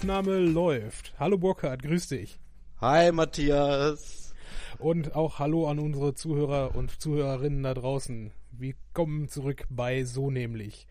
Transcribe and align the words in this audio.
Aufnahme 0.00 0.38
läuft. 0.38 1.12
Hallo 1.18 1.36
Burkhard, 1.36 1.82
grüß 1.82 2.08
dich. 2.08 2.40
Hi 2.80 3.12
Matthias. 3.12 4.32
Und 4.78 5.14
auch 5.14 5.38
Hallo 5.38 5.68
an 5.68 5.78
unsere 5.78 6.14
Zuhörer 6.14 6.74
und 6.74 7.02
Zuhörerinnen 7.02 7.62
da 7.62 7.74
draußen. 7.74 8.32
Willkommen 8.50 9.28
zurück 9.28 9.66
bei 9.68 10.04
So 10.04 10.30
nämlich. 10.30 10.86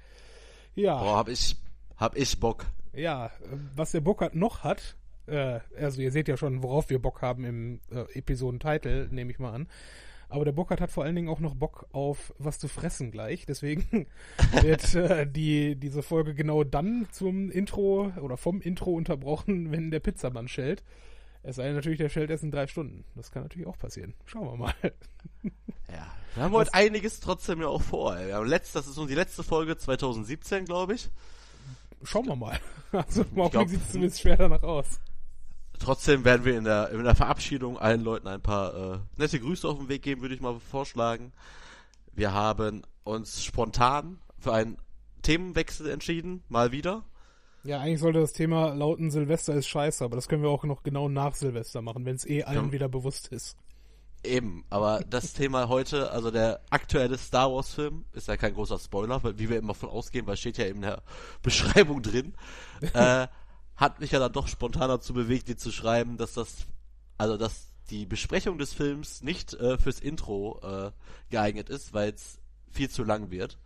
Ja. 0.76 1.02
Boah, 1.02 1.18
hab 1.18 1.28
ich, 1.28 1.56
hab 1.98 2.16
ich 2.16 2.40
Bock. 2.40 2.68
Ja, 2.94 3.32
was 3.76 3.94
der 3.94 4.02
Burkhard 4.02 4.36
noch 4.36 4.64
hat, 4.64 4.96
äh, 5.26 5.60
also 5.76 6.02
ihr 6.02 6.12
seht 6.12 6.28
ja 6.28 6.38
schon, 6.38 6.62
worauf 6.62 6.92
wir 6.92 7.02
Bock 7.02 7.24
haben 7.24 7.46
im 7.46 7.80
äh, 7.90 8.02
Episodentitel, 8.16 9.08
nehme 9.10 9.32
ich 9.32 9.40
mal 9.40 9.54
an. 9.54 9.68
Aber 10.30 10.46
der 10.46 10.52
Burkhard 10.52 10.80
hat 10.80 10.92
vor 10.92 11.04
allen 11.04 11.16
Dingen 11.16 11.28
auch 11.28 11.40
noch 11.40 11.56
Bock 11.56 11.88
auf 11.92 12.34
was 12.38 12.60
zu 12.60 12.68
fressen 12.68 13.12
gleich. 13.12 13.48
Deswegen 13.48 14.06
wird 14.62 14.94
äh, 14.94 15.28
die, 15.28 15.76
diese 15.76 16.04
Folge 16.04 16.36
genau 16.36 16.64
dann 16.64 17.08
zum 17.12 17.50
Intro 17.50 18.12
oder 18.22 18.38
vom 18.38 18.62
Intro 18.62 18.92
unterbrochen, 18.92 19.72
wenn 19.72 19.92
der 19.92 20.00
Pizzamann 20.00 20.48
schellt. 20.48 20.84
Es 21.42 21.56
sei 21.56 21.64
denn 21.66 21.76
natürlich, 21.76 21.98
der 21.98 22.10
schellt 22.10 22.30
erst 22.30 22.44
in 22.44 22.52
drei 22.52 22.68
Stunden. 22.68 23.06
Das 23.16 23.32
kann 23.32 23.44
natürlich 23.44 23.68
auch 23.68 23.78
passieren. 23.78 24.14
Schauen 24.26 24.46
wir 24.46 24.58
mal. 24.58 24.74
Ja, 25.92 26.06
wir 26.36 26.44
haben 26.44 26.54
heute 26.54 26.72
einiges 26.76 27.20
trotzdem 27.20 27.62
ja 27.62 27.68
auch 27.68 27.82
vor. 27.82 28.16
Wir 28.16 28.36
haben 28.36 28.46
letzt, 28.46 28.76
das 28.76 28.86
ist 28.86 28.98
nun 28.98 29.08
die 29.08 29.16
letzte 29.16 29.42
Folge 29.42 29.76
2017, 29.76 30.66
glaube 30.66 30.94
ich. 30.94 31.10
Schauen 32.04 32.28
wir 32.28 32.36
mal. 32.36 32.60
Also 32.92 33.24
im 33.24 33.42
Augenblick 33.42 33.70
sieht 33.70 33.82
es 33.82 33.92
zumindest 33.92 34.22
schwer 34.22 34.38
danach 34.38 34.62
aus. 34.62 35.00
Trotzdem 35.80 36.26
werden 36.26 36.46
wir 36.46 36.58
in 36.58 36.66
der, 36.66 36.90
in 36.90 37.04
der 37.04 37.16
Verabschiedung 37.16 37.78
allen 37.78 38.04
Leuten 38.04 38.28
ein 38.28 38.42
paar 38.42 38.76
äh, 38.76 39.00
nette 39.18 39.40
Grüße 39.40 39.68
auf 39.68 39.78
den 39.78 39.90
Weg 39.90 40.02
geben, 40.02 40.22
würde 40.22 40.36
ich 40.36 40.42
mal 40.42 40.60
vorschlagen. 40.60 41.32
Wir 42.14 42.34
haben 42.34 42.84
uns 43.06 43.44
spontan 43.44 44.20
für 44.38 44.54
einen 44.54 44.78
Themenwechsel 45.22 45.90
entschieden, 45.90 46.44
mal 46.50 46.72
wieder. 46.72 47.04
Ja, 47.64 47.80
eigentlich 47.80 48.00
sollte 48.00 48.20
das 48.20 48.34
Thema 48.34 48.74
lauten 48.74 49.12
Silvester 49.12 49.54
ist 49.54 49.68
scheiße, 49.68 50.04
aber 50.04 50.16
das 50.16 50.28
können 50.28 50.44
wir 50.44 50.50
auch 50.50 50.64
noch 50.64 50.84
genau 50.84 51.10
nach 51.10 51.36
Silvester 51.36 51.82
machen, 51.82 52.06
wenn 52.06 52.16
es 52.16 52.26
eh 52.26 52.44
allen 52.44 52.68
ja. 52.68 52.72
wieder 52.72 52.90
bewusst 52.90 53.28
ist. 53.30 53.58
Eben, 54.24 54.66
aber 54.70 55.02
das 55.10 55.34
Thema 55.34 55.70
heute, 55.70 56.12
also 56.12 56.30
der 56.30 56.62
aktuelle 56.70 57.18
Star 57.18 57.54
Wars 57.54 57.74
Film, 57.74 58.04
ist 58.12 58.28
ja 58.28 58.36
kein 58.36 58.54
großer 58.54 58.78
Spoiler, 58.78 59.24
weil, 59.24 59.40
wie 59.40 59.50
wir 59.50 59.58
immer 59.58 59.74
von 59.74 59.90
ausgehen, 59.90 60.28
weil 60.28 60.36
steht 60.36 60.58
ja 60.58 60.66
in 60.66 60.82
der 60.82 61.02
Beschreibung 61.42 62.02
drin. 62.02 62.34
äh, 62.94 63.28
hat 63.80 64.02
mich 64.02 64.12
ja 64.12 64.20
dann 64.20 64.34
doch 64.34 64.48
spontan 64.48 64.90
dazu 64.90 65.14
bewegt, 65.14 65.48
dir 65.48 65.58
zu 65.58 65.72
schreiben, 65.72 66.18
dass 66.18 66.34
das, 66.34 66.68
also 67.18 67.38
dass 67.38 67.72
die 67.90 68.06
Besprechung 68.06 68.58
des 68.58 68.74
Films 68.74 69.24
nicht 69.24 69.54
äh, 69.54 69.78
fürs 69.78 70.02
Intro 70.02 70.60
äh, 70.62 70.92
geeignet 71.32 71.70
ist, 71.70 71.94
weil 71.94 72.10
es 72.10 72.40
viel 72.70 72.90
zu 72.90 73.04
lang 73.04 73.32
wird. 73.32 73.58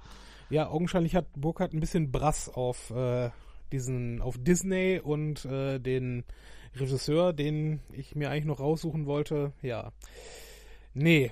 Ja, 0.50 0.70
augenscheinlich 0.70 1.16
hat 1.16 1.26
Burkhardt 1.36 1.74
ein 1.74 1.80
bisschen 1.80 2.12
Brass 2.12 2.48
auf 2.48 2.92
äh, 2.92 3.32
diesen, 3.72 4.22
auf 4.22 4.38
Disney 4.38 5.02
und 5.04 5.46
äh, 5.46 5.80
den 5.80 6.24
Regisseur, 6.76 7.34
den 7.34 7.80
ich 7.92 8.16
mir 8.16 8.30
eigentlich 8.30 8.46
noch 8.46 8.60
raussuchen 8.60 9.08
wollte. 9.08 9.52
Ja. 9.64 9.92
Nee, 10.94 11.32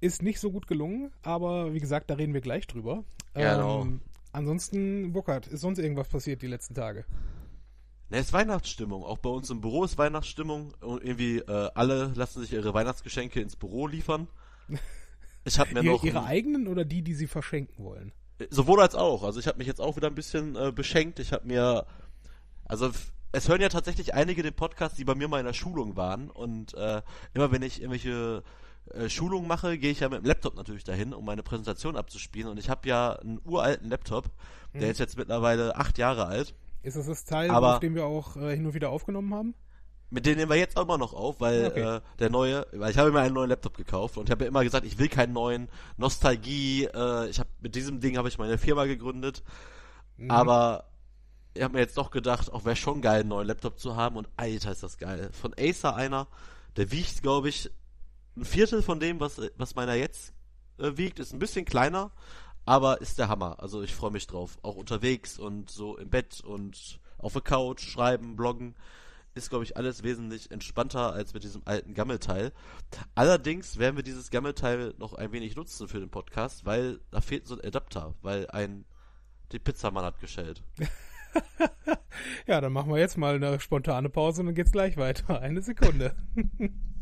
ist 0.00 0.22
nicht 0.22 0.40
so 0.40 0.50
gut 0.50 0.66
gelungen, 0.66 1.12
aber 1.22 1.74
wie 1.74 1.80
gesagt, 1.80 2.10
da 2.10 2.14
reden 2.14 2.34
wir 2.34 2.40
gleich 2.40 2.66
drüber. 2.66 3.04
Genau. 3.34 3.82
Ähm, 3.82 4.00
ansonsten, 4.32 5.12
Burkhardt, 5.12 5.46
ist 5.46 5.60
sonst 5.60 5.78
irgendwas 5.78 6.08
passiert 6.08 6.42
die 6.42 6.48
letzten 6.48 6.74
Tage? 6.74 7.04
Ne, 8.08 8.18
es 8.18 8.26
ist 8.26 8.32
Weihnachtsstimmung. 8.32 9.02
Auch 9.02 9.18
bei 9.18 9.30
uns 9.30 9.50
im 9.50 9.60
Büro 9.60 9.84
ist 9.84 9.98
Weihnachtsstimmung. 9.98 10.74
Und 10.80 11.02
irgendwie 11.02 11.38
äh, 11.38 11.70
alle 11.74 12.12
lassen 12.14 12.40
sich 12.40 12.52
ihre 12.52 12.72
Weihnachtsgeschenke 12.74 13.40
ins 13.40 13.56
Büro 13.56 13.86
liefern. 13.86 14.28
Ich 15.48 15.60
habe 15.60 15.74
mir 15.74 15.84
noch 15.84 16.02
ihre 16.02 16.24
eigenen 16.24 16.66
oder 16.66 16.84
die, 16.84 17.02
die 17.02 17.14
sie 17.14 17.28
verschenken 17.28 17.84
wollen? 17.84 18.10
Sowohl 18.50 18.80
als 18.80 18.96
auch. 18.96 19.22
Also 19.22 19.38
ich 19.38 19.46
habe 19.46 19.58
mich 19.58 19.68
jetzt 19.68 19.80
auch 19.80 19.94
wieder 19.94 20.08
ein 20.08 20.16
bisschen 20.16 20.56
äh, 20.56 20.72
beschenkt. 20.72 21.20
Ich 21.20 21.32
habe 21.32 21.46
mir 21.46 21.86
also 22.68 22.90
es 23.32 23.48
hören 23.48 23.60
ja 23.60 23.68
tatsächlich 23.68 24.14
einige 24.14 24.42
den 24.42 24.54
Podcast, 24.54 24.98
die 24.98 25.04
bei 25.04 25.14
mir 25.14 25.28
mal 25.28 25.40
in 25.40 25.46
der 25.46 25.52
Schulung 25.52 25.96
waren 25.96 26.30
und 26.30 26.74
äh, 26.74 27.02
immer 27.34 27.52
wenn 27.52 27.62
ich 27.62 27.80
irgendwelche 27.80 28.42
äh, 28.92 29.08
Schulungen 29.08 29.46
mache, 29.46 29.78
gehe 29.78 29.90
ich 29.90 30.00
ja 30.00 30.08
mit 30.08 30.20
dem 30.20 30.24
Laptop 30.24 30.56
natürlich 30.56 30.84
dahin, 30.84 31.12
um 31.12 31.24
meine 31.24 31.42
Präsentation 31.42 31.96
abzuspielen 31.96 32.50
und 32.50 32.58
ich 32.58 32.70
habe 32.70 32.88
ja 32.88 33.12
einen 33.12 33.40
uralten 33.44 33.90
Laptop, 33.90 34.30
der 34.74 34.82
hm. 34.82 34.90
ist 34.90 34.98
jetzt 34.98 35.16
mittlerweile 35.16 35.76
acht 35.76 35.98
Jahre 35.98 36.26
alt 36.26 36.54
ist 36.86 36.96
das 36.96 37.06
das 37.06 37.24
Teil, 37.24 37.50
aber 37.50 37.74
auf 37.74 37.80
dem 37.80 37.94
wir 37.94 38.06
auch 38.06 38.36
äh, 38.36 38.54
hin 38.54 38.64
und 38.64 38.74
wieder 38.74 38.90
aufgenommen 38.90 39.34
haben? 39.34 39.54
Mit 40.08 40.24
dem 40.24 40.36
nehmen 40.36 40.50
wir 40.50 40.56
jetzt 40.56 40.76
auch 40.76 40.82
immer 40.82 40.98
noch 40.98 41.14
auf, 41.14 41.40
weil 41.40 41.66
okay. 41.66 41.96
äh, 41.96 42.00
der 42.20 42.30
neue, 42.30 42.64
weil 42.72 42.92
ich 42.92 42.98
habe 42.98 43.10
mir 43.10 43.20
einen 43.20 43.34
neuen 43.34 43.50
Laptop 43.50 43.76
gekauft 43.76 44.16
und 44.16 44.28
ich 44.28 44.30
habe 44.30 44.44
ja 44.44 44.48
immer 44.48 44.62
gesagt, 44.62 44.86
ich 44.86 44.98
will 44.98 45.08
keinen 45.08 45.32
neuen 45.32 45.68
Nostalgie. 45.96 46.84
Äh, 46.84 47.28
ich 47.28 47.40
habe 47.40 47.50
mit 47.60 47.74
diesem 47.74 47.98
Ding 47.98 48.16
habe 48.16 48.28
ich 48.28 48.38
meine 48.38 48.56
Firma 48.56 48.84
gegründet, 48.84 49.42
mhm. 50.16 50.30
aber 50.30 50.84
ich 51.54 51.62
habe 51.62 51.74
mir 51.74 51.80
jetzt 51.80 51.98
doch 51.98 52.12
gedacht, 52.12 52.52
auch 52.52 52.64
wäre 52.64 52.76
schon 52.76 53.02
geil, 53.02 53.20
einen 53.20 53.30
neuen 53.30 53.48
Laptop 53.48 53.80
zu 53.80 53.96
haben 53.96 54.16
und 54.16 54.28
alter 54.36 54.70
ist 54.70 54.84
das 54.84 54.98
geil. 54.98 55.30
Von 55.32 55.54
Acer 55.58 55.96
einer, 55.96 56.28
der 56.76 56.92
wiegt, 56.92 57.22
glaube 57.22 57.48
ich, 57.48 57.68
ein 58.36 58.44
Viertel 58.44 58.82
von 58.82 59.00
dem, 59.00 59.18
was 59.18 59.40
was 59.56 59.74
meiner 59.74 59.94
jetzt 59.94 60.32
äh, 60.78 60.96
wiegt, 60.96 61.18
ist 61.18 61.32
ein 61.32 61.40
bisschen 61.40 61.64
kleiner, 61.64 62.12
aber 62.66 63.00
ist 63.00 63.18
der 63.18 63.28
Hammer. 63.28 63.60
Also 63.60 63.82
ich 63.82 63.94
freue 63.94 64.10
mich 64.10 64.26
drauf. 64.26 64.58
Auch 64.62 64.76
unterwegs 64.76 65.38
und 65.38 65.70
so 65.70 65.96
im 65.96 66.10
Bett 66.10 66.42
und 66.42 67.00
auf 67.16 67.32
der 67.32 67.42
Couch, 67.42 67.80
schreiben, 67.80 68.36
bloggen. 68.36 68.74
Ist, 69.34 69.50
glaube 69.50 69.64
ich, 69.64 69.76
alles 69.76 70.02
wesentlich 70.02 70.50
entspannter 70.50 71.12
als 71.12 71.34
mit 71.34 71.44
diesem 71.44 71.62
alten 71.66 71.92
Gammelteil. 71.94 72.52
Allerdings 73.14 73.78
werden 73.78 73.96
wir 73.96 74.02
dieses 74.02 74.30
Gammelteil 74.30 74.94
noch 74.98 75.12
ein 75.12 75.30
wenig 75.30 75.56
nutzen 75.56 75.88
für 75.88 76.00
den 76.00 76.10
Podcast, 76.10 76.64
weil 76.64 77.00
da 77.10 77.20
fehlt 77.20 77.46
so 77.46 77.54
ein 77.54 77.66
Adapter, 77.66 78.14
weil 78.22 78.48
ein 78.50 78.86
die 79.52 79.58
Pizzamann 79.58 80.04
hat 80.04 80.20
geschellt. 80.20 80.62
ja, 82.46 82.60
dann 82.60 82.72
machen 82.72 82.90
wir 82.90 82.98
jetzt 82.98 83.16
mal 83.16 83.36
eine 83.36 83.60
spontane 83.60 84.08
Pause 84.08 84.40
und 84.40 84.46
dann 84.46 84.54
geht's 84.54 84.72
gleich 84.72 84.96
weiter. 84.96 85.40
Eine 85.40 85.62
Sekunde. 85.62 86.16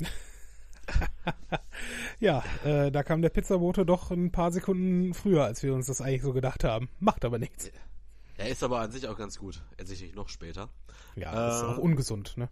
ja, 2.20 2.42
äh, 2.64 2.90
da 2.90 3.02
kam 3.02 3.22
der 3.22 3.30
Pizzabote 3.30 3.86
doch 3.86 4.10
ein 4.10 4.32
paar 4.32 4.52
Sekunden 4.52 5.14
früher, 5.14 5.44
als 5.44 5.62
wir 5.62 5.74
uns 5.74 5.86
das 5.86 6.00
eigentlich 6.00 6.22
so 6.22 6.32
gedacht 6.32 6.64
haben. 6.64 6.88
Macht 6.98 7.24
aber 7.24 7.38
nichts. 7.38 7.70
Er 8.36 8.48
ist 8.48 8.62
aber 8.62 8.80
an 8.80 8.90
sich 8.90 9.06
auch 9.08 9.16
ganz 9.16 9.38
gut. 9.38 9.62
Er 9.76 9.86
sich 9.86 10.02
nicht 10.02 10.16
noch 10.16 10.28
später. 10.28 10.68
Ja, 11.16 11.32
äh, 11.32 11.56
ist 11.56 11.62
auch 11.62 11.78
ungesund, 11.78 12.36
ne? 12.36 12.48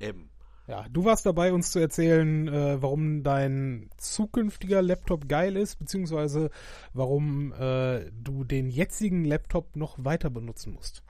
Eben. 0.00 0.30
Ja, 0.68 0.86
du 0.90 1.06
warst 1.06 1.24
dabei, 1.24 1.54
uns 1.54 1.72
zu 1.72 1.78
erzählen, 1.78 2.46
äh, 2.46 2.82
warum 2.82 3.22
dein 3.22 3.88
zukünftiger 3.96 4.82
Laptop 4.82 5.26
geil 5.26 5.56
ist, 5.56 5.78
beziehungsweise 5.78 6.50
warum 6.92 7.54
äh, 7.54 8.10
du 8.12 8.44
den 8.44 8.68
jetzigen 8.68 9.24
Laptop 9.24 9.76
noch 9.76 9.96
weiter 9.98 10.28
benutzen 10.28 10.74
musst. 10.74 11.02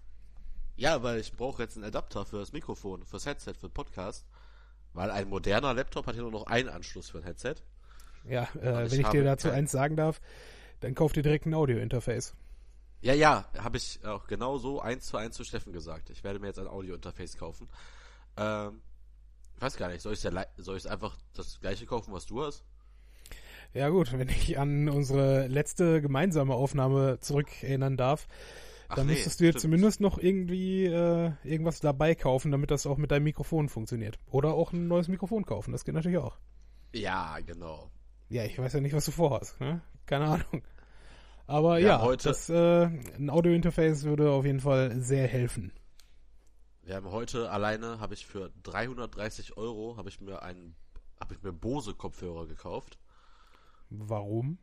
Ja, 0.77 1.03
weil 1.03 1.19
ich 1.19 1.33
brauche 1.33 1.61
jetzt 1.61 1.77
einen 1.77 1.84
Adapter 1.84 2.25
für 2.25 2.38
das 2.38 2.53
Mikrofon, 2.53 3.05
fürs 3.05 3.27
Headset, 3.27 3.55
für 3.55 3.69
den 3.69 3.75
Podcast. 3.75 4.28
Weil 4.98 5.12
ein 5.12 5.28
moderner 5.28 5.75
Laptop 5.75 6.08
hat 6.08 6.17
ja 6.17 6.23
nur 6.23 6.32
noch 6.32 6.49
einen 6.49 6.69
Anschluss 6.69 7.08
für 7.08 7.19
ein 7.19 7.23
Headset. 7.23 7.55
Ja, 8.25 8.49
äh, 8.61 8.90
wenn 8.90 9.00
ich 9.00 9.06
dir 9.06 9.23
dazu 9.23 9.49
eins 9.49 9.70
sagen 9.70 9.94
darf, 9.94 10.20
dann 10.81 10.96
kauf 10.96 11.12
dir 11.12 11.23
direkt 11.23 11.46
ein 11.46 11.55
Audio-Interface. 11.55 12.34
Ja, 13.00 13.14
ja, 13.14 13.44
habe 13.56 13.76
ich 13.76 14.05
auch 14.05 14.26
genau 14.26 14.58
so 14.58 14.81
eins 14.81 15.06
zu 15.06 15.17
eins 15.17 15.37
zu 15.37 15.44
Steffen 15.44 15.73
gesagt. 15.73 16.11
Ich 16.11 16.25
werde 16.25 16.40
mir 16.40 16.49
jetzt 16.49 16.58
ein 16.58 16.67
Audio-Interface 16.67 17.37
kaufen. 17.37 17.69
Ähm, 18.37 18.82
ich 19.55 19.62
weiß 19.62 19.76
gar 19.76 19.88
nicht, 19.88 20.00
soll 20.00 20.14
ich 20.14 20.25
ich 20.25 20.90
einfach 20.90 21.17
das 21.32 21.61
gleiche 21.61 21.87
kaufen, 21.87 22.12
was 22.12 22.26
du 22.26 22.43
hast? 22.43 22.64
Ja 23.75 23.90
gut, 23.90 24.12
wenn 24.12 24.28
ich 24.28 24.58
an 24.58 24.88
unsere 24.88 25.46
letzte 25.46 26.02
gemeinsame 26.02 26.55
Aufnahme 26.55 27.20
zurückerinnern 27.20 27.96
darf, 27.96 28.26
Ach 28.88 28.96
dann 28.96 29.06
nee, 29.06 29.12
müsstest 29.12 29.40
du 29.40 29.44
dir 29.44 29.55
zumindest 29.55 30.00
noch 30.00 30.19
irgendwie 30.19 30.87
äh, 30.87 31.32
irgendwas 31.44 31.81
dabei 31.81 32.14
kaufen, 32.14 32.50
damit 32.50 32.70
das 32.70 32.87
auch 32.87 32.96
mit 32.96 33.11
deinem 33.11 33.25
Mikrofon 33.25 33.69
funktioniert. 33.69 34.19
Oder 34.26 34.55
auch 34.55 34.73
ein 34.73 34.88
neues 34.88 35.08
Mikrofon 35.08 35.44
kaufen, 35.44 35.73
das 35.73 35.85
geht 35.85 35.94
natürlich 35.94 36.19
auch. 36.19 36.38
Ja, 36.94 37.38
genau. 37.40 37.90
Ja, 38.31 38.44
ich 38.44 38.58
weiß 38.58 38.73
ja 38.73 38.81
nicht, 38.81 38.94
was 38.94 39.05
du 39.05 39.11
vorhast. 39.11 39.61
Ne? 39.61 39.82
Keine 40.06 40.26
Ahnung. 40.26 40.62
Aber 41.46 41.79
ja, 41.79 41.88
ja 41.88 42.00
heute, 42.02 42.29
das, 42.29 42.49
äh, 42.50 42.85
ein 42.85 43.31
Audio-Interface 43.31 44.05
würde 44.05 44.31
auf 44.31 44.44
jeden 44.44 44.61
Fall 44.61 45.00
sehr 45.00 45.26
helfen. 45.26 45.73
Wir 46.82 46.96
haben 46.96 47.11
heute 47.11 47.50
alleine, 47.50 48.00
habe 48.00 48.14
ich 48.14 48.26
für 48.26 48.50
330 48.62 49.58
Euro, 49.58 49.99
habe 49.99 50.08
ich 50.08 50.20
mir 50.23 50.43
einen, 50.43 50.75
habe 51.20 51.35
ich 51.35 51.43
mir 51.43 51.52
Bose-Kopfhörer 51.52 52.46
gekauft. 52.46 52.99
Warum? 53.90 54.58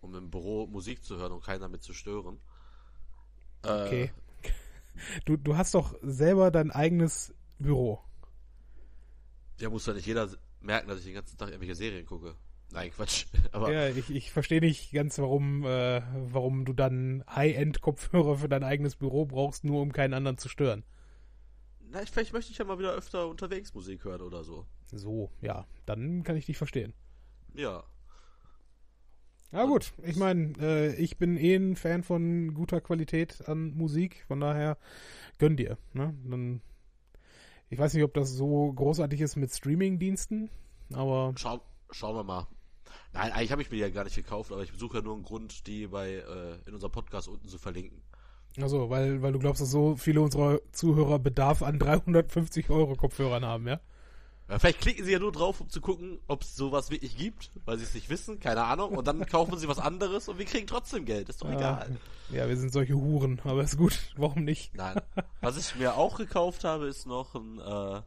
Um 0.00 0.14
im 0.16 0.30
Büro 0.30 0.66
Musik 0.66 1.04
zu 1.04 1.16
hören 1.16 1.32
und 1.32 1.44
keinen 1.44 1.60
damit 1.60 1.82
zu 1.82 1.92
stören. 1.92 2.40
Okay. 3.66 4.10
Äh, 4.42 4.48
du, 5.24 5.36
du 5.36 5.56
hast 5.56 5.74
doch 5.74 5.94
selber 6.02 6.50
dein 6.50 6.70
eigenes 6.70 7.34
Büro. 7.58 8.00
Ja, 9.60 9.70
muss 9.70 9.86
ja 9.86 9.94
nicht 9.94 10.06
jeder 10.06 10.28
merken, 10.60 10.88
dass 10.88 10.98
ich 10.98 11.04
den 11.04 11.14
ganzen 11.14 11.38
Tag 11.38 11.48
irgendwelche 11.48 11.74
Serien 11.74 12.06
gucke. 12.06 12.34
Nein, 12.72 12.90
Quatsch. 12.90 13.26
Aber 13.52 13.72
ja, 13.72 13.88
ich, 13.88 14.10
ich 14.10 14.32
verstehe 14.32 14.60
nicht 14.60 14.92
ganz, 14.92 15.18
warum, 15.18 15.64
äh, 15.64 16.02
warum 16.32 16.64
du 16.64 16.72
dann 16.72 17.24
High-End-Kopfhörer 17.28 18.38
für 18.38 18.48
dein 18.48 18.64
eigenes 18.64 18.96
Büro 18.96 19.24
brauchst, 19.24 19.64
nur 19.64 19.80
um 19.80 19.92
keinen 19.92 20.14
anderen 20.14 20.38
zu 20.38 20.48
stören. 20.48 20.84
Na, 21.88 22.02
ich, 22.02 22.10
vielleicht 22.10 22.32
möchte 22.32 22.50
ich 22.50 22.58
ja 22.58 22.64
mal 22.64 22.78
wieder 22.78 22.92
öfter 22.92 23.28
unterwegs 23.28 23.72
Musik 23.72 24.04
hören 24.04 24.20
oder 24.20 24.42
so. 24.42 24.66
So, 24.92 25.30
ja, 25.40 25.66
dann 25.86 26.24
kann 26.24 26.36
ich 26.36 26.46
dich 26.46 26.58
verstehen. 26.58 26.92
Ja. 27.54 27.84
Ja 29.56 29.64
gut, 29.64 29.94
ich 30.02 30.16
meine, 30.16 30.52
äh, 30.60 30.94
ich 30.96 31.16
bin 31.16 31.38
eh 31.38 31.54
ein 31.56 31.76
Fan 31.76 32.02
von 32.02 32.52
guter 32.52 32.82
Qualität 32.82 33.48
an 33.48 33.72
Musik, 33.74 34.22
von 34.28 34.38
daher 34.38 34.76
gönn 35.38 35.56
dir. 35.56 35.78
Ne? 35.94 36.14
Dann, 36.24 36.60
ich 37.70 37.78
weiß 37.78 37.94
nicht, 37.94 38.04
ob 38.04 38.12
das 38.12 38.32
so 38.32 38.70
großartig 38.70 39.18
ist 39.22 39.36
mit 39.36 39.50
Streaming-Diensten, 39.50 40.50
aber... 40.92 41.32
Schau, 41.36 41.62
schauen 41.90 42.16
wir 42.16 42.24
mal. 42.24 42.46
Nein, 43.14 43.32
eigentlich 43.32 43.50
habe 43.50 43.62
ich 43.62 43.70
mir 43.70 43.76
die 43.76 43.82
ja 43.82 43.88
gar 43.88 44.04
nicht 44.04 44.16
gekauft, 44.16 44.52
aber 44.52 44.62
ich 44.62 44.72
suche 44.76 44.98
ja 44.98 45.02
nur 45.02 45.14
einen 45.14 45.24
Grund, 45.24 45.66
die 45.66 45.86
bei 45.86 46.16
äh, 46.16 46.58
in 46.66 46.74
unserem 46.74 46.92
Podcast 46.92 47.26
unten 47.26 47.48
zu 47.48 47.56
verlinken. 47.56 48.02
Also, 48.60 48.90
weil, 48.90 49.22
weil 49.22 49.32
du 49.32 49.38
glaubst, 49.38 49.62
dass 49.62 49.70
so 49.70 49.96
viele 49.96 50.20
unserer 50.20 50.60
Zuhörer 50.72 51.18
Bedarf 51.18 51.62
an 51.62 51.78
350 51.78 52.68
Euro 52.68 52.94
Kopfhörern 52.94 53.46
haben, 53.46 53.66
ja? 53.66 53.80
Ja, 54.48 54.60
vielleicht 54.60 54.80
klicken 54.80 55.04
sie 55.04 55.12
ja 55.12 55.18
nur 55.18 55.32
drauf, 55.32 55.60
um 55.60 55.68
zu 55.68 55.80
gucken, 55.80 56.20
ob 56.28 56.42
es 56.42 56.54
sowas 56.54 56.90
wirklich 56.90 57.16
gibt, 57.16 57.50
weil 57.64 57.78
sie 57.78 57.84
es 57.84 57.94
nicht 57.94 58.08
wissen, 58.10 58.38
keine 58.38 58.62
Ahnung. 58.62 58.96
Und 58.96 59.08
dann 59.08 59.26
kaufen 59.26 59.58
sie 59.58 59.66
was 59.66 59.80
anderes 59.80 60.28
und 60.28 60.38
wir 60.38 60.44
kriegen 60.44 60.68
trotzdem 60.68 61.04
Geld, 61.04 61.28
ist 61.28 61.42
doch 61.42 61.50
egal. 61.50 61.98
Ja, 62.30 62.48
wir 62.48 62.56
sind 62.56 62.72
solche 62.72 62.94
Huren, 62.94 63.40
aber 63.42 63.62
ist 63.62 63.76
gut, 63.76 63.98
warum 64.16 64.44
nicht? 64.44 64.74
Nein. 64.74 65.00
Was 65.40 65.56
ich 65.56 65.74
mir 65.74 65.96
auch 65.96 66.16
gekauft 66.16 66.62
habe, 66.62 66.86
ist 66.86 67.06
noch 67.06 67.34
ein 67.34 67.58
äh, 67.58 68.02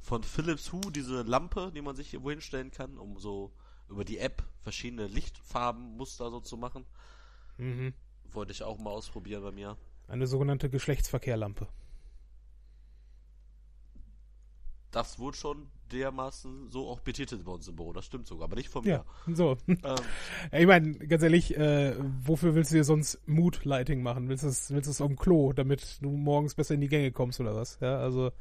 von 0.00 0.24
Philips 0.24 0.72
Hue, 0.72 0.92
diese 0.92 1.22
Lampe, 1.22 1.70
die 1.74 1.82
man 1.82 1.94
sich 1.94 2.12
irgendwo 2.12 2.30
hinstellen 2.30 2.72
kann, 2.72 2.98
um 2.98 3.18
so 3.18 3.52
über 3.88 4.04
die 4.04 4.18
App 4.18 4.42
verschiedene 4.62 5.06
Lichtfarbenmuster 5.06 6.30
so 6.30 6.40
zu 6.40 6.56
machen. 6.56 6.86
Mhm. 7.56 7.94
Wollte 8.30 8.52
ich 8.52 8.62
auch 8.62 8.78
mal 8.78 8.90
ausprobieren 8.90 9.42
bei 9.42 9.52
mir. 9.52 9.76
Eine 10.08 10.26
sogenannte 10.26 10.70
Geschlechtsverkehrlampe. 10.70 11.68
Das 14.90 15.18
wurde 15.18 15.36
schon 15.36 15.68
dermaßen 15.92 16.70
so 16.70 16.88
auch 16.88 17.00
betitelt 17.00 17.44
bei 17.44 17.52
uns 17.52 17.68
im 17.68 17.76
Büro. 17.76 17.92
Das 17.92 18.04
stimmt 18.04 18.26
sogar, 18.26 18.44
aber 18.44 18.56
nicht 18.56 18.68
von 18.68 18.84
mir. 18.84 19.04
Ja, 19.26 19.34
so. 19.34 19.56
Ähm, 19.66 19.78
ich 20.52 20.66
meine, 20.66 20.94
ganz 20.94 21.22
ehrlich, 21.22 21.56
äh, 21.56 21.94
wofür 22.22 22.54
willst 22.54 22.70
du 22.70 22.76
dir 22.76 22.84
sonst 22.84 23.20
Mood-Lighting 23.26 24.02
machen? 24.02 24.28
Willst 24.28 24.44
du 24.44 24.48
es 24.48 24.70
willst 24.70 24.88
du's 24.88 25.00
auf 25.00 25.08
dem 25.08 25.18
Klo, 25.18 25.52
damit 25.52 26.02
du 26.02 26.10
morgens 26.10 26.54
besser 26.54 26.74
in 26.74 26.80
die 26.80 26.88
Gänge 26.88 27.12
kommst 27.12 27.40
oder 27.40 27.54
was? 27.54 27.78
Ja, 27.80 27.98
also. 27.98 28.32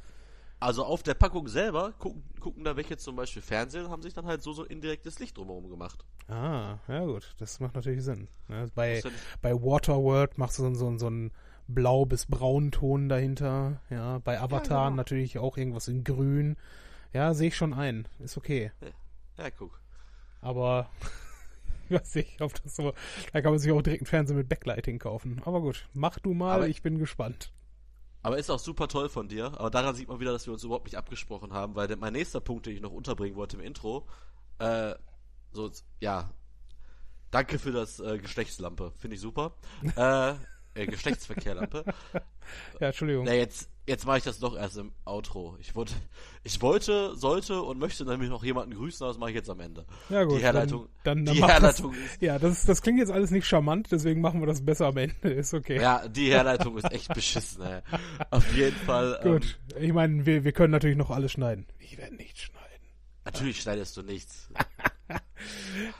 Also 0.60 0.84
auf 0.86 1.04
der 1.04 1.14
Packung 1.14 1.48
selber 1.48 1.94
gucken, 2.00 2.24
gucken 2.40 2.64
da 2.64 2.76
welche 2.76 2.98
zum 2.98 3.16
Beispiel 3.16 3.44
Fernsehen, 3.44 3.90
haben 3.90 4.02
sich 4.02 4.16
dann 4.16 4.26
halt 4.26 4.42
so, 4.42 4.54
so 4.54 4.64
indirektes 4.64 5.20
Licht 5.20 5.38
drumherum 5.38 5.70
gemacht. 5.70 6.04
Ah, 6.28 6.80
ja 6.88 7.06
gut, 7.06 7.36
das 7.38 7.60
macht 7.60 7.76
natürlich 7.76 8.04
Sinn. 8.04 8.28
Ja, 8.50 8.66
bei, 8.74 9.04
bei 9.44 9.54
Waterworld 9.54 10.40
machst 10.40 10.58
du 10.58 10.64
so, 10.64 10.74
so, 10.74 10.98
so 10.98 11.08
einen 11.08 11.32
Blau- 11.68 12.06
bis 12.06 12.26
Braunton 12.26 13.10
dahinter. 13.10 13.82
Ja, 13.90 14.20
bei 14.20 14.40
Avatar 14.40 14.84
ja, 14.84 14.86
genau. 14.90 14.98
natürlich 14.98 15.38
auch 15.38 15.58
irgendwas 15.58 15.88
in 15.88 16.04
Grün. 16.04 16.58
Ja, 17.14 17.34
sehe 17.34 17.50
ich 17.50 17.58
schon 17.58 17.74
ein. 17.74 18.08
Ist 18.20 18.38
okay. 18.38 18.72
Ja, 18.82 19.44
ja 19.46 19.52
guck. 19.52 19.80
Aber 20.42 20.90
ich 21.90 21.92
weiß 22.00 22.16
nicht, 22.16 22.42
ob 22.42 22.54
das 22.62 22.76
so. 22.76 22.94
Da 23.34 23.42
kann 23.42 23.52
man 23.52 23.60
sich 23.60 23.72
auch 23.72 23.82
direkt 23.82 24.02
einen 24.02 24.08
Fernseher 24.08 24.38
mit 24.38 24.50
Backlighting 24.50 25.00
kaufen. 25.00 25.42
Aber 25.46 25.62
gut, 25.62 25.88
mach 25.94 26.20
du 26.20 26.34
mal, 26.34 26.56
Aber 26.56 26.68
ich 26.68 26.82
bin 26.82 27.00
gespannt. 27.00 27.52
Aber 28.24 28.38
ist 28.38 28.50
auch 28.50 28.60
super 28.60 28.88
toll 28.88 29.10
von 29.10 29.30
dir. 29.30 29.46
Aber 29.58 29.70
daran 29.70 29.96
sieht 29.96 30.08
man 30.08 30.20
wieder, 30.20 30.32
dass 30.32 30.46
wir 30.48 30.54
uns 30.54 30.64
überhaupt 30.64 30.86
nicht 30.86 30.98
abgesprochen 30.98 31.54
haben, 31.54 31.76
weil 31.76 31.94
mein 31.96 32.14
nächster 32.14 32.42
Punkt, 32.42 32.66
den 32.66 32.76
ich 32.76 32.82
noch 32.82 32.92
unterbringen 32.92 33.36
wollte 33.36 33.58
im 33.58 33.64
Intro, 33.64 34.08
äh, 34.60 34.96
so, 35.52 35.72
ja, 36.00 36.34
danke 37.32 37.58
für 37.58 37.72
das 37.72 38.00
äh, 38.00 38.18
Geschlechtslampe. 38.18 38.92
Finde 38.98 39.16
ich 39.16 39.22
super. 39.22 39.54
äh, 39.96 40.34
äh, 40.78 40.86
Geschlechtsverkehrlampe. 40.86 41.84
ja, 42.80 42.88
Entschuldigung. 42.88 43.26
Na, 43.26 43.34
jetzt, 43.34 43.70
jetzt 43.86 44.06
mache 44.06 44.20
ich 44.20 44.24
das 44.24 44.40
doch 44.40 44.56
erst 44.56 44.78
im 44.78 44.92
Outro. 45.06 45.58
Ich 45.60 45.76
wollte, 45.76 45.94
ich 46.44 46.62
wollte, 46.62 47.16
sollte 47.16 47.62
und 47.62 47.80
möchte 47.80 48.06
nämlich 48.06 48.30
noch 48.30 48.44
jemanden 48.44 48.76
grüßen, 48.76 49.04
aber 49.04 49.14
das 49.14 49.20
mache 49.20 49.32
ich 49.32 49.36
jetzt 49.36 49.50
am 49.50 49.60
Ende. 49.60 49.86
Ja, 50.10 50.24
gut. 50.24 50.38
Die 50.38 50.44
Herleitung, 50.44 50.88
dann, 51.04 51.26
dann, 51.26 51.36
die 51.36 51.44
Herleitung 51.44 51.94
das, 51.94 52.14
ist, 52.14 52.22
Ja, 52.22 52.40
das, 52.40 52.66
das 52.66 52.82
klingt 52.82 53.00
jetzt 53.00 53.12
alles 53.12 53.32
nicht 53.32 53.48
charmant, 53.48 53.92
deswegen 53.92 54.22
machen 54.22 54.40
wir 54.40 54.48
das 54.48 54.64
besser 54.64 54.88
am 54.88 54.98
Ende. 54.98 55.30
Ist 55.30 55.54
okay. 55.54 55.82
Ja, 55.82 56.08
die 56.08 56.30
Herleitung 56.30 56.78
ist 56.78 56.92
echt 56.92 57.14
beschissen, 57.14 57.64
ey. 57.64 57.82
Auf 58.30 58.56
jeden 58.56 58.78
Fall. 58.78 59.20
Gut. 59.24 59.60
Ähm, 59.76 59.84
ich 59.84 59.94
meine, 59.94 60.26
wir, 60.26 60.44
wir 60.44 60.52
können 60.52 60.72
natürlich 60.72 60.98
noch 60.98 61.10
alles 61.10 61.32
schneiden. 61.32 61.66
Ich 61.80 61.98
werde 61.98 62.16
nichts 62.16 62.42
schneiden. 62.42 62.58
Natürlich 63.26 63.62
schneidest 63.62 63.98
du 63.98 64.04
nichts. 64.04 64.50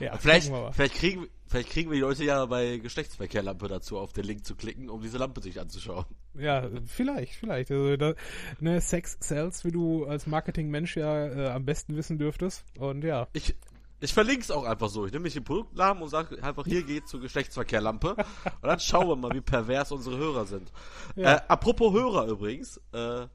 ja, 0.00 0.16
vielleicht, 0.16 0.52
vielleicht, 0.72 0.94
kriegen, 0.94 1.28
vielleicht 1.46 1.70
kriegen 1.70 1.90
wir 1.90 1.96
die 1.96 2.02
Leute 2.02 2.24
ja 2.24 2.44
bei 2.46 2.78
Geschlechtsverkehrlampe 2.78 3.68
dazu, 3.68 3.98
auf 3.98 4.12
den 4.12 4.24
Link 4.24 4.44
zu 4.44 4.54
klicken, 4.54 4.88
um 4.88 5.02
diese 5.02 5.18
Lampe 5.18 5.40
sich 5.40 5.60
anzuschauen. 5.60 6.04
Ja, 6.34 6.68
vielleicht, 6.86 7.34
vielleicht. 7.34 7.70
Also, 7.70 7.96
da, 7.96 8.14
ne, 8.60 8.80
Sex 8.80 9.16
sells, 9.20 9.64
wie 9.64 9.72
du 9.72 10.06
als 10.06 10.26
Marketingmensch 10.26 10.96
ja 10.96 11.26
äh, 11.26 11.48
am 11.48 11.64
besten 11.64 11.96
wissen 11.96 12.18
dürftest. 12.18 12.64
Und 12.78 13.02
ja. 13.02 13.28
Ich, 13.32 13.54
ich 14.00 14.14
verlinke 14.14 14.42
es 14.42 14.50
auch 14.50 14.64
einfach 14.64 14.88
so. 14.88 15.06
Ich 15.06 15.12
nehme 15.12 15.24
mich 15.24 15.34
den 15.34 15.44
Produktnamen 15.44 16.02
und 16.02 16.08
sage 16.08 16.42
einfach, 16.42 16.64
hier 16.64 16.84
geht 16.84 17.08
zur 17.08 17.20
Geschlechtsverkehrlampe. 17.20 18.10
und 18.14 18.62
dann 18.62 18.78
schauen 18.78 19.08
wir 19.08 19.16
mal, 19.16 19.32
wie 19.34 19.40
pervers 19.40 19.90
unsere 19.90 20.16
Hörer 20.16 20.46
sind. 20.46 20.70
Ja. 21.16 21.34
Äh, 21.34 21.40
apropos 21.48 21.92
Hörer 21.92 22.26
übrigens, 22.26 22.78
äh, 22.92 23.26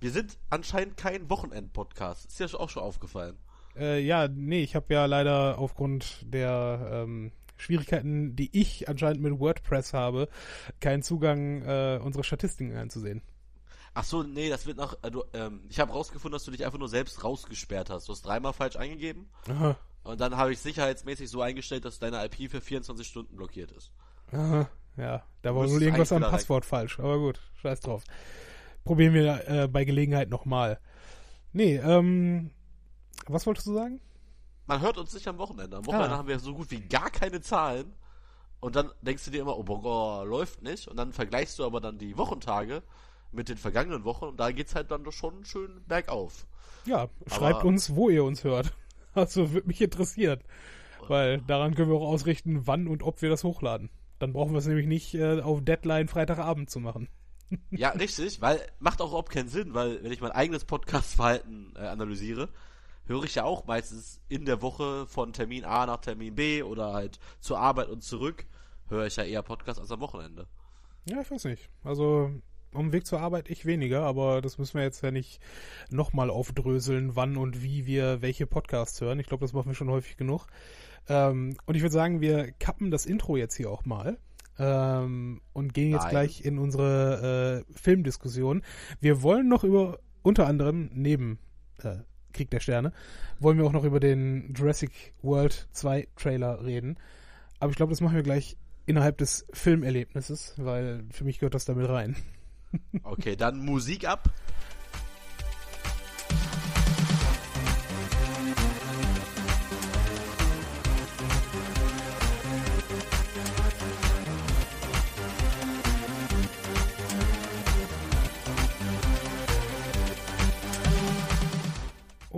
wir 0.00 0.10
sind 0.10 0.38
anscheinend 0.50 0.96
kein 0.96 1.28
Wochenend-Podcast. 1.28 2.26
Ist 2.26 2.40
dir 2.40 2.58
auch 2.58 2.70
schon 2.70 2.82
aufgefallen. 2.82 3.36
Äh, 3.76 4.00
ja, 4.00 4.28
nee, 4.28 4.62
ich 4.62 4.74
habe 4.74 4.92
ja 4.92 5.06
leider 5.06 5.58
aufgrund 5.58 6.26
der 6.32 7.04
ähm, 7.04 7.32
Schwierigkeiten, 7.56 8.36
die 8.36 8.50
ich 8.58 8.88
anscheinend 8.88 9.22
mit 9.22 9.38
WordPress 9.38 9.94
habe, 9.94 10.28
keinen 10.80 11.02
Zugang, 11.02 11.62
äh, 11.62 12.00
unsere 12.02 12.24
Statistiken 12.24 12.76
einzusehen. 12.76 13.22
Ach 13.94 14.04
so, 14.04 14.22
nee, 14.22 14.48
das 14.48 14.66
wird 14.66 14.78
nach. 14.78 14.96
Äh, 15.02 15.10
du, 15.10 15.24
ähm, 15.34 15.60
ich 15.68 15.78
habe 15.78 15.92
rausgefunden, 15.92 16.32
dass 16.32 16.44
du 16.44 16.50
dich 16.50 16.64
einfach 16.64 16.78
nur 16.78 16.88
selbst 16.88 17.22
rausgesperrt 17.24 17.90
hast. 17.90 18.08
Du 18.08 18.12
hast 18.12 18.22
dreimal 18.22 18.52
falsch 18.52 18.76
eingegeben. 18.76 19.28
Aha. 19.48 19.76
Und 20.02 20.20
dann 20.20 20.36
habe 20.36 20.52
ich 20.52 20.58
sicherheitsmäßig 20.58 21.30
so 21.30 21.40
eingestellt, 21.42 21.84
dass 21.84 21.98
deine 21.98 22.24
IP 22.24 22.50
für 22.50 22.60
24 22.60 23.06
Stunden 23.06 23.36
blockiert 23.36 23.70
ist. 23.72 23.92
Aha. 24.32 24.68
Ja, 24.96 25.24
da 25.42 25.54
war 25.54 25.70
wohl 25.70 25.82
irgendwas 25.82 26.12
am 26.12 26.22
Passwort 26.22 26.64
falsch. 26.64 26.98
Aber 26.98 27.18
gut, 27.18 27.40
scheiß 27.62 27.80
drauf. 27.80 28.04
Probieren 28.84 29.14
wir 29.14 29.48
äh, 29.48 29.68
bei 29.68 29.84
Gelegenheit 29.84 30.28
nochmal. 30.28 30.80
Nee, 31.52 31.76
ähm, 31.76 32.50
was 33.28 33.46
wolltest 33.46 33.66
du 33.66 33.74
sagen? 33.74 34.00
Man 34.66 34.80
hört 34.80 34.98
uns 34.98 35.12
nicht 35.12 35.26
am 35.28 35.38
Wochenende. 35.38 35.76
Am 35.76 35.86
Wochenende 35.86 36.14
ah. 36.14 36.18
haben 36.18 36.28
wir 36.28 36.38
so 36.38 36.54
gut 36.54 36.70
wie 36.70 36.80
gar 36.80 37.10
keine 37.10 37.40
Zahlen. 37.40 37.92
Und 38.60 38.76
dann 38.76 38.92
denkst 39.02 39.24
du 39.24 39.30
dir 39.32 39.40
immer, 39.40 39.58
oh, 39.58 39.64
boah, 39.64 40.24
läuft 40.24 40.62
nicht. 40.62 40.86
Und 40.86 40.96
dann 40.96 41.12
vergleichst 41.12 41.58
du 41.58 41.64
aber 41.64 41.80
dann 41.80 41.98
die 41.98 42.16
Wochentage 42.16 42.82
mit 43.32 43.48
den 43.48 43.56
vergangenen 43.56 44.04
Wochen 44.04 44.26
und 44.26 44.38
da 44.38 44.52
geht's 44.52 44.74
halt 44.74 44.90
dann 44.90 45.04
doch 45.04 45.12
schon 45.12 45.44
schön 45.44 45.82
bergauf. 45.88 46.46
Ja, 46.84 47.08
schreibt 47.26 47.60
aber, 47.60 47.64
uns, 47.64 47.94
wo 47.94 48.08
ihr 48.08 48.24
uns 48.24 48.44
hört. 48.44 48.72
Also 49.14 49.52
würde 49.52 49.68
mich 49.68 49.82
interessieren. 49.82 50.40
Weil 51.06 51.42
daran 51.42 51.74
können 51.74 51.90
wir 51.90 51.98
auch 51.98 52.08
ausrichten, 52.08 52.66
wann 52.66 52.88
und 52.88 53.02
ob 53.02 53.20
wir 53.20 53.28
das 53.28 53.44
hochladen. 53.44 53.90
Dann 54.18 54.32
brauchen 54.32 54.52
wir 54.52 54.58
es 54.58 54.66
nämlich 54.66 54.86
nicht 54.86 55.12
äh, 55.12 55.42
auf 55.42 55.62
Deadline 55.62 56.08
Freitagabend 56.08 56.70
zu 56.70 56.80
machen. 56.80 57.10
Ja, 57.70 57.90
richtig, 57.90 58.40
weil 58.40 58.58
macht 58.78 59.02
auch 59.02 59.08
überhaupt 59.08 59.30
keinen 59.30 59.50
Sinn, 59.50 59.74
weil 59.74 60.02
wenn 60.02 60.12
ich 60.12 60.22
mein 60.22 60.30
eigenes 60.30 60.64
Podcast-Verhalten 60.64 61.74
äh, 61.76 61.80
analysiere, 61.80 62.48
höre 63.06 63.24
ich 63.24 63.34
ja 63.34 63.44
auch 63.44 63.66
meistens 63.66 64.20
in 64.28 64.44
der 64.44 64.62
Woche 64.62 65.06
von 65.06 65.32
Termin 65.32 65.64
A 65.64 65.86
nach 65.86 66.00
Termin 66.00 66.34
B 66.34 66.62
oder 66.62 66.92
halt 66.92 67.18
zur 67.40 67.58
Arbeit 67.58 67.88
und 67.88 68.02
zurück, 68.02 68.46
höre 68.88 69.06
ich 69.06 69.16
ja 69.16 69.24
eher 69.24 69.42
Podcast 69.42 69.80
als 69.80 69.90
am 69.90 70.00
Wochenende. 70.00 70.46
Ja, 71.08 71.20
ich 71.20 71.30
weiß 71.30 71.44
nicht. 71.44 71.68
Also 71.82 72.30
um 72.74 72.86
den 72.86 72.92
Weg 72.92 73.06
zur 73.06 73.20
Arbeit 73.20 73.50
ich 73.50 73.66
weniger, 73.66 74.02
aber 74.04 74.40
das 74.40 74.58
müssen 74.58 74.74
wir 74.74 74.82
jetzt 74.82 75.02
ja 75.02 75.10
nicht 75.10 75.40
nochmal 75.90 76.30
aufdröseln, 76.30 77.16
wann 77.16 77.36
und 77.36 77.62
wie 77.62 77.86
wir 77.86 78.22
welche 78.22 78.46
Podcasts 78.46 79.00
hören. 79.00 79.20
Ich 79.20 79.26
glaube, 79.26 79.44
das 79.44 79.52
machen 79.52 79.68
wir 79.68 79.74
schon 79.74 79.90
häufig 79.90 80.16
genug. 80.16 80.46
Ähm, 81.08 81.56
und 81.66 81.74
ich 81.74 81.82
würde 81.82 81.92
sagen, 81.92 82.20
wir 82.20 82.52
kappen 82.52 82.90
das 82.90 83.06
Intro 83.06 83.36
jetzt 83.36 83.56
hier 83.56 83.70
auch 83.70 83.84
mal. 83.84 84.18
Ähm, 84.58 85.40
und 85.52 85.74
gehen 85.74 85.90
jetzt 85.90 86.02
Nein. 86.02 86.10
gleich 86.10 86.44
in 86.44 86.58
unsere 86.58 87.64
äh, 87.66 87.72
Filmdiskussion. 87.74 88.62
Wir 89.00 89.22
wollen 89.22 89.48
noch 89.48 89.64
über 89.64 89.98
unter 90.22 90.46
anderem 90.46 90.90
neben 90.92 91.38
äh, 91.82 91.96
Krieg 92.32 92.50
der 92.50 92.60
Sterne, 92.60 92.92
wollen 93.38 93.58
wir 93.58 93.64
auch 93.64 93.72
noch 93.72 93.84
über 93.84 94.00
den 94.00 94.54
Jurassic 94.54 95.14
World 95.22 95.68
2 95.72 96.08
Trailer 96.16 96.64
reden. 96.64 96.96
Aber 97.60 97.70
ich 97.70 97.76
glaube, 97.76 97.90
das 97.90 98.00
machen 98.00 98.16
wir 98.16 98.22
gleich 98.22 98.56
innerhalb 98.86 99.18
des 99.18 99.46
Filmerlebnisses, 99.52 100.54
weil 100.56 101.04
für 101.10 101.24
mich 101.24 101.38
gehört 101.38 101.54
das 101.54 101.64
damit 101.64 101.88
rein. 101.88 102.16
Okay, 103.02 103.36
dann 103.36 103.58
Musik 103.58 104.08
ab. 104.08 104.30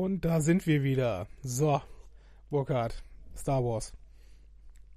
Und 0.04 0.26
da 0.26 0.42
sind 0.42 0.66
wir 0.66 0.82
wieder. 0.82 1.28
So, 1.42 1.80
Burkhard, 2.50 3.02
Star 3.34 3.64
Wars. 3.64 3.94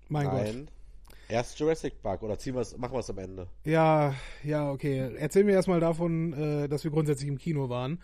Mein 0.10 0.28
Nein. 0.28 0.66
Gott. 0.66 1.16
Erst 1.30 1.58
Jurassic 1.58 2.02
Park 2.04 2.24
oder 2.24 2.38
ziehen 2.38 2.56
wir's, 2.56 2.76
machen 2.78 2.92
wir 2.92 3.00
es 3.00 3.10
am 3.10 3.18
Ende? 3.18 3.48
Ja, 3.64 4.14
ja, 4.44 4.70
okay. 4.70 5.16
Erzählen 5.16 5.48
wir 5.48 5.54
erstmal 5.54 5.80
davon, 5.80 6.34
äh, 6.34 6.68
dass 6.68 6.84
wir 6.84 6.92
grundsätzlich 6.92 7.30
im 7.30 7.38
Kino 7.38 7.70
waren. 7.70 8.02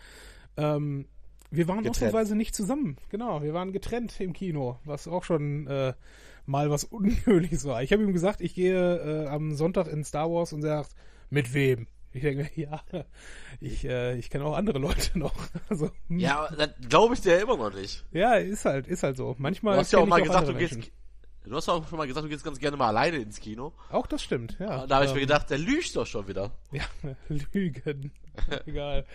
Ähm, 0.55 1.09
wir 1.51 1.67
waren 1.67 1.79
getrennt. 1.79 1.97
ausnahmsweise 1.97 2.37
nicht 2.37 2.55
zusammen. 2.55 2.95
Genau, 3.09 3.43
wir 3.43 3.53
waren 3.53 3.73
getrennt 3.73 4.21
im 4.21 4.31
Kino, 4.31 4.79
was 4.85 5.09
auch 5.09 5.25
schon 5.25 5.67
äh, 5.67 5.93
mal 6.45 6.69
was 6.69 6.83
Ungewöhnliches 6.89 7.65
war. 7.65 7.83
Ich 7.83 7.91
habe 7.91 8.01
ihm 8.01 8.13
gesagt, 8.13 8.39
ich 8.39 8.55
gehe 8.55 9.25
äh, 9.25 9.27
am 9.27 9.55
Sonntag 9.55 9.87
in 9.87 10.05
Star 10.05 10.31
Wars 10.31 10.53
und 10.53 10.63
er 10.63 10.83
sagt, 10.83 10.95
mit 11.29 11.53
wem? 11.53 11.87
Ich 12.13 12.21
denke, 12.21 12.49
ja, 12.59 12.81
ich, 13.59 13.85
äh, 13.85 14.17
ich 14.17 14.29
kenne 14.29 14.45
auch 14.45 14.55
andere 14.55 14.79
Leute 14.79 15.17
noch. 15.19 15.35
Also, 15.69 15.91
hm. 16.07 16.19
ja, 16.19 16.47
das 16.55 16.69
glaube 16.87 17.15
ich 17.15 17.21
dir 17.21 17.33
ja 17.37 17.43
immer 17.43 17.57
noch 17.57 17.73
nicht. 17.73 18.05
Ja, 18.11 18.35
ist 18.35 18.65
halt, 18.65 18.87
ist 18.87 19.03
halt 19.03 19.17
so. 19.17 19.35
Manchmal. 19.37 19.75
Du 19.75 19.79
hast 19.79 19.91
ja 19.91 19.99
auch 19.99 20.07
mal 20.07 20.21
gesagt, 20.21 20.47
du 20.47 20.53
gehst, 20.53 20.91
Du 21.45 21.55
hast 21.57 21.67
auch 21.67 21.85
schon 21.87 21.97
mal 21.97 22.07
gesagt, 22.07 22.23
du 22.23 22.29
gehst 22.29 22.43
ganz 22.43 22.57
gerne 22.57 22.77
mal 22.77 22.87
alleine 22.87 23.17
ins 23.17 23.39
Kino. 23.41 23.73
Auch 23.89 24.07
das 24.07 24.23
stimmt, 24.23 24.57
ja. 24.59 24.87
Da 24.87 24.95
habe 24.95 25.05
ich 25.05 25.11
ähm, 25.11 25.15
mir 25.15 25.21
gedacht, 25.21 25.49
der 25.49 25.57
lügt 25.57 25.93
doch 25.95 26.05
schon 26.05 26.27
wieder. 26.27 26.51
Ja, 26.71 26.85
Lügen. 27.27 28.11
Egal. 28.65 29.05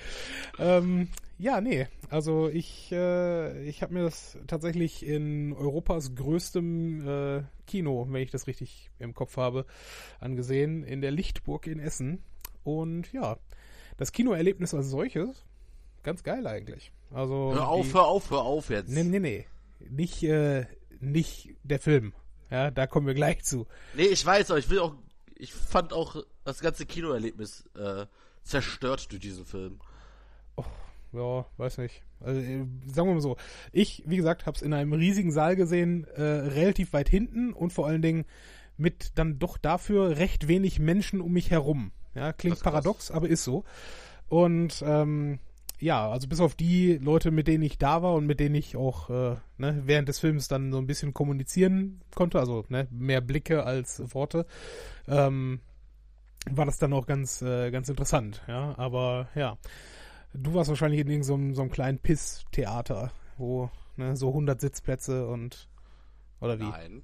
ähm, 0.58 1.08
ja, 1.38 1.60
nee. 1.60 1.88
Also 2.10 2.48
ich, 2.48 2.92
äh, 2.92 3.62
ich 3.62 3.82
habe 3.82 3.94
mir 3.94 4.02
das 4.02 4.36
tatsächlich 4.46 5.06
in 5.06 5.54
Europas 5.54 6.14
größtem 6.14 7.08
äh, 7.08 7.42
Kino, 7.66 8.06
wenn 8.10 8.22
ich 8.22 8.30
das 8.30 8.46
richtig 8.46 8.90
im 8.98 9.14
Kopf 9.14 9.36
habe, 9.38 9.64
angesehen, 10.20 10.84
in 10.84 11.00
der 11.00 11.10
Lichtburg 11.10 11.66
in 11.66 11.80
Essen. 11.80 12.22
Und 12.68 13.10
ja, 13.14 13.38
das 13.96 14.12
Kinoerlebnis 14.12 14.74
als 14.74 14.88
solches, 14.88 15.46
ganz 16.02 16.22
geil 16.22 16.46
eigentlich. 16.46 16.92
Also 17.10 17.54
hör 17.54 17.68
auf, 17.68 17.86
die, 17.86 17.94
hör 17.94 18.04
auf, 18.04 18.30
hör 18.30 18.42
auf 18.42 18.68
jetzt. 18.68 18.90
Nee, 18.90 19.04
nee, 19.04 19.20
nee. 19.20 19.46
Nicht, 19.88 20.22
äh, 20.22 20.66
nicht 21.00 21.56
der 21.62 21.78
Film. 21.78 22.12
Ja, 22.50 22.70
da 22.70 22.86
kommen 22.86 23.06
wir 23.06 23.14
gleich 23.14 23.42
zu. 23.42 23.66
Nee, 23.94 24.04
ich 24.04 24.24
weiß, 24.24 24.50
aber 24.50 24.58
ich 24.58 24.68
will 24.68 24.80
auch, 24.80 24.94
ich 25.34 25.54
fand 25.54 25.94
auch 25.94 26.22
das 26.44 26.60
ganze 26.60 26.84
Kinoerlebnis 26.84 27.64
äh, 27.74 28.04
zerstört 28.42 29.10
durch 29.10 29.22
diesen 29.22 29.46
Film. 29.46 29.80
Oh, 30.56 30.64
ja, 31.14 31.46
weiß 31.56 31.78
nicht. 31.78 32.02
Also, 32.20 32.38
äh, 32.38 32.66
sagen 32.84 33.08
wir 33.08 33.14
mal 33.14 33.20
so, 33.22 33.38
ich, 33.72 34.02
wie 34.04 34.18
gesagt, 34.18 34.44
hab's 34.44 34.60
in 34.60 34.74
einem 34.74 34.92
riesigen 34.92 35.32
Saal 35.32 35.56
gesehen, 35.56 36.04
äh, 36.04 36.22
relativ 36.22 36.92
weit 36.92 37.08
hinten 37.08 37.54
und 37.54 37.72
vor 37.72 37.86
allen 37.86 38.02
Dingen 38.02 38.26
mit 38.76 39.12
dann 39.18 39.38
doch 39.38 39.56
dafür 39.56 40.18
recht 40.18 40.48
wenig 40.48 40.78
Menschen 40.78 41.22
um 41.22 41.32
mich 41.32 41.50
herum. 41.50 41.92
Ja, 42.14 42.32
klingt 42.32 42.62
paradox, 42.62 43.10
aber 43.10 43.28
ist 43.28 43.44
so. 43.44 43.64
Und 44.28 44.82
ähm, 44.86 45.38
ja, 45.80 46.10
also 46.10 46.28
bis 46.28 46.40
auf 46.40 46.54
die 46.54 46.98
Leute, 46.98 47.30
mit 47.30 47.46
denen 47.46 47.62
ich 47.62 47.78
da 47.78 48.02
war 48.02 48.14
und 48.14 48.26
mit 48.26 48.40
denen 48.40 48.54
ich 48.54 48.76
auch 48.76 49.10
äh, 49.10 49.36
ne, 49.58 49.82
während 49.84 50.08
des 50.08 50.18
Films 50.18 50.48
dann 50.48 50.72
so 50.72 50.78
ein 50.78 50.86
bisschen 50.86 51.14
kommunizieren 51.14 52.00
konnte, 52.14 52.40
also 52.40 52.64
ne, 52.68 52.88
mehr 52.90 53.20
Blicke 53.20 53.64
als 53.64 54.02
Worte, 54.14 54.46
ähm, 55.06 55.60
war 56.50 56.66
das 56.66 56.78
dann 56.78 56.92
auch 56.92 57.06
ganz, 57.06 57.42
äh, 57.42 57.70
ganz 57.70 57.88
interessant, 57.88 58.42
ja. 58.48 58.76
Aber 58.76 59.28
ja, 59.34 59.56
du 60.34 60.54
warst 60.54 60.68
wahrscheinlich 60.68 61.00
in 61.00 61.08
irgendeinem 61.08 61.50
so, 61.50 61.56
so 61.56 61.62
einem 61.62 61.70
kleinen 61.70 61.98
Piss-Theater, 61.98 63.12
wo 63.36 63.70
ne, 63.96 64.16
so 64.16 64.28
100 64.28 64.60
Sitzplätze 64.60 65.28
und 65.28 65.68
oder 66.40 66.58
wie? 66.58 66.64
Nein, 66.64 67.02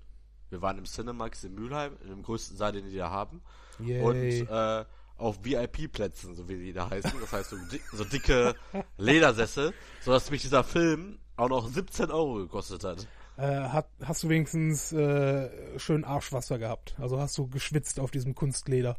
wir 0.51 0.63
waren 0.63 0.79
im 0.79 0.85
Cinemax 0.85 1.45
in 1.45 1.55
Mülheim, 1.55 1.97
in 2.03 2.09
dem 2.09 2.23
größten 2.23 2.57
Saal, 2.57 2.73
den 2.73 2.89
die 2.89 2.97
da 2.97 3.11
haben. 3.11 3.43
Yay. 3.81 4.03
Und 4.03 4.49
äh, 4.49 4.85
auf 5.17 5.45
VIP-Plätzen, 5.45 6.35
so 6.35 6.49
wie 6.49 6.57
die 6.57 6.73
da 6.73 6.91
heißen. 6.91 7.13
Das 7.21 7.33
heißt, 7.33 7.51
so, 7.51 7.57
dick, 7.71 7.83
so 7.93 8.05
dicke 8.05 8.55
Ledersessel, 8.99 9.73
sodass 10.03 10.31
mich 10.31 10.43
dieser 10.43 10.65
Film 10.65 11.19
auch 11.37 11.49
noch 11.49 11.69
17 11.69 12.11
Euro 12.11 12.35
gekostet 12.37 12.85
hat. 12.85 13.07
Äh, 13.37 13.69
hat, 13.69 13.89
hast 14.05 14.23
du 14.23 14.29
wenigstens 14.29 14.93
äh, 14.93 15.79
schön 15.79 16.05
Arschwasser 16.05 16.59
gehabt? 16.59 16.95
Also 16.99 17.19
hast 17.19 17.37
du 17.39 17.49
geschwitzt 17.49 17.99
auf 17.99 18.11
diesem 18.11 18.35
Kunstleder? 18.35 18.97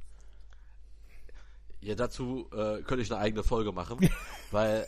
Ja, 1.80 1.96
dazu 1.96 2.50
äh, 2.52 2.82
könnte 2.82 3.02
ich 3.02 3.12
eine 3.12 3.22
eigene 3.22 3.44
Folge 3.44 3.72
machen, 3.72 4.10
weil 4.52 4.88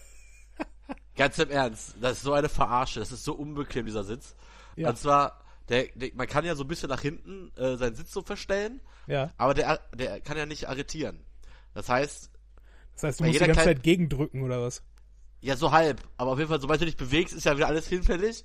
ganz 1.15 1.37
im 1.39 1.49
Ernst, 1.49 1.95
das 2.01 2.17
ist 2.17 2.23
so 2.23 2.33
eine 2.33 2.49
Verarsche, 2.49 2.99
das 2.99 3.11
ist 3.11 3.23
so 3.23 3.33
unbequem 3.33 3.85
dieser 3.85 4.03
Sitz. 4.03 4.35
Ja. 4.75 4.89
Und 4.89 4.97
zwar 4.97 5.39
der, 5.69 5.87
der, 5.95 6.11
man 6.15 6.27
kann 6.27 6.45
ja 6.45 6.55
so 6.55 6.63
ein 6.63 6.67
bisschen 6.67 6.89
nach 6.89 7.01
hinten 7.01 7.51
äh, 7.57 7.75
seinen 7.77 7.95
Sitz 7.95 8.11
so 8.11 8.21
verstellen, 8.21 8.81
ja. 9.07 9.31
aber 9.37 9.53
der, 9.53 9.79
der 9.93 10.21
kann 10.21 10.37
ja 10.37 10.45
nicht 10.45 10.69
arretieren. 10.69 11.25
Das 11.73 11.89
heißt, 11.89 12.31
das 12.95 13.03
heißt, 13.03 13.19
du 13.19 13.25
musst 13.25 13.39
die 13.39 13.45
ganze 13.45 13.63
Zeit 13.63 13.83
gegendrücken 13.83 14.41
oder 14.41 14.61
was? 14.61 14.81
Ja, 15.41 15.55
so 15.55 15.71
halb. 15.71 16.01
Aber 16.17 16.31
auf 16.31 16.39
jeden 16.39 16.49
Fall, 16.49 16.59
sobald 16.59 16.81
du 16.81 16.85
dich 16.85 16.97
bewegst, 16.97 17.35
ist 17.35 17.45
ja 17.45 17.55
wieder 17.55 17.67
alles 17.67 17.87
hinfällig. 17.87 18.43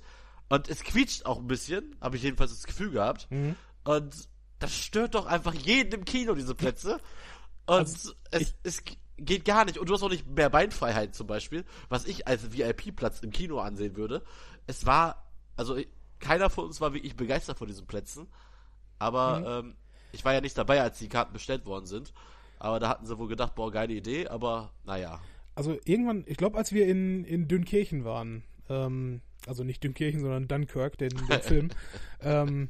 Und 0.49 0.69
es 0.69 0.83
quietscht 0.83 1.25
auch 1.25 1.39
ein 1.39 1.47
bisschen, 1.47 1.95
habe 1.99 2.17
ich 2.17 2.23
jedenfalls 2.23 2.51
das 2.51 2.65
Gefühl 2.65 2.91
gehabt. 2.91 3.31
Mhm. 3.31 3.55
Und 3.83 4.29
das 4.59 4.75
stört 4.75 5.15
doch 5.15 5.25
einfach 5.25 5.53
jeden 5.53 5.93
im 5.93 6.05
Kino, 6.05 6.35
diese 6.35 6.53
Plätze. 6.53 6.99
Und 7.65 7.79
also, 7.79 8.13
es, 8.29 8.53
es 8.61 8.83
geht 9.17 9.45
gar 9.45 9.65
nicht. 9.65 9.79
Und 9.79 9.89
du 9.89 9.93
hast 9.93 10.03
auch 10.03 10.09
nicht 10.09 10.27
mehr 10.27 10.49
Beinfreiheit 10.49 11.15
zum 11.15 11.27
Beispiel, 11.27 11.65
was 11.89 12.05
ich 12.05 12.27
als 12.27 12.53
VIP-Platz 12.53 13.21
im 13.21 13.31
Kino 13.31 13.59
ansehen 13.59 13.95
würde. 13.95 14.23
Es 14.67 14.85
war, 14.85 15.31
also 15.55 15.77
keiner 16.23 16.49
von 16.49 16.65
uns 16.65 16.81
war 16.81 16.93
wirklich 16.93 17.15
begeistert 17.15 17.57
von 17.57 17.67
diesen 17.67 17.85
Plätzen. 17.85 18.27
Aber 18.97 19.61
mhm. 19.61 19.67
ähm, 19.67 19.75
ich 20.13 20.23
war 20.23 20.33
ja 20.33 20.41
nicht 20.41 20.57
dabei, 20.57 20.81
als 20.81 20.97
die 20.97 21.09
Karten 21.09 21.33
bestellt 21.33 21.65
worden 21.65 21.85
sind. 21.85 22.13
Aber 22.59 22.79
da 22.79 22.87
hatten 22.87 23.05
sie 23.05 23.17
wohl 23.17 23.27
gedacht, 23.27 23.55
boah, 23.55 23.71
geile 23.71 23.93
Idee, 23.93 24.27
aber 24.27 24.71
naja. 24.85 25.19
Also 25.53 25.77
irgendwann, 25.85 26.23
ich 26.27 26.37
glaube, 26.37 26.57
als 26.57 26.71
wir 26.71 26.87
in, 26.87 27.25
in 27.25 27.47
Dünkirchen 27.47 28.05
waren, 28.05 28.43
ähm, 28.69 29.21
also 29.45 29.63
nicht 29.63 29.83
Dünkirchen, 29.83 30.21
sondern 30.21 30.47
Dunkirk, 30.47 30.97
den, 30.97 31.09
den 31.09 31.41
Film, 31.41 31.69
ähm, 32.21 32.69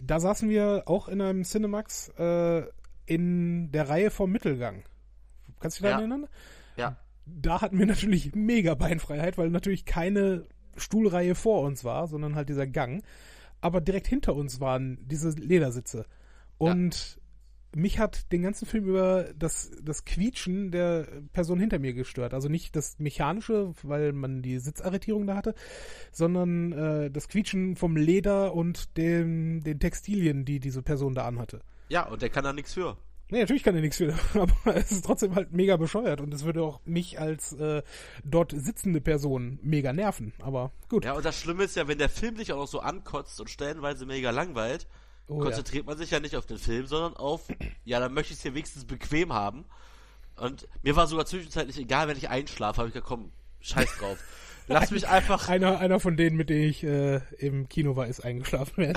da 0.00 0.18
saßen 0.18 0.48
wir 0.48 0.84
auch 0.86 1.08
in 1.08 1.20
einem 1.20 1.44
Cinemax 1.44 2.08
äh, 2.18 2.64
in 3.04 3.70
der 3.72 3.88
Reihe 3.88 4.10
vom 4.10 4.32
Mittelgang. 4.32 4.84
Kannst 5.60 5.78
du 5.78 5.82
dich 5.82 5.90
daran 5.90 6.08
ja. 6.08 6.14
erinnern? 6.14 6.30
Ja. 6.76 6.96
Da 7.26 7.60
hatten 7.60 7.78
wir 7.78 7.86
natürlich 7.86 8.34
mega 8.34 8.74
Beinfreiheit, 8.74 9.36
weil 9.36 9.50
natürlich 9.50 9.84
keine 9.84 10.46
Stuhlreihe 10.76 11.34
vor 11.34 11.62
uns 11.62 11.84
war, 11.84 12.06
sondern 12.06 12.34
halt 12.34 12.48
dieser 12.48 12.66
Gang. 12.66 13.02
Aber 13.60 13.80
direkt 13.80 14.06
hinter 14.06 14.34
uns 14.34 14.60
waren 14.60 14.98
diese 15.06 15.30
Ledersitze. 15.30 16.06
Und 16.58 17.16
ja. 17.74 17.80
mich 17.80 17.98
hat 17.98 18.32
den 18.32 18.42
ganzen 18.42 18.66
Film 18.66 18.86
über 18.86 19.32
das, 19.36 19.70
das 19.82 20.04
Quietschen 20.04 20.70
der 20.70 21.06
Person 21.32 21.60
hinter 21.60 21.78
mir 21.78 21.92
gestört. 21.92 22.34
Also 22.34 22.48
nicht 22.48 22.74
das 22.74 22.98
Mechanische, 22.98 23.72
weil 23.82 24.12
man 24.12 24.42
die 24.42 24.58
Sitzarretierung 24.58 25.26
da 25.26 25.36
hatte, 25.36 25.54
sondern 26.10 26.72
äh, 26.72 27.10
das 27.10 27.28
Quietschen 27.28 27.76
vom 27.76 27.96
Leder 27.96 28.54
und 28.54 28.96
den, 28.96 29.60
den 29.60 29.78
Textilien, 29.78 30.44
die 30.44 30.60
diese 30.60 30.82
Person 30.82 31.14
da 31.14 31.24
anhatte. 31.24 31.60
Ja, 31.88 32.08
und 32.08 32.22
der 32.22 32.30
kann 32.30 32.44
da 32.44 32.52
nichts 32.52 32.74
für. 32.74 32.96
Nee, 33.32 33.40
natürlich 33.40 33.62
kann 33.62 33.74
er 33.74 33.80
nichts 33.80 33.96
für, 33.96 34.14
aber 34.34 34.76
es 34.76 34.92
ist 34.92 35.06
trotzdem 35.06 35.34
halt 35.34 35.52
mega 35.52 35.78
bescheuert 35.78 36.20
und 36.20 36.34
es 36.34 36.44
würde 36.44 36.62
auch 36.62 36.80
mich 36.84 37.18
als 37.18 37.54
äh, 37.54 37.82
dort 38.24 38.52
sitzende 38.54 39.00
Person 39.00 39.58
mega 39.62 39.94
nerven, 39.94 40.34
aber 40.42 40.70
gut. 40.90 41.06
Ja, 41.06 41.14
und 41.14 41.24
das 41.24 41.34
Schlimme 41.34 41.64
ist 41.64 41.74
ja, 41.74 41.88
wenn 41.88 41.96
der 41.96 42.10
Film 42.10 42.36
sich 42.36 42.52
auch 42.52 42.58
noch 42.58 42.68
so 42.68 42.80
ankotzt 42.80 43.40
und 43.40 43.48
stellenweise 43.48 44.04
mega 44.04 44.28
langweilt, 44.28 44.86
oh, 45.28 45.38
konzentriert 45.38 45.86
ja. 45.86 45.90
man 45.90 45.96
sich 45.96 46.10
ja 46.10 46.20
nicht 46.20 46.36
auf 46.36 46.44
den 46.44 46.58
Film, 46.58 46.86
sondern 46.86 47.16
auf, 47.16 47.48
ja, 47.86 48.00
dann 48.00 48.12
möchte 48.12 48.34
ich 48.34 48.36
es 48.36 48.42
hier 48.42 48.52
wenigstens 48.52 48.84
bequem 48.84 49.32
haben. 49.32 49.64
Und 50.36 50.68
mir 50.82 50.94
war 50.94 51.06
sogar 51.06 51.24
zwischenzeitlich 51.24 51.78
egal, 51.78 52.08
wenn 52.08 52.18
ich 52.18 52.28
einschlafe, 52.28 52.82
habe 52.82 52.92
ich 52.94 53.02
komm, 53.02 53.32
scheiß 53.62 53.96
drauf. 53.98 54.18
Lass 54.68 54.90
mich 54.90 55.08
einfach. 55.08 55.48
Einer, 55.48 55.78
einer 55.78 56.00
von 56.00 56.16
denen, 56.16 56.36
mit 56.36 56.48
denen 56.48 56.68
ich 56.68 56.84
äh, 56.84 57.20
im 57.38 57.68
Kino 57.68 57.96
war, 57.96 58.06
ist 58.06 58.20
eingeschlafen. 58.20 58.74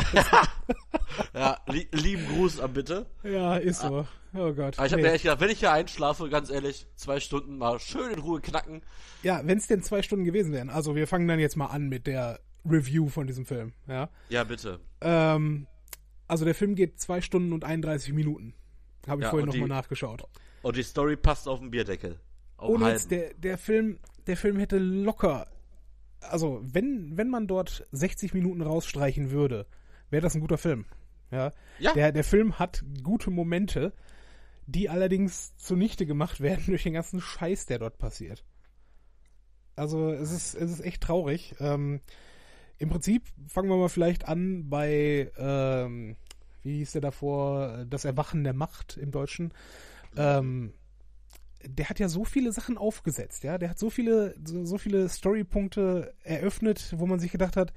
ja, 1.33 1.57
li 1.67 1.87
lieben 1.91 2.27
Gruß 2.27 2.59
an 2.59 2.73
bitte. 2.73 3.05
Ja, 3.23 3.57
ist 3.57 3.81
so. 3.81 4.07
Oh 4.33 4.53
Gott. 4.53 4.77
Aber 4.77 4.85
ich 4.85 4.91
habe 4.91 5.01
nee. 5.01 5.07
mir 5.07 5.13
echt 5.13 5.23
gedacht, 5.23 5.39
wenn 5.39 5.49
ich 5.49 5.59
hier 5.59 5.71
einschlafe, 5.71 6.29
ganz 6.29 6.49
ehrlich, 6.49 6.87
zwei 6.95 7.19
Stunden 7.19 7.57
mal 7.57 7.79
schön 7.79 8.11
in 8.11 8.19
Ruhe 8.19 8.41
knacken. 8.41 8.81
Ja, 9.23 9.41
wenn 9.45 9.57
es 9.57 9.67
denn 9.67 9.81
zwei 9.81 10.01
Stunden 10.01 10.25
gewesen 10.25 10.51
wären. 10.51 10.69
Also 10.69 10.95
wir 10.95 11.07
fangen 11.07 11.27
dann 11.27 11.39
jetzt 11.39 11.55
mal 11.55 11.67
an 11.67 11.87
mit 11.87 12.05
der 12.05 12.39
Review 12.65 13.07
von 13.07 13.27
diesem 13.27 13.45
Film. 13.45 13.73
Ja, 13.87 14.09
ja 14.29 14.43
bitte. 14.43 14.79
Ähm, 15.01 15.67
also 16.27 16.43
der 16.43 16.55
Film 16.55 16.75
geht 16.75 16.99
zwei 16.99 17.21
Stunden 17.21 17.53
und 17.53 17.63
31 17.63 18.13
Minuten. 18.13 18.53
Habe 19.07 19.21
ich 19.21 19.25
ja, 19.25 19.29
vorhin 19.29 19.47
nochmal 19.47 19.67
nachgeschaut. 19.67 20.23
Und 20.63 20.75
die 20.75 20.83
Story 20.83 21.15
passt 21.15 21.47
auf 21.47 21.59
den 21.59 21.71
Bierdeckel. 21.71 22.19
Ohne 22.57 22.89
jetzt, 22.89 23.11
der, 23.11 23.33
der 23.33 23.57
Film, 23.57 23.99
der 24.27 24.37
Film 24.37 24.57
hätte 24.57 24.77
locker 24.77 25.47
also 26.29 26.61
wenn, 26.63 27.17
wenn 27.17 27.29
man 27.29 27.47
dort 27.47 27.87
60 27.91 28.33
Minuten 28.33 28.61
rausstreichen 28.61 29.31
würde, 29.31 29.65
wäre 30.09 30.21
das 30.21 30.35
ein 30.35 30.41
guter 30.41 30.57
Film. 30.57 30.85
Ja. 31.31 31.51
ja. 31.79 31.93
Der, 31.93 32.11
der 32.11 32.23
Film 32.23 32.59
hat 32.59 32.83
gute 33.03 33.31
Momente, 33.31 33.93
die 34.67 34.89
allerdings 34.89 35.55
zunichte 35.57 36.05
gemacht 36.05 36.41
werden 36.41 36.65
durch 36.67 36.83
den 36.83 36.93
ganzen 36.93 37.21
Scheiß, 37.21 37.65
der 37.65 37.79
dort 37.79 37.97
passiert. 37.97 38.43
Also 39.75 40.11
es 40.11 40.31
ist, 40.31 40.55
es 40.55 40.71
ist 40.71 40.81
echt 40.81 41.03
traurig. 41.03 41.55
Ähm, 41.59 41.99
Im 42.77 42.89
Prinzip 42.89 43.23
fangen 43.47 43.69
wir 43.69 43.77
mal 43.77 43.89
vielleicht 43.89 44.27
an 44.27 44.69
bei, 44.69 45.31
ähm, 45.37 46.15
wie 46.63 46.77
hieß 46.77 46.93
der 46.93 47.01
davor, 47.01 47.85
das 47.85 48.05
Erwachen 48.05 48.43
der 48.43 48.53
Macht 48.53 48.97
im 48.97 49.11
Deutschen. 49.11 49.53
Ähm, 50.15 50.73
der 51.67 51.89
hat 51.89 51.99
ja 51.99 52.09
so 52.09 52.25
viele 52.25 52.51
Sachen 52.51 52.77
aufgesetzt, 52.77 53.43
ja. 53.43 53.57
Der 53.57 53.69
hat 53.69 53.79
so 53.79 53.89
viele, 53.89 54.35
so, 54.43 54.65
so 54.65 54.77
viele 54.77 55.09
Storypunkte 55.09 56.13
eröffnet, 56.23 56.93
wo 56.97 57.05
man 57.05 57.19
sich 57.19 57.31
gedacht 57.31 57.57
hat, 57.57 57.73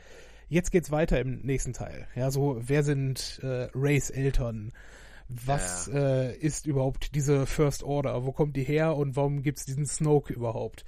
jetzt 0.48 0.70
geht's 0.70 0.90
weiter 0.90 1.20
im 1.20 1.40
nächsten 1.40 1.72
Teil. 1.72 2.06
Ja, 2.14 2.30
so, 2.30 2.58
wer 2.60 2.82
sind 2.82 3.40
äh, 3.42 3.68
Rays 3.74 4.10
Eltern? 4.10 4.72
Was 5.28 5.90
ja. 5.92 6.22
äh, 6.22 6.36
ist 6.36 6.66
überhaupt 6.66 7.14
diese 7.14 7.46
First 7.46 7.82
Order? 7.82 8.24
Wo 8.24 8.32
kommt 8.32 8.56
die 8.56 8.64
her 8.64 8.96
und 8.96 9.14
warum 9.16 9.42
gibt's 9.42 9.66
diesen 9.66 9.86
Snoke 9.86 10.32
überhaupt? 10.32 10.84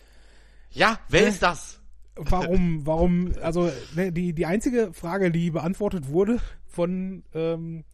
Ja, 0.70 0.98
wer 1.08 1.24
äh, 1.24 1.28
ist 1.28 1.42
das? 1.42 1.80
Warum, 2.16 2.80
warum, 2.86 3.32
also 3.42 3.70
ne, 3.94 4.12
die, 4.12 4.32
die 4.32 4.46
einzige 4.46 4.92
Frage, 4.94 5.30
die 5.30 5.50
beantwortet 5.50 6.08
wurde 6.08 6.40
von 6.66 7.22
ähm, 7.34 7.84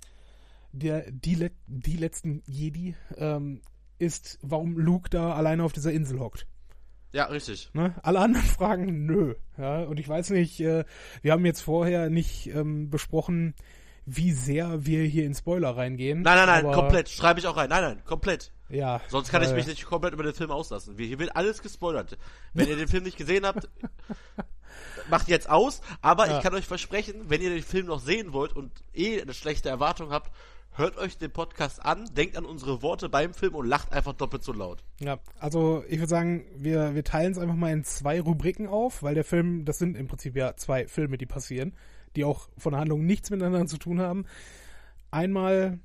der, 0.72 1.10
die, 1.10 1.50
die 1.66 1.96
letzten 1.96 2.42
Jedi, 2.46 2.94
ähm, 3.16 3.60
ist, 3.98 4.38
warum 4.42 4.78
Luke 4.78 5.10
da 5.10 5.34
alleine 5.34 5.64
auf 5.64 5.72
dieser 5.72 5.92
Insel 5.92 6.20
hockt. 6.20 6.46
Ja, 7.12 7.24
richtig. 7.24 7.70
Ne? 7.72 7.94
Alle 8.02 8.20
anderen 8.20 8.46
fragen, 8.46 9.06
nö. 9.06 9.34
Ja, 9.56 9.84
und 9.84 9.98
ich 9.98 10.08
weiß 10.08 10.30
nicht, 10.30 10.60
äh, 10.60 10.84
wir 11.22 11.32
haben 11.32 11.46
jetzt 11.46 11.62
vorher 11.62 12.10
nicht 12.10 12.48
ähm, 12.48 12.90
besprochen, 12.90 13.54
wie 14.04 14.32
sehr 14.32 14.86
wir 14.86 15.02
hier 15.02 15.24
in 15.24 15.34
Spoiler 15.34 15.76
reingehen. 15.76 16.22
Nein, 16.22 16.46
nein, 16.46 16.64
nein, 16.64 16.72
komplett. 16.74 17.08
Schreibe 17.08 17.40
ich 17.40 17.46
auch 17.46 17.56
rein. 17.56 17.70
Nein, 17.70 17.82
nein, 17.82 18.04
komplett. 18.04 18.52
Ja. 18.68 19.00
Sonst 19.08 19.30
kann 19.30 19.42
ich 19.42 19.52
mich 19.52 19.66
nicht 19.66 19.84
komplett 19.84 20.14
über 20.14 20.22
den 20.22 20.34
Film 20.34 20.50
auslassen. 20.50 20.96
Hier 20.98 21.18
wird 21.18 21.34
alles 21.36 21.62
gespoilert. 21.62 22.16
Wenn 22.52 22.68
ihr 22.68 22.76
den 22.76 22.88
Film 22.88 23.04
nicht 23.04 23.16
gesehen 23.16 23.46
habt, 23.46 23.68
macht 25.10 25.28
jetzt 25.28 25.48
aus. 25.48 25.80
Aber 26.02 26.28
ja. 26.28 26.36
ich 26.36 26.42
kann 26.42 26.54
euch 26.54 26.66
versprechen, 26.66 27.28
wenn 27.28 27.40
ihr 27.40 27.50
den 27.50 27.62
Film 27.62 27.86
noch 27.86 28.00
sehen 28.00 28.32
wollt 28.32 28.54
und 28.54 28.72
eh 28.94 29.20
eine 29.20 29.34
schlechte 29.34 29.68
Erwartung 29.68 30.10
habt, 30.10 30.30
hört 30.76 30.98
euch 30.98 31.18
den 31.18 31.30
Podcast 31.30 31.84
an, 31.84 32.08
denkt 32.14 32.36
an 32.36 32.44
unsere 32.44 32.82
Worte 32.82 33.08
beim 33.08 33.34
Film 33.34 33.54
und 33.54 33.66
lacht 33.66 33.92
einfach 33.92 34.12
doppelt 34.12 34.42
so 34.42 34.52
laut. 34.52 34.84
Ja, 35.00 35.18
also 35.38 35.84
ich 35.88 35.98
würde 35.98 36.08
sagen, 36.08 36.44
wir, 36.56 36.94
wir 36.94 37.04
teilen 37.04 37.32
es 37.32 37.38
einfach 37.38 37.54
mal 37.54 37.72
in 37.72 37.84
zwei 37.84 38.20
Rubriken 38.20 38.68
auf, 38.68 39.02
weil 39.02 39.14
der 39.14 39.24
Film, 39.24 39.64
das 39.64 39.78
sind 39.78 39.96
im 39.96 40.06
Prinzip 40.06 40.36
ja 40.36 40.54
zwei 40.56 40.86
Filme, 40.86 41.18
die 41.18 41.26
passieren, 41.26 41.74
die 42.14 42.24
auch 42.24 42.48
von 42.58 42.72
der 42.72 42.80
Handlung 42.80 43.04
nichts 43.04 43.30
miteinander 43.30 43.66
zu 43.66 43.78
tun 43.78 44.00
haben. 44.00 44.26
Einmal, 45.10 45.78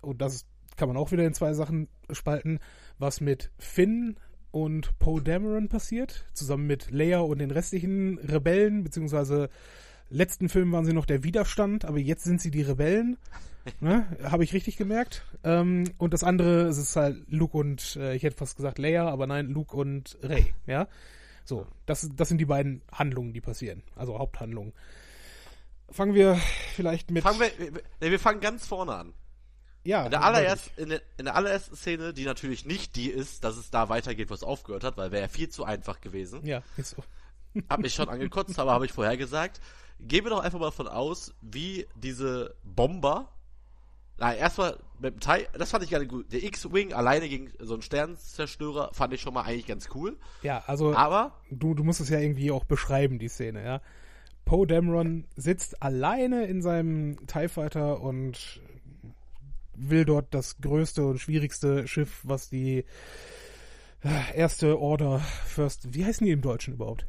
und 0.00 0.20
das 0.20 0.46
kann 0.76 0.88
man 0.88 0.96
auch 0.96 1.12
wieder 1.12 1.24
in 1.24 1.34
zwei 1.34 1.52
Sachen 1.54 1.88
spalten, 2.10 2.58
was 2.98 3.20
mit 3.20 3.50
Finn 3.58 4.16
und 4.50 4.98
Poe 4.98 5.22
Dameron 5.22 5.68
passiert, 5.68 6.26
zusammen 6.34 6.66
mit 6.66 6.90
Leia 6.90 7.20
und 7.20 7.38
den 7.38 7.50
restlichen 7.50 8.18
Rebellen, 8.18 8.82
beziehungsweise 8.82 9.48
letzten 10.10 10.48
Film 10.48 10.72
waren 10.72 10.84
sie 10.84 10.92
noch 10.92 11.06
der 11.06 11.24
Widerstand, 11.24 11.84
aber 11.84 11.98
jetzt 11.98 12.24
sind 12.24 12.40
sie 12.40 12.50
die 12.50 12.62
Rebellen. 12.62 13.16
ne? 13.80 14.06
Habe 14.22 14.44
ich 14.44 14.52
richtig 14.52 14.76
gemerkt. 14.76 15.24
Ähm, 15.44 15.84
und 15.98 16.12
das 16.12 16.24
andere 16.24 16.68
es 16.68 16.78
ist 16.78 16.96
halt 16.96 17.24
Luke 17.28 17.56
und, 17.56 17.96
äh, 17.96 18.14
ich 18.14 18.22
hätte 18.22 18.36
fast 18.36 18.56
gesagt 18.56 18.78
Leia, 18.78 19.08
aber 19.08 19.26
nein, 19.26 19.48
Luke 19.48 19.76
und 19.76 20.18
Rey. 20.22 20.54
Ja, 20.66 20.88
so, 21.44 21.66
das, 21.86 22.08
das 22.14 22.28
sind 22.28 22.38
die 22.38 22.46
beiden 22.46 22.82
Handlungen, 22.92 23.32
die 23.32 23.40
passieren, 23.40 23.82
also 23.96 24.18
Haupthandlungen. 24.18 24.72
Fangen 25.90 26.14
wir 26.14 26.36
vielleicht 26.76 27.10
mit. 27.10 27.22
Fangen 27.22 27.40
wir, 27.40 27.50
nee, 28.00 28.10
wir 28.10 28.20
fangen 28.20 28.40
ganz 28.40 28.66
vorne 28.66 28.94
an. 28.94 29.14
Ja. 29.82 30.04
In 30.04 30.10
der, 30.10 30.22
allererst, 30.22 30.70
in, 30.76 30.90
der, 30.90 31.02
in 31.16 31.24
der 31.24 31.34
allerersten 31.34 31.74
Szene, 31.74 32.12
die 32.12 32.24
natürlich 32.24 32.66
nicht 32.66 32.96
die 32.96 33.08
ist, 33.08 33.44
dass 33.44 33.56
es 33.56 33.70
da 33.70 33.88
weitergeht, 33.88 34.30
wo 34.30 34.34
es 34.34 34.42
aufgehört 34.42 34.84
hat, 34.84 34.96
weil 34.96 35.10
wäre 35.10 35.22
ja 35.22 35.28
viel 35.28 35.48
zu 35.48 35.64
einfach 35.64 36.00
gewesen. 36.00 36.44
Ja, 36.46 36.62
ist 36.76 36.90
so. 36.90 37.02
Hab 37.68 37.80
mich 37.80 37.94
schon 37.94 38.08
angekotzt, 38.08 38.58
aber 38.58 38.72
habe 38.72 38.86
ich 38.86 38.92
vorher 38.92 39.16
gesagt. 39.16 39.60
Gehen 40.00 40.24
wir 40.24 40.30
doch 40.30 40.40
einfach 40.40 40.58
mal 40.58 40.70
von 40.70 40.88
aus, 40.88 41.34
wie 41.42 41.86
diese 41.94 42.54
Bomber. 42.64 43.28
Na, 44.18 44.34
erstmal 44.34 44.78
mit 44.98 45.14
dem 45.14 45.20
Teil, 45.20 45.46
das 45.54 45.70
fand 45.70 45.84
ich 45.84 45.90
gerne 45.90 46.06
gut. 46.06 46.32
Der 46.32 46.42
X-Wing 46.42 46.92
alleine 46.92 47.28
gegen 47.28 47.52
so 47.58 47.74
einen 47.74 47.82
Sternzerstörer 47.82 48.90
fand 48.92 49.14
ich 49.14 49.20
schon 49.20 49.34
mal 49.34 49.42
eigentlich 49.42 49.66
ganz 49.66 49.88
cool. 49.94 50.16
Ja, 50.42 50.62
also. 50.66 50.94
Aber. 50.94 51.32
Du, 51.50 51.74
du 51.74 51.84
musst 51.84 52.00
es 52.00 52.08
ja 52.08 52.18
irgendwie 52.18 52.50
auch 52.50 52.64
beschreiben, 52.64 53.18
die 53.18 53.28
Szene, 53.28 53.64
ja. 53.64 53.80
Poe 54.44 54.66
Dameron 54.66 55.26
sitzt 55.36 55.82
alleine 55.82 56.46
in 56.46 56.60
seinem 56.60 57.26
TIE 57.26 57.48
Fighter 57.48 58.00
und 58.00 58.60
will 59.74 60.04
dort 60.04 60.34
das 60.34 60.58
größte 60.60 61.04
und 61.06 61.18
schwierigste 61.18 61.86
Schiff, 61.88 62.20
was 62.24 62.48
die 62.48 62.84
äh, 64.02 64.36
erste 64.36 64.78
Order 64.78 65.20
First, 65.20 65.94
wie 65.94 66.04
heißen 66.04 66.26
die 66.26 66.32
im 66.32 66.42
Deutschen 66.42 66.74
überhaupt? 66.74 67.06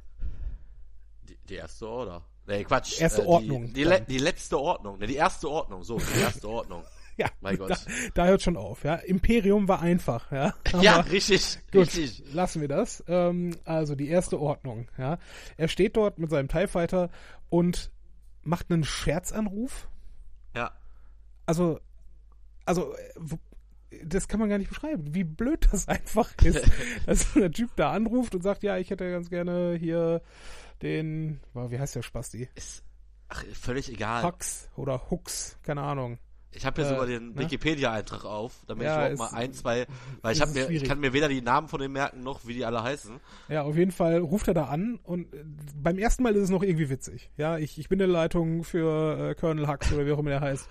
Die, 1.52 1.56
die 1.56 1.60
erste 1.60 1.88
Order. 1.88 2.22
Nee, 2.48 2.64
Quatsch. 2.64 3.02
Erste 3.02 3.24
äh, 3.24 3.26
Ordnung. 3.26 3.74
Die, 3.74 3.84
die, 3.84 4.06
die, 4.08 4.18
letzte 4.18 4.58
Ordnung. 4.58 4.98
Ne, 5.00 5.08
die 5.08 5.16
erste 5.16 5.50
Ordnung. 5.50 5.84
So, 5.84 6.00
die 6.00 6.22
erste 6.22 6.48
Ordnung. 6.48 6.84
ja, 7.18 7.28
mein 7.42 7.58
Gott. 7.58 7.72
Da, 7.72 7.78
da, 8.14 8.26
hört 8.26 8.42
schon 8.42 8.56
auf, 8.56 8.86
ja. 8.86 8.96
Imperium 8.96 9.68
war 9.68 9.82
einfach, 9.82 10.32
ja. 10.32 10.54
Aber 10.72 10.82
ja, 10.82 11.02
richtig, 11.02 11.60
gut, 11.74 11.82
richtig. 11.82 12.24
Lassen 12.34 12.62
wir 12.62 12.70
das. 12.70 13.04
Ähm, 13.08 13.58
also 13.66 13.96
die 13.96 14.08
erste 14.08 14.40
Ordnung, 14.40 14.88
ja. 14.98 15.18
Er 15.58 15.68
steht 15.68 15.98
dort 15.98 16.20
mit 16.20 16.30
seinem 16.30 16.48
TIE 16.48 16.68
Fighter 16.68 17.10
und 17.50 17.92
macht 18.44 18.72
einen 18.72 18.86
Scherzanruf. 18.86 19.90
Ja. 20.56 20.72
Also, 21.46 21.82
also, 22.64 22.96
das 24.06 24.30
kann 24.30 24.40
man 24.40 24.48
gar 24.48 24.58
nicht 24.58 24.70
beschreiben, 24.70 25.14
wie 25.14 25.26
blöd 25.26 25.68
das 25.70 25.88
einfach 25.90 26.34
ist, 26.44 26.66
dass 27.06 27.34
der 27.34 27.52
Typ 27.52 27.76
da 27.76 27.92
anruft 27.92 28.36
und 28.36 28.42
sagt, 28.42 28.64
ja, 28.64 28.78
ich 28.78 28.90
hätte 28.90 29.12
ganz 29.12 29.30
gerne 29.30 29.76
hier 29.78 30.22
den, 30.82 31.40
wie 31.54 31.80
heißt 31.80 31.96
der 31.96 32.02
Spasti? 32.02 32.50
Ist, 32.56 32.84
ach, 33.30 33.44
völlig 33.54 33.92
egal. 33.92 34.24
Hux 34.24 34.70
oder 34.76 35.10
Hux, 35.10 35.58
keine 35.64 35.82
Ahnung. 35.82 36.18
Ich 36.54 36.66
habe 36.66 36.82
hier 36.82 36.86
äh, 36.86 36.94
sogar 36.94 37.08
den 37.08 37.34
ne? 37.34 37.40
Wikipedia-Eintrag 37.40 38.26
auf, 38.26 38.54
damit 38.68 38.86
ja, 38.86 39.08
ich 39.08 39.14
überhaupt 39.14 39.32
mal 39.32 39.40
ein, 39.40 39.54
zwei, 39.54 39.88
weil 40.22 40.34
ich 40.34 40.42
habe 40.42 40.52
mir, 40.52 40.70
ich 40.70 40.84
kann 40.84 41.00
mir 41.00 41.14
weder 41.14 41.30
die 41.30 41.42
Namen 41.42 41.70
von 41.70 41.80
den 41.80 41.94
merken 41.94 42.24
noch 42.24 42.46
wie 42.46 42.54
die 42.54 42.66
alle 42.66 42.84
heißen. 42.84 43.20
Ja, 43.48 43.64
auf 43.64 43.78
jeden 43.78 43.92
Fall 43.92 44.18
ruft 44.18 44.50
er 44.50 44.54
da 44.54 44.66
an 44.66 45.00
und 45.04 45.34
äh, 45.34 45.46
beim 45.76 45.98
ersten 45.98 46.24
Mal 46.24 46.36
ist 46.36 46.44
es 46.44 46.50
noch 46.50 46.64
irgendwie 46.64 46.90
witzig. 46.90 47.32
Ja, 47.38 47.58
ich, 47.58 47.80
ich 47.80 47.88
bin 47.88 48.00
in 48.00 48.08
der 48.08 48.14
Leitung 48.14 48.64
für 48.64 49.30
äh, 49.30 49.36
Colonel 49.36 49.68
Hux 49.68 49.94
oder 49.94 50.06
wie 50.06 50.12
auch 50.12 50.20
immer 50.20 50.32
der 50.32 50.42
heißt. 50.42 50.68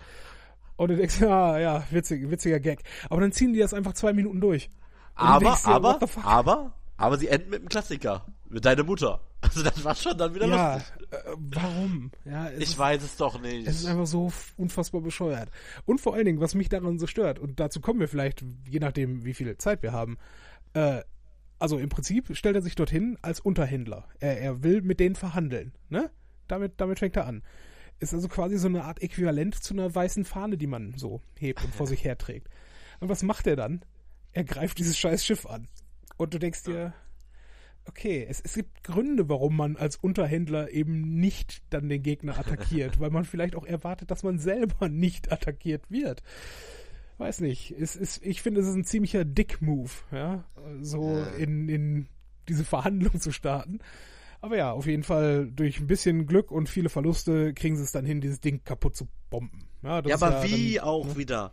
Und 0.76 0.88
du 0.88 0.96
denkst, 0.96 1.20
ja, 1.20 1.58
ja, 1.58 1.84
witzig, 1.90 2.30
witziger 2.30 2.60
Gag. 2.60 2.82
Aber 3.08 3.20
dann 3.20 3.32
ziehen 3.32 3.52
die 3.52 3.58
das 3.58 3.74
einfach 3.74 3.94
zwei 3.94 4.12
Minuten 4.12 4.40
durch. 4.40 4.70
aber, 5.14 5.44
denkst, 5.44 5.66
aber, 5.66 5.98
aber, 6.24 6.72
aber 6.96 7.18
sie 7.18 7.28
enden 7.28 7.50
mit 7.50 7.60
einem 7.60 7.68
Klassiker. 7.68 8.24
Mit 8.50 8.64
deiner 8.64 8.84
Mutter. 8.84 9.20
Also 9.42 9.62
das 9.62 9.82
war 9.82 9.94
schon 9.94 10.18
dann 10.18 10.34
wieder 10.34 10.46
ja, 10.46 10.74
lustig. 10.74 10.92
Äh, 11.10 11.16
warum? 11.38 12.10
Ja, 12.26 12.50
ich 12.50 12.60
ist, 12.60 12.78
weiß 12.78 13.02
es 13.02 13.16
doch 13.16 13.40
nicht. 13.40 13.66
Es 13.66 13.80
ist 13.80 13.86
einfach 13.86 14.06
so 14.06 14.30
unfassbar 14.58 15.00
bescheuert. 15.00 15.50
Und 15.86 15.98
vor 15.98 16.14
allen 16.14 16.26
Dingen, 16.26 16.40
was 16.40 16.54
mich 16.54 16.68
daran 16.68 16.98
so 16.98 17.06
stört, 17.06 17.38
und 17.38 17.58
dazu 17.58 17.80
kommen 17.80 18.00
wir 18.00 18.06
vielleicht, 18.06 18.44
je 18.68 18.80
nachdem, 18.80 19.24
wie 19.24 19.32
viel 19.32 19.56
Zeit 19.56 19.82
wir 19.82 19.92
haben, 19.92 20.18
äh, 20.74 21.00
also 21.58 21.78
im 21.78 21.88
Prinzip 21.88 22.36
stellt 22.36 22.54
er 22.54 22.62
sich 22.62 22.74
dorthin 22.74 23.16
als 23.22 23.40
Unterhändler. 23.40 24.06
Er, 24.20 24.40
er 24.40 24.62
will 24.62 24.82
mit 24.82 25.00
denen 25.00 25.14
verhandeln. 25.14 25.72
Ne? 25.88 26.10
Damit, 26.46 26.74
damit 26.76 26.98
fängt 26.98 27.16
er 27.16 27.26
an. 27.26 27.42
Ist 27.98 28.14
also 28.14 28.28
quasi 28.28 28.58
so 28.58 28.68
eine 28.68 28.84
Art 28.84 29.02
Äquivalent 29.02 29.54
zu 29.54 29.74
einer 29.74 29.92
weißen 29.92 30.24
Fahne, 30.26 30.58
die 30.58 30.66
man 30.66 30.94
so 30.96 31.22
hebt 31.38 31.64
und 31.64 31.74
vor 31.74 31.86
sich 31.86 32.04
herträgt. 32.04 32.48
Und 33.00 33.08
was 33.08 33.22
macht 33.22 33.46
er 33.46 33.56
dann? 33.56 33.84
Er 34.32 34.44
greift 34.44 34.78
dieses 34.78 34.98
scheiß 34.98 35.24
Schiff 35.24 35.46
an. 35.46 35.66
Und 36.18 36.34
du 36.34 36.38
denkst 36.38 36.64
dir, 36.64 36.92
okay, 37.86 38.26
es, 38.28 38.40
es 38.40 38.54
gibt 38.54 38.84
Gründe, 38.84 39.28
warum 39.28 39.56
man 39.56 39.76
als 39.76 39.96
Unterhändler 39.96 40.70
eben 40.70 41.16
nicht 41.16 41.62
dann 41.70 41.88
den 41.88 42.02
Gegner 42.02 42.38
attackiert, 42.38 42.98
weil 43.00 43.10
man 43.10 43.24
vielleicht 43.24 43.56
auch 43.56 43.66
erwartet, 43.66 44.10
dass 44.10 44.22
man 44.22 44.38
selber 44.38 44.88
nicht 44.88 45.32
attackiert 45.32 45.90
wird. 45.90 46.22
Weiß 47.18 47.40
nicht. 47.40 47.72
Es 47.72 47.96
ist, 47.96 48.24
ich 48.24 48.40
finde, 48.40 48.60
es 48.60 48.66
ist 48.66 48.74
ein 48.74 48.84
ziemlicher 48.84 49.24
Dick-Move, 49.24 49.90
ja, 50.10 50.44
so 50.80 51.22
in, 51.38 51.68
in 51.68 52.06
diese 52.48 52.64
Verhandlung 52.64 53.20
zu 53.20 53.30
starten. 53.32 53.80
Aber 54.40 54.56
ja, 54.56 54.72
auf 54.72 54.86
jeden 54.86 55.02
Fall 55.02 55.50
durch 55.54 55.80
ein 55.80 55.86
bisschen 55.86 56.26
Glück 56.26 56.50
und 56.50 56.68
viele 56.68 56.88
Verluste 56.88 57.52
kriegen 57.52 57.76
sie 57.76 57.82
es 57.82 57.92
dann 57.92 58.06
hin, 58.06 58.22
dieses 58.22 58.40
Ding 58.40 58.64
kaputt 58.64 58.96
zu 58.96 59.06
bomben. 59.28 59.68
Ja, 59.82 60.00
ja 60.00 60.14
aber 60.14 60.30
ja 60.30 60.44
wie 60.44 60.74
dann, 60.74 60.84
auch 60.84 61.06
ne? 61.06 61.16
wieder 61.16 61.52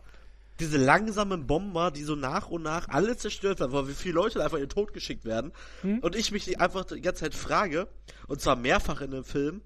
diese 0.60 0.78
langsamen 0.78 1.48
Bomber, 1.48 1.92
die 1.92 2.04
so 2.04 2.16
nach 2.16 2.50
und 2.50 2.64
nach 2.64 2.90
alle 2.90 3.18
zerstört 3.18 3.60
werden, 3.60 3.72
weil 3.72 3.88
wie 3.88 3.94
viele 3.94 4.16
Leute 4.16 4.44
einfach 4.44 4.58
in 4.58 4.64
den 4.64 4.70
Tod 4.70 4.94
geschickt 4.94 5.26
werden. 5.26 5.52
Hm? 5.82 6.00
Und 6.00 6.16
ich 6.16 6.32
mich 6.32 6.60
einfach 6.60 6.86
die 6.86 7.02
ganze 7.02 7.22
Zeit 7.22 7.36
frage, 7.36 7.88
und 8.28 8.42
zwar 8.42 8.56
mehrfach 8.56 9.02
in 9.02 9.12
dem 9.12 9.24
Film, 9.24 9.62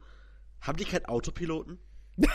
haben 0.60 0.77
die 0.77 0.86
keinen 0.86 1.06
Autopiloten? 1.06 1.80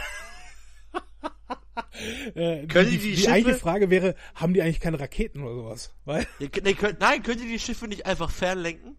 äh, 2.35 2.67
können 2.67 2.91
die, 2.91 2.99
die, 2.99 3.11
die, 3.11 3.17
die 3.17 3.29
eigentliche 3.29 3.59
Frage 3.59 3.91
wäre, 3.91 4.15
haben 4.35 4.55
die 4.55 4.63
eigentlich 4.63 4.81
keine 4.81 4.99
Raketen 5.01 5.43
oder 5.43 5.55
sowas? 5.55 5.95
Weil 6.05 6.27
nee, 6.39 6.75
können, 6.75 6.97
nein, 6.99 7.23
können 7.23 7.41
die 7.41 7.49
die 7.49 7.59
Schiffe 7.59 7.87
nicht 7.89 8.07
einfach 8.07 8.31
fernlenken? 8.31 8.97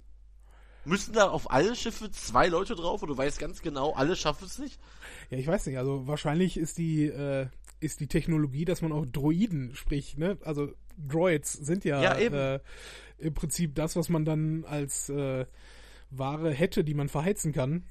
Müssen 0.86 1.14
da 1.14 1.28
auf 1.28 1.52
alle 1.52 1.76
Schiffe 1.76 2.10
zwei 2.12 2.48
Leute 2.48 2.76
drauf 2.76 3.02
und 3.02 3.10
du 3.10 3.18
weißt 3.18 3.40
ganz 3.40 3.62
genau, 3.62 3.94
alle 3.94 4.16
schaffen 4.16 4.46
es 4.46 4.58
nicht? 4.58 4.80
Ja, 5.30 5.38
ich 5.38 5.46
weiß 5.46 5.66
nicht. 5.66 5.78
Also 5.78 6.08
wahrscheinlich 6.08 6.56
ist 6.56 6.78
die 6.78 7.08
äh, 7.08 7.48
ist 7.80 8.00
die 8.00 8.08
Technologie, 8.08 8.66
dass 8.66 8.82
man 8.82 8.92
auch 8.92 9.06
Droiden, 9.06 9.76
sprich, 9.76 10.18
ne, 10.18 10.38
also 10.44 10.72
Droids 10.98 11.54
sind 11.54 11.86
ja, 11.86 12.02
ja 12.02 12.14
äh, 12.56 12.60
im 13.20 13.34
Prinzip 13.34 13.76
das, 13.76 13.96
was 13.96 14.10
man 14.10 14.26
dann 14.26 14.66
als 14.66 15.10
äh, 15.10 15.46
Ware 16.10 16.52
hätte, 16.52 16.84
die 16.84 16.94
man 16.94 17.10
verheizen 17.10 17.54
kann. 17.54 17.84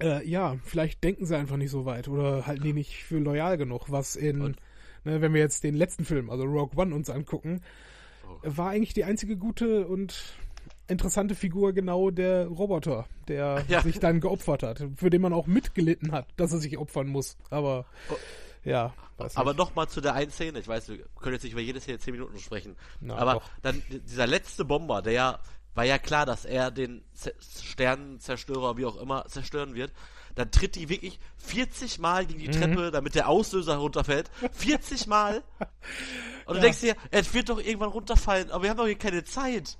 Äh, 0.00 0.26
ja, 0.26 0.58
vielleicht 0.64 1.02
denken 1.04 1.26
sie 1.26 1.36
einfach 1.36 1.56
nicht 1.56 1.70
so 1.70 1.84
weit 1.84 2.08
oder 2.08 2.46
halten 2.46 2.62
die 2.62 2.72
nicht 2.72 3.04
für 3.04 3.18
loyal 3.18 3.56
genug, 3.56 3.90
was 3.90 4.16
in, 4.16 4.56
ne, 5.04 5.20
wenn 5.20 5.34
wir 5.34 5.40
jetzt 5.40 5.64
den 5.64 5.74
letzten 5.74 6.04
Film, 6.04 6.30
also 6.30 6.44
Rogue 6.44 6.80
One 6.80 6.94
uns 6.94 7.10
angucken, 7.10 7.60
oh. 8.26 8.38
war 8.42 8.70
eigentlich 8.70 8.94
die 8.94 9.04
einzige 9.04 9.36
gute 9.36 9.86
und 9.86 10.34
interessante 10.88 11.34
Figur 11.34 11.72
genau 11.72 12.10
der 12.10 12.46
Roboter, 12.46 13.06
der 13.28 13.64
ja. 13.68 13.82
sich 13.82 13.98
dann 13.98 14.20
geopfert 14.20 14.62
hat, 14.62 14.86
für 14.96 15.10
den 15.10 15.22
man 15.22 15.32
auch 15.32 15.46
mitgelitten 15.46 16.12
hat, 16.12 16.26
dass 16.36 16.52
er 16.52 16.58
sich 16.58 16.78
opfern 16.78 17.08
muss. 17.08 17.38
Aber 17.50 17.86
oh. 18.10 18.16
Ja. 18.64 18.92
Aber 19.34 19.54
nochmal 19.54 19.88
zu 19.88 20.00
der 20.00 20.14
einen 20.14 20.30
Szene, 20.30 20.58
ich 20.60 20.68
weiß, 20.68 20.88
wir 20.88 20.98
können 21.20 21.34
jetzt 21.34 21.42
nicht 21.42 21.52
über 21.52 21.60
jede 21.60 21.80
Szene 21.80 21.98
zehn 21.98 22.14
Minuten 22.14 22.38
sprechen. 22.38 22.76
Na, 23.00 23.16
aber 23.16 23.34
doch. 23.34 23.50
dann 23.62 23.82
dieser 23.88 24.26
letzte 24.26 24.64
Bomber, 24.64 25.02
der 25.02 25.12
ja, 25.12 25.38
war 25.74 25.84
ja 25.84 25.98
klar, 25.98 26.26
dass 26.26 26.44
er 26.44 26.70
den 26.70 27.04
Z 27.14 27.34
Sternenzerstörer, 27.62 28.76
wie 28.76 28.86
auch 28.86 28.96
immer, 28.96 29.26
zerstören 29.26 29.74
wird. 29.74 29.92
Dann 30.34 30.50
tritt 30.50 30.76
die 30.76 30.88
wirklich 30.88 31.18
40 31.38 31.98
Mal 31.98 32.24
gegen 32.24 32.38
die 32.38 32.48
mhm. 32.48 32.52
Treppe, 32.52 32.90
damit 32.90 33.14
der 33.14 33.28
Auslöser 33.28 33.76
runterfällt. 33.76 34.30
40 34.52 35.06
Mal! 35.06 35.42
Und 36.46 36.56
du 36.56 36.60
denkst 36.62 36.80
dir, 36.80 36.96
er 37.10 37.34
wird 37.34 37.48
doch 37.48 37.58
irgendwann 37.58 37.90
runterfallen, 37.90 38.50
aber 38.50 38.62
wir 38.62 38.70
haben 38.70 38.76
doch 38.76 38.86
hier 38.86 38.98
keine 38.98 39.24
Zeit. 39.24 39.76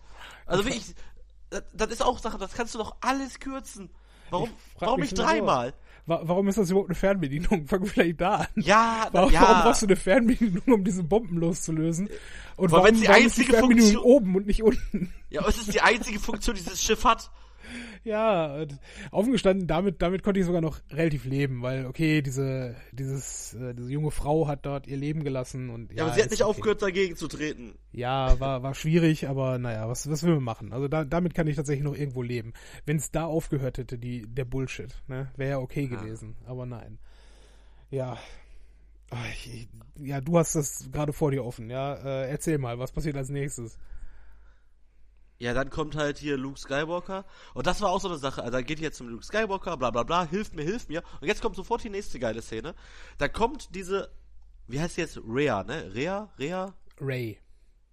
Also 0.47 0.65
wirklich, 0.65 0.95
das, 1.51 1.63
das 1.73 1.91
ist 1.91 2.03
auch 2.03 2.19
Sache, 2.19 2.39
das 2.39 2.53
kannst 2.53 2.75
du 2.75 2.79
doch 2.79 2.97
alles 3.01 3.39
kürzen. 3.39 3.91
Warum, 4.31 4.51
warum 4.79 5.01
nicht 5.01 5.17
dreimal? 5.17 5.75
Warum 6.11 6.49
ist 6.49 6.59
das 6.59 6.71
überhaupt 6.71 6.91
eine 6.91 6.97
Fernbedienung? 6.97 7.67
Fang 7.69 7.87
vielleicht 7.87 8.21
da 8.21 8.35
an. 8.37 8.47
Ja, 8.57 9.09
warum, 9.13 9.33
ja. 9.33 9.43
warum 9.43 9.63
brauchst 9.63 9.83
du 9.83 9.87
eine 9.87 9.97
Fernbedienung, 9.97 10.63
um 10.67 10.83
diese 10.83 11.05
Bomben 11.05 11.39
loszulösen? 11.39 12.09
Und 12.57 12.73
warum, 12.73 12.85
warum, 12.85 13.01
die 13.01 13.07
warum 13.09 13.23
einzige 13.23 13.27
ist 13.27 13.39
die 13.39 13.53
Fernbedienung 13.53 13.93
Funktion 13.93 14.13
oben 14.13 14.37
und 14.37 14.47
nicht 14.47 14.63
unten? 14.63 15.13
Ja, 15.31 15.41
aber 15.41 15.51
es 15.51 15.59
ist 15.59 15.73
die 15.73 15.81
einzige 15.81 16.19
Funktion, 16.19 16.57
die 16.57 16.63
dieses 16.63 16.83
Schiff 16.83 17.05
hat. 17.05 17.31
Ja, 18.03 18.65
offen 19.11 19.33
gestanden, 19.33 19.67
damit, 19.67 20.01
damit 20.01 20.23
konnte 20.23 20.41
ich 20.41 20.47
sogar 20.47 20.63
noch 20.63 20.81
relativ 20.91 21.27
leben, 21.27 21.61
weil, 21.61 21.85
okay, 21.85 22.23
diese, 22.23 22.75
dieses, 22.93 23.53
äh, 23.55 23.75
diese 23.75 23.93
junge 23.93 24.11
Frau 24.11 24.49
hat 24.49 24.65
dort 24.65 24.87
ihr 24.87 24.97
Leben 24.97 25.23
gelassen 25.23 25.69
und. 25.69 25.91
Ja, 25.91 25.99
ja 25.99 26.05
aber 26.05 26.15
sie 26.15 26.23
hat 26.23 26.31
nicht 26.31 26.43
okay. 26.43 26.51
aufgehört, 26.51 26.83
dagegen 26.83 27.17
zu 27.17 27.29
treten. 27.29 27.75
Ja, 27.93 28.41
war, 28.41 28.63
war 28.63 28.75
schwierig, 28.75 29.29
aber 29.29 29.59
naja, 29.59 29.87
was, 29.89 30.09
was 30.09 30.23
will 30.23 30.35
man 30.37 30.45
machen? 30.45 30.73
Also 30.73 30.89
da, 30.89 31.05
damit 31.05 31.35
kann 31.35 31.47
ich 31.47 31.57
tatsächlich 31.57 31.85
noch 31.85 31.95
irgendwo 31.95 32.23
leben. 32.23 32.55
Wenn 32.87 32.97
es 32.97 33.11
da 33.11 33.25
aufgehört 33.25 33.77
hätte, 33.77 33.99
die, 33.99 34.23
der 34.27 34.47
Bullshit, 34.47 34.95
ne, 35.07 35.31
wäre 35.37 35.51
ja 35.51 35.59
okay 35.59 35.89
ja. 35.91 35.99
gewesen, 36.01 36.37
aber 36.47 36.65
nein. 36.65 36.99
Ja. 37.91 38.17
Ich, 39.33 39.69
ja, 39.99 40.21
du 40.21 40.39
hast 40.39 40.55
das 40.55 40.89
gerade 40.93 41.13
vor 41.13 41.33
dir 41.33 41.45
offen, 41.45 41.69
ja. 41.69 41.95
Äh, 41.95 42.31
erzähl 42.31 42.59
mal, 42.59 42.79
was 42.79 42.93
passiert 42.93 43.17
als 43.17 43.29
nächstes? 43.29 43.77
Ja, 45.41 45.55
dann 45.55 45.71
kommt 45.71 45.97
halt 45.97 46.19
hier 46.19 46.37
Luke 46.37 46.61
Skywalker. 46.61 47.25
Und 47.55 47.67
das 47.67 47.81
war 47.81 47.91
auch 47.91 48.01
so 48.01 48.09
eine 48.09 48.19
Sache. 48.19 48.43
Also, 48.43 48.53
dann 48.53 48.65
geht 48.67 48.79
jetzt 48.79 48.99
zum 48.99 49.09
Luke 49.09 49.25
Skywalker, 49.25 49.79
bla 49.79 49.91
bla 49.91 50.03
bla, 50.03 50.27
hilft 50.27 50.55
mir, 50.55 50.63
hilft 50.65 50.91
mir. 50.91 51.03
Und 51.23 51.29
jetzt 51.29 51.41
kommt 51.41 51.57
sofort 51.57 51.83
die 51.83 51.89
nächste 51.89 52.19
geile 52.19 52.43
Szene. 52.43 52.75
Da 53.17 53.27
kommt 53.27 53.75
diese, 53.75 54.11
wie 54.69 54.79
heißt 54.79 54.97
sie 54.97 55.01
jetzt? 55.01 55.19
Rhea, 55.27 55.65
ne? 55.65 55.95
Rhea? 55.95 56.29
Rhea? 56.39 56.75
Ray. 57.01 57.39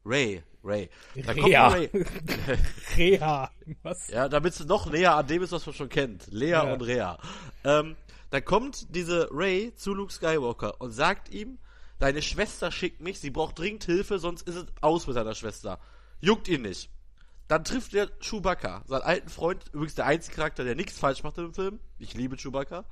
Ray, 0.03 0.43
Ray. 0.61 0.89
Da 1.15 1.31
Rhea. 1.31 1.69
kommt 1.69 1.93
Ray. 1.93 2.05
Rhea. 2.97 3.49
Was? 3.81 4.09
Ja, 4.09 4.27
damit 4.27 4.53
es 4.53 4.65
noch 4.65 4.91
näher 4.91 5.15
an 5.15 5.27
dem 5.27 5.41
ist, 5.41 5.53
was 5.53 5.65
man 5.65 5.73
schon 5.73 5.89
kennt. 5.89 6.27
Lea 6.27 6.49
ja. 6.49 6.73
und 6.73 6.81
Rhea. 6.81 7.17
Ähm, 7.63 7.95
da 8.29 8.41
kommt 8.41 8.93
diese 8.93 9.29
Ray 9.31 9.73
zu 9.73 9.93
Luke 9.93 10.11
Skywalker 10.11 10.81
und 10.81 10.91
sagt 10.91 11.29
ihm, 11.29 11.59
deine 11.97 12.21
Schwester 12.21 12.73
schickt 12.73 12.99
mich, 12.99 13.21
sie 13.21 13.29
braucht 13.29 13.57
dringend 13.57 13.85
Hilfe, 13.85 14.19
sonst 14.19 14.45
ist 14.45 14.55
es 14.55 14.65
aus 14.81 15.07
mit 15.07 15.15
deiner 15.15 15.33
Schwester. 15.33 15.79
Juckt 16.19 16.49
ihn 16.49 16.63
nicht. 16.63 16.89
Dann 17.47 17.63
trifft 17.63 17.93
er 17.93 18.07
Chewbacca, 18.19 18.83
seinen 18.87 19.03
alten 19.03 19.29
Freund, 19.29 19.65
übrigens 19.71 19.95
der 19.95 20.05
einzige 20.05 20.35
Charakter, 20.35 20.63
der 20.63 20.75
nichts 20.75 20.99
falsch 20.99 21.23
macht 21.23 21.37
im 21.37 21.53
Film. 21.53 21.79
Ich 21.97 22.13
liebe 22.13 22.35
Chewbacca. 22.35 22.85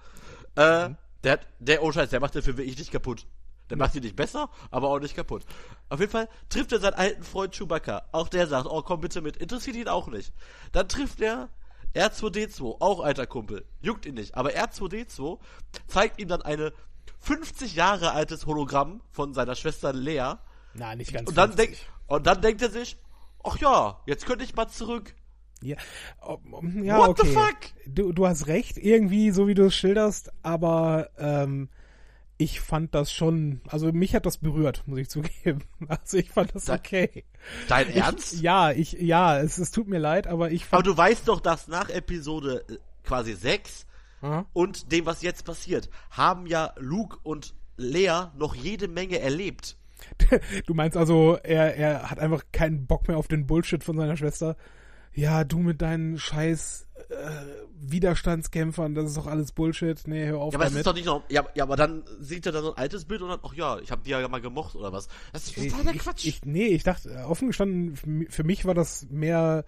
Äh, 0.56 0.90
mhm. 0.90 0.98
der, 1.24 1.40
der, 1.60 1.84
oh 1.84 1.92
Scheiß, 1.92 2.10
der 2.10 2.22
macht 2.22 2.36
den 2.36 2.42
Film 2.42 2.58
wirklich 2.58 2.78
nicht 2.78 2.92
kaputt. 2.92 3.28
Der 3.70 3.78
macht 3.78 3.96
ihn 3.96 4.04
nicht 4.04 4.16
besser, 4.16 4.50
aber 4.70 4.90
auch 4.90 5.00
nicht 5.00 5.16
kaputt. 5.16 5.44
Auf 5.90 6.00
jeden 6.00 6.12
Fall 6.12 6.30
trifft 6.50 6.72
er 6.72 6.80
seinen 6.80 6.94
alten 6.94 7.24
Freund 7.24 7.54
Chewbacca. 7.54 8.04
Auch 8.12 8.30
der 8.30 8.48
sagt, 8.48 8.68
oh 8.68 8.82
komm 8.84 9.02
bitte 9.02 9.22
mit. 9.22 9.38
Interessiert 9.38 9.76
ihn 9.76 9.88
auch 9.88 10.08
nicht. 10.08 10.32
Dann 10.72 10.88
trifft 10.88 11.20
er 11.20 11.50
R2D2, 11.96 12.82
auch 12.82 13.00
alter 13.00 13.26
Kumpel. 13.26 13.66
Juckt 13.82 14.06
ihn 14.06 14.16
nicht. 14.16 14.36
Aber 14.36 14.52
R2D2 14.52 15.40
zeigt 15.88 16.20
ihm 16.22 16.28
dann 16.28 16.44
eine 16.44 16.74
50 17.22 17.74
Jahre 17.76 18.12
altes 18.12 18.46
Hologramm 18.46 19.02
von 19.12 19.34
seiner 19.34 19.56
Schwester 19.56 19.94
Lea. 19.94 20.36
Na, 20.74 20.96
nicht 20.96 21.14
ganz 21.14 21.28
und 21.28 21.36
dann, 21.36 21.56
denk, 21.56 21.76
und 22.08 22.28
dann 22.28 22.42
denkt 22.42 22.62
er 22.62 22.70
sich, 22.70 22.98
ach 23.46 23.58
ja, 23.60 24.00
jetzt 24.06 24.26
könnte 24.26 24.44
ich 24.44 24.56
mal 24.56 24.68
zurück. 24.68 25.16
Ja, 25.62 25.78
ja 26.82 26.98
What 26.98 27.10
okay. 27.20 27.28
the 27.28 27.34
fuck? 27.34 27.58
Du, 27.88 28.12
du 28.12 28.28
hast 28.28 28.48
recht, 28.48 28.78
irgendwie, 28.78 29.32
so 29.32 29.48
wie 29.48 29.54
du 29.54 29.66
es 29.66 29.76
schilderst, 29.76 30.32
aber 30.44 31.10
ähm, 31.18 31.70
ich 32.38 32.60
fand 32.60 32.94
das 32.94 33.12
schon, 33.12 33.62
also 33.68 33.92
mich 33.92 34.14
hat 34.14 34.26
das 34.26 34.38
berührt, 34.38 34.84
muss 34.86 35.00
ich 35.00 35.10
zugeben. 35.10 35.64
Also 35.88 36.18
ich 36.18 36.30
fand 36.30 36.54
das 36.54 36.70
okay. 36.70 37.24
Dein 37.68 37.90
Ernst? 37.90 38.34
Ich, 38.34 38.42
ja, 38.42 38.72
ich, 38.72 38.94
ja, 38.94 39.40
es, 39.40 39.58
es 39.58 39.72
tut 39.72 39.88
mir 39.88 40.00
leid, 40.00 40.28
aber 40.28 40.52
ich 40.52 40.66
fand. 40.66 40.74
Aber 40.74 40.84
du 40.84 40.98
weißt 40.98 41.28
doch, 41.28 41.40
dass 41.40 41.68
nach 41.68 41.90
Episode 41.90 42.66
äh, 42.68 42.78
quasi 43.04 43.34
6 43.34 43.86
Aha. 44.22 44.46
und 44.54 44.92
dem, 44.92 45.06
was 45.06 45.22
jetzt 45.22 45.46
passiert, 45.46 45.90
haben 46.10 46.48
ja 46.48 46.74
Luke 46.78 47.18
und 47.24 47.54
Lea 47.78 48.28
noch 48.36 48.56
jede 48.56 48.88
Menge 48.88 49.20
erlebt. 49.20 49.78
Du 50.66 50.74
meinst 50.74 50.98
also, 50.98 51.38
er, 51.44 51.76
er 51.76 52.10
hat 52.10 52.20
einfach 52.20 52.44
keinen 52.52 52.88
Bock 52.88 53.08
mehr 53.08 53.18
auf 53.18 53.28
den 53.28 53.46
Bullshit 53.48 53.84
von 53.84 53.98
seiner 53.98 54.18
Schwester? 54.18 54.56
Ja, 55.14 55.46
du 55.46 55.60
mit 55.60 55.82
deinen 55.82 56.18
scheiß 56.18 56.88
äh, 57.10 57.14
Widerstandskämpfern, 57.80 58.96
das 58.96 59.06
ist 59.06 59.18
doch 59.18 59.28
alles 59.28 59.54
Bullshit. 59.54 60.02
Nee, 60.08 60.26
hör 60.26 60.40
auf 60.40 60.54
ja, 60.54 60.60
aber 60.60 60.66
damit. 60.66 60.80
ist 60.80 60.88
doch 60.88 60.94
nicht 60.94 61.06
noch, 61.06 61.24
ja, 61.30 61.46
ja, 61.56 61.64
aber 61.64 61.78
dann 61.78 62.04
sieht 62.20 62.46
er 62.46 62.52
da 62.52 62.62
so 62.62 62.74
ein 62.74 62.78
altes 62.78 63.06
Bild 63.06 63.22
und 63.22 63.30
dann, 63.30 63.40
ach 63.42 63.54
ja, 63.54 63.80
ich 63.80 63.92
habe 63.92 64.02
die 64.04 64.10
ja 64.10 64.28
mal 64.28 64.42
gemocht 64.42 64.76
oder 64.76 64.92
was. 64.92 65.08
Das 65.32 65.48
ist 65.48 65.56
totaler 65.56 65.94
Quatsch. 65.94 66.26
Ich, 66.26 66.44
nee, 66.44 66.68
ich 66.68 66.84
dachte, 66.84 67.10
offen 67.28 67.48
gestanden, 67.48 68.28
für 68.30 68.44
mich 68.44 68.66
war 68.66 68.74
das 68.74 69.08
mehr 69.10 69.64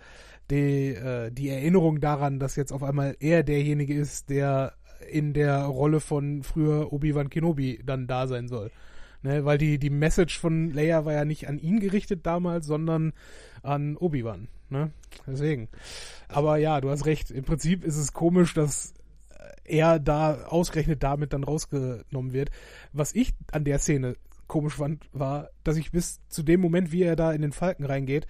die, 0.50 0.90
äh, 0.90 1.32
die 1.32 1.50
Erinnerung 1.50 2.02
daran, 2.02 2.40
dass 2.40 2.56
jetzt 2.56 2.74
auf 2.74 2.84
einmal 2.84 3.16
er 3.20 3.44
derjenige 3.44 3.94
ist, 3.94 4.30
der 4.30 4.74
in 5.10 5.34
der 5.34 5.64
Rolle 5.64 6.00
von 6.00 6.44
früher 6.44 6.92
Obi-Wan 6.92 7.30
Kenobi 7.30 7.80
dann 7.86 8.08
da 8.08 8.28
sein 8.28 8.48
soll. 8.48 8.72
Ne, 9.24 9.46
weil 9.46 9.58
die, 9.58 9.80
die 9.80 9.90
Message 9.90 10.40
von 10.40 10.72
Leia 10.72 11.04
war 11.06 11.14
ja 11.14 11.26
nicht 11.26 11.48
an 11.48 11.58
ihn 11.58 11.80
gerichtet 11.80 12.26
damals, 12.26 12.68
sondern 12.68 13.14
an 13.64 13.98
Obi-Wan. 13.98 14.48
Ne? 14.70 14.92
Deswegen. 15.26 15.70
Aber 16.28 16.58
ja, 16.58 16.82
du 16.82 16.90
hast 16.90 17.06
recht. 17.06 17.32
Im 17.32 17.44
Prinzip 17.44 17.84
ist 17.84 17.98
es 17.98 18.14
komisch, 18.14 18.54
dass 18.54 18.94
er 19.68 20.00
da 20.00 20.46
ausgerechnet 20.46 21.04
damit 21.04 21.34
dann 21.34 21.44
rausgenommen 21.44 22.34
wird. 22.34 22.50
Was 22.94 23.14
ich 23.14 23.34
an 23.52 23.64
der 23.64 23.80
Szene 23.80 24.16
komisch 24.48 24.76
fand, 24.76 25.10
war, 25.12 25.50
dass 25.64 25.78
ich 25.78 25.92
bis 25.92 26.22
zu 26.30 26.44
dem 26.44 26.62
Moment, 26.62 26.92
wie 26.92 27.04
er 27.04 27.16
da 27.16 27.34
in 27.34 27.42
den 27.42 27.52
Falken 27.52 27.86
reingeht, 27.86 28.28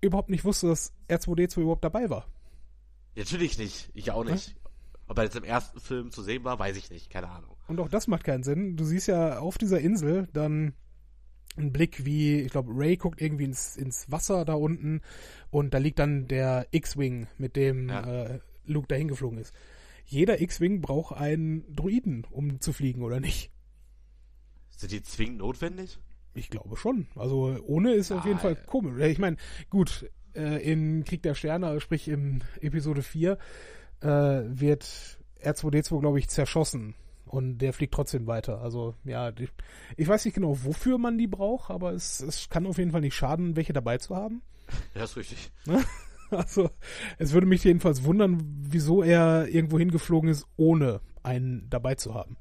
überhaupt 0.00 0.30
nicht 0.30 0.44
wusste, 0.44 0.68
dass 0.68 0.92
R2D2 1.08 1.60
überhaupt 1.60 1.84
dabei 1.84 2.10
war. 2.10 2.26
Natürlich 3.14 3.58
nicht. 3.58 3.90
Ich 3.94 4.10
auch 4.10 4.24
nicht. 4.24 4.48
Hm? 4.48 4.54
Ob 5.08 5.18
er 5.18 5.24
jetzt 5.24 5.36
im 5.36 5.44
ersten 5.44 5.78
Film 5.78 6.10
zu 6.10 6.22
sehen 6.22 6.44
war, 6.44 6.58
weiß 6.58 6.76
ich 6.76 6.90
nicht. 6.90 7.10
Keine 7.10 7.28
Ahnung. 7.28 7.51
Und 7.68 7.80
auch 7.80 7.88
das 7.88 8.06
macht 8.06 8.24
keinen 8.24 8.42
Sinn. 8.42 8.76
Du 8.76 8.84
siehst 8.84 9.08
ja 9.08 9.38
auf 9.38 9.58
dieser 9.58 9.80
Insel 9.80 10.28
dann 10.32 10.74
einen 11.56 11.72
Blick, 11.72 12.04
wie, 12.04 12.40
ich 12.40 12.52
glaube, 12.52 12.72
Ray 12.74 12.96
guckt 12.96 13.20
irgendwie 13.20 13.44
ins, 13.44 13.76
ins 13.76 14.10
Wasser 14.10 14.44
da 14.44 14.54
unten 14.54 15.00
und 15.50 15.74
da 15.74 15.78
liegt 15.78 15.98
dann 15.98 16.26
der 16.26 16.66
X-Wing, 16.70 17.28
mit 17.38 17.56
dem 17.56 17.88
ja. 17.88 18.24
äh, 18.24 18.40
Luke 18.64 18.88
dahin 18.88 19.08
geflogen 19.08 19.38
ist. 19.38 19.54
Jeder 20.06 20.40
X-Wing 20.40 20.80
braucht 20.80 21.16
einen 21.16 21.74
Druiden, 21.74 22.26
um 22.30 22.60
zu 22.60 22.72
fliegen, 22.72 23.02
oder 23.02 23.20
nicht? 23.20 23.50
Sind 24.70 24.92
die 24.92 25.02
zwingend 25.02 25.38
notwendig? 25.38 25.98
Ich 26.34 26.48
glaube 26.48 26.76
schon. 26.76 27.06
Also 27.14 27.58
ohne 27.64 27.92
ist 27.92 28.10
ah, 28.10 28.18
auf 28.18 28.24
jeden 28.24 28.38
Fall 28.38 28.56
komisch. 28.56 28.98
Ich 29.04 29.18
meine, 29.18 29.36
gut, 29.68 30.10
äh, 30.34 30.62
in 30.62 31.04
Krieg 31.04 31.22
der 31.22 31.34
Sterne, 31.34 31.80
sprich 31.80 32.08
in 32.08 32.42
Episode 32.60 33.02
4, 33.02 33.38
äh, 34.00 34.06
wird 34.06 35.18
R2D2, 35.42 36.00
glaube 36.00 36.18
ich, 36.18 36.28
zerschossen 36.28 36.94
und 37.32 37.58
der 37.58 37.72
fliegt 37.72 37.94
trotzdem 37.94 38.26
weiter. 38.26 38.60
Also 38.60 38.94
ja, 39.04 39.30
ich, 39.30 39.50
ich 39.96 40.06
weiß 40.06 40.24
nicht 40.26 40.34
genau, 40.34 40.64
wofür 40.64 40.98
man 40.98 41.16
die 41.16 41.26
braucht, 41.26 41.70
aber 41.70 41.92
es, 41.92 42.20
es 42.20 42.50
kann 42.50 42.66
auf 42.66 42.76
jeden 42.76 42.92
Fall 42.92 43.00
nicht 43.00 43.14
schaden, 43.14 43.56
welche 43.56 43.72
dabei 43.72 43.98
zu 43.98 44.14
haben. 44.14 44.42
Ja, 44.94 45.04
ist 45.04 45.16
richtig. 45.16 45.50
Also 46.30 46.70
es 47.18 47.34
würde 47.34 47.46
mich 47.46 47.62
jedenfalls 47.62 48.04
wundern, 48.04 48.42
wieso 48.62 49.02
er 49.02 49.48
irgendwo 49.48 49.78
hingeflogen 49.78 50.30
ist, 50.30 50.46
ohne 50.56 51.02
einen 51.22 51.68
dabei 51.68 51.94
zu 51.96 52.14
haben. 52.14 52.38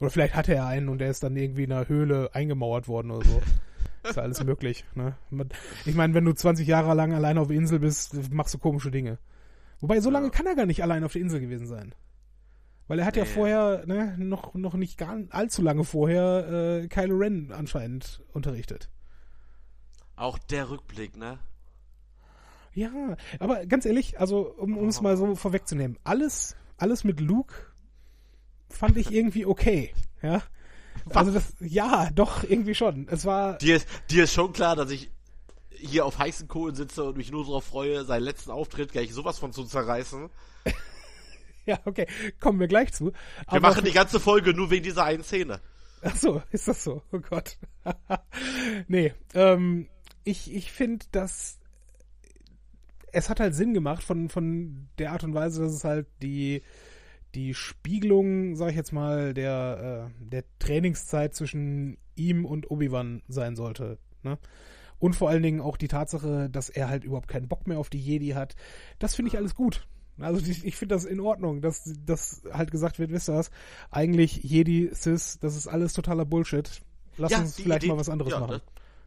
Oder 0.00 0.10
vielleicht 0.10 0.34
hatte 0.34 0.56
er 0.56 0.66
einen 0.66 0.88
und 0.88 0.98
der 0.98 1.10
ist 1.10 1.22
dann 1.22 1.36
irgendwie 1.36 1.62
in 1.62 1.70
einer 1.70 1.88
Höhle 1.88 2.30
eingemauert 2.32 2.88
worden 2.88 3.12
oder 3.12 3.24
so. 3.24 3.40
ist 4.08 4.16
ja 4.16 4.22
alles 4.24 4.42
möglich. 4.42 4.84
Ne? 4.96 5.16
Ich 5.84 5.94
meine, 5.94 6.14
wenn 6.14 6.24
du 6.24 6.32
20 6.32 6.66
Jahre 6.66 6.94
lang 6.94 7.12
allein 7.12 7.38
auf 7.38 7.46
der 7.46 7.56
Insel 7.56 7.78
bist, 7.78 8.32
machst 8.32 8.54
du 8.54 8.58
komische 8.58 8.90
Dinge. 8.90 9.18
Wobei, 9.80 10.00
so 10.00 10.10
lange 10.10 10.30
kann 10.30 10.46
er 10.46 10.56
gar 10.56 10.66
nicht 10.66 10.82
allein 10.82 11.04
auf 11.04 11.12
der 11.12 11.22
Insel 11.22 11.38
gewesen 11.38 11.68
sein. 11.68 11.94
Weil 12.88 12.98
er 12.98 13.06
hat 13.06 13.14
nee. 13.14 13.20
ja 13.20 13.26
vorher, 13.26 13.84
ne, 13.86 14.16
noch, 14.18 14.54
noch 14.54 14.74
nicht 14.74 14.98
gar 14.98 15.16
allzu 15.30 15.62
lange 15.62 15.84
vorher 15.84 16.80
äh, 16.82 16.88
Kylo 16.88 17.16
Ren 17.16 17.52
anscheinend 17.52 18.22
unterrichtet. 18.32 18.90
Auch 20.16 20.38
der 20.38 20.70
Rückblick, 20.70 21.16
ne? 21.16 21.38
Ja, 22.72 23.16
aber 23.38 23.66
ganz 23.66 23.84
ehrlich, 23.86 24.18
also 24.18 24.54
um 24.56 24.88
es 24.88 25.00
oh. 25.00 25.02
mal 25.02 25.16
so 25.16 25.34
vorwegzunehmen, 25.34 25.98
alles, 26.04 26.56
alles 26.76 27.04
mit 27.04 27.20
Luke 27.20 27.54
fand 28.68 28.96
ich 28.96 29.12
irgendwie 29.12 29.46
okay, 29.46 29.92
ja. 30.22 30.42
Also 31.10 31.30
das, 31.30 31.54
ja, 31.60 32.10
doch, 32.14 32.44
irgendwie 32.44 32.74
schon. 32.74 33.06
Es 33.08 33.24
war. 33.24 33.56
Dir 33.58 33.76
ist, 33.76 33.88
dir 34.10 34.24
ist 34.24 34.32
schon 34.32 34.52
klar, 34.52 34.76
dass 34.76 34.90
ich 34.90 35.10
hier 35.70 36.04
auf 36.04 36.18
heißen 36.18 36.48
Kohlen 36.48 36.74
sitze 36.74 37.04
und 37.04 37.16
mich 37.16 37.30
nur 37.30 37.44
darauf 37.44 37.64
freue, 37.64 38.04
seinen 38.04 38.24
letzten 38.24 38.50
Auftritt 38.50 38.92
gleich 38.92 39.14
sowas 39.14 39.38
von 39.38 39.52
zu 39.52 39.64
zerreißen. 39.64 40.28
Ja, 41.68 41.78
okay, 41.84 42.06
kommen 42.40 42.58
wir 42.58 42.66
gleich 42.66 42.92
zu. 42.92 43.06
Wir 43.06 43.14
Aber 43.46 43.60
machen 43.60 43.84
die 43.84 43.92
ganze 43.92 44.18
Folge 44.18 44.54
nur 44.54 44.70
wegen 44.70 44.82
dieser 44.82 45.04
einen 45.04 45.22
Szene. 45.22 45.60
Ach 46.02 46.16
so, 46.16 46.42
ist 46.50 46.66
das 46.66 46.82
so? 46.82 47.02
Oh 47.12 47.20
Gott. 47.20 47.58
nee, 48.88 49.12
ähm, 49.34 49.88
ich, 50.24 50.54
ich 50.54 50.72
finde, 50.72 51.04
dass 51.12 51.58
es 53.12 53.28
hat 53.30 53.40
halt 53.40 53.54
Sinn 53.54 53.74
gemacht 53.74 54.02
von, 54.02 54.28
von 54.28 54.88
der 54.98 55.12
Art 55.12 55.24
und 55.24 55.34
Weise, 55.34 55.62
dass 55.62 55.72
es 55.72 55.84
halt 55.84 56.06
die, 56.22 56.62
die 57.34 57.54
Spiegelung, 57.54 58.56
sag 58.56 58.70
ich 58.70 58.76
jetzt 58.76 58.92
mal, 58.92 59.34
der, 59.34 60.10
äh, 60.20 60.24
der 60.24 60.44
Trainingszeit 60.58 61.34
zwischen 61.34 61.98
ihm 62.16 62.44
und 62.44 62.70
Obi-Wan 62.70 63.22
sein 63.28 63.56
sollte. 63.56 63.98
Ne? 64.22 64.38
Und 64.98 65.14
vor 65.14 65.28
allen 65.30 65.42
Dingen 65.42 65.60
auch 65.60 65.76
die 65.76 65.88
Tatsache, 65.88 66.48
dass 66.50 66.70
er 66.70 66.88
halt 66.88 67.04
überhaupt 67.04 67.28
keinen 67.28 67.48
Bock 67.48 67.66
mehr 67.66 67.78
auf 67.78 67.90
die 67.90 68.00
Jedi 68.00 68.30
hat. 68.30 68.56
Das 68.98 69.14
finde 69.14 69.30
ich 69.30 69.36
alles 69.36 69.54
gut. 69.54 69.86
Also 70.20 70.44
ich, 70.50 70.64
ich 70.64 70.76
finde 70.76 70.94
das 70.94 71.04
in 71.04 71.20
Ordnung, 71.20 71.60
dass, 71.60 71.94
dass 72.04 72.42
halt 72.52 72.70
gesagt 72.70 72.98
wird, 72.98 73.10
wisst 73.10 73.28
ihr 73.28 73.34
was, 73.34 73.50
eigentlich 73.90 74.42
Jedi, 74.42 74.90
Sis, 74.92 75.38
das 75.40 75.56
ist 75.56 75.68
alles 75.68 75.92
totaler 75.92 76.24
Bullshit. 76.24 76.68
Lass 77.16 77.32
ja, 77.32 77.40
uns 77.40 77.56
vielleicht 77.56 77.84
Idee, 77.84 77.92
mal 77.92 77.98
was 77.98 78.08
anderes 78.08 78.32
ja, 78.32 78.40
machen. 78.40 78.60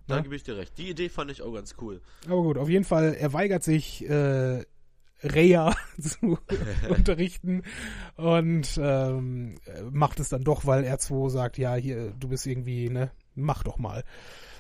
Da, 0.07 0.15
da 0.15 0.21
gebe 0.21 0.35
ich 0.35 0.43
dir 0.43 0.57
recht. 0.57 0.77
Die 0.77 0.89
Idee 0.89 1.09
fand 1.09 1.31
ich 1.31 1.41
auch 1.41 1.53
ganz 1.53 1.75
cool. 1.81 2.01
Aber 2.25 2.41
gut, 2.41 2.57
auf 2.57 2.69
jeden 2.69 2.85
Fall, 2.85 3.13
er 3.13 3.33
weigert 3.33 3.63
sich, 3.63 4.07
äh, 4.09 4.63
Reha 5.23 5.75
zu 6.01 6.37
unterrichten 6.89 7.63
und 8.15 8.79
ähm, 8.81 9.55
macht 9.91 10.19
es 10.19 10.29
dann 10.29 10.43
doch, 10.43 10.65
weil 10.65 10.83
R2 10.83 11.29
sagt, 11.29 11.57
ja, 11.57 11.75
hier, 11.75 12.11
du 12.11 12.27
bist 12.27 12.47
irgendwie, 12.47 12.89
ne, 12.89 13.11
mach 13.35 13.63
doch 13.63 13.77
mal. 13.77 14.03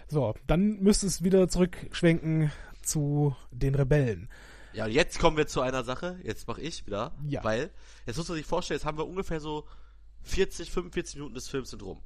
So, 0.07 0.33
dann 0.47 0.81
müsste 0.81 1.07
es 1.07 1.23
wieder 1.23 1.47
zurückschwenken 1.47 2.51
zu 2.81 3.35
den 3.51 3.75
Rebellen. 3.75 4.29
Ja, 4.73 4.85
und 4.85 4.91
jetzt 4.91 5.19
kommen 5.19 5.37
wir 5.37 5.47
zu 5.47 5.61
einer 5.61 5.83
Sache, 5.83 6.19
jetzt 6.23 6.47
mache 6.47 6.61
ich 6.61 6.85
wieder, 6.85 7.11
ja. 7.27 7.43
weil, 7.43 7.71
jetzt 8.05 8.17
muss 8.17 8.27
man 8.27 8.37
sich 8.37 8.45
vorstellen, 8.45 8.77
jetzt 8.77 8.85
haben 8.85 8.97
wir 8.97 9.07
ungefähr 9.07 9.39
so 9.39 9.67
40, 10.23 10.71
45 10.71 11.15
Minuten 11.15 11.35
des 11.35 11.49
Films 11.49 11.71
sind 11.71 11.83
rum. 11.83 12.01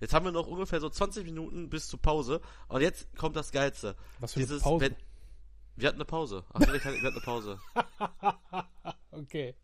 Jetzt 0.00 0.12
haben 0.12 0.24
wir 0.24 0.32
noch 0.32 0.46
ungefähr 0.46 0.80
so 0.80 0.90
20 0.90 1.24
Minuten 1.24 1.70
bis 1.70 1.88
zur 1.88 2.00
Pause 2.00 2.40
und 2.68 2.80
jetzt 2.80 3.14
kommt 3.16 3.36
das 3.36 3.50
Geilste. 3.50 3.96
Was 4.18 4.34
für 4.34 4.40
Dieses, 4.40 4.62
eine 4.62 4.70
Pause? 4.70 4.84
Wenn, 4.84 4.96
wir 5.76 5.88
hatten 5.88 5.96
eine 5.96 6.04
Pause. 6.04 6.44
Ach, 6.52 6.60
wir 6.60 6.84
hatten 6.84 7.06
eine 7.06 7.20
Pause. 7.20 7.58
okay. 9.10 9.54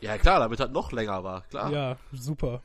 Ja, 0.00 0.18
klar, 0.18 0.40
damit 0.40 0.60
halt 0.60 0.72
noch 0.72 0.92
länger 0.92 1.24
war, 1.24 1.42
klar. 1.42 1.70
Ja, 1.70 1.98
super. 2.12 2.62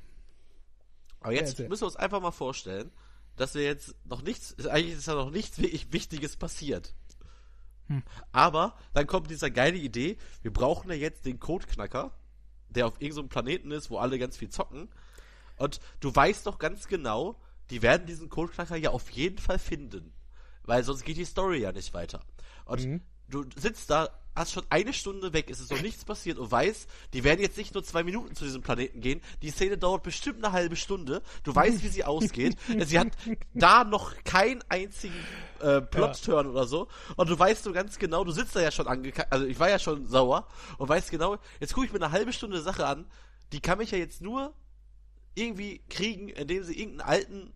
Aber 1.21 1.33
jetzt 1.33 1.59
ja, 1.59 1.67
müssen 1.67 1.81
wir 1.81 1.87
uns 1.87 1.95
einfach 1.95 2.21
mal 2.21 2.31
vorstellen, 2.31 2.91
dass 3.35 3.53
wir 3.55 3.63
jetzt 3.63 3.95
noch 4.05 4.21
nichts, 4.21 4.55
eigentlich 4.67 4.97
ist 4.97 5.07
ja 5.07 5.15
noch 5.15 5.31
nichts 5.31 5.59
wirklich 5.59 5.93
Wichtiges 5.93 6.35
passiert. 6.35 6.93
Hm. 7.87 8.03
Aber 8.31 8.75
dann 8.93 9.07
kommt 9.07 9.29
dieser 9.29 9.49
geile 9.49 9.77
Idee, 9.77 10.17
wir 10.41 10.51
brauchen 10.51 10.89
ja 10.89 10.95
jetzt 10.95 11.25
den 11.25 11.39
Codeknacker, 11.39 12.11
der 12.69 12.87
auf 12.87 13.01
irgendeinem 13.01 13.29
Planeten 13.29 13.71
ist, 13.71 13.89
wo 13.89 13.97
alle 13.97 14.19
ganz 14.19 14.37
viel 14.37 14.49
zocken. 14.49 14.89
Und 15.57 15.79
du 15.99 16.13
weißt 16.13 16.45
doch 16.45 16.59
ganz 16.59 16.87
genau, 16.87 17.39
die 17.69 17.81
werden 17.81 18.05
diesen 18.05 18.29
Codeknacker 18.29 18.75
ja 18.75 18.91
auf 18.91 19.09
jeden 19.11 19.37
Fall 19.37 19.59
finden. 19.59 20.13
Weil 20.63 20.83
sonst 20.83 21.03
geht 21.03 21.17
die 21.17 21.25
Story 21.25 21.61
ja 21.61 21.71
nicht 21.71 21.93
weiter. 21.93 22.21
Und 22.65 22.85
mhm. 22.85 23.01
du 23.29 23.45
sitzt 23.55 23.89
da, 23.89 24.09
hast 24.37 24.51
schon 24.53 24.65
eine 24.69 24.93
Stunde 24.93 25.33
weg, 25.33 25.49
es 25.49 25.59
ist 25.59 25.71
noch 25.71 25.81
nichts 25.81 26.05
passiert 26.05 26.37
und 26.37 26.51
weißt, 26.51 26.87
die 27.13 27.23
werden 27.23 27.41
jetzt 27.41 27.57
nicht 27.57 27.73
nur 27.73 27.83
zwei 27.83 28.03
Minuten 28.03 28.35
zu 28.35 28.45
diesem 28.45 28.61
Planeten 28.61 29.01
gehen, 29.01 29.21
die 29.41 29.49
Szene 29.49 29.77
dauert 29.77 30.03
bestimmt 30.03 30.43
eine 30.43 30.53
halbe 30.53 30.75
Stunde, 30.75 31.21
du 31.43 31.53
weißt, 31.53 31.83
wie 31.83 31.87
sie 31.87 32.03
ausgeht, 32.03 32.57
sie 32.85 32.99
hat 32.99 33.09
da 33.53 33.83
noch 33.83 34.13
keinen 34.23 34.63
einzigen 34.69 35.15
äh, 35.59 35.81
Plot-Turn 35.81 36.45
ja. 36.45 36.51
oder 36.51 36.67
so. 36.67 36.87
Und 37.15 37.29
du 37.29 37.37
weißt 37.37 37.63
so 37.63 37.73
ganz 37.73 37.97
genau, 37.97 38.23
du 38.23 38.31
sitzt 38.31 38.55
da 38.55 38.61
ja 38.61 38.71
schon 38.71 38.87
angekackt, 38.87 39.31
also 39.31 39.45
ich 39.45 39.59
war 39.59 39.69
ja 39.69 39.79
schon 39.79 40.05
sauer 40.05 40.47
und 40.77 40.87
weißt 40.87 41.11
genau, 41.11 41.37
jetzt 41.59 41.73
gucke 41.73 41.87
ich 41.87 41.93
mir 41.93 42.01
eine 42.01 42.11
halbe 42.11 42.33
Stunde 42.33 42.61
Sache 42.61 42.85
an, 42.85 43.05
die 43.51 43.59
kann 43.59 43.77
mich 43.77 43.91
ja 43.91 43.97
jetzt 43.97 44.21
nur 44.21 44.53
irgendwie 45.35 45.81
kriegen, 45.89 46.29
indem 46.29 46.63
sie 46.63 46.79
irgendeinen 46.79 47.09
alten 47.09 47.53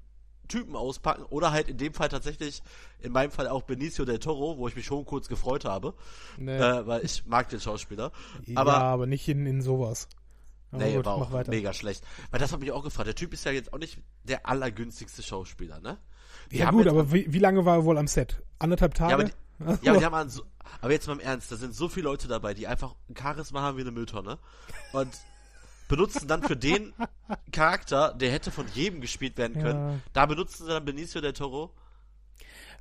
Typen 0.52 0.76
auspacken 0.76 1.24
oder 1.30 1.52
halt 1.52 1.70
in 1.70 1.78
dem 1.78 1.94
Fall 1.94 2.10
tatsächlich, 2.10 2.62
in 3.00 3.12
meinem 3.12 3.32
Fall 3.32 3.48
auch 3.48 3.64
Benicio 3.64 4.06
del 4.06 4.20
Toro, 4.20 4.58
wo 4.58 4.68
ich 4.68 4.76
mich 4.76 4.86
schon 4.86 5.06
kurz 5.06 5.28
gefreut 5.28 5.66
habe, 5.66 5.94
nee. 6.38 6.58
äh, 6.58 6.86
weil 6.86 7.06
ich 7.06 7.26
mag 7.26 7.50
den 7.50 7.60
Schauspieler. 7.60 8.12
Aber, 8.56 8.72
ja, 8.72 8.78
aber 8.80 9.08
nicht 9.08 9.28
in, 9.28 9.46
in 9.46 9.62
sowas. 9.62 10.08
Aber 10.72 10.84
nee, 10.84 10.96
gut, 10.96 11.06
war 11.06 11.16
auch 11.16 11.48
mega 11.48 11.74
schlecht. 11.74 12.04
Weil 12.30 12.40
das 12.40 12.52
hat 12.52 12.60
mich 12.60 12.72
auch 12.72 12.84
gefragt. 12.84 13.08
Der 13.08 13.16
Typ 13.16 13.34
ist 13.34 13.46
ja 13.46 13.52
jetzt 13.52 13.74
auch 13.74 13.78
nicht 13.78 14.00
der 14.24 14.46
allergünstigste 14.46 15.24
Schauspieler, 15.24 15.80
ne? 15.80 15.98
Die 16.52 16.58
ja 16.58 16.72
gut, 16.72 16.88
aber 16.88 17.12
wie, 17.12 17.32
wie, 17.32 17.40
lange 17.40 17.66
war 17.66 17.78
er 17.78 17.86
wohl 17.86 17.98
am 17.98 18.08
Set? 18.08 18.42
Anderthalb 18.60 18.94
Tage? 18.94 19.12
Ja, 19.12 19.16
aber, 19.16 19.24
die, 19.26 19.86
ja, 19.86 19.92
aber, 19.92 20.00
die 20.00 20.06
haben 20.12 20.30
so, 20.30 20.44
aber 20.82 20.92
jetzt 20.92 21.08
mal 21.08 21.14
im 21.14 21.20
Ernst, 21.20 21.52
da 21.52 21.56
sind 21.58 21.76
so 21.76 21.90
viele 21.90 22.06
Leute 22.06 22.28
dabei, 22.28 22.54
die 22.54 22.68
einfach 22.68 22.96
ein 23.10 23.16
Charisma 23.18 23.62
haben 23.62 23.78
wie 23.78 23.82
eine 23.82 23.92
Mülltonne. 23.92 24.38
Und 24.94 25.12
benutzen 25.92 26.28
dann 26.28 26.42
für 26.42 26.58
den 26.58 26.94
Charakter, 27.52 28.14
der 28.14 28.32
hätte 28.32 28.50
von 28.50 28.66
jedem 28.74 29.02
gespielt 29.02 29.38
werden 29.38 29.62
können, 29.62 29.80
ja. 29.80 30.00
da 30.14 30.26
benutzen 30.26 30.66
sie 30.66 30.72
dann 30.72 30.86
Benicio 30.86 31.22
del 31.22 31.34
Toro. 31.34 31.72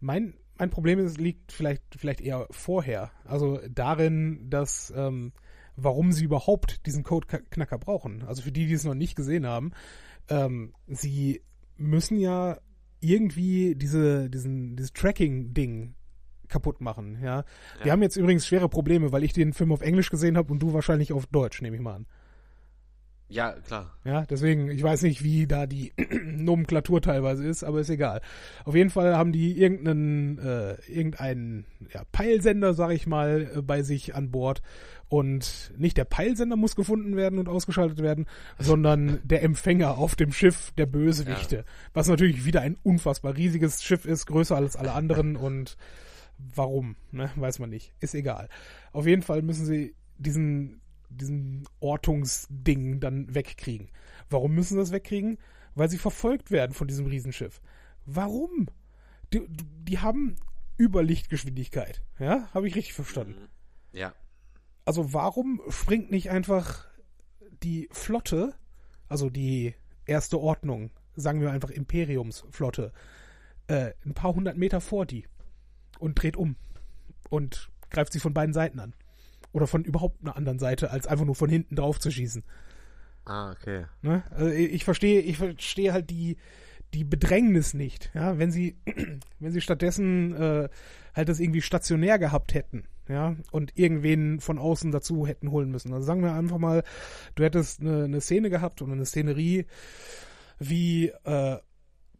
Mein, 0.01 0.35
mein 0.57 0.71
Problem 0.71 0.99
ist, 1.01 1.19
liegt 1.19 1.53
vielleicht, 1.53 1.83
vielleicht 1.97 2.21
eher 2.21 2.47
vorher. 2.51 3.11
Also 3.25 3.61
darin, 3.69 4.49
dass, 4.49 4.93
ähm, 4.97 5.33
warum 5.77 6.13
sie 6.13 6.25
überhaupt 6.25 6.87
diesen 6.87 7.03
Code-Knacker 7.03 7.79
brauchen. 7.79 8.23
Also 8.23 8.43
für 8.43 8.53
die, 8.53 8.67
die 8.67 8.75
es 8.75 8.85
noch 8.85 8.95
nicht 8.95 9.17
gesehen 9.17 9.47
haben, 9.47 9.73
ähm, 10.29 10.73
sie 10.87 11.43
müssen 11.77 12.19
ja 12.19 12.59
irgendwie 13.01 13.75
diese, 13.75 14.31
diesen, 14.31 14.77
dieses 14.77 14.93
Tracking-Ding 14.93 15.95
kaputt 16.49 16.81
machen, 16.81 17.19
ja? 17.23 17.39
ja. 17.39 17.45
Wir 17.83 17.93
haben 17.93 18.03
jetzt 18.03 18.17
übrigens 18.17 18.47
schwere 18.47 18.69
Probleme, 18.69 19.13
weil 19.13 19.25
ich 19.25 19.33
den 19.33 19.53
Film 19.53 19.73
auf 19.73 19.83
Englisch 19.83 20.11
gesehen 20.11 20.37
habe 20.37 20.53
und 20.53 20.61
du 20.61 20.73
wahrscheinlich 20.73 21.13
auf 21.13 21.27
Deutsch, 21.27 21.63
nehme 21.63 21.77
ich 21.77 21.83
mal 21.83 21.95
an. 21.95 22.07
Ja, 23.31 23.53
klar. 23.53 23.97
Ja, 24.05 24.27
deswegen, 24.27 24.71
ich 24.71 24.83
weiß 24.83 25.03
nicht, 25.03 25.23
wie 25.23 25.47
da 25.47 25.67
die 25.67 25.93
Nomenklatur 26.25 27.01
teilweise 27.01 27.47
ist, 27.47 27.63
aber 27.63 27.81
ist 27.81 27.89
egal. 27.89 28.21
Auf 28.65 28.75
jeden 28.75 28.91
Fall 28.91 29.17
haben 29.17 29.31
die 29.31 29.57
irgendeinen, 29.57 30.39
äh, 30.39 30.75
irgendeinen 30.89 31.65
ja, 31.95 32.03
Peilsender, 32.11 32.75
sag 32.75 32.91
ich 32.91 33.07
mal, 33.07 33.49
äh, 33.55 33.63
bei 33.63 33.83
sich 33.83 34.17
an 34.17 34.33
Bord. 34.33 34.63
Und 35.09 35.73
nicht 35.77 35.97
der 35.97 36.05
Peilsender 36.05 36.57
muss 36.57 36.75
gefunden 36.75 37.17
werden 37.17 37.39
und 37.39 37.49
ausgeschaltet 37.49 38.03
werden, 38.03 38.27
sondern 38.59 39.21
der 39.23 39.45
Empfänger 39.45 39.97
auf 39.97 40.17
dem 40.17 40.33
Schiff 40.33 40.73
der 40.77 40.87
Bösewichte. 40.87 41.57
Ja. 41.57 41.65
Was 41.95 42.09
natürlich 42.09 42.45
wieder 42.45 42.63
ein 42.63 42.79
unfassbar 42.83 43.37
riesiges 43.37 43.83
Schiff 43.85 44.07
ist, 44.07 44.27
größer 44.27 44.57
als 44.57 44.75
alle 44.75 44.93
anderen 44.93 45.37
und 45.37 45.77
warum, 46.37 46.97
ne, 47.13 47.31
weiß 47.37 47.61
man 47.61 47.71
nicht. 47.71 47.93
Ist 48.01 48.15
egal. 48.17 48.49
Auf 48.93 49.07
jeden 49.07 49.23
Fall 49.23 49.43
müssen 49.43 49.67
sie 49.67 49.95
diesen 50.19 50.80
diesen 51.11 51.69
Ortungsding 51.81 53.01
dann 53.01 53.35
wegkriegen. 53.35 53.91
Warum 54.29 54.55
müssen 54.55 54.75
sie 54.75 54.81
das 54.81 54.93
wegkriegen? 54.93 55.39
Weil 55.75 55.91
sie 55.91 55.99
verfolgt 55.99 56.51
werden 56.51 56.73
von 56.73 56.89
diesem 56.89 57.07
Riesenschiff. 57.07 57.61
Warum? 58.07 58.69
Die, 59.33 59.47
die 59.49 59.99
haben 59.99 60.37
Überlichtgeschwindigkeit. 60.79 62.03
Ja, 62.19 62.49
habe 62.55 62.69
ich 62.69 62.75
richtig 62.75 62.95
verstanden. 62.95 63.49
Mhm. 63.93 63.99
Ja. 63.99 64.15
Also 64.85 65.13
warum 65.13 65.61
springt 65.69 66.11
nicht 66.11 66.31
einfach 66.31 66.87
die 67.63 67.89
Flotte, 67.93 68.55
also 69.09 69.31
die 69.31 69.75
erste 70.07 70.41
Ordnung, 70.41 70.91
sagen 71.15 71.41
wir 71.41 71.51
einfach 71.51 71.71
Imperiumsflotte, 71.71 72.93
äh, 73.67 73.93
ein 74.05 74.15
paar 74.15 74.35
hundert 74.35 74.57
Meter 74.57 74.81
vor 74.81 75.07
die 75.07 75.27
und 75.99 76.21
dreht 76.21 76.37
um 76.37 76.57
und 77.29 77.71
greift 77.91 78.13
sie 78.13 78.21
von 78.21 78.35
beiden 78.35 78.55
Seiten 78.55 78.81
an? 78.81 78.95
Oder 79.53 79.67
von 79.67 79.85
überhaupt 79.85 80.21
einer 80.23 80.37
anderen 80.37 80.59
Seite, 80.59 80.91
als 80.91 81.07
einfach 81.07 81.25
nur 81.25 81.35
von 81.35 81.51
hinten 81.51 81.77
drauf 81.77 81.99
zu 81.99 82.11
schießen. 82.11 82.45
Ah, 83.25 83.53
okay. 83.53 83.87
Ne? 84.03 84.23
Also 84.31 84.51
ich 84.51 84.85
verstehe, 84.85 85.21
ich 85.21 85.37
verstehe 85.37 85.93
halt 85.93 86.11
die, 86.11 86.37
die 86.95 87.05
Bedrängnis 87.05 87.75
nicht, 87.75 88.11
ja, 88.15 88.39
wenn 88.39 88.51
sie, 88.51 88.77
wenn 89.39 89.53
sie 89.53 89.61
stattdessen 89.61 90.35
äh, 90.35 90.69
halt 91.15 91.29
das 91.29 91.41
irgendwie 91.41 91.63
stationär 91.63 92.19
gehabt 92.19 92.55
hätten, 92.55 92.85
ja, 93.09 93.37
und 93.51 93.77
irgendwen 93.77 94.41
von 94.41 94.59
außen 94.59 94.91
dazu 94.91 95.27
hätten 95.27 95.51
holen 95.51 95.71
müssen. 95.71 95.93
Also 95.93 96.07
sagen 96.07 96.23
wir 96.23 96.33
einfach 96.33 96.59
mal, 96.59 96.83
du 97.35 97.45
hättest 97.45 97.81
eine, 97.81 98.05
eine 98.05 98.21
Szene 98.21 98.51
gehabt 98.51 98.83
oder 98.83 98.93
eine 98.93 99.07
Szenerie 99.07 99.67
wie 100.59 101.09
äh, 101.25 101.59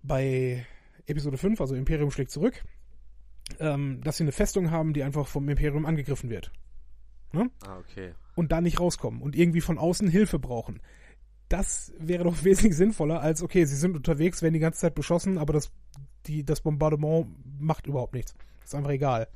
bei 0.03 0.67
Episode 1.07 1.37
5, 1.37 1.61
also 1.61 1.75
Imperium 1.75 2.11
schlägt 2.11 2.31
zurück, 2.31 2.63
ähm, 3.59 4.01
dass 4.03 4.17
sie 4.17 4.25
eine 4.25 4.33
Festung 4.33 4.71
haben, 4.71 4.93
die 4.93 5.03
einfach 5.03 5.27
vom 5.27 5.49
Imperium 5.49 5.87
angegriffen 5.87 6.31
wird. 6.31 6.53
Ne? 7.33 7.51
Ah, 7.63 7.79
okay. 7.79 8.15
Und 8.35 8.53
da 8.53 8.61
nicht 8.61 8.81
rauskommen 8.81 9.23
und 9.23 9.37
irgendwie 9.37 9.61
von 9.61 9.79
außen 9.79 10.09
Hilfe 10.09 10.39
brauchen. 10.39 10.81
Das 11.49 11.93
wäre 11.99 12.25
doch 12.25 12.45
wesentlich 12.45 12.77
sinnvoller 12.77 13.21
als, 13.21 13.43
okay, 13.43 13.65
sie 13.65 13.77
sind 13.77 13.97
unterwegs, 13.97 14.43
werden 14.43 14.55
die 14.55 14.61
ganze 14.61 14.81
Zeit 14.81 14.95
beschossen, 14.95 15.39
aber 15.39 15.53
das, 15.53 15.71
die, 16.27 16.45
das 16.45 16.61
Bombardement 16.61 17.29
macht 17.61 17.87
überhaupt 17.87 18.15
nichts. 18.15 18.35
Ist 18.65 18.75
einfach 18.75 18.91
egal. 18.91 19.29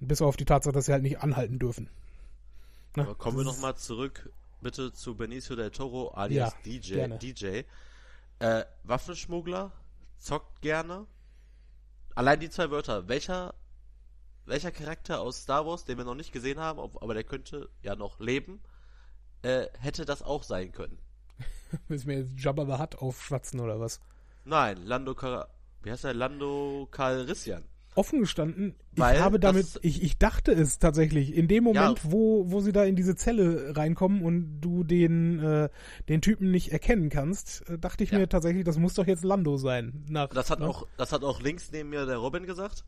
Bis 0.00 0.22
auf 0.22 0.36
die 0.36 0.44
Tatsache, 0.44 0.72
dass 0.72 0.86
sie 0.86 0.92
halt 0.92 1.02
nicht 1.02 1.20
anhalten 1.20 1.58
dürfen. 1.58 1.90
Ne? 2.96 3.02
Aber 3.02 3.14
kommen 3.14 3.36
das 3.36 3.46
wir 3.46 3.52
nochmal 3.52 3.76
zurück, 3.76 4.30
bitte, 4.60 4.92
zu 4.92 5.16
Benicio 5.16 5.56
del 5.56 5.70
Toro 5.70 6.08
alias 6.10 6.52
ja, 6.52 6.72
DJ. 6.72 6.94
Gerne. 6.94 7.18
DJ. 7.18 7.62
Äh, 8.40 8.64
Waffenschmuggler, 8.84 9.72
zockt 10.18 10.60
gerne. 10.60 11.06
Allein 12.14 12.40
die 12.40 12.50
zwei 12.50 12.70
Wörter. 12.70 13.08
Welcher 13.08 13.54
welcher 14.48 14.70
Charakter 14.70 15.20
aus 15.20 15.42
Star 15.42 15.66
Wars, 15.66 15.84
den 15.84 15.98
wir 15.98 16.04
noch 16.04 16.14
nicht 16.14 16.32
gesehen 16.32 16.58
haben, 16.58 16.78
aber 16.78 17.14
der 17.14 17.24
könnte 17.24 17.68
ja 17.82 17.96
noch 17.96 18.20
leben, 18.20 18.60
äh, 19.42 19.66
hätte 19.78 20.04
das 20.04 20.22
auch 20.22 20.42
sein 20.42 20.72
können. 20.72 20.98
Müssen 21.88 22.08
wir 22.08 22.18
jetzt 22.18 22.32
Jabba 22.36 22.64
the 22.64 22.82
Hutt 22.82 22.96
aufschwatzen 22.96 23.60
oder 23.60 23.78
was? 23.78 24.00
Nein, 24.44 24.84
Lando 24.84 25.14
Car 25.14 25.48
wie 25.82 25.90
heißt 25.90 26.04
der? 26.04 26.14
Lando 26.14 26.88
Calrissian. 26.90 27.64
Offen 27.94 28.20
gestanden, 28.20 28.76
Weil 28.92 29.16
ich 29.16 29.22
habe 29.22 29.40
damit, 29.40 29.80
ich, 29.82 30.02
ich 30.02 30.18
dachte 30.18 30.52
es 30.52 30.78
tatsächlich, 30.78 31.34
in 31.34 31.48
dem 31.48 31.64
Moment, 31.64 31.98
ja. 32.04 32.12
wo, 32.12 32.48
wo 32.48 32.60
sie 32.60 32.70
da 32.70 32.84
in 32.84 32.94
diese 32.94 33.16
Zelle 33.16 33.76
reinkommen 33.76 34.22
und 34.22 34.60
du 34.60 34.84
den, 34.84 35.42
äh, 35.42 35.68
den 36.08 36.20
Typen 36.20 36.52
nicht 36.52 36.70
erkennen 36.70 37.08
kannst, 37.08 37.68
äh, 37.68 37.76
dachte 37.76 38.04
ich 38.04 38.12
ja. 38.12 38.18
mir 38.18 38.28
tatsächlich, 38.28 38.64
das 38.64 38.78
muss 38.78 38.94
doch 38.94 39.06
jetzt 39.06 39.24
Lando 39.24 39.56
sein. 39.56 40.04
Nach, 40.08 40.28
das 40.28 40.50
hat 40.50 40.60
ne? 40.60 40.68
auch, 40.68 40.86
das 40.96 41.10
hat 41.10 41.24
auch 41.24 41.40
links 41.40 41.72
neben 41.72 41.88
mir 41.88 42.06
der 42.06 42.18
Robin 42.18 42.46
gesagt. 42.46 42.84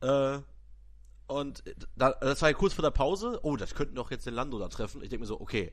Äh, 0.00 0.38
und 1.28 1.62
da, 1.96 2.12
das 2.12 2.42
war 2.42 2.48
ja 2.48 2.54
kurz 2.54 2.72
vor 2.72 2.82
der 2.82 2.90
Pause, 2.90 3.38
oh, 3.42 3.56
das 3.56 3.74
könnten 3.74 3.94
doch 3.94 4.10
jetzt 4.10 4.26
den 4.26 4.34
Lando 4.34 4.58
da 4.58 4.68
treffen. 4.68 5.02
Ich 5.02 5.10
denke 5.10 5.20
mir 5.20 5.26
so, 5.26 5.40
okay, 5.40 5.72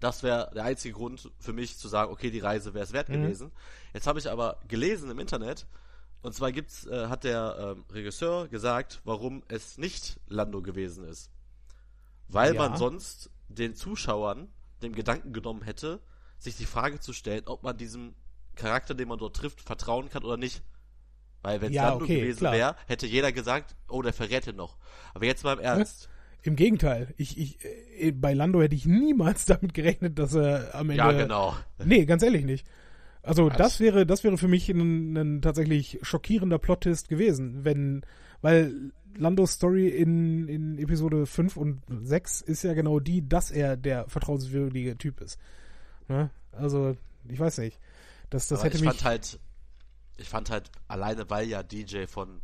das 0.00 0.22
wäre 0.22 0.50
der 0.54 0.64
einzige 0.64 0.94
Grund 0.94 1.30
für 1.38 1.52
mich 1.52 1.78
zu 1.78 1.88
sagen, 1.88 2.12
okay, 2.12 2.30
die 2.30 2.40
Reise 2.40 2.74
wäre 2.74 2.84
es 2.84 2.92
wert 2.92 3.08
mhm. 3.08 3.22
gewesen. 3.22 3.52
Jetzt 3.94 4.06
habe 4.06 4.18
ich 4.18 4.30
aber 4.30 4.60
gelesen 4.68 5.10
im 5.10 5.18
Internet, 5.18 5.66
und 6.20 6.34
zwar 6.34 6.52
gibt's, 6.52 6.84
äh, 6.86 7.06
hat 7.06 7.24
der 7.24 7.76
ähm, 7.76 7.84
Regisseur 7.90 8.48
gesagt, 8.48 9.00
warum 9.04 9.42
es 9.48 9.78
nicht 9.78 10.18
Lando 10.26 10.62
gewesen 10.62 11.04
ist. 11.04 11.30
Weil 12.28 12.54
ja. 12.54 12.68
man 12.68 12.76
sonst 12.76 13.30
den 13.48 13.74
Zuschauern 13.74 14.48
dem 14.82 14.94
Gedanken 14.94 15.32
genommen 15.32 15.62
hätte, 15.62 16.00
sich 16.38 16.56
die 16.56 16.66
Frage 16.66 17.00
zu 17.00 17.12
stellen, 17.12 17.44
ob 17.46 17.62
man 17.62 17.76
diesem 17.76 18.14
Charakter, 18.56 18.94
den 18.94 19.08
man 19.08 19.18
dort 19.18 19.36
trifft, 19.36 19.60
vertrauen 19.60 20.08
kann 20.08 20.24
oder 20.24 20.36
nicht. 20.36 20.62
Weil 21.42 21.60
wenn 21.60 21.68
es 21.68 21.76
ja, 21.76 21.90
Lando 21.90 22.04
okay, 22.04 22.20
gewesen 22.20 22.50
wäre, 22.50 22.76
hätte 22.86 23.06
jeder 23.06 23.32
gesagt, 23.32 23.76
oh, 23.88 24.02
der 24.02 24.12
verrät 24.12 24.46
ihn 24.46 24.56
noch. 24.56 24.76
Aber 25.14 25.24
jetzt 25.24 25.44
mal 25.44 25.54
im 25.54 25.60
Ernst. 25.60 26.08
Im 26.42 26.56
Gegenteil, 26.56 27.14
ich, 27.16 27.38
ich, 27.38 27.58
äh, 27.98 28.12
bei 28.12 28.32
Lando 28.32 28.62
hätte 28.62 28.74
ich 28.74 28.86
niemals 28.86 29.44
damit 29.46 29.74
gerechnet, 29.74 30.18
dass 30.18 30.34
er 30.34 30.74
am 30.74 30.90
Ende. 30.90 31.02
Ja, 31.02 31.12
genau. 31.12 31.56
Nee, 31.84 32.04
ganz 32.06 32.22
ehrlich 32.22 32.44
nicht. 32.44 32.66
Also 33.22 33.50
Was? 33.50 33.56
das 33.56 33.80
wäre, 33.80 34.06
das 34.06 34.24
wäre 34.24 34.38
für 34.38 34.48
mich 34.48 34.68
ein, 34.68 35.16
ein 35.16 35.42
tatsächlich 35.42 35.98
schockierender 36.02 36.58
Plottist 36.58 37.08
gewesen, 37.08 37.64
wenn, 37.64 38.02
weil 38.40 38.92
Landos 39.16 39.52
Story 39.52 39.88
in, 39.88 40.48
in 40.48 40.78
Episode 40.78 41.26
5 41.26 41.56
und 41.56 41.82
6 41.88 42.40
ist 42.40 42.62
ja 42.62 42.74
genau 42.74 43.00
die, 43.00 43.28
dass 43.28 43.50
er 43.50 43.76
der 43.76 44.08
vertrauenswürdige 44.08 44.96
Typ 44.96 45.20
ist. 45.20 45.38
Ne? 46.08 46.30
Also, 46.52 46.96
ich 47.28 47.38
weiß 47.38 47.58
nicht. 47.58 47.78
Das, 48.30 48.48
das 48.48 48.62
hätte 48.62 48.76
ich 48.76 48.82
mich. 48.82 48.90
Fand 48.90 49.04
halt, 49.04 49.40
ich 50.18 50.28
fand 50.28 50.50
halt, 50.50 50.70
alleine 50.88 51.28
weil 51.30 51.48
ja 51.48 51.62
DJ 51.62 52.06
von 52.06 52.40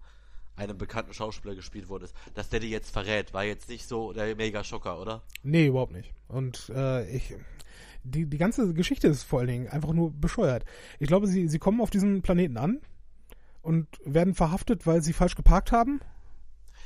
einem 0.56 0.78
bekannten 0.78 1.12
Schauspieler 1.12 1.54
gespielt 1.54 1.88
wurde, 1.88 2.08
dass 2.34 2.48
der 2.48 2.60
die 2.60 2.70
jetzt 2.70 2.90
verrät, 2.90 3.34
war 3.34 3.44
jetzt 3.44 3.68
nicht 3.68 3.88
so 3.88 4.12
der 4.12 4.36
mega 4.36 4.62
Schocker, 4.62 5.00
oder? 5.00 5.22
Nee, 5.42 5.66
überhaupt 5.66 5.92
nicht. 5.92 6.12
Und 6.28 6.70
äh, 6.74 7.08
ich, 7.10 7.34
die, 8.04 8.26
die 8.26 8.38
ganze 8.38 8.72
Geschichte 8.72 9.08
ist 9.08 9.24
vor 9.24 9.40
allen 9.40 9.48
Dingen 9.48 9.68
einfach 9.68 9.92
nur 9.92 10.12
bescheuert. 10.12 10.64
Ich 11.00 11.08
glaube, 11.08 11.26
sie, 11.26 11.48
sie 11.48 11.58
kommen 11.58 11.80
auf 11.80 11.90
diesem 11.90 12.22
Planeten 12.22 12.56
an 12.56 12.80
und 13.62 13.88
werden 14.04 14.34
verhaftet, 14.34 14.86
weil 14.86 15.02
sie 15.02 15.12
falsch 15.12 15.34
geparkt 15.34 15.72
haben. 15.72 16.00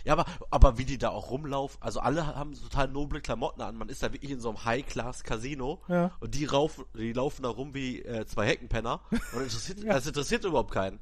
Ja, 0.04 0.12
aber, 0.14 0.24
aber 0.50 0.78
wie 0.78 0.84
die 0.84 0.98
da 0.98 1.10
auch 1.10 1.30
rumlaufen, 1.30 1.80
also 1.82 2.00
alle 2.00 2.26
haben 2.26 2.54
total 2.54 2.88
noble 2.88 3.20
Klamotten 3.20 3.60
an. 3.62 3.76
Man 3.76 3.88
ist 3.88 4.02
da 4.02 4.12
wirklich 4.12 4.30
in 4.30 4.40
so 4.40 4.48
einem 4.48 4.64
High-Class-Casino 4.64 5.82
ja. 5.88 6.12
und 6.20 6.34
die, 6.34 6.44
rauf, 6.44 6.84
die 6.94 7.12
laufen 7.12 7.42
da 7.42 7.48
rum 7.48 7.74
wie 7.74 8.02
äh, 8.02 8.26
zwei 8.26 8.46
Heckenpenner 8.46 9.00
und 9.10 9.42
interessiert, 9.42 9.80
ja. 9.84 9.94
das 9.94 10.06
interessiert 10.06 10.44
überhaupt 10.44 10.72
keinen. 10.72 11.00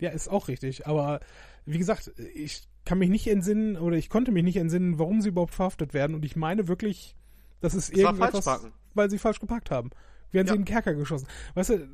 Ja, 0.00 0.10
ist 0.10 0.28
auch 0.28 0.48
richtig. 0.48 0.86
Aber 0.86 1.20
wie 1.66 1.78
gesagt, 1.78 2.12
ich 2.34 2.68
kann 2.84 2.98
mich 2.98 3.10
nicht 3.10 3.26
entsinnen 3.26 3.76
oder 3.76 3.96
ich 3.96 4.08
konnte 4.08 4.32
mich 4.32 4.42
nicht 4.42 4.56
entsinnen, 4.56 4.98
warum 4.98 5.20
sie 5.20 5.28
überhaupt 5.28 5.54
verhaftet 5.54 5.94
werden. 5.94 6.14
Und 6.14 6.24
ich 6.24 6.36
meine 6.36 6.68
wirklich, 6.68 7.14
das 7.60 7.74
ist 7.74 7.92
das 7.92 7.98
irgendetwas, 7.98 8.70
weil 8.94 9.10
sie 9.10 9.18
falsch 9.18 9.40
geparkt 9.40 9.70
haben. 9.70 9.90
Werden 10.32 10.46
ja. 10.46 10.52
sie 10.52 10.56
in 10.56 10.64
den 10.64 10.72
Kerker 10.72 10.94
geschossen. 10.94 11.26
Weißt 11.54 11.70
du, 11.70 11.88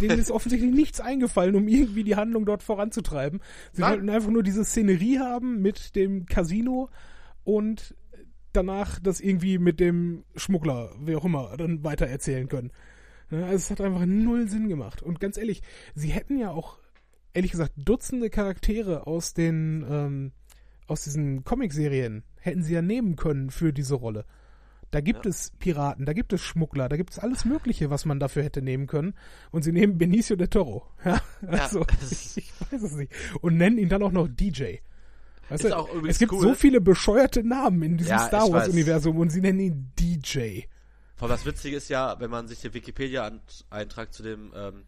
denen 0.00 0.18
ist 0.18 0.30
offensichtlich 0.30 0.72
nichts 0.72 1.00
eingefallen, 1.00 1.54
um 1.54 1.68
irgendwie 1.68 2.04
die 2.04 2.16
Handlung 2.16 2.46
dort 2.46 2.62
voranzutreiben. 2.62 3.40
Sie 3.72 3.82
Nein. 3.82 3.92
wollten 3.92 4.10
einfach 4.10 4.30
nur 4.30 4.42
diese 4.42 4.64
Szenerie 4.64 5.18
haben 5.18 5.60
mit 5.62 5.96
dem 5.96 6.26
Casino 6.26 6.88
und 7.44 7.94
danach 8.52 8.98
das 8.98 9.20
irgendwie 9.20 9.58
mit 9.58 9.80
dem 9.80 10.24
Schmuggler, 10.36 10.92
wie 11.00 11.16
auch 11.16 11.24
immer, 11.24 11.56
dann 11.56 11.84
weiter 11.84 12.06
erzählen 12.06 12.48
können. 12.48 12.70
Also 13.30 13.54
es 13.54 13.70
hat 13.70 13.80
einfach 13.80 14.04
null 14.06 14.48
Sinn 14.48 14.68
gemacht. 14.68 15.02
Und 15.02 15.20
ganz 15.20 15.36
ehrlich, 15.36 15.62
sie 15.94 16.08
hätten 16.08 16.36
ja 16.36 16.50
auch 16.50 16.78
ehrlich 17.32 17.52
gesagt, 17.52 17.72
Dutzende 17.76 18.28
Charaktere 18.28 19.06
aus 19.06 19.34
den, 19.34 19.86
ähm, 19.88 20.32
aus 20.86 21.04
diesen 21.04 21.44
Comicserien 21.44 22.24
hätten 22.40 22.62
sie 22.62 22.74
ja 22.74 22.82
nehmen 22.82 23.16
können 23.16 23.50
für 23.50 23.72
diese 23.72 23.94
Rolle. 23.94 24.24
Da 24.90 25.00
gibt 25.00 25.24
ja. 25.24 25.30
es 25.30 25.52
Piraten, 25.58 26.04
da 26.04 26.12
gibt 26.12 26.32
es 26.32 26.40
Schmuggler, 26.40 26.88
da 26.88 26.96
gibt 26.96 27.10
es 27.10 27.18
alles 27.18 27.44
Mögliche, 27.44 27.90
was 27.90 28.04
man 28.04 28.18
dafür 28.18 28.42
hätte 28.42 28.60
nehmen 28.60 28.86
können. 28.86 29.14
Und 29.52 29.62
sie 29.62 29.72
nehmen 29.72 29.98
Benicio 29.98 30.36
del 30.36 30.48
Toro. 30.48 30.86
Ja, 31.04 31.20
also, 31.46 31.80
ja. 31.80 31.86
ich, 32.10 32.36
ich 32.36 32.52
weiß 32.60 32.82
es 32.82 32.92
nicht. 32.92 33.12
Und 33.40 33.56
nennen 33.56 33.78
ihn 33.78 33.88
dann 33.88 34.02
auch 34.02 34.12
noch 34.12 34.28
DJ. 34.28 34.76
Weißt 35.48 35.64
du, 35.64 36.06
es 36.06 36.18
gibt 36.18 36.32
cool. 36.32 36.40
so 36.40 36.54
viele 36.54 36.80
bescheuerte 36.80 37.42
Namen 37.42 37.82
in 37.82 37.96
diesem 37.96 38.12
ja, 38.12 38.26
Star 38.26 38.52
Wars-Universum 38.52 39.16
und 39.16 39.30
sie 39.30 39.40
nennen 39.40 39.60
ihn 39.60 39.92
DJ. 39.98 40.60
Vor 41.16 41.28
das 41.28 41.44
Witzige 41.44 41.76
ist 41.76 41.88
ja, 41.88 42.18
wenn 42.20 42.30
man 42.30 42.46
sich 42.46 42.60
den 42.60 42.72
Wikipedia-Eintrag 42.72 44.12
zu 44.12 44.22
dem 44.22 44.52
ähm, 44.54 44.84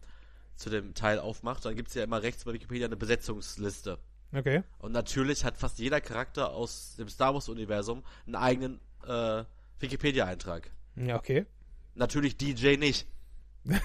zu 0.55 0.69
dem 0.69 0.93
Teil 0.93 1.19
aufmacht, 1.19 1.65
dann 1.65 1.75
gibt 1.75 1.89
es 1.89 1.95
ja 1.95 2.03
immer 2.03 2.21
rechts 2.21 2.45
bei 2.45 2.53
Wikipedia 2.53 2.85
eine 2.85 2.95
Besetzungsliste. 2.95 3.97
Okay. 4.33 4.63
Und 4.79 4.91
natürlich 4.91 5.45
hat 5.45 5.57
fast 5.57 5.79
jeder 5.79 6.01
Charakter 6.01 6.51
aus 6.51 6.95
dem 6.95 7.09
Star 7.09 7.33
Wars-Universum 7.33 8.03
einen 8.25 8.35
eigenen 8.35 8.79
äh, 9.05 9.43
Wikipedia-Eintrag. 9.83 10.71
Ja, 10.95 11.15
okay. 11.15 11.45
Natürlich 11.95 12.37
DJ 12.37 12.77
nicht. 12.77 13.07
ja, 13.65 13.77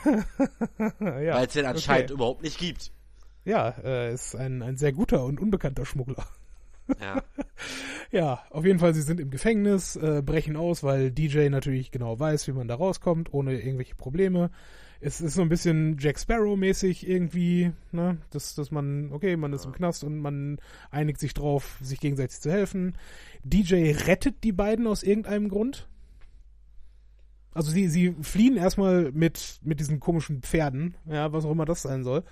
Weil 1.00 1.46
es 1.46 1.52
den 1.52 1.66
anscheinend 1.66 2.10
okay. 2.10 2.14
überhaupt 2.14 2.42
nicht 2.42 2.58
gibt. 2.58 2.90
Ja, 3.44 3.70
äh, 3.82 4.12
ist 4.12 4.34
ein, 4.34 4.62
ein 4.62 4.76
sehr 4.76 4.92
guter 4.92 5.24
und 5.24 5.40
unbekannter 5.40 5.84
Schmuggler. 5.84 6.26
Ja. 7.00 7.22
ja, 8.10 8.44
auf 8.50 8.64
jeden 8.64 8.78
Fall, 8.78 8.94
sie 8.94 9.02
sind 9.02 9.20
im 9.20 9.30
Gefängnis, 9.30 9.96
äh, 9.96 10.22
brechen 10.24 10.56
aus, 10.56 10.82
weil 10.82 11.10
DJ 11.10 11.48
natürlich 11.48 11.90
genau 11.90 12.18
weiß, 12.18 12.48
wie 12.48 12.52
man 12.52 12.68
da 12.68 12.74
rauskommt, 12.74 13.32
ohne 13.32 13.60
irgendwelche 13.60 13.94
Probleme 13.94 14.50
es 15.00 15.20
ist 15.20 15.34
so 15.34 15.42
ein 15.42 15.48
bisschen 15.48 15.96
Jack 15.98 16.18
Sparrow-mäßig 16.18 17.08
irgendwie, 17.08 17.72
ne? 17.92 18.18
Dass, 18.30 18.54
dass 18.54 18.70
man, 18.70 19.12
okay, 19.12 19.36
man 19.36 19.52
ist 19.52 19.64
im 19.64 19.72
Knast 19.72 20.02
und 20.02 20.18
man 20.18 20.58
einigt 20.90 21.20
sich 21.20 21.34
drauf, 21.34 21.78
sich 21.80 22.00
gegenseitig 22.00 22.40
zu 22.40 22.50
helfen. 22.50 22.96
DJ 23.44 23.92
rettet 23.92 24.42
die 24.42 24.52
beiden 24.52 24.86
aus 24.86 25.02
irgendeinem 25.02 25.48
Grund. 25.48 25.88
Also 27.54 27.70
sie, 27.70 27.88
sie 27.88 28.14
fliehen 28.22 28.56
erstmal 28.56 29.12
mit, 29.12 29.60
mit 29.62 29.80
diesen 29.80 30.00
komischen 30.00 30.42
Pferden, 30.42 30.96
ja, 31.06 31.32
was 31.32 31.44
auch 31.44 31.52
immer 31.52 31.64
das 31.64 31.82
sein 31.82 32.02
soll. 32.02 32.24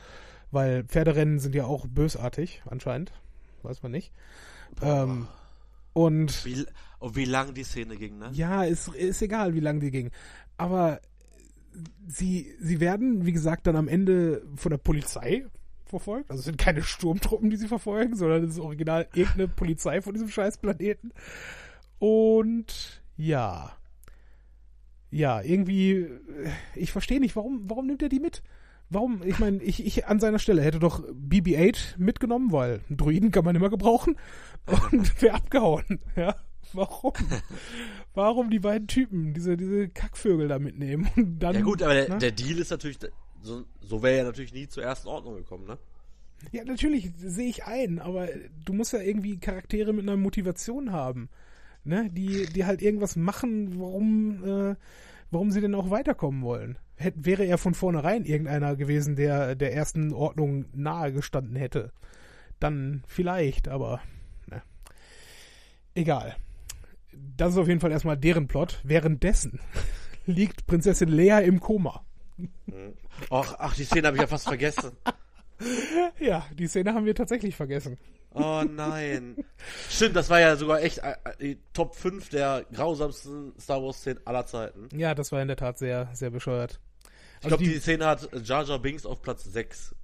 Weil 0.51 0.85
Pferderennen 0.85 1.39
sind 1.39 1.55
ja 1.55 1.65
auch 1.65 1.87
bösartig, 1.87 2.63
anscheinend. 2.67 3.13
Weiß 3.63 3.83
man 3.83 3.93
nicht. 3.93 4.13
Ähm, 4.83 5.27
und. 5.93 6.45
Wie, 6.45 6.65
und 6.99 7.17
wie 7.17 7.25
lang 7.25 7.55
die 7.55 7.65
Szene 7.65 7.97
ging, 7.97 8.19
ne? 8.19 8.31
Ja, 8.33 8.65
ist, 8.65 8.89
ist 8.89 9.23
egal, 9.23 9.55
wie 9.55 9.61
lang 9.61 9.81
die 9.81 9.91
ging. 9.91 10.11
Aber 10.57 11.01
sie, 12.07 12.55
sie 12.61 12.81
werden, 12.81 13.27
wie 13.27 13.33
gesagt, 13.33 13.67
dann 13.67 13.77
am 13.77 13.89
Ende 13.89 14.43
von 14.57 14.71
der 14.71 14.79
Polizei 14.79 15.47
verfolgt. 15.85 16.31
Also 16.31 16.41
es 16.41 16.47
sind 16.47 16.59
keine 16.59 16.83
Sturmtruppen, 16.83 17.51
die 17.51 17.57
sie 17.57 17.69
verfolgen, 17.69 18.17
sondern 18.17 18.45
es 18.45 18.53
ist 18.53 18.61
original 18.61 19.07
irgendeine 19.15 19.49
Polizei 19.49 20.03
von 20.03 20.13
diesem 20.13 20.29
scheiß 20.29 20.59
Planeten. 20.59 21.13
Und 21.99 23.03
ja. 23.17 23.73
Ja, 25.11 25.41
irgendwie, 25.41 26.09
ich 26.75 26.93
verstehe 26.93 27.21
nicht, 27.21 27.37
warum, 27.37 27.71
warum 27.71 27.87
nimmt 27.87 28.03
er 28.03 28.09
die 28.09 28.21
mit? 28.21 28.43
Warum, 28.91 29.23
ich 29.25 29.39
meine, 29.39 29.63
ich, 29.63 29.85
ich 29.85 30.07
an 30.07 30.21
seiner 30.21 30.39
Stelle 30.39 30.63
hätte 30.63 30.79
doch 30.79 31.03
BB-8 31.09 31.99
mitgenommen, 31.99 32.53
weil 32.53 32.81
Druiden 32.91 33.33
kann 33.33 33.45
man 33.45 33.57
immer 33.57 33.71
gebrauchen 33.71 34.17
und 34.67 35.23
wäre 35.23 35.35
abgehauen, 35.35 36.01
ja. 36.17 36.37
Warum? 36.73 37.13
Warum 38.15 38.51
die 38.51 38.59
beiden 38.59 38.89
Typen, 38.89 39.35
diese, 39.35 39.57
diese 39.57 39.89
Kackvögel 39.89 40.49
da 40.49 40.59
mitnehmen? 40.59 41.09
Und 41.17 41.39
dann, 41.39 41.55
ja 41.55 41.61
gut, 41.61 41.83
aber 41.83 41.95
der, 41.95 42.09
ne? 42.09 42.19
der 42.19 42.33
Deal 42.33 42.59
ist 42.59 42.71
natürlich, 42.71 42.99
so, 43.43 43.65
so 43.81 44.03
wäre 44.03 44.19
er 44.19 44.25
natürlich 44.25 44.53
nie 44.53 44.69
zur 44.69 44.83
ersten 44.83 45.09
Ordnung 45.09 45.37
gekommen, 45.37 45.67
ne? 45.67 45.79
Ja, 46.53 46.65
natürlich 46.65 47.13
sehe 47.17 47.49
ich 47.49 47.65
ein, 47.65 47.99
aber 47.99 48.29
du 48.65 48.75
musst 48.75 48.93
ja 48.93 49.01
irgendwie 49.01 49.39
Charaktere 49.39 49.93
mit 49.93 50.03
einer 50.03 50.17
Motivation 50.17 50.93
haben, 50.93 51.29
ne? 51.85 52.11
Die, 52.11 52.47
die 52.47 52.65
halt 52.65 52.83
irgendwas 52.83 53.17
machen, 53.17 53.81
warum, 53.81 54.45
äh, 54.45 54.77
warum 55.31 55.51
sie 55.51 55.61
denn 55.61 55.75
auch 55.75 55.91
weiterkommen 55.91 56.43
wollen. 56.43 56.79
Hätt, 56.97 57.15
wäre 57.19 57.45
er 57.45 57.59
von 57.59 57.75
vornherein 57.75 58.25
irgendeiner 58.25 58.77
gewesen, 58.77 59.17
der 59.17 59.55
der 59.55 59.75
ersten 59.75 60.13
Ordnung 60.13 60.67
nahe 60.75 61.13
gestanden 61.13 61.57
hätte, 61.57 61.93
dann 62.59 63.03
vielleicht, 63.07 63.69
aber 63.69 64.01
ne. 64.47 64.63
egal 65.95 66.37
das 67.37 67.53
ist 67.53 67.59
auf 67.59 67.69
jeden 67.69 67.81
Fall 67.81 67.93
erstmal 67.93 68.17
deren 68.17 68.49
Plot. 68.49 68.81
Währenddessen 68.85 69.61
liegt 70.27 70.67
Prinzessin 70.67 71.09
Lea 71.09 71.45
im 71.45 71.61
Koma. 71.61 72.05
Ach, 73.31 73.55
ach 73.59 73.75
die 73.75 73.85
Szene 73.85 74.09
habe 74.09 74.17
ich 74.17 74.21
ja 74.23 74.27
fast 74.27 74.49
vergessen. 74.49 74.93
Ja, 76.21 76.47
die 76.53 76.67
Szene 76.67 76.93
haben 76.93 77.07
wir 77.07 77.15
tatsächlich 77.15 77.57
vergessen. 77.57 77.97
Oh 78.35 78.63
nein. 78.71 79.37
Stimmt, 79.89 80.15
das 80.15 80.29
war 80.29 80.41
ja 80.41 80.57
sogar 80.57 80.83
echt 80.83 80.99
äh, 80.99 81.15
die 81.41 81.59
Top 81.73 81.95
5 81.95 82.29
der 82.29 82.67
grausamsten 82.75 83.55
Star 83.59 83.83
Wars 83.83 83.97
Szenen 83.97 84.21
aller 84.27 84.45
Zeiten. 84.45 84.89
Ja, 84.95 85.15
das 85.15 85.33
war 85.33 85.41
in 85.41 85.49
der 85.49 85.57
Tat 85.57 85.79
sehr, 85.79 86.11
sehr 86.13 86.29
bescheuert. 86.29 86.79
Ich 87.41 87.49
glaube, 87.49 87.65
die, 87.65 87.73
die 87.73 87.79
Szene 87.79 88.05
hat 88.07 88.29
Jar 88.47 88.65
Jar 88.65 88.79
Binks 88.79 89.07
auf 89.07 89.23
Platz 89.23 89.45
6 89.45 89.95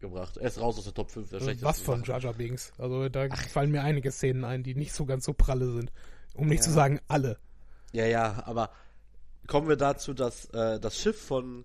gebracht. 0.00 0.38
Er 0.38 0.48
ist 0.48 0.60
raus 0.60 0.78
aus 0.78 0.84
der 0.84 0.94
Top 0.94 1.10
5 1.10 1.28
der 1.28 1.40
schlechtesten. 1.40 1.66
Was 1.66 1.80
von 1.80 2.02
Jar 2.04 2.20
Jar 2.20 2.32
Binks? 2.34 2.72
Also 2.78 3.08
da 3.08 3.26
Ach. 3.30 3.48
fallen 3.48 3.70
mir 3.70 3.82
einige 3.82 4.10
Szenen 4.10 4.44
ein, 4.44 4.62
die 4.62 4.74
nicht 4.74 4.94
so 4.94 5.04
ganz 5.04 5.24
so 5.24 5.34
pralle 5.34 5.70
sind. 5.72 5.92
Um 6.34 6.48
nicht 6.48 6.60
ja. 6.60 6.64
zu 6.64 6.70
sagen 6.70 7.00
alle. 7.08 7.38
Ja, 7.92 8.06
ja, 8.06 8.42
aber 8.46 8.70
kommen 9.46 9.68
wir 9.68 9.76
dazu, 9.76 10.14
dass 10.14 10.46
äh, 10.46 10.80
das 10.80 10.98
Schiff 10.98 11.20
von 11.20 11.64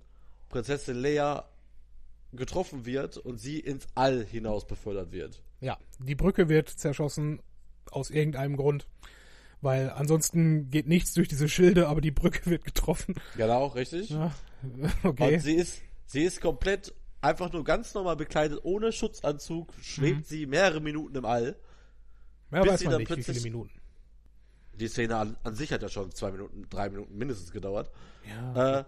Prinzessin 0.50 0.98
Leia 0.98 1.46
getroffen 2.34 2.86
wird 2.86 3.18
und 3.18 3.38
sie 3.38 3.60
ins 3.60 3.88
All 3.96 4.26
hinaus 4.26 4.68
befördert 4.68 5.12
wird. 5.12 5.42
Ja, 5.62 5.78
die 6.00 6.16
Brücke 6.16 6.50
wird 6.50 6.70
zerschossen 6.70 7.42
aus 7.92 8.10
irgendeinem 8.10 8.58
Grund. 8.58 8.88
Weil 9.62 9.90
ansonsten 9.90 10.70
geht 10.70 10.88
nichts 10.88 11.14
durch 11.14 11.28
diese 11.28 11.50
Schilde, 11.50 11.88
aber 11.88 12.00
die 12.00 12.12
Brücke 12.12 12.48
wird 12.50 12.64
getroffen. 12.64 13.16
Genau, 13.36 13.68
richtig. 13.68 14.12
Ja, 14.12 14.32
okay. 15.04 15.36
Und 15.36 15.40
sie 15.42 15.56
ist, 15.56 15.82
sie 16.06 16.24
ist 16.24 16.42
komplett 16.42 16.94
einfach 17.22 17.52
nur 17.52 17.64
ganz 17.64 17.94
normal 17.96 18.16
bekleidet, 18.16 18.60
ohne 18.64 18.92
Schutzanzug, 18.92 19.74
schwebt 19.82 20.20
mhm. 20.20 20.24
sie 20.24 20.46
mehrere 20.46 20.80
Minuten 20.80 21.16
im 21.16 21.26
All. 21.26 21.56
Ja, 22.52 22.62
bis 22.62 22.74
weiß 22.74 22.80
sie 22.80 22.86
dann 22.86 22.98
nicht, 22.98 23.08
plötzlich, 23.08 23.28
wie 23.28 23.42
viele 23.42 23.52
Minuten. 23.52 23.77
Die 24.80 24.88
Szene 24.88 25.18
an, 25.18 25.38
an, 25.44 25.56
sich 25.56 25.72
hat 25.74 25.82
ja 25.82 25.90
schon 25.90 26.12
zwei 26.12 26.32
Minuten, 26.32 26.68
drei 26.70 26.90
Minuten 26.90 27.18
mindestens 27.18 27.52
gedauert. 27.52 27.92
Ja. 28.28 28.80
Äh, 28.80 28.86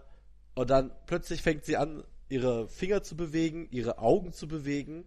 und 0.54 0.70
dann 0.70 0.90
plötzlich 1.06 1.42
fängt 1.42 1.64
sie 1.64 1.76
an, 1.76 2.04
ihre 2.28 2.68
Finger 2.68 3.02
zu 3.02 3.16
bewegen, 3.16 3.68
ihre 3.70 3.98
Augen 3.98 4.32
zu 4.32 4.46
bewegen, 4.46 5.04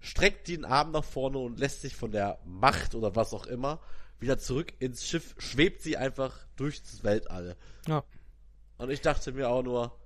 streckt 0.00 0.48
den 0.48 0.64
Arm 0.64 0.90
nach 0.90 1.04
vorne 1.04 1.38
und 1.38 1.58
lässt 1.58 1.82
sich 1.82 1.96
von 1.96 2.10
der 2.12 2.38
Macht 2.44 2.94
oder 2.94 3.14
was 3.14 3.32
auch 3.32 3.46
immer 3.46 3.80
wieder 4.22 4.38
zurück 4.38 4.72
ins 4.78 5.06
Schiff, 5.06 5.34
schwebt 5.38 5.82
sie 5.82 5.96
einfach 5.96 6.46
durchs 6.56 7.02
Weltall. 7.02 7.56
Ja. 7.86 8.04
Und 8.78 8.90
ich 8.90 9.00
dachte 9.00 9.32
mir 9.32 9.50
auch 9.50 9.62
nur, 9.62 9.98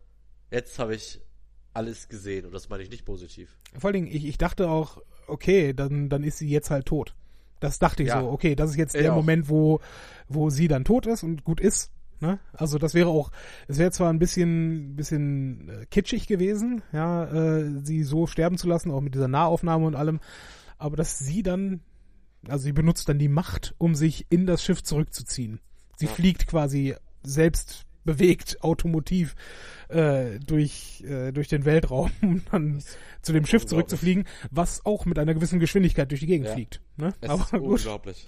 jetzt 0.50 0.78
habe 0.78 0.94
ich 0.94 1.20
alles 1.74 2.08
gesehen 2.08 2.46
und 2.46 2.52
das 2.52 2.68
meine 2.68 2.82
ich 2.82 2.90
nicht 2.90 3.04
positiv. 3.04 3.56
Vor 3.78 3.88
allen 3.88 4.04
Dingen, 4.04 4.06
ich, 4.08 4.24
ich 4.24 4.38
dachte 4.38 4.68
auch, 4.68 5.02
okay, 5.28 5.74
dann, 5.74 6.08
dann 6.08 6.24
ist 6.24 6.38
sie 6.38 6.48
jetzt 6.48 6.70
halt 6.70 6.86
tot. 6.86 7.14
Das 7.60 7.78
dachte 7.78 8.02
ich 8.02 8.10
ja. 8.10 8.20
so, 8.20 8.30
okay, 8.30 8.54
das 8.54 8.70
ist 8.70 8.76
jetzt 8.76 8.94
ich 8.94 9.02
der 9.02 9.12
auch. 9.12 9.16
Moment, 9.16 9.48
wo, 9.48 9.80
wo 10.28 10.50
sie 10.50 10.68
dann 10.68 10.84
tot 10.84 11.06
ist 11.06 11.22
und 11.22 11.44
gut 11.44 11.60
ist. 11.60 11.90
Ne? 12.20 12.38
Also 12.52 12.78
das 12.78 12.94
wäre 12.94 13.10
auch, 13.10 13.30
es 13.68 13.78
wäre 13.78 13.90
zwar 13.90 14.10
ein 14.10 14.18
bisschen, 14.18 14.96
bisschen 14.96 15.68
äh, 15.68 15.86
kitschig 15.86 16.26
gewesen, 16.26 16.82
ja, 16.92 17.24
äh, 17.24 17.80
sie 17.82 18.04
so 18.04 18.26
sterben 18.26 18.56
zu 18.56 18.68
lassen, 18.68 18.90
auch 18.90 19.02
mit 19.02 19.14
dieser 19.14 19.28
Nahaufnahme 19.28 19.86
und 19.86 19.94
allem, 19.94 20.20
aber 20.78 20.96
dass 20.96 21.18
sie 21.18 21.42
dann, 21.42 21.80
also 22.48 22.64
sie 22.64 22.72
benutzt 22.72 23.08
dann 23.08 23.18
die 23.18 23.28
Macht, 23.28 23.74
um 23.76 23.94
sich 23.94 24.26
in 24.30 24.46
das 24.46 24.62
Schiff 24.64 24.82
zurückzuziehen. 24.82 25.60
Sie 25.96 26.06
ja. 26.06 26.12
fliegt 26.12 26.46
quasi 26.46 26.94
selbst 27.22 27.84
bewegt, 28.06 28.62
automotiv 28.62 29.34
äh, 29.88 30.38
durch, 30.44 31.04
äh, 31.06 31.32
durch 31.32 31.48
den 31.48 31.64
Weltraum, 31.64 32.10
um 32.22 32.42
dann 32.50 32.82
zu 33.22 33.32
dem 33.32 33.44
Schiff 33.44 33.66
zurückzufliegen, 33.66 34.24
was 34.50 34.86
auch 34.86 35.04
mit 35.04 35.18
einer 35.18 35.34
gewissen 35.34 35.60
Geschwindigkeit 35.60 36.10
durch 36.10 36.20
die 36.20 36.26
Gegend 36.26 36.46
ja. 36.46 36.54
fliegt. 36.54 36.80
Ne? 36.96 37.12
Es 37.20 37.28
Aber 37.28 37.42
ist 37.42 37.50
gut. 37.50 37.62
unglaublich. 37.62 38.26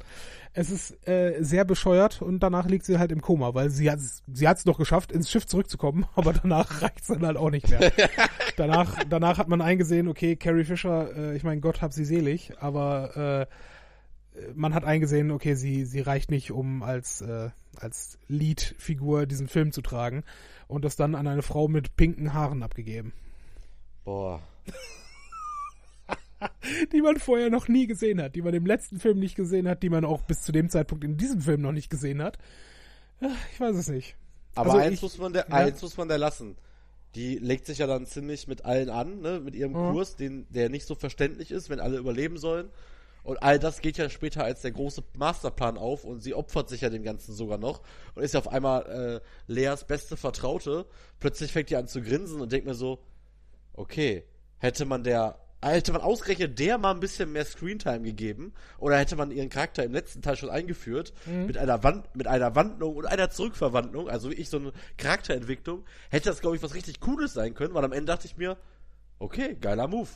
Es 0.54 0.70
ist 0.70 1.06
äh, 1.06 1.36
sehr 1.40 1.64
bescheuert 1.64 2.20
und 2.20 2.40
danach 2.40 2.66
liegt 2.66 2.84
sie 2.84 2.98
halt 2.98 3.12
im 3.12 3.20
Koma, 3.20 3.54
weil 3.54 3.70
sie 3.70 3.90
hat 3.90 4.00
sie 4.00 4.48
hat's 4.48 4.64
doch 4.64 4.78
geschafft, 4.78 5.12
ins 5.12 5.30
Schiff 5.30 5.46
zurückzukommen, 5.46 6.06
aber 6.14 6.32
danach 6.32 6.82
reicht's 6.82 7.06
dann 7.06 7.24
halt 7.24 7.36
auch 7.36 7.50
nicht 7.50 7.68
mehr. 7.68 7.92
danach, 8.56 9.04
danach 9.08 9.38
hat 9.38 9.48
man 9.48 9.60
eingesehen, 9.60 10.08
okay, 10.08 10.36
Carrie 10.36 10.64
Fisher, 10.64 11.16
äh, 11.16 11.36
ich 11.36 11.44
meine, 11.44 11.60
Gott 11.60 11.80
hab 11.80 11.92
sie 11.92 12.04
selig, 12.04 12.52
aber 12.60 13.46
äh, 13.48 13.54
man 14.54 14.74
hat 14.74 14.84
eingesehen, 14.84 15.30
okay, 15.30 15.54
sie, 15.54 15.84
sie 15.84 16.00
reicht 16.00 16.30
nicht, 16.30 16.50
um 16.50 16.82
als, 16.82 17.20
äh, 17.20 17.50
als 17.76 18.18
Lead-Figur 18.28 19.26
diesen 19.26 19.48
Film 19.48 19.72
zu 19.72 19.82
tragen 19.82 20.24
und 20.66 20.84
das 20.84 20.96
dann 20.96 21.14
an 21.14 21.26
eine 21.26 21.42
Frau 21.42 21.68
mit 21.68 21.96
pinken 21.96 22.34
Haaren 22.34 22.62
abgegeben. 22.62 23.12
Boah. 24.04 24.40
die 26.92 27.02
man 27.02 27.18
vorher 27.18 27.50
noch 27.50 27.68
nie 27.68 27.86
gesehen 27.86 28.22
hat, 28.22 28.34
die 28.34 28.42
man 28.42 28.54
im 28.54 28.66
letzten 28.66 29.00
Film 29.00 29.18
nicht 29.18 29.34
gesehen 29.34 29.68
hat, 29.68 29.82
die 29.82 29.90
man 29.90 30.04
auch 30.04 30.22
bis 30.22 30.42
zu 30.42 30.52
dem 30.52 30.68
Zeitpunkt 30.68 31.04
in 31.04 31.16
diesem 31.16 31.40
Film 31.40 31.62
noch 31.62 31.72
nicht 31.72 31.90
gesehen 31.90 32.22
hat. 32.22 32.38
Ich 33.52 33.60
weiß 33.60 33.76
es 33.76 33.88
nicht. 33.88 34.16
Aber 34.54 34.72
also 34.72 34.82
eins, 34.82 34.94
ich, 34.94 35.02
muss 35.02 35.18
man 35.18 35.32
der, 35.32 35.46
ja. 35.48 35.54
eins 35.54 35.82
muss 35.82 35.96
man 35.96 36.08
der 36.08 36.18
lassen. 36.18 36.56
Die 37.14 37.36
legt 37.36 37.66
sich 37.66 37.78
ja 37.78 37.86
dann 37.86 38.06
ziemlich 38.06 38.46
mit 38.46 38.64
allen 38.64 38.90
an, 38.90 39.20
ne, 39.20 39.40
mit 39.40 39.54
ihrem 39.54 39.72
mhm. 39.72 39.92
Kurs, 39.92 40.16
den, 40.16 40.46
der 40.50 40.68
nicht 40.68 40.86
so 40.86 40.94
verständlich 40.94 41.50
ist, 41.50 41.70
wenn 41.70 41.80
alle 41.80 41.98
überleben 41.98 42.38
sollen. 42.38 42.68
Und 43.28 43.42
all 43.42 43.58
das 43.58 43.82
geht 43.82 43.98
ja 43.98 44.08
später 44.08 44.42
als 44.42 44.62
der 44.62 44.70
große 44.70 45.04
Masterplan 45.18 45.76
auf 45.76 46.04
und 46.04 46.22
sie 46.22 46.32
opfert 46.32 46.70
sich 46.70 46.80
ja 46.80 46.88
dem 46.88 47.02
Ganzen 47.02 47.34
sogar 47.34 47.58
noch 47.58 47.82
und 48.14 48.22
ist 48.22 48.32
ja 48.32 48.40
auf 48.40 48.48
einmal 48.48 49.20
äh, 49.46 49.52
Leas 49.52 49.86
beste 49.86 50.16
Vertraute. 50.16 50.86
Plötzlich 51.20 51.52
fängt 51.52 51.68
die 51.68 51.76
an 51.76 51.88
zu 51.88 52.00
grinsen 52.00 52.40
und 52.40 52.50
denkt 52.50 52.66
mir 52.66 52.72
so, 52.72 53.04
okay, 53.74 54.24
hätte 54.56 54.86
man 54.86 55.04
der 55.04 55.38
hätte 55.60 55.92
man 55.92 56.00
ausgerechnet 56.00 56.58
der 56.58 56.78
mal 56.78 56.92
ein 56.92 57.00
bisschen 57.00 57.30
mehr 57.30 57.44
Screentime 57.44 58.00
gegeben 58.00 58.54
oder 58.78 58.96
hätte 58.96 59.14
man 59.14 59.30
ihren 59.30 59.50
Charakter 59.50 59.84
im 59.84 59.92
letzten 59.92 60.22
Teil 60.22 60.36
schon 60.36 60.48
eingeführt 60.48 61.12
mhm. 61.26 61.44
mit 61.44 61.58
einer 61.58 61.82
Wand 61.84 62.16
mit 62.16 62.26
einer 62.26 62.54
Wandlung 62.54 62.96
und 62.96 63.04
einer 63.04 63.28
Zurückverwandlung, 63.28 64.08
also 64.08 64.30
ich 64.30 64.48
so 64.48 64.56
eine 64.56 64.72
Charakterentwicklung, 64.96 65.84
hätte 66.08 66.30
das 66.30 66.40
glaube 66.40 66.56
ich 66.56 66.62
was 66.62 66.72
richtig 66.72 67.00
cooles 67.00 67.34
sein 67.34 67.52
können, 67.52 67.74
weil 67.74 67.84
am 67.84 67.92
Ende 67.92 68.10
dachte 68.10 68.26
ich 68.26 68.38
mir, 68.38 68.56
okay, 69.18 69.54
geiler 69.60 69.86
Move. 69.86 70.08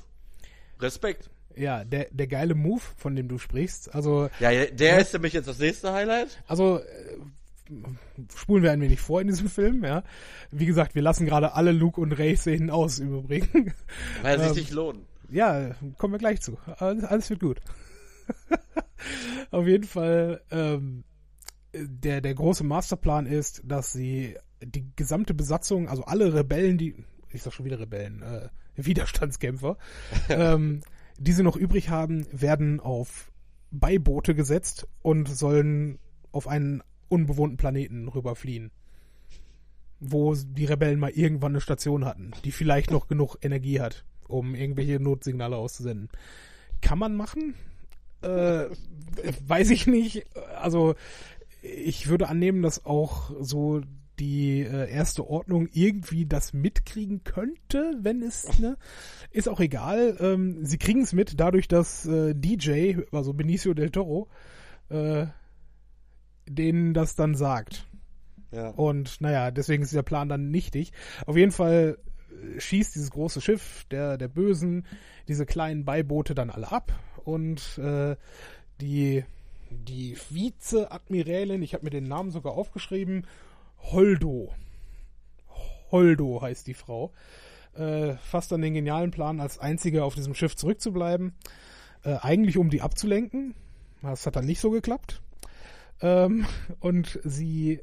Respekt. 0.80 1.28
Ja, 1.56 1.84
der, 1.84 2.08
der 2.10 2.26
geile 2.26 2.54
Move, 2.54 2.82
von 2.96 3.14
dem 3.16 3.28
du 3.28 3.38
sprichst. 3.38 3.94
Also 3.94 4.28
Ja, 4.40 4.50
der 4.50 4.94
ja, 4.94 4.96
ist 4.98 5.12
nämlich 5.12 5.32
jetzt 5.32 5.48
das 5.48 5.58
nächste 5.58 5.92
Highlight. 5.92 6.42
Also 6.46 6.78
äh, 6.78 6.84
spulen 8.34 8.62
wir 8.62 8.72
ein 8.72 8.80
wenig 8.80 9.00
vor 9.00 9.20
in 9.20 9.28
diesem 9.28 9.48
Film, 9.48 9.84
ja. 9.84 10.02
Wie 10.50 10.66
gesagt, 10.66 10.94
wir 10.94 11.02
lassen 11.02 11.26
gerade 11.26 11.54
alle 11.54 11.72
Luke 11.72 12.00
und 12.00 12.12
Ray 12.12 12.36
Szenen 12.36 12.70
aus 12.70 12.98
im 12.98 13.14
Übrigen. 13.14 13.74
Weil 14.22 14.38
sie 14.38 14.46
ähm, 14.46 14.54
sich 14.54 14.70
lohnen. 14.70 15.06
Ja, 15.30 15.74
kommen 15.96 16.14
wir 16.14 16.18
gleich 16.18 16.40
zu. 16.42 16.58
Alles, 16.78 17.04
alles 17.04 17.30
wird 17.30 17.40
gut. 17.40 17.60
Auf 19.50 19.66
jeden 19.66 19.84
Fall, 19.84 20.42
ähm, 20.50 21.04
der, 21.74 22.20
der 22.20 22.34
große 22.34 22.64
Masterplan 22.64 23.26
ist, 23.26 23.62
dass 23.64 23.92
sie 23.92 24.36
die 24.62 24.86
gesamte 24.94 25.34
Besatzung, 25.34 25.88
also 25.88 26.04
alle 26.04 26.34
Rebellen, 26.34 26.78
die, 26.78 26.94
ich 27.30 27.42
sag 27.42 27.52
schon 27.52 27.64
wieder 27.64 27.80
Rebellen, 27.80 28.22
äh, 28.22 28.48
Widerstandskämpfer, 28.76 29.76
ähm, 30.28 30.82
die 31.18 31.32
sie 31.32 31.42
noch 31.42 31.56
übrig 31.56 31.88
haben, 31.88 32.26
werden 32.32 32.80
auf 32.80 33.30
Beiboote 33.70 34.34
gesetzt 34.34 34.86
und 35.02 35.28
sollen 35.28 35.98
auf 36.30 36.48
einen 36.48 36.82
unbewohnten 37.08 37.56
Planeten 37.56 38.08
rüberfliehen. 38.08 38.70
Wo 40.00 40.34
die 40.34 40.64
Rebellen 40.64 40.98
mal 40.98 41.10
irgendwann 41.10 41.52
eine 41.52 41.60
Station 41.60 42.04
hatten, 42.04 42.32
die 42.44 42.52
vielleicht 42.52 42.90
noch 42.90 43.06
genug 43.06 43.36
Energie 43.40 43.80
hat, 43.80 44.04
um 44.26 44.54
irgendwelche 44.54 44.98
Notsignale 44.98 45.56
auszusenden. 45.56 46.08
Kann 46.80 46.98
man 46.98 47.14
machen? 47.14 47.54
Äh, 48.22 48.66
weiß 49.46 49.70
ich 49.70 49.86
nicht. 49.86 50.26
Also 50.60 50.94
ich 51.62 52.08
würde 52.08 52.28
annehmen, 52.28 52.62
dass 52.62 52.84
auch 52.84 53.30
so 53.40 53.82
die 54.18 54.60
äh, 54.60 54.90
erste 54.90 55.26
Ordnung 55.26 55.68
irgendwie 55.72 56.26
das 56.26 56.52
mitkriegen 56.52 57.24
könnte, 57.24 57.92
wenn 58.00 58.22
es, 58.22 58.58
ne? 58.58 58.76
Ist 59.30 59.48
auch 59.48 59.60
egal. 59.60 60.16
Ähm, 60.20 60.64
sie 60.64 60.78
kriegen 60.78 61.02
es 61.02 61.12
mit, 61.12 61.40
dadurch, 61.40 61.68
dass 61.68 62.06
äh, 62.06 62.34
DJ, 62.34 62.98
also 63.10 63.32
Benicio 63.32 63.74
del 63.74 63.90
Toro, 63.90 64.28
äh, 64.90 65.26
denen 66.46 66.94
das 66.94 67.16
dann 67.16 67.34
sagt. 67.34 67.86
Ja. 68.52 68.68
Und 68.68 69.20
naja, 69.20 69.50
deswegen 69.50 69.82
ist 69.82 69.94
der 69.94 70.02
Plan 70.02 70.28
dann 70.28 70.50
nichtig. 70.50 70.92
Auf 71.26 71.36
jeden 71.36 71.52
Fall 71.52 71.98
äh, 72.30 72.60
schießt 72.60 72.94
dieses 72.94 73.10
große 73.10 73.40
Schiff 73.40 73.86
der, 73.90 74.18
der 74.18 74.28
Bösen 74.28 74.86
diese 75.28 75.46
kleinen 75.46 75.84
Beiboote 75.84 76.34
dann 76.34 76.50
alle 76.50 76.70
ab 76.70 76.92
und 77.24 77.78
äh, 77.78 78.16
die, 78.80 79.24
die 79.70 80.16
Vize-Admirälin, 80.16 81.62
ich 81.62 81.74
habe 81.74 81.84
mir 81.84 81.90
den 81.90 82.04
Namen 82.04 82.30
sogar 82.30 82.52
aufgeschrieben, 82.52 83.26
Holdo. 83.82 84.54
Holdo 85.90 86.40
heißt 86.40 86.66
die 86.66 86.74
Frau. 86.74 87.12
Äh, 87.74 88.14
fasst 88.16 88.52
dann 88.52 88.62
den 88.62 88.74
genialen 88.74 89.10
Plan, 89.10 89.40
als 89.40 89.58
einzige 89.58 90.04
auf 90.04 90.14
diesem 90.14 90.34
Schiff 90.34 90.56
zurückzubleiben. 90.56 91.34
Äh, 92.02 92.16
eigentlich 92.20 92.58
um 92.58 92.70
die 92.70 92.82
abzulenken. 92.82 93.54
Das 94.02 94.26
hat 94.26 94.36
dann 94.36 94.46
nicht 94.46 94.60
so 94.60 94.70
geklappt. 94.70 95.22
Ähm, 96.00 96.46
und 96.80 97.20
sie 97.24 97.80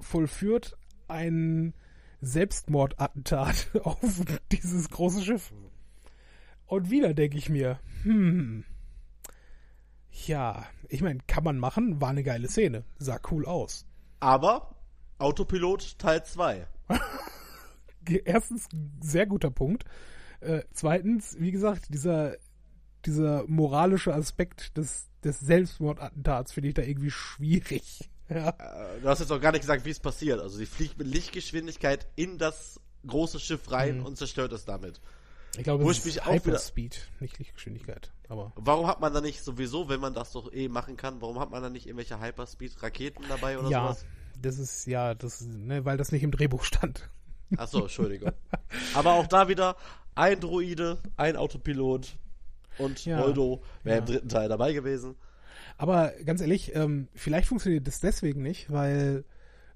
vollführt 0.00 0.76
ein 1.08 1.74
Selbstmordattentat 2.20 3.70
auf 3.82 4.22
dieses 4.50 4.88
große 4.90 5.22
Schiff. 5.22 5.52
Und 6.66 6.90
wieder 6.90 7.14
denke 7.14 7.36
ich 7.36 7.48
mir, 7.48 7.78
hm, 8.02 8.64
ja, 10.26 10.66
ich 10.88 11.02
meine, 11.02 11.20
kann 11.26 11.44
man 11.44 11.58
machen, 11.58 12.00
war 12.00 12.10
eine 12.10 12.22
geile 12.22 12.48
Szene, 12.48 12.84
sah 12.98 13.18
cool 13.30 13.46
aus. 13.46 13.86
Aber 14.20 14.71
Autopilot 15.22 15.98
Teil 15.98 16.24
2. 16.24 16.66
Erstens, 18.24 18.68
sehr 19.00 19.26
guter 19.26 19.50
Punkt. 19.50 19.84
Äh, 20.40 20.62
zweitens, 20.72 21.36
wie 21.38 21.52
gesagt, 21.52 21.94
dieser, 21.94 22.36
dieser 23.06 23.44
moralische 23.46 24.12
Aspekt 24.12 24.76
des, 24.76 25.08
des 25.22 25.38
Selbstmordattentats 25.40 26.52
finde 26.52 26.68
ich 26.70 26.74
da 26.74 26.82
irgendwie 26.82 27.10
schwierig. 27.10 28.10
Ja. 28.28 28.48
Äh, 28.48 29.00
du 29.02 29.08
hast 29.08 29.18
jetzt 29.18 29.30
auch 29.30 29.40
gar 29.40 29.52
nicht 29.52 29.60
gesagt, 29.60 29.84
wie 29.84 29.90
es 29.90 30.00
passiert. 30.00 30.40
Also 30.40 30.56
sie 30.56 30.64
fliegt 30.64 30.96
mit 30.96 31.06
Lichtgeschwindigkeit 31.06 32.06
in 32.16 32.38
das 32.38 32.80
große 33.06 33.38
Schiff 33.38 33.70
rein 33.70 33.98
mhm. 33.98 34.06
und 34.06 34.16
zerstört 34.16 34.52
es 34.52 34.64
damit. 34.64 35.02
Ich 35.58 35.64
glaube, 35.64 35.84
es 35.90 36.06
ist 36.06 36.24
Hyperspeed, 36.24 37.08
nicht 37.20 37.38
Lichtgeschwindigkeit. 37.38 38.10
Aber 38.28 38.52
warum 38.54 38.86
hat 38.86 39.00
man 39.00 39.12
da 39.12 39.20
nicht 39.20 39.42
sowieso, 39.42 39.90
wenn 39.90 40.00
man 40.00 40.14
das 40.14 40.32
doch 40.32 40.50
eh 40.50 40.68
machen 40.68 40.96
kann, 40.96 41.20
warum 41.20 41.40
hat 41.40 41.50
man 41.50 41.62
da 41.62 41.68
nicht 41.68 41.86
irgendwelche 41.86 42.20
Hyperspeed-Raketen 42.20 43.24
dabei 43.28 43.58
oder 43.58 43.68
ja, 43.68 43.82
sowas? 43.82 44.06
Das 44.40 44.58
ist 44.58 44.86
ja, 44.86 45.14
das, 45.14 45.42
ne, 45.42 45.84
weil 45.84 45.96
das 45.96 46.12
nicht 46.12 46.22
im 46.22 46.30
Drehbuch 46.30 46.64
stand. 46.64 47.10
Ach 47.56 47.68
so, 47.68 47.82
Entschuldigung. 47.82 48.32
Aber 48.94 49.14
auch 49.14 49.26
da 49.26 49.48
wieder 49.48 49.76
ein 50.14 50.40
Droide, 50.40 50.98
ein 51.16 51.36
Autopilot 51.36 52.16
und 52.78 53.04
ja, 53.04 53.18
Moldo 53.18 53.62
wäre 53.82 53.96
ja. 53.96 54.00
im 54.00 54.06
dritten 54.06 54.28
Teil 54.28 54.48
dabei 54.48 54.72
gewesen. 54.72 55.16
Aber 55.76 56.12
ganz 56.24 56.40
ehrlich, 56.40 56.74
ähm, 56.74 57.08
vielleicht 57.14 57.48
funktioniert 57.48 57.86
das 57.86 58.00
deswegen 58.00 58.42
nicht, 58.42 58.70
weil 58.70 59.24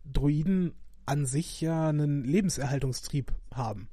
Droiden 0.05 0.75
an 1.05 1.27
sich 1.27 1.61
ja 1.61 1.89
einen 1.89 2.25
Lebenserhaltungstrieb 2.25 3.33
haben. 3.55 3.89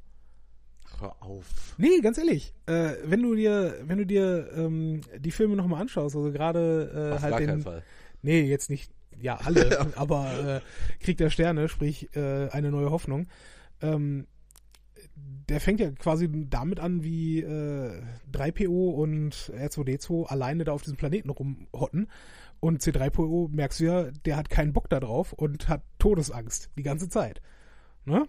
Hör 0.99 1.15
auf. 1.21 1.75
Nee, 1.77 1.99
ganz 2.01 2.17
ehrlich. 2.17 2.53
Äh, 2.65 2.93
wenn 3.03 3.21
du 3.21 3.35
dir, 3.35 3.77
wenn 3.85 3.97
du 3.97 4.05
dir 4.05 4.49
ähm, 4.55 5.01
die 5.17 5.31
Filme 5.31 5.55
nochmal 5.55 5.81
anschaust, 5.81 6.15
also 6.15 6.31
gerade 6.31 7.15
äh, 7.17 7.21
halt 7.21 7.39
den. 7.39 7.61
Fall. 7.61 7.83
Nee, 8.21 8.43
jetzt 8.43 8.69
nicht, 8.69 8.91
ja, 9.23 9.37
alle, 9.37 9.87
aber 9.95 10.57
äh, 10.57 11.03
Krieg 11.03 11.17
der 11.17 11.29
Sterne, 11.29 11.69
sprich 11.69 12.13
äh, 12.15 12.49
eine 12.49 12.71
neue 12.71 12.91
Hoffnung. 12.91 13.27
Ähm, 13.81 14.27
der 15.15 15.59
fängt 15.59 15.79
ja 15.79 15.91
quasi 15.91 16.29
damit 16.49 16.79
an, 16.79 17.03
wie 17.03 17.39
äh, 17.41 18.01
3PO 18.33 18.91
und 18.91 19.33
R2D2 19.33 20.27
alleine 20.27 20.65
da 20.65 20.73
auf 20.73 20.83
diesem 20.83 20.97
Planeten 20.97 21.29
rumhotten. 21.29 22.09
Und 22.59 22.81
C3PO 22.81 23.49
merkst 23.49 23.79
du 23.79 23.83
ja, 23.85 24.11
der 24.25 24.37
hat 24.37 24.49
keinen 24.49 24.73
Bock 24.73 24.89
da 24.89 24.99
drauf 24.99 25.33
und 25.33 25.67
hat 25.67 25.83
Todesangst 25.99 26.69
die 26.77 26.83
ganze 26.83 27.09
Zeit. 27.09 27.41
Ne? 28.05 28.27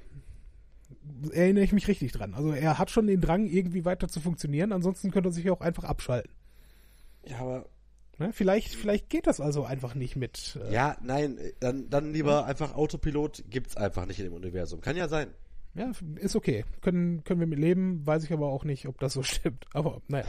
Erinnere 1.32 1.64
ich 1.64 1.72
mich 1.72 1.88
richtig 1.88 2.12
dran. 2.12 2.34
Also 2.34 2.52
er 2.52 2.78
hat 2.78 2.90
schon 2.90 3.06
den 3.06 3.20
Drang, 3.20 3.46
irgendwie 3.46 3.84
weiter 3.84 4.08
zu 4.08 4.20
funktionieren, 4.20 4.72
ansonsten 4.72 5.10
könnte 5.10 5.28
er 5.30 5.32
sich 5.32 5.44
ja 5.44 5.52
auch 5.52 5.60
einfach 5.60 5.84
abschalten. 5.84 6.32
Ja, 7.26 7.38
aber. 7.38 7.66
Ne? 8.18 8.32
Vielleicht, 8.32 8.74
vielleicht 8.74 9.08
geht 9.10 9.26
das 9.26 9.40
also 9.40 9.64
einfach 9.64 9.94
nicht 9.94 10.16
mit. 10.16 10.58
Äh, 10.68 10.72
ja, 10.72 10.96
nein, 11.02 11.38
dann, 11.60 11.90
dann 11.90 12.12
lieber 12.12 12.32
ja. 12.32 12.44
einfach 12.44 12.74
Autopilot 12.74 13.44
gibt's 13.50 13.76
einfach 13.76 14.06
nicht 14.06 14.18
in 14.18 14.26
dem 14.26 14.34
Universum. 14.34 14.80
Kann 14.80 14.96
ja 14.96 15.08
sein. 15.08 15.28
Ja, 15.74 15.90
ist 16.16 16.36
okay. 16.36 16.64
Können, 16.80 17.24
können 17.24 17.40
wir 17.40 17.46
mit 17.46 17.58
leben, 17.58 18.06
weiß 18.06 18.24
ich 18.24 18.32
aber 18.32 18.48
auch 18.48 18.64
nicht, 18.64 18.86
ob 18.86 18.98
das 19.00 19.14
so 19.14 19.22
stimmt. 19.24 19.64
Aber 19.72 20.00
naja. 20.08 20.26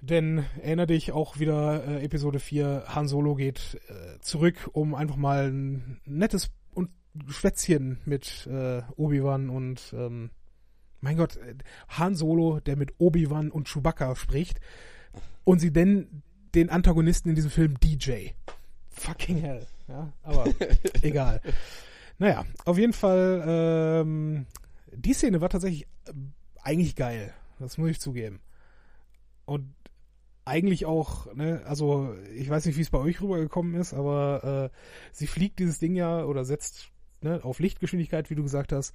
Denn 0.00 0.44
erinnere 0.62 0.86
dich 0.86 1.10
auch 1.10 1.40
wieder, 1.40 1.84
äh, 1.84 2.04
Episode 2.04 2.38
4, 2.38 2.84
Han 2.86 3.08
Solo 3.08 3.34
geht 3.34 3.80
äh, 3.88 4.20
zurück, 4.20 4.70
um 4.72 4.94
einfach 4.94 5.16
mal 5.16 5.50
ein 5.50 6.00
nettes 6.04 6.50
und 6.72 6.90
Schwätzchen 7.26 7.98
mit 8.04 8.46
äh, 8.46 8.82
Obi-Wan 8.96 9.50
und 9.50 9.92
ähm, 9.96 10.30
mein 11.00 11.16
Gott, 11.16 11.36
äh, 11.36 11.54
Han 11.88 12.14
Solo, 12.14 12.60
der 12.60 12.76
mit 12.76 12.94
Obi-Wan 12.98 13.50
und 13.50 13.66
Chewbacca 13.68 14.14
spricht 14.14 14.60
und 15.42 15.58
sie 15.58 15.72
denn 15.72 16.22
den 16.58 16.70
Antagonisten 16.70 17.28
in 17.28 17.34
diesem 17.36 17.50
Film 17.50 17.78
DJ. 17.78 18.30
Fucking 18.88 19.38
hell. 19.38 19.66
Ja, 19.86 20.12
aber 20.22 20.46
egal. 21.02 21.40
Naja, 22.18 22.44
auf 22.64 22.78
jeden 22.78 22.92
Fall, 22.92 23.44
ähm, 23.46 24.46
die 24.92 25.12
Szene 25.12 25.40
war 25.40 25.48
tatsächlich 25.48 25.84
äh, 26.06 26.12
eigentlich 26.62 26.96
geil. 26.96 27.32
Das 27.60 27.78
muss 27.78 27.90
ich 27.90 28.00
zugeben. 28.00 28.40
Und 29.44 29.72
eigentlich 30.44 30.84
auch, 30.84 31.32
ne, 31.34 31.62
also 31.64 32.14
ich 32.34 32.50
weiß 32.50 32.66
nicht, 32.66 32.76
wie 32.76 32.82
es 32.82 32.90
bei 32.90 32.98
euch 32.98 33.20
rübergekommen 33.20 33.74
ist, 33.74 33.94
aber 33.94 34.70
äh, 34.72 34.76
sie 35.12 35.26
fliegt 35.26 35.60
dieses 35.60 35.78
Ding 35.78 35.94
ja 35.94 36.24
oder 36.24 36.44
setzt 36.44 36.90
ne, 37.20 37.44
auf 37.44 37.60
Lichtgeschwindigkeit, 37.60 38.30
wie 38.30 38.34
du 38.34 38.42
gesagt 38.42 38.72
hast, 38.72 38.94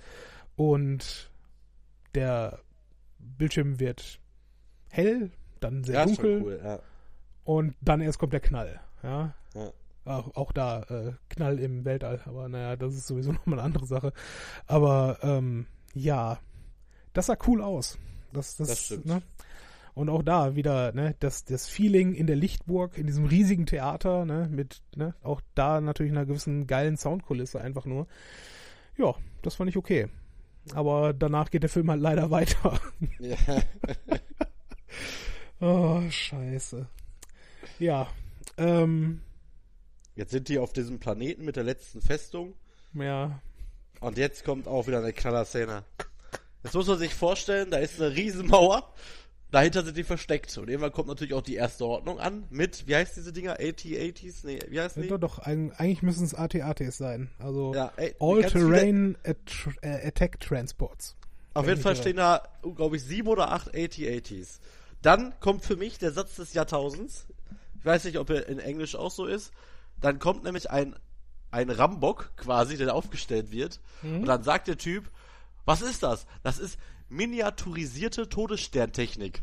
und 0.56 1.32
der 2.14 2.60
Bildschirm 3.20 3.80
wird 3.80 4.20
hell, 4.90 5.32
dann 5.62 5.84
sehr 5.84 5.96
ja, 5.96 6.06
dunkel 6.06 6.42
cool, 6.44 6.62
ja. 6.62 6.80
Und 7.44 7.76
dann 7.82 8.02
erst 8.02 8.20
kommt 8.20 8.34
der 8.34 8.40
Knall. 8.40 8.80
Ja. 9.02 9.34
ja. 9.54 9.72
Auch, 10.06 10.36
auch 10.36 10.52
da 10.52 10.82
äh, 10.84 11.14
Knall 11.30 11.60
im 11.60 11.86
Weltall, 11.86 12.22
aber 12.26 12.50
naja, 12.50 12.76
das 12.76 12.94
ist 12.94 13.08
sowieso 13.08 13.32
nochmal 13.34 13.60
eine 13.60 13.66
andere 13.66 13.86
Sache. 13.86 14.14
Aber 14.68 15.20
ähm, 15.22 15.68
ja, 15.94 16.40
das 17.14 17.28
sah 17.28 17.38
cool 17.48 17.62
aus. 17.62 17.98
Das, 18.34 18.58
das, 18.58 18.68
das 18.68 18.86
stimmt. 18.86 19.06
Ne? 19.06 19.22
Und 19.94 20.10
auch 20.10 20.24
da 20.24 20.56
wieder, 20.56 20.92
ne, 20.94 21.16
das, 21.20 21.46
das 21.46 21.68
Feeling 21.68 22.14
in 22.16 22.26
der 22.26 22.36
Lichtburg, 22.36 22.98
in 22.98 23.06
diesem 23.06 23.26
riesigen 23.26 23.68
Theater, 23.68 24.26
ne, 24.26 24.50
mit, 24.50 24.82
ne, 24.96 25.14
auch 25.22 25.40
da 25.54 25.82
natürlich 25.82 26.12
einer 26.12 26.26
gewissen 26.26 26.66
geilen 26.66 26.98
Soundkulisse 26.98 27.62
einfach 27.62 27.86
nur. 27.86 28.08
Ja, 28.98 29.14
das 29.44 29.56
fand 29.56 29.70
ich 29.70 29.78
okay. 29.78 30.08
Aber 30.74 31.14
danach 31.14 31.52
geht 31.52 31.64
der 31.64 31.70
Film 31.70 31.92
halt 31.92 32.02
leider 32.02 32.32
weiter. 32.32 32.80
Ja. 33.20 33.38
oh, 35.62 36.02
scheiße. 36.10 36.88
Ja, 37.80 38.08
ähm, 38.58 39.22
Jetzt 40.16 40.32
sind 40.32 40.48
die 40.48 40.60
auf 40.60 40.74
diesem 40.74 41.00
Planeten 41.00 41.44
mit 41.44 41.56
der 41.56 41.64
letzten 41.64 42.02
Festung. 42.02 42.54
Ja. 42.94 43.40
Und 44.00 44.18
jetzt 44.18 44.44
kommt 44.44 44.68
auch 44.68 44.88
wieder 44.88 45.00
eine 45.00 45.14
Knallerszene. 45.14 45.84
Jetzt 46.64 46.76
muss 46.76 46.88
man 46.88 47.00
sich 47.00 47.14
vorstellen, 47.14 47.72
da 47.72 47.78
ist 47.78 48.00
eine 48.00 48.16
Riesenmauer. 48.16 48.94
Dahinter 49.52 49.84
sind 49.84 49.98
die 49.98 50.04
versteckt. 50.04 50.56
Und 50.58 50.70
irgendwann 50.70 50.92
kommt 50.92 51.08
natürlich 51.08 51.34
auch 51.34 51.42
die 51.42 51.56
erste 51.56 51.86
Ordnung 51.86 52.20
an 52.20 52.46
mit, 52.50 52.88
wie 52.88 52.96
heißt 52.96 53.18
diese 53.18 53.34
Dinger? 53.34 53.54
AT-ATs? 53.54 54.44
Nee, 54.44 54.60
wie 54.70 54.80
heißt 54.80 54.98
die? 54.98 55.08
Doch, 55.08 55.20
doch, 55.20 55.40
eigentlich 55.40 56.04
müssen 56.04 56.26
es 56.26 56.34
AT-ATs 56.34 56.98
sein. 56.98 57.30
Also 57.40 57.74
ja, 57.74 57.92
All-Terrain 58.20 59.18
Attack 59.82 60.40
Transports. 60.40 61.16
Auf 61.56 61.68
jeden 61.68 61.82
Fall 61.82 61.96
stehen 61.96 62.18
da, 62.18 62.44
glaube 62.76 62.98
ich, 62.98 63.04
sieben 63.04 63.28
oder 63.28 63.52
acht 63.52 63.76
AT-ATs. 63.76 64.60
Dann 65.02 65.34
kommt 65.40 65.66
für 65.66 65.76
mich 65.76 65.98
der 65.98 66.12
Satz 66.12 66.36
des 66.36 66.54
Jahrtausends. 66.54 67.28
Ich 67.84 67.86
weiß 67.86 68.06
nicht, 68.06 68.18
ob 68.18 68.30
er 68.30 68.48
in 68.48 68.60
Englisch 68.60 68.96
auch 68.96 69.12
so 69.12 69.26
ist. 69.26 69.52
Dann 70.00 70.18
kommt 70.18 70.46
nämlich 70.46 70.72
ein, 70.72 70.96
ein 71.52 71.70
Rambock 71.70 72.32
quasi, 72.38 72.78
der 72.78 72.96
aufgestellt 72.96 73.52
wird. 73.52 73.82
Mhm. 74.02 74.22
Und 74.22 74.26
dann 74.26 74.42
sagt 74.42 74.70
der 74.70 74.78
Typ, 74.78 75.12
was 75.66 75.82
ist 75.82 76.02
das? 76.02 76.26
Das 76.44 76.60
ist 76.60 76.80
miniaturisierte 77.10 78.30
Todessterntechnik. 78.30 79.42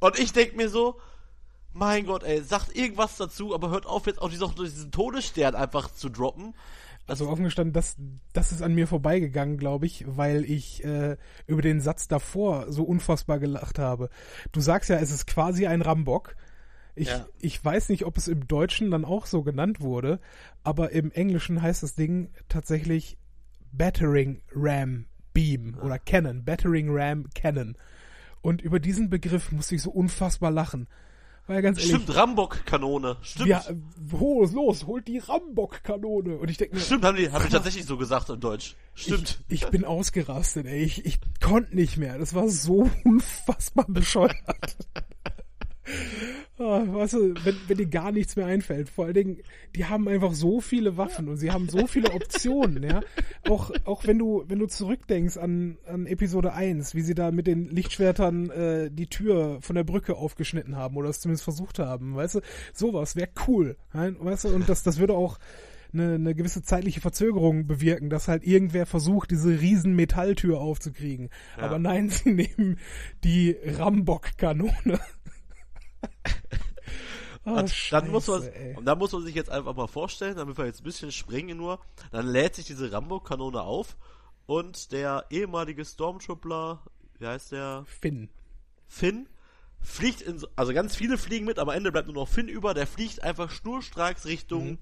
Und 0.00 0.18
ich 0.18 0.32
denk 0.32 0.56
mir 0.56 0.70
so, 0.70 0.98
mein 1.74 2.06
Gott, 2.06 2.22
ey, 2.22 2.42
sagt 2.42 2.74
irgendwas 2.74 3.18
dazu, 3.18 3.54
aber 3.54 3.68
hört 3.68 3.84
auf 3.84 4.06
jetzt 4.06 4.22
auch 4.22 4.30
diesen 4.30 4.90
Todesstern 4.90 5.54
einfach 5.54 5.92
zu 5.92 6.08
droppen. 6.08 6.54
Also 7.06 7.28
offen 7.28 7.44
gestanden, 7.44 7.74
das, 7.74 7.96
das 8.32 8.50
ist 8.50 8.62
an 8.62 8.74
mir 8.74 8.88
vorbeigegangen, 8.88 9.58
glaube 9.58 9.84
ich, 9.84 10.04
weil 10.08 10.44
ich 10.44 10.82
äh, 10.84 11.18
über 11.46 11.60
den 11.60 11.82
Satz 11.82 12.08
davor 12.08 12.72
so 12.72 12.82
unfassbar 12.82 13.38
gelacht 13.38 13.78
habe. 13.78 14.08
Du 14.52 14.60
sagst 14.60 14.88
ja, 14.88 14.96
es 14.96 15.10
ist 15.10 15.26
quasi 15.26 15.66
ein 15.66 15.82
Rambock. 15.82 16.34
Ich, 16.96 17.08
ja. 17.08 17.26
ich 17.38 17.62
weiß 17.62 17.90
nicht, 17.90 18.06
ob 18.06 18.16
es 18.16 18.26
im 18.26 18.48
Deutschen 18.48 18.90
dann 18.90 19.04
auch 19.04 19.26
so 19.26 19.42
genannt 19.42 19.80
wurde, 19.80 20.18
aber 20.64 20.92
im 20.92 21.12
Englischen 21.12 21.60
heißt 21.60 21.82
das 21.82 21.94
Ding 21.94 22.30
tatsächlich 22.48 23.18
Battering 23.70 24.40
Ram 24.54 25.04
Beam 25.34 25.76
ah. 25.78 25.84
oder 25.84 25.98
Cannon, 25.98 26.44
Battering 26.44 26.88
Ram 26.90 27.26
Cannon. 27.34 27.76
Und 28.40 28.62
über 28.62 28.80
diesen 28.80 29.10
Begriff 29.10 29.52
musste 29.52 29.74
ich 29.74 29.82
so 29.82 29.90
unfassbar 29.90 30.50
lachen. 30.50 30.88
Weil 31.46 31.62
ganz 31.62 31.78
ehrlich, 31.78 31.94
Stimmt, 31.94 32.16
Rambock-Kanone. 32.16 33.18
Stimmt. 33.22 33.48
Ja, 33.48 33.62
los, 34.10 34.52
los, 34.52 34.86
holt 34.86 35.06
die 35.06 35.18
Rambock-Kanone. 35.18 36.38
Und 36.38 36.50
ich 36.50 36.56
denke 36.56 36.74
mir. 36.74 36.80
Stimmt, 36.80 37.04
haben 37.04 37.16
die, 37.16 37.30
haben 37.30 37.44
die 37.44 37.52
tatsächlich 37.52 37.84
so 37.84 37.96
gesagt 37.96 38.30
in 38.30 38.40
Deutsch. 38.40 38.74
Stimmt. 38.94 39.44
Ich, 39.48 39.62
ich 39.62 39.68
bin 39.68 39.84
ausgerastet, 39.84 40.66
ey. 40.66 40.82
Ich, 40.82 41.04
ich 41.04 41.20
konnte 41.40 41.76
nicht 41.76 41.98
mehr. 41.98 42.18
Das 42.18 42.34
war 42.34 42.48
so 42.48 42.90
unfassbar 43.04 43.84
bescheuert. 43.88 44.34
Oh, 46.58 46.82
weißt 46.86 47.12
du, 47.14 47.34
wenn, 47.44 47.56
wenn 47.66 47.76
dir 47.76 47.86
gar 47.86 48.12
nichts 48.12 48.34
mehr 48.34 48.46
einfällt, 48.46 48.88
vor 48.88 49.04
allen 49.04 49.14
Dingen, 49.14 49.38
die 49.74 49.84
haben 49.84 50.08
einfach 50.08 50.32
so 50.32 50.62
viele 50.62 50.96
Waffen 50.96 51.28
und 51.28 51.36
sie 51.36 51.50
haben 51.50 51.68
so 51.68 51.86
viele 51.86 52.12
Optionen, 52.12 52.82
ja. 52.82 53.02
Auch, 53.46 53.70
auch 53.84 54.06
wenn 54.06 54.18
du, 54.18 54.42
wenn 54.48 54.58
du 54.58 54.66
zurückdenkst 54.66 55.36
an, 55.36 55.76
an 55.86 56.06
Episode 56.06 56.54
1, 56.54 56.94
wie 56.94 57.02
sie 57.02 57.14
da 57.14 57.30
mit 57.30 57.46
den 57.46 57.68
Lichtschwertern 57.68 58.50
äh, 58.50 58.90
die 58.90 59.06
Tür 59.06 59.58
von 59.60 59.76
der 59.76 59.84
Brücke 59.84 60.16
aufgeschnitten 60.16 60.76
haben 60.76 60.96
oder 60.96 61.10
es 61.10 61.20
zumindest 61.20 61.44
versucht 61.44 61.78
haben, 61.78 62.16
weißt 62.16 62.36
du, 62.36 62.40
sowas 62.72 63.16
wäre 63.16 63.28
cool, 63.46 63.76
weißt 63.92 64.44
du, 64.44 64.48
und 64.48 64.66
das, 64.66 64.82
das 64.82 64.98
würde 64.98 65.12
auch 65.12 65.38
eine, 65.92 66.14
eine 66.14 66.34
gewisse 66.34 66.62
zeitliche 66.62 67.02
Verzögerung 67.02 67.66
bewirken, 67.66 68.08
dass 68.08 68.28
halt 68.28 68.44
irgendwer 68.44 68.86
versucht, 68.86 69.30
diese 69.30 69.60
riesen 69.60 69.94
Metalltür 69.94 70.60
aufzukriegen. 70.60 71.28
Ja. 71.58 71.64
Aber 71.64 71.78
nein, 71.78 72.08
sie 72.08 72.32
nehmen 72.32 72.78
die 73.24 73.56
Rambock-Kanone. 73.62 75.00
oh, 77.46 77.50
und 77.52 77.92
dann 77.92 78.10
muss 78.10 78.26
man, 78.26 78.42
und 78.76 78.84
dann 78.84 78.98
muss 78.98 79.12
man 79.12 79.22
sich 79.22 79.34
jetzt 79.34 79.50
einfach 79.50 79.74
mal 79.74 79.86
vorstellen, 79.86 80.36
damit 80.36 80.58
wir 80.58 80.66
jetzt 80.66 80.80
ein 80.80 80.84
bisschen 80.84 81.10
springen 81.12 81.56
nur, 81.56 81.80
dann 82.10 82.26
lädt 82.26 82.54
sich 82.56 82.66
diese 82.66 82.92
Rambo-Kanone 82.92 83.62
auf 83.62 83.96
und 84.46 84.92
der 84.92 85.24
ehemalige 85.30 85.84
Stormtrooper, 85.84 86.82
wie 87.18 87.26
heißt 87.26 87.52
der? 87.52 87.84
Finn. 87.86 88.28
Finn 88.86 89.28
fliegt 89.80 90.20
in, 90.22 90.38
so- 90.38 90.48
also 90.56 90.72
ganz 90.74 90.94
viele 90.96 91.16
fliegen 91.18 91.46
mit, 91.46 91.58
am 91.58 91.68
Ende 91.68 91.90
bleibt 91.92 92.06
nur 92.08 92.14
noch 92.16 92.28
Finn 92.28 92.48
über, 92.48 92.74
der 92.74 92.86
fliegt 92.86 93.22
einfach 93.22 93.50
schnurstracks 93.50 94.26
Richtung 94.26 94.64
Mhm. 94.72 94.78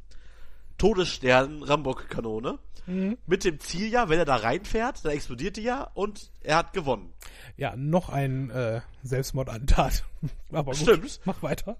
Todesstern 0.78 1.62
Rambock-Kanone. 1.62 2.58
Mhm. 2.86 3.16
Mit 3.26 3.44
dem 3.44 3.60
Ziel 3.60 3.88
ja, 3.90 4.08
wenn 4.08 4.18
er 4.18 4.24
da 4.24 4.36
reinfährt, 4.36 5.04
dann 5.04 5.12
explodiert 5.12 5.56
die 5.56 5.62
ja 5.62 5.84
und 5.94 6.30
er 6.42 6.56
hat 6.56 6.72
gewonnen. 6.72 7.12
Ja, 7.56 7.76
noch 7.76 8.08
ein 8.08 8.50
äh, 8.50 8.80
Selbstmordattentat. 9.04 10.04
Aber 10.52 10.72
gut, 10.72 10.76
Stimmt. 10.82 11.20
mach 11.24 11.42
weiter. 11.42 11.76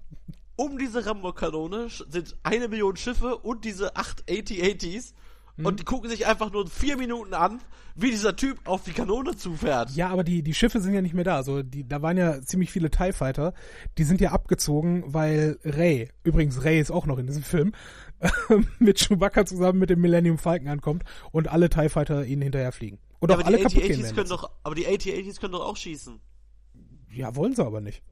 Um 0.57 0.77
diese 0.77 1.05
Rambock-Kanone 1.05 1.87
sch- 1.87 2.09
sind 2.11 2.35
eine 2.43 2.67
Million 2.67 2.95
Schiffe 2.95 3.37
und 3.37 3.65
diese 3.65 3.95
acht 3.95 4.23
AT-ATs 4.29 5.13
Mhm. 5.57 5.65
und 5.67 5.79
die 5.79 5.83
gucken 5.85 6.09
sich 6.09 6.27
einfach 6.27 6.51
nur 6.51 6.67
vier 6.67 6.97
Minuten 6.97 7.33
an, 7.33 7.61
wie 7.95 8.11
dieser 8.11 8.35
Typ 8.35 8.59
auf 8.67 8.83
die 8.83 8.91
Kanone 8.91 9.37
zufährt. 9.37 9.91
Ja, 9.91 10.09
aber 10.09 10.25
die, 10.25 10.43
die 10.43 10.53
Schiffe 10.53 10.81
sind 10.81 10.93
ja 10.93 11.01
nicht 11.01 11.13
mehr 11.13 11.23
da. 11.23 11.37
Also 11.37 11.63
die, 11.63 11.87
da 11.87 12.01
waren 12.01 12.17
ja 12.17 12.41
ziemlich 12.41 12.71
viele 12.71 12.89
TIE 12.91 13.13
Fighter. 13.13 13.53
Die 13.97 14.03
sind 14.03 14.19
ja 14.19 14.31
abgezogen, 14.31 15.03
weil 15.07 15.57
Ray, 15.63 16.09
übrigens 16.23 16.65
Ray 16.65 16.81
ist 16.81 16.91
auch 16.91 17.05
noch 17.05 17.17
in 17.19 17.27
diesem 17.27 17.43
Film, 17.43 17.71
mit 18.79 18.99
Chewbacca 18.99 19.45
zusammen 19.45 19.79
mit 19.79 19.89
dem 19.89 20.01
Millennium 20.01 20.37
Falcon 20.37 20.67
ankommt 20.67 21.03
und 21.31 21.47
alle 21.47 21.69
TIE 21.69 21.87
Fighter 21.87 22.25
ihnen 22.25 22.41
hinterher 22.41 22.73
fliegen. 22.73 22.99
Und 23.19 23.29
Ja, 23.29 23.35
auch 23.35 23.39
aber 23.39 23.47
alle 23.47 23.57
die 23.57 23.63
kaputt 23.63 23.83
gehen 23.83 24.13
können 24.15 24.29
doch, 24.29 24.51
aber 24.63 24.75
die 24.75 24.87
AT-ATs 24.87 25.39
können 25.39 25.53
doch 25.53 25.65
auch 25.65 25.77
schießen. 25.77 26.19
Ja, 27.13 27.33
wollen 27.37 27.55
sie 27.55 27.65
aber 27.65 27.79
nicht. 27.79 28.03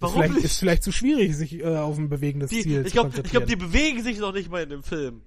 Warum 0.00 0.14
ist 0.14 0.26
vielleicht, 0.26 0.34
nicht? 0.34 0.44
Ist 0.44 0.58
vielleicht 0.58 0.82
zu 0.82 0.92
schwierig, 0.92 1.36
sich 1.36 1.60
äh, 1.60 1.64
auf 1.76 1.96
ein 1.98 2.08
bewegendes 2.08 2.50
Die, 2.50 2.62
Ziel 2.62 2.80
ich 2.82 2.88
zu 2.88 2.92
glaube, 2.92 3.08
ich 3.08 3.14
glaub, 3.14 3.44
konzentrieren. 3.44 3.46
die 3.46 3.56
bewegen 3.56 4.02
sich 4.02 4.18
noch 4.18 4.32
nicht 4.32 4.50
mal 4.50 4.62
in 4.62 4.68
dem 4.70 4.82
Film. 4.82 5.22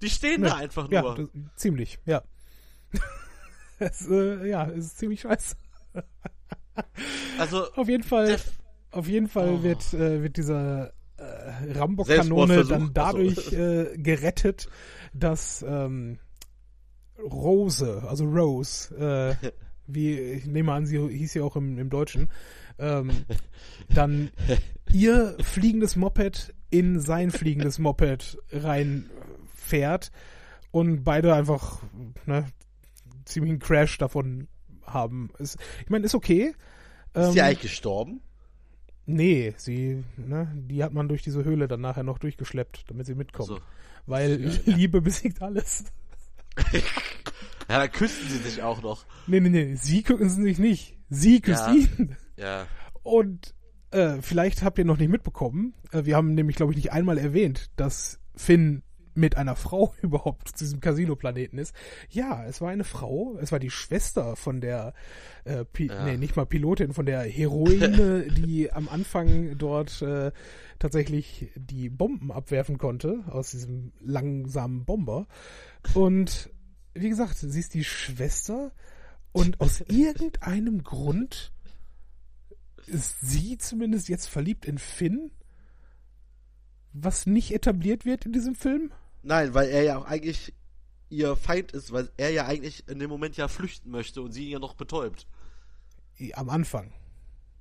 Die 0.00 0.10
stehen 0.10 0.40
Nee. 0.42 0.48
da 0.48 0.56
einfach 0.56 0.88
nur. 0.88 0.92
Ja, 0.92 1.14
das, 1.14 1.28
ziemlich, 1.56 1.98
ja. 2.06 2.22
es, 3.78 4.08
äh, 4.08 4.48
ja, 4.48 4.68
es 4.70 4.86
ist 4.86 4.98
ziemlich 4.98 5.20
scheiße. 5.20 5.56
also, 7.38 7.70
Auf 7.74 7.88
jeden 7.88 8.02
Fall, 8.02 8.38
auf 8.90 9.06
jeden 9.06 9.28
Fall 9.28 9.48
Oh. 9.58 9.62
wird, 9.62 9.92
äh, 9.94 10.22
wird 10.22 10.36
dieser 10.36 10.92
äh, 11.18 11.72
Rambo-Kanone 11.72 12.64
dann 12.64 12.90
dadurch 12.94 13.52
äh, 13.52 13.96
gerettet, 13.96 14.68
dass 15.12 15.64
ähm, 15.66 16.18
Rose, 17.18 18.02
also 18.08 18.24
Rose, 18.24 19.36
äh, 19.42 19.50
wie 19.86 20.18
ich 20.18 20.46
nehme 20.46 20.72
an, 20.72 20.86
sie 20.86 20.98
hieß 20.98 21.34
ja 21.34 21.42
auch 21.42 21.56
im, 21.56 21.78
im 21.78 21.90
Deutschen, 21.90 22.30
ähm, 22.78 23.10
dann 23.88 24.30
ihr 24.92 25.36
fliegendes 25.42 25.96
Moped 25.96 26.54
in 26.70 27.00
sein 27.00 27.30
fliegendes 27.30 27.78
Moped 27.78 28.38
reinfährt 28.50 30.10
und 30.70 31.04
beide 31.04 31.34
einfach 31.34 31.82
ne, 32.26 32.46
ziemlichen 33.24 33.58
Crash 33.58 33.98
davon 33.98 34.48
haben. 34.84 35.30
Ist, 35.38 35.58
ich 35.84 35.90
meine, 35.90 36.06
ist 36.06 36.14
okay. 36.14 36.54
ist 37.14 37.32
die 37.34 37.38
Ähm, 37.38 37.44
eigentlich 37.44 37.60
gestorben? 37.62 38.20
Nee, 39.04 39.52
sie, 39.56 40.04
ne, 40.16 40.52
die 40.54 40.82
hat 40.84 40.92
man 40.92 41.08
durch 41.08 41.22
diese 41.22 41.44
Höhle 41.44 41.66
dann 41.68 41.80
nachher 41.80 42.04
noch 42.04 42.18
durchgeschleppt, 42.18 42.84
damit 42.88 43.06
sie 43.06 43.14
mitkommt. 43.14 43.48
So. 43.48 43.60
Weil 44.06 44.40
Ja, 44.44 44.50
ja. 44.64 44.76
Liebe 44.76 45.00
besiegt 45.00 45.42
alles. 45.42 45.84
Ja, 47.68 47.78
da 47.78 47.88
küssen 47.88 48.28
sie 48.28 48.36
sich 48.38 48.62
auch 48.62 48.82
noch. 48.82 49.06
Nee, 49.26 49.40
nee, 49.40 49.48
nee, 49.48 49.74
sie 49.76 50.02
küssen 50.02 50.42
sich 50.42 50.58
nicht. 50.58 50.98
Sie 51.08 51.40
küsst 51.40 51.62
Ja. 51.68 51.72
ihn. 51.72 52.16
Ja. 52.36 52.66
Und 53.02 53.54
äh, 53.90 54.22
vielleicht 54.22 54.62
habt 54.62 54.78
ihr 54.78 54.84
noch 54.84 54.98
nicht 54.98 55.10
mitbekommen, 55.10 55.74
äh, 55.92 56.04
wir 56.04 56.16
haben 56.16 56.34
nämlich, 56.34 56.56
glaube 56.56 56.72
ich, 56.72 56.76
nicht 56.76 56.92
einmal 56.92 57.18
erwähnt, 57.18 57.70
dass 57.76 58.20
Finn 58.34 58.82
mit 59.14 59.36
einer 59.36 59.56
Frau 59.56 59.94
überhaupt 60.02 60.48
zu 60.48 60.64
diesem 60.64 60.80
Casino-Planeten 60.80 61.58
ist. 61.58 61.74
Ja, 62.08 62.44
es 62.44 62.60
war 62.60 62.70
eine 62.70 62.84
Frau, 62.84 63.36
es 63.40 63.52
war 63.52 63.58
die 63.58 63.70
Schwester 63.70 64.36
von 64.36 64.60
der, 64.60 64.94
äh, 65.44 65.64
Pi 65.64 65.86
Ja. 65.86 66.04
nee, 66.04 66.16
nicht 66.16 66.36
mal 66.36 66.46
Pilotin, 66.46 66.92
von 66.92 67.06
der 67.06 67.22
Heroine, 67.22 68.26
die 68.36 68.72
am 68.72 68.88
Anfang 68.88 69.58
dort 69.58 70.00
äh, 70.02 70.32
tatsächlich 70.78 71.50
die 71.54 71.88
Bomben 71.90 72.32
abwerfen 72.32 72.78
konnte 72.78 73.22
aus 73.28 73.50
diesem 73.50 73.92
langsamen 74.00 74.84
Bomber. 74.84 75.26
Und 75.94 76.50
wie 76.94 77.08
gesagt, 77.08 77.36
sie 77.36 77.60
ist 77.60 77.74
die 77.74 77.84
Schwester 77.84 78.72
und 79.32 79.60
aus 79.60 79.80
irgendeinem 79.82 80.82
Grund 80.82 81.52
ist 82.88 83.16
sie 83.20 83.58
zumindest 83.58 84.08
jetzt 84.08 84.28
verliebt 84.28 84.64
in 84.66 84.78
Finn, 84.78 85.30
was 86.92 87.26
nicht 87.26 87.52
etabliert 87.52 88.04
wird 88.04 88.26
in 88.26 88.32
diesem 88.32 88.54
Film. 88.54 88.92
Nein, 89.22 89.54
weil 89.54 89.68
er 89.68 89.82
ja 89.82 89.98
auch 89.98 90.04
eigentlich 90.04 90.52
ihr 91.08 91.36
Feind 91.36 91.72
ist, 91.72 91.92
weil 91.92 92.10
er 92.16 92.30
ja 92.30 92.46
eigentlich 92.46 92.88
in 92.88 92.98
dem 92.98 93.10
Moment 93.10 93.36
ja 93.36 93.48
flüchten 93.48 93.90
möchte 93.90 94.22
und 94.22 94.32
sie 94.32 94.46
ihn 94.46 94.52
ja 94.52 94.58
noch 94.58 94.74
betäubt. 94.74 95.26
Am 96.34 96.50
Anfang. 96.50 96.92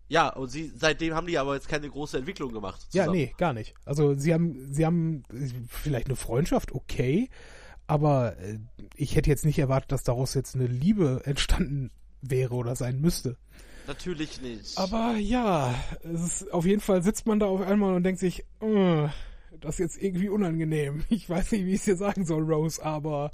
Ja, 0.08 0.30
und 0.30 0.50
sie, 0.50 0.72
seitdem 0.76 1.14
haben 1.14 1.28
die 1.28 1.38
aber 1.38 1.56
jetzt 1.56 1.70
keine 1.70 1.90
große 1.90 2.18
Entwicklung 2.18 2.52
gemacht. 2.52 2.82
Ja, 2.92 3.04
zusammen. 3.04 3.18
nee, 3.18 3.34
gar 3.38 3.54
nicht. 3.54 3.74
Also 3.86 4.14
sie 4.16 4.34
haben, 4.34 4.74
sie 4.74 4.86
haben 4.86 5.24
vielleicht 5.68 6.08
eine 6.08 6.18
Freundschaft, 6.18 6.74
okay, 6.74 7.30
aber 7.88 8.38
äh, 8.40 8.60
ich 8.96 9.16
hätte 9.16 9.30
jetzt 9.30 9.46
nicht 9.46 9.60
erwartet, 9.60 9.92
dass 9.92 10.04
daraus 10.04 10.34
jetzt 10.34 10.56
eine 10.56 10.68
Liebe 10.68 11.22
entstanden 11.26 11.92
wäre 12.22 12.56
oder 12.56 12.76
sein 12.76 13.00
müsste. 13.00 13.38
Natürlich 13.92 14.42
nicht. 14.42 14.78
Aber 14.78 15.16
ja, 15.18 15.76
es 16.02 16.22
ist, 16.22 16.54
auf 16.54 16.66
jeden 16.66 16.80
Fall 16.80 17.04
sitzt 17.04 17.28
man 17.28 17.42
da 17.42 17.48
auf 17.48 17.60
einmal 17.60 17.94
und 17.94 18.04
denkt 18.04 18.22
sich, 18.22 18.46
äh, 18.62 19.10
das 19.60 19.76
ist 19.76 19.80
jetzt 19.80 20.02
irgendwie 20.02 20.30
unangenehm. 20.30 21.04
Ich 21.10 21.30
weiß 21.30 21.52
nicht, 21.52 21.66
wie 21.66 21.74
ich 21.74 21.80
es 21.80 21.86
dir 21.86 21.98
sagen 21.98 22.26
soll, 22.26 22.42
Rose, 22.44 22.82
aber 22.82 23.32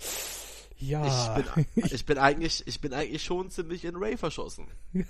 ja, 0.80 1.38
ich, 1.38 1.45
bin, 1.45 1.66
ich 1.91 2.05
bin 2.08 2.18
eigentlich, 2.18 2.64
ich 2.66 2.82
bin 2.82 2.91
eigentlich 2.91 3.24
schon 3.24 3.51
ziemlich 3.51 3.86
in 3.86 3.97
Ray 3.97 4.18
verschossen. 4.18 4.66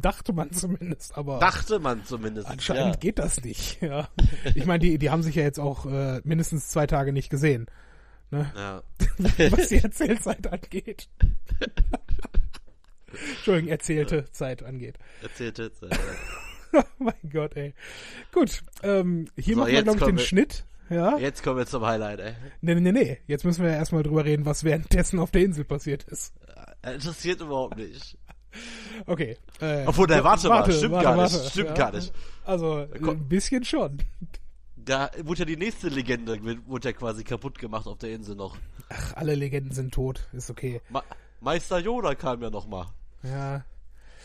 dachte 0.00 0.32
man 0.32 0.52
zumindest, 0.52 1.18
aber 1.18 1.40
Dachte 1.40 1.80
man 1.80 2.04
zumindest. 2.04 2.46
anscheinend 2.46 2.94
ja. 2.94 3.00
geht 3.00 3.18
das 3.18 3.42
nicht. 3.42 3.82
Ja. 3.82 4.08
Ich 4.54 4.66
meine, 4.66 4.78
die, 4.78 4.98
die 4.98 5.10
haben 5.10 5.24
sich 5.24 5.34
ja 5.34 5.42
jetzt 5.42 5.58
auch 5.58 5.86
äh, 5.86 6.20
mindestens 6.22 6.68
zwei 6.68 6.86
Tage 6.86 7.12
nicht 7.12 7.28
gesehen, 7.28 7.66
ne? 8.30 8.52
Ja. 8.54 8.82
was 9.50 9.68
die 9.68 9.78
Erzählzeit 9.78 10.46
angeht. 10.46 11.08
Entschuldigung, 13.36 13.70
erzählte 13.70 14.24
Zeit 14.32 14.62
angeht. 14.62 14.96
Erzählt 15.22 15.58
jetzt. 15.58 15.82
Äh, 15.82 15.88
Oh 16.72 16.82
mein 16.98 17.14
Gott, 17.32 17.56
ey. 17.56 17.72
Gut, 18.32 18.62
ähm, 18.82 19.28
hier 19.36 19.54
So, 19.54 19.60
machen 19.60 19.72
wir, 19.72 19.82
glaube 19.82 19.98
ich, 19.98 20.04
den 20.04 20.16
wir- 20.18 20.24
Schnitt. 20.24 20.64
Ja? 20.90 21.16
jetzt 21.16 21.42
kommen 21.42 21.56
wir 21.58 21.66
zum 21.66 21.84
Highlight, 21.86 22.20
ey. 22.20 22.34
Nee, 22.60 22.74
nee, 22.74 22.92
nee. 22.92 23.18
Jetzt 23.26 23.44
müssen 23.44 23.62
wir 23.64 23.70
ja 23.70 23.76
erstmal 23.76 24.02
drüber 24.02 24.24
reden, 24.24 24.44
was 24.44 24.62
währenddessen 24.62 25.18
auf 25.18 25.30
der 25.30 25.42
Insel 25.42 25.64
passiert 25.64 26.04
ist. 26.04 26.34
Äh, 26.82 26.94
Interessiert 26.94 27.40
überhaupt 27.40 27.76
nicht. 27.78 28.18
Okay. 29.06 29.36
Äh, 29.60 29.84
Obwohl, 29.86 30.06
nein, 30.08 30.22
warte 30.24 30.48
mal, 30.48 30.70
stimmt 30.70 30.92
warte, 30.92 31.04
gar 31.04 31.16
nicht, 31.22 31.34
warte. 31.34 31.50
stimmt 31.50 31.68
Ja. 31.70 31.74
gar 31.74 31.92
nicht. 31.92 32.12
Also, 32.44 32.86
Komm. 33.02 33.08
ein 33.20 33.28
bisschen 33.28 33.64
schon. 33.64 33.98
Da 34.76 35.10
wurde 35.24 35.40
ja 35.40 35.44
die 35.46 35.56
nächste 35.56 35.88
Legende, 35.88 36.38
wurde 36.66 36.88
ja 36.88 36.92
quasi 36.92 37.24
kaputt 37.24 37.58
gemacht 37.58 37.86
auf 37.86 37.98
der 37.98 38.10
Insel 38.10 38.34
noch. 38.36 38.56
Ach, 38.90 39.14
alle 39.16 39.34
Legenden 39.34 39.72
sind 39.72 39.94
tot. 39.94 40.28
Ist 40.32 40.50
okay. 40.50 40.80
Ma 40.90 41.02
Meister 41.40 41.78
Yoda 41.78 42.14
kam 42.14 42.42
ja 42.42 42.50
noch 42.50 42.66
mal. 42.66 42.86
Ja. 43.22 43.64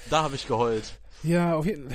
Da 0.09 0.23
habe 0.23 0.35
ich 0.35 0.47
geheult. 0.47 0.99
Ja, 1.23 1.53
auf 1.55 1.65
jeden 1.65 1.89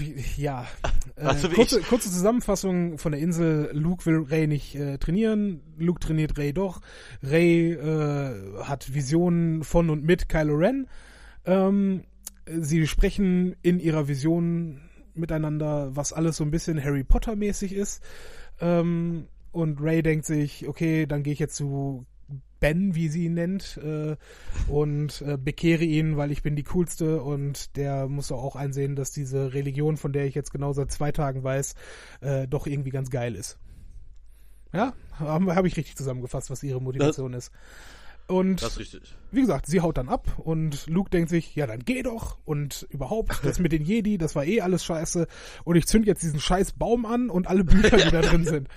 je- 0.00 0.16
ja. 0.36 0.66
Äh, 1.16 1.22
Also 1.26 1.50
wie 1.50 1.56
kurze, 1.56 1.80
kurze 1.82 2.10
Zusammenfassung 2.10 2.96
von 2.96 3.12
der 3.12 3.20
Insel. 3.20 3.70
Luke 3.72 4.06
will 4.06 4.24
Ray 4.28 4.46
nicht 4.46 4.74
äh, 4.76 4.98
trainieren. 4.98 5.60
Luke 5.76 6.00
trainiert 6.00 6.38
Ray 6.38 6.52
doch. 6.52 6.80
Ray 7.22 7.72
äh, 7.72 8.62
hat 8.62 8.94
Visionen 8.94 9.62
von 9.64 9.90
und 9.90 10.02
mit 10.04 10.28
Kylo 10.28 10.54
Ren. 10.54 10.86
Ähm, 11.44 12.04
sie 12.46 12.86
sprechen 12.86 13.56
in 13.62 13.78
ihrer 13.80 14.08
Vision 14.08 14.80
miteinander, 15.14 15.94
was 15.94 16.12
alles 16.12 16.36
so 16.36 16.44
ein 16.44 16.50
bisschen 16.50 16.82
Harry 16.82 17.04
Potter 17.04 17.36
mäßig 17.36 17.74
ist. 17.74 18.02
Ähm, 18.60 19.26
und 19.50 19.80
Ray 19.82 20.02
denkt 20.02 20.24
sich, 20.24 20.66
okay, 20.68 21.06
dann 21.06 21.22
gehe 21.24 21.32
ich 21.34 21.38
jetzt 21.40 21.56
zu 21.56 22.06
Ben, 22.62 22.94
wie 22.94 23.08
sie 23.08 23.24
ihn 23.24 23.34
nennt, 23.34 23.76
äh, 23.82 24.16
und 24.68 25.20
äh, 25.20 25.36
bekehre 25.36 25.84
ihn, 25.84 26.16
weil 26.16 26.30
ich 26.30 26.42
bin 26.42 26.54
die 26.54 26.62
coolste 26.62 27.20
und 27.20 27.76
der 27.76 28.08
muss 28.08 28.30
auch 28.30 28.54
einsehen, 28.56 28.94
dass 28.96 29.10
diese 29.10 29.52
Religion, 29.52 29.96
von 29.96 30.12
der 30.12 30.26
ich 30.26 30.34
jetzt 30.34 30.52
genau 30.52 30.72
seit 30.72 30.92
zwei 30.92 31.10
Tagen 31.10 31.42
weiß, 31.42 31.74
äh, 32.20 32.46
doch 32.46 32.66
irgendwie 32.68 32.90
ganz 32.90 33.10
geil 33.10 33.34
ist. 33.34 33.58
Ja, 34.72 34.94
habe 35.18 35.54
hab 35.56 35.66
ich 35.66 35.76
richtig 35.76 35.96
zusammengefasst, 35.96 36.50
was 36.50 36.62
ihre 36.62 36.80
Motivation 36.80 37.34
ist. 37.34 37.52
Und 38.28 38.62
Das 38.62 38.72
ist 38.72 38.78
richtig. 38.78 39.14
wie 39.30 39.40
gesagt, 39.42 39.66
sie 39.66 39.80
haut 39.80 39.98
dann 39.98 40.08
ab 40.08 40.38
und 40.38 40.86
Luke 40.86 41.10
denkt 41.10 41.28
sich, 41.28 41.54
ja, 41.54 41.66
dann 41.66 41.80
geh 41.84 42.02
doch 42.02 42.38
und 42.44 42.86
überhaupt, 42.90 43.40
das 43.44 43.58
mit 43.58 43.72
den 43.72 43.82
Jedi, 43.84 44.16
das 44.18 44.34
war 44.34 44.44
eh 44.44 44.60
alles 44.62 44.84
scheiße 44.84 45.26
und 45.64 45.76
ich 45.76 45.86
zünd 45.86 46.06
jetzt 46.06 46.22
diesen 46.22 46.40
scheiß 46.40 46.72
Baum 46.72 47.04
an 47.04 47.28
und 47.30 47.46
alle 47.48 47.64
Bücher, 47.64 47.96
die 47.98 48.10
da 48.10 48.20
drin 48.22 48.44
sind. 48.44 48.68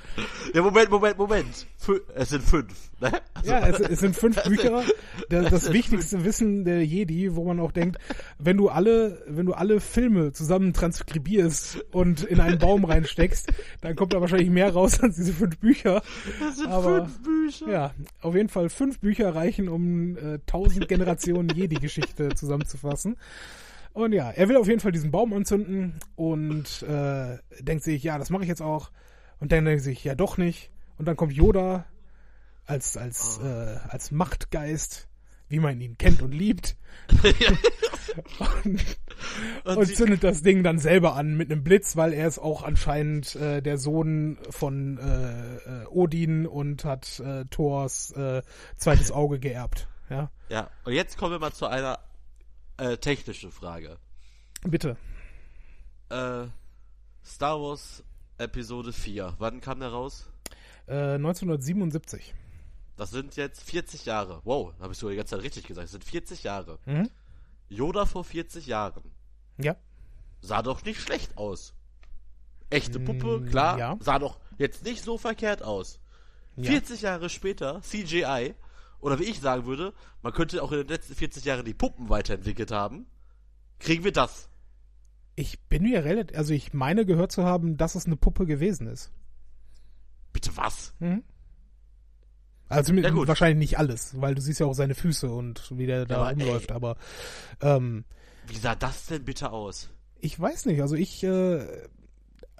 Ja, 0.53 0.61
Moment, 0.61 0.89
Moment, 0.89 1.17
Moment. 1.17 1.67
Es 2.15 2.29
sind 2.29 2.43
fünf. 2.43 2.73
Ne? 2.99 3.11
Also, 3.33 3.49
Ja, 3.51 3.67
es, 3.67 3.79
es 3.79 3.99
sind 3.99 4.15
fünf 4.15 4.41
Bücher, 4.47 4.83
das, 5.29 5.49
das 5.51 5.71
wichtigste 5.73 6.23
Wissen 6.25 6.65
der 6.65 6.85
Jedi, 6.85 7.35
wo 7.35 7.45
man 7.45 7.59
auch 7.59 7.71
denkt, 7.71 7.97
wenn 8.39 8.57
du 8.57 8.69
alle, 8.69 9.23
wenn 9.27 9.45
du 9.45 9.53
alle 9.53 9.79
Filme 9.79 10.31
zusammen 10.33 10.73
transkribierst 10.73 11.85
und 11.91 12.23
in 12.23 12.39
einen 12.39 12.57
Baum 12.59 12.85
reinsteckst, 12.85 13.49
dann 13.81 13.95
kommt 13.95 14.13
da 14.13 14.21
wahrscheinlich 14.21 14.49
mehr 14.49 14.73
raus 14.73 14.99
als 15.01 15.15
diese 15.15 15.33
fünf 15.33 15.57
Bücher. 15.59 16.01
das 16.39 16.57
sind 16.57 16.67
aber- 16.67 17.05
fünf 17.05 17.21
Bücher. 17.23 17.71
Ja, 17.71 17.93
auf 18.21 18.35
jeden 18.35 18.49
Fall 18.49 18.69
fünf 18.69 18.99
Bücher 18.99 19.34
reichen, 19.35 19.69
um 19.69 20.17
äh, 20.17 20.39
tausend 20.45 20.87
Generationen 20.87 21.49
Jedi-Geschichte 21.49 22.29
zusammenzufassen. 22.35 23.17
Und 23.93 24.11
ja, 24.13 24.29
er 24.31 24.49
will 24.49 24.57
auf 24.57 24.67
jeden 24.67 24.79
Fall 24.81 24.91
diesen 24.91 25.11
Baum 25.11 25.31
anzünden 25.33 25.99
und 26.15 26.83
äh, 26.83 27.37
denkt 27.61 27.83
sich, 27.83 28.03
ja, 28.03 28.17
das 28.17 28.29
mache 28.29 28.43
ich 28.43 28.49
jetzt 28.49 28.61
auch. 28.61 28.91
Und 29.39 29.51
dann 29.51 29.65
denkt 29.65 29.83
sich, 29.83 30.03
ja, 30.03 30.15
doch 30.15 30.37
nicht. 30.37 30.71
Und 30.97 31.07
dann 31.07 31.15
kommt 31.15 31.33
Yoda 31.33 31.85
als 32.65 32.97
als 32.97 33.39
Oh. 33.41 33.45
äh, 33.45 33.77
als 33.89 34.11
Machtgeist, 34.11 35.07
wie 35.47 35.59
man 35.59 35.79
ihn 35.79 35.97
kennt 35.97 36.21
und 36.21 36.31
liebt, 36.31 36.75
und, 38.63 39.77
Und 39.77 39.95
zündet 39.95 40.23
das 40.23 40.41
Ding 40.41 40.63
dann 40.63 40.79
selber 40.79 41.15
an 41.15 41.35
mit 41.35 41.51
einem 41.51 41.63
Blitz, 41.63 41.95
weil 41.95 42.13
er 42.13 42.27
ist 42.27 42.39
auch 42.39 42.63
anscheinend 42.63 43.35
äh, 43.35 43.61
der 43.61 43.77
Sohn 43.77 44.37
von 44.49 44.97
äh, 44.97 45.83
äh, 45.83 45.85
Odin 45.87 46.47
und 46.47 46.85
hat 46.85 47.19
äh, 47.19 47.45
Thors 47.45 48.11
äh, 48.11 48.41
zweites 48.77 49.11
Auge 49.11 49.39
geerbt. 49.39 49.87
Ja, 50.09 50.31
Ja, 50.49 50.69
und 50.83 50.93
jetzt 50.93 51.17
kommen 51.17 51.31
wir 51.31 51.39
mal 51.39 51.53
zu 51.53 51.67
einer 51.67 51.99
äh, 52.77 52.97
technischen 52.97 53.51
Frage. 53.51 53.97
bitte. 54.63 54.97
Äh, 56.09 56.45
Star 57.25 57.59
Wars 57.59 58.03
Episode 58.37 58.93
4, 58.93 59.35
wann 59.39 59.61
kam 59.61 59.79
der 59.79 59.89
raus? 59.89 60.29
Äh, 60.87 61.15
1977. 61.15 62.35
Das 62.97 63.11
sind 63.11 63.35
jetzt 63.35 63.61
40 63.63 64.05
Jahre. 64.05 64.41
Wow, 64.45 64.73
habe 64.79 64.93
ich 64.93 64.97
sogar 64.99 65.11
die 65.11 65.17
ganze 65.17 65.35
Zeit 65.35 65.43
richtig 65.43 65.67
gesagt. 65.67 65.85
Das 65.85 65.91
sind 65.91 66.03
40 66.03 66.43
Jahre. 66.43 66.79
Mhm. 66.85 67.09
Yoda 67.67 68.05
vor 68.05 68.23
40 68.23 68.67
Jahren. 68.67 69.11
Ja. 69.57 69.75
Sah 70.41 70.61
doch 70.61 70.83
nicht 70.85 71.01
schlecht 71.01 71.37
aus. 71.37 71.73
Echte 72.69 72.99
Puppe, 72.99 73.39
Mm, 73.41 73.45
klar. 73.47 73.77
ja. 73.77 73.97
Sah 73.99 74.19
doch 74.19 74.39
jetzt 74.57 74.83
nicht 74.85 75.03
so 75.03 75.17
verkehrt 75.17 75.61
aus. 75.63 75.99
Ja. 76.55 76.71
40 76.71 77.01
Jahre 77.01 77.29
später, 77.29 77.81
CGI, 77.81 78.55
oder 78.99 79.19
wie 79.19 79.23
ich 79.25 79.39
sagen 79.39 79.65
würde, 79.65 79.93
man 80.21 80.33
könnte 80.33 80.63
auch 80.63 80.71
in 80.71 80.79
den 80.79 80.87
letzten 80.87 81.15
40 81.15 81.43
Jahren 81.45 81.65
die 81.65 81.73
Puppen 81.73 82.09
weiterentwickelt 82.09 82.71
haben. 82.71 83.05
Kriegen 83.79 84.03
wir 84.03 84.11
das? 84.13 84.49
Ich 85.35 85.59
bin 85.67 85.83
mir 85.83 86.05
relativ, 86.05 86.37
also 86.37 86.53
ich 86.53 86.73
meine 86.73 87.05
gehört 87.05 87.31
zu 87.31 87.43
haben, 87.43 87.75
dass 87.77 87.95
es 87.95 88.05
eine 88.05 88.15
Puppe 88.15 88.45
gewesen 88.45 88.87
ist. 88.87 89.11
Bitte 90.31 90.55
was? 90.55 90.93
Also 92.67 92.93
mit, 92.93 93.03
Ja, 93.03 93.11
gut. 93.11 93.27
wahrscheinlich 93.27 93.57
nicht 93.69 93.77
alles, 93.79 94.19
weil 94.19 94.33
du 94.35 94.41
siehst 94.41 94.59
ja 94.59 94.65
auch 94.65 94.73
seine 94.73 94.95
Füße 94.95 95.29
und 95.29 95.71
wie 95.77 95.85
der 95.85 96.05
da 96.05 96.17
aber 96.17 96.29
ey. 96.29 96.33
rumläuft, 96.43 96.71
aber 96.71 96.97
ähm, 97.61 98.05
Wie 98.47 98.57
sah 98.57 98.75
das 98.75 99.05
denn 99.07 99.23
bitte 99.23 99.51
aus? 99.51 99.89
ich 100.19 100.39
weiß 100.39 100.65
nicht, 100.65 100.81
also 100.81 100.95
ich, 100.95 101.23
äh, 101.23 101.63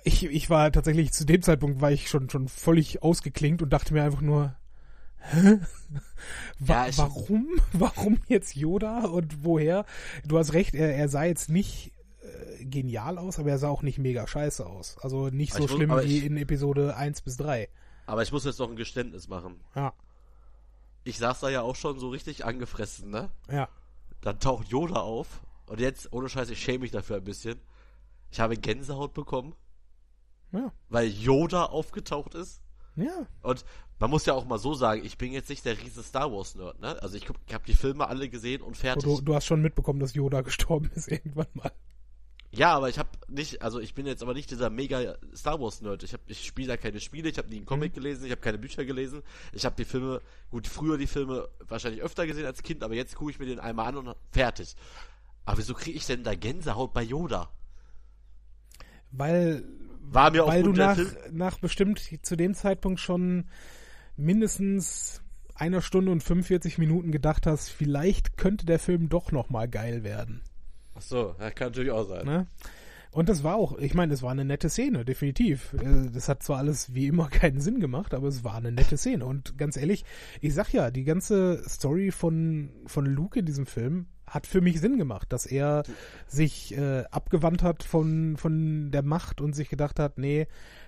ich, 0.03 0.23
ich 0.25 0.49
war 0.51 0.71
tatsächlich 0.71 1.11
zu 1.13 1.25
dem 1.25 1.41
Zeitpunkt 1.41 1.81
war 1.81 1.91
ich 1.91 2.09
schon 2.09 2.29
schon 2.29 2.47
völlig 2.47 3.01
ausgeklinkt 3.01 3.63
und 3.63 3.71
dachte 3.73 3.93
mir 3.93 4.03
einfach 4.03 4.21
nur, 4.21 4.55
hä? 5.17 5.57
Wa 6.59 6.85
Ja, 6.87 6.97
warum? 6.97 7.47
Warum 7.73 8.19
jetzt 8.27 8.55
Yoda 8.55 9.05
und 9.05 9.43
woher? 9.43 9.85
Du 10.23 10.37
hast 10.37 10.53
recht, 10.53 10.75
er, 10.75 10.95
er 10.95 11.09
sah 11.09 11.23
jetzt 11.23 11.49
nicht 11.49 11.91
äh, 12.21 12.65
genial 12.65 13.17
aus, 13.17 13.39
aber 13.39 13.49
er 13.49 13.57
sah 13.57 13.69
auch 13.69 13.81
nicht 13.81 13.97
mega 13.97 14.27
scheiße 14.27 14.63
aus. 14.65 14.97
Also 15.01 15.29
nicht 15.29 15.53
so 15.53 15.67
schlimm 15.67 15.89
wie 16.03 16.17
ich- 16.19 16.25
in 16.25 16.37
Episode 16.37 16.95
1 16.95 17.21
bis 17.21 17.37
3. 17.37 17.67
Aber 18.05 18.21
ich 18.23 18.31
muss 18.31 18.45
jetzt 18.45 18.59
noch 18.59 18.69
ein 18.69 18.75
Geständnis 18.75 19.27
machen. 19.27 19.59
Ja, 19.75 19.93
Ich 21.03 21.17
saß 21.17 21.39
da 21.41 21.49
ja 21.49 21.61
auch 21.61 21.75
schon 21.75 21.99
so 21.99 22.09
richtig 22.09 22.45
angefressen, 22.45 23.09
ne? 23.09 23.29
ja. 23.49 23.67
Dann 24.21 24.39
taucht 24.39 24.67
Yoda 24.69 25.01
auf. 25.01 25.41
Und 25.67 25.79
jetzt, 25.79 26.11
ohne 26.11 26.29
Scheiß, 26.29 26.49
ich 26.49 26.59
schäme 26.59 26.79
mich 26.79 26.91
dafür 26.91 27.17
ein 27.17 27.23
bisschen. 27.23 27.59
Ich 28.31 28.39
habe 28.39 28.57
Gänsehaut 28.57 29.13
bekommen, 29.13 29.55
Ja, 30.51 30.71
weil 30.89 31.07
Yoda 31.09 31.65
aufgetaucht 31.65 32.33
ist. 32.33 32.61
ja. 32.95 33.27
Und 33.43 33.63
man 33.99 34.09
muss 34.09 34.25
ja 34.25 34.33
auch 34.33 34.45
mal 34.45 34.57
so 34.59 34.73
sagen, 34.73 35.05
ich 35.05 35.17
bin 35.17 35.31
jetzt 35.31 35.49
nicht 35.49 35.63
der 35.63 35.79
riese 35.79 36.03
Star 36.03 36.31
Wars 36.31 36.55
Nerd, 36.55 36.79
ne? 36.81 37.01
Also 37.01 37.15
ich, 37.17 37.27
ich 37.47 37.53
habe 37.53 37.65
die 37.65 37.73
Filme 37.75 38.07
alle 38.07 38.27
gesehen 38.29 38.61
und 38.61 38.75
fertig. 38.75 39.03
Du, 39.03 39.21
du 39.21 39.35
hast 39.35 39.45
schon 39.45 39.61
mitbekommen, 39.61 39.99
dass 39.99 40.13
Yoda 40.15 40.41
gestorben 40.41 40.89
ist 40.95 41.07
irgendwann 41.11 41.47
mal. 41.53 41.71
Ja, 42.51 42.75
aber 42.75 42.89
ich 42.89 42.97
habe 42.99 43.09
nicht, 43.27 43.61
also 43.61 43.79
ich 43.79 43.93
bin 43.93 44.05
jetzt 44.05 44.21
aber 44.21 44.33
nicht 44.33 44.51
dieser 44.51 44.69
mega 44.69 45.15
Star 45.35 45.59
Wars 45.59 45.81
Nerd. 45.81 46.03
Ich 46.03 46.13
habe, 46.13 46.23
ich 46.27 46.45
spiele 46.45 46.69
da 46.69 46.77
keine 46.77 46.99
Spiele, 46.99 47.29
ich 47.29 47.37
habe 47.37 47.49
nie 47.49 47.57
einen 47.57 47.65
Comic 47.65 47.91
Mhm. 47.91 47.95
gelesen, 47.95 48.25
ich 48.25 48.31
habe 48.31 48.41
keine 48.41 48.57
Bücher 48.57 48.85
gelesen. 48.85 49.21
Ich 49.53 49.65
habe 49.65 49.75
die 49.75 49.85
Filme, 49.85 50.21
gut, 50.49 50.67
früher 50.67 50.97
die 50.97 51.07
Filme 51.07 51.47
wahrscheinlich 51.67 52.01
öfter 52.01 52.27
gesehen 52.27 52.45
als 52.45 52.63
Kind, 52.63 52.83
aber 52.83 52.93
jetzt 52.95 53.15
gucke 53.15 53.31
ich 53.31 53.39
mir 53.39 53.45
den 53.45 53.59
einmal 53.59 53.87
an 53.87 53.97
und 53.97 54.15
fertig. 54.31 54.75
Aber 55.45 55.57
wieso 55.57 55.73
kriege 55.73 55.97
ich 55.97 56.05
denn 56.05 56.23
da 56.23 56.33
Gänsehaut 56.35 56.93
bei 56.93 57.03
Yoda? 57.03 57.49
Weil, 59.11 59.63
War 60.01 60.31
mir 60.31 60.45
weil 60.45 60.63
du 60.63 60.71
nach, 60.71 60.97
nach 61.31 61.59
bestimmt 61.59 61.99
zu 62.25 62.35
dem 62.35 62.53
Zeitpunkt 62.53 62.99
schon 62.99 63.45
mindestens 64.17 65.21
einer 65.55 65.81
Stunde 65.81 66.11
und 66.11 66.21
45 66.21 66.77
Minuten 66.77 67.11
gedacht 67.11 67.45
hast, 67.47 67.69
vielleicht 67.69 68.37
könnte 68.37 68.65
der 68.65 68.79
Film 68.79 69.07
doch 69.09 69.31
noch 69.31 69.49
mal 69.49 69.67
geil 69.69 70.03
werden. 70.03 70.41
Ach 70.95 71.01
so, 71.01 71.35
ja, 71.39 71.51
kann 71.51 71.67
natürlich 71.69 71.91
auch 71.91 72.07
sein. 72.07 72.25
Ne? 72.25 72.47
Und 73.15 73.29
das 73.29 73.45
war 73.45 73.55
auch, 73.55 73.77
ich 73.77 73.93
meine, 73.93 74.13
es 74.13 74.23
war 74.23 74.31
eine 74.31 74.43
nette 74.43 74.69
Szene, 74.69 75.05
definitiv. 75.05 75.71
Äh, 75.75 76.11
Das 76.11 76.27
hat 76.27 76.43
zwar 76.43 76.57
alles 76.57 76.93
wie 76.93 77.07
immer 77.07 77.29
keinen 77.29 77.61
Sinn 77.61 77.79
gemacht, 77.79 78.13
aber 78.13 78.27
es 78.27 78.43
war 78.43 78.55
eine 78.55 78.73
nette 78.73 78.97
Szene. 78.97 79.25
Und 79.25 79.57
ganz 79.57 79.77
ehrlich, 79.77 80.03
ich 80.41 80.53
sag 80.53 80.73
ja, 80.73 80.91
die 80.91 81.05
ganze 81.05 81.63
Story 81.65 82.11
von, 82.11 82.71
von 82.87 83.05
Luke 83.05 83.39
in 83.39 83.45
diesem 83.45 83.67
Film 83.67 84.07
hat 84.27 84.45
für 84.45 84.59
mich 84.59 84.81
Sinn 84.81 84.97
gemacht, 84.97 85.31
dass 85.31 85.45
er 85.45 85.83
sich 86.27 86.77
äh, 86.77 87.05
abgewandt 87.09 87.63
hat 87.63 87.83
von, 87.83 88.35
von 88.35 88.91
der 88.91 89.03
Macht 89.03 89.39
und 89.39 89.55
sich 89.55 89.69
gedacht 89.69 89.97
hat, 89.97 90.17
nee, 90.17 90.47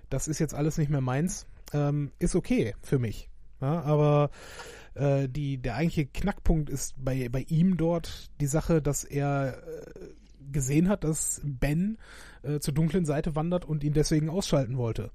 das 0.09 0.27
ist 0.27 0.39
jetzt 0.39 0.53
alles 0.53 0.77
nicht 0.77 0.89
mehr 0.89 0.99
meins. 0.99 1.47
Ähm, 1.71 2.11
ist 2.19 2.35
okay 2.35 2.75
für 2.81 2.99
mich. 2.99 3.29
Ja, 3.61 3.81
aber 3.83 4.31
äh, 4.95 5.29
die, 5.29 5.59
der 5.59 5.75
eigentliche 5.75 6.07
Knackpunkt 6.07 6.69
ist 6.69 6.93
bei, 6.97 7.29
bei 7.29 7.45
ihm 7.47 7.77
dort 7.77 8.31
die 8.41 8.47
Sache, 8.47 8.81
dass 8.81 9.05
er 9.05 9.57
äh, 9.57 10.16
gesehen 10.51 10.89
hat, 10.89 11.03
dass 11.03 11.41
Ben 11.43 11.97
äh, 12.43 12.59
zur 12.59 12.73
dunklen 12.73 13.05
Seite 13.05 13.35
wandert 13.35 13.65
und 13.65 13.83
ihn 13.83 13.93
deswegen 13.93 14.29
ausschalten 14.29 14.77
wollte. 14.77 15.11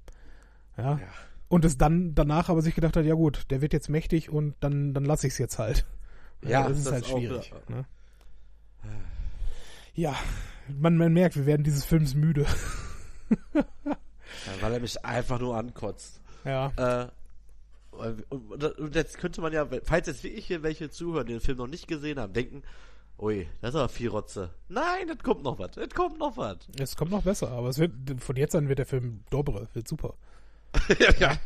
Ja. 0.77 0.97
Ja. 0.97 1.07
Und 1.49 1.65
es 1.65 1.77
dann 1.77 2.15
danach 2.15 2.49
aber 2.49 2.61
sich 2.61 2.73
gedacht 2.73 2.97
hat, 2.97 3.05
ja 3.05 3.13
gut, 3.13 3.51
der 3.51 3.61
wird 3.61 3.73
jetzt 3.73 3.89
mächtig 3.89 4.29
und 4.29 4.55
dann, 4.59 4.93
dann 4.93 5.05
lasse 5.05 5.27
ich 5.27 5.33
es 5.33 5.39
jetzt 5.39 5.59
halt. 5.59 5.85
Ja, 6.41 6.67
das 6.67 6.79
ist 6.79 6.87
das 6.87 6.93
halt 6.93 7.05
auch, 7.05 7.17
schwierig. 7.17 7.53
ja. 7.69 7.75
Ne? 7.75 7.85
Ja, 9.95 10.15
man, 10.67 10.97
man 10.97 11.13
merkt, 11.13 11.35
wir 11.35 11.45
werden 11.45 11.63
dieses 11.63 11.85
Films 11.85 12.15
müde. 12.15 12.45
Weil 14.61 14.73
er 14.73 14.79
mich 14.79 15.05
einfach 15.05 15.39
nur 15.39 15.55
ankotzt. 15.55 16.21
Ja. 16.43 16.71
Äh, 16.75 17.07
und, 17.91 18.31
und, 18.31 18.63
und 18.63 18.95
jetzt 18.95 19.19
könnte 19.19 19.41
man 19.41 19.53
ja, 19.53 19.67
falls 19.83 20.07
jetzt 20.07 20.23
wirklich 20.23 20.47
hier 20.47 20.63
welche 20.63 20.89
zuhören, 20.89 21.27
den 21.27 21.39
Film 21.39 21.59
noch 21.59 21.67
nicht 21.67 21.87
gesehen 21.87 22.19
haben, 22.19 22.33
denken, 22.33 22.63
ui, 23.19 23.47
das 23.61 23.71
ist 23.71 23.75
aber 23.75 23.89
viel 23.89 24.09
Rotze. 24.09 24.51
Nein, 24.69 25.07
das 25.07 25.19
kommt 25.19 25.43
noch 25.43 25.59
was, 25.59 25.71
das 25.71 25.89
kommt 25.89 26.19
noch 26.19 26.37
was. 26.37 26.57
Es 26.79 26.95
kommt 26.95 27.11
noch 27.11 27.23
besser, 27.23 27.51
aber 27.51 27.69
es 27.69 27.77
wird, 27.77 27.93
von 28.19 28.35
jetzt 28.35 28.55
an 28.55 28.69
wird 28.69 28.79
der 28.79 28.85
Film 28.85 29.23
dobre, 29.29 29.67
wird 29.73 29.87
super. 29.87 30.15
ja. 31.19 31.37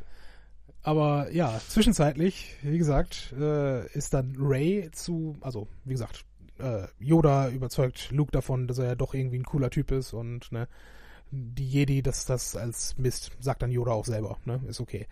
Aber 0.83 1.31
ja, 1.31 1.59
zwischenzeitlich, 1.67 2.55
wie 2.61 2.77
gesagt, 2.77 3.33
äh, 3.37 3.87
ist 3.91 4.13
dann 4.13 4.35
Ray 4.39 4.89
zu, 4.91 5.37
also 5.41 5.67
wie 5.83 5.93
gesagt, 5.93 6.23
äh, 6.59 6.87
Yoda 6.99 7.49
überzeugt 7.49 8.09
Luke 8.11 8.31
davon, 8.31 8.67
dass 8.67 8.77
er 8.77 8.85
ja 8.85 8.95
doch 8.95 9.13
irgendwie 9.13 9.39
ein 9.39 9.43
cooler 9.43 9.69
Typ 9.69 9.91
ist 9.91 10.13
und 10.13 10.51
ne, 10.51 10.67
die 11.31 11.67
Jedi, 11.67 12.01
dass 12.01 12.25
das 12.25 12.55
als 12.55 12.97
Mist, 12.97 13.31
sagt 13.39 13.61
dann 13.61 13.71
Yoda 13.71 13.91
auch 13.91 14.05
selber, 14.05 14.37
ne, 14.45 14.61
ist 14.67 14.79
okay. 14.79 15.07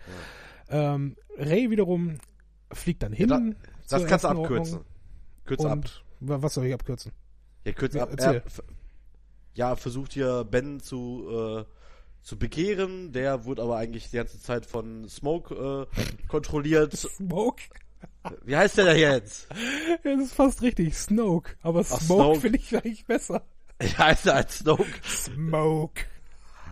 Ähm, 0.68 1.16
Ray 1.36 1.70
wiederum 1.70 2.18
fliegt 2.72 3.02
dann 3.02 3.12
hin. 3.12 3.28
Ja, 3.28 3.38
zur 3.84 3.98
Das 3.98 4.08
kannst 4.08 4.24
du 4.24 4.28
abkürzen. 4.28 4.78
Ordnung. 4.78 4.84
Kürz 5.44 5.64
ab. 5.64 5.84
Was 6.28 6.54
soll 6.54 6.66
ich 6.66 6.74
abkürzen? 6.74 7.12
Ja, 7.64 7.72
kürz 7.72 7.94
Ja, 7.94 8.02
ab. 8.04 8.10
Er, 8.18 8.42
ja, 9.54 9.76
versucht 9.76 10.12
hier 10.12 10.44
Ben 10.44 10.80
zu, 10.80 11.28
äh, 11.30 11.64
zu 12.22 12.38
begehren. 12.38 13.12
Der 13.12 13.44
wurde 13.44 13.62
aber 13.62 13.76
eigentlich 13.76 14.10
die 14.10 14.16
ganze 14.16 14.40
Zeit 14.40 14.66
von 14.66 15.08
Smoke 15.08 15.88
äh, 15.90 16.26
kontrolliert. 16.28 16.92
Smoke? 16.96 17.62
Wie 18.44 18.56
heißt 18.56 18.78
der 18.78 18.86
da 18.86 18.94
jetzt? 18.94 19.48
Das 20.02 20.20
ist 20.20 20.34
fast 20.34 20.62
richtig, 20.62 20.96
Snoke. 20.96 21.54
Aber 21.62 21.80
Ach, 21.80 22.00
Smoke 22.00 22.40
finde 22.40 22.58
ich 22.58 22.74
eigentlich 22.74 23.04
besser. 23.06 23.42
Wie 23.78 23.88
heißt 23.88 24.26
er 24.26 24.34
als 24.36 24.58
Snoke? 24.58 24.86
Smoke. 25.04 26.02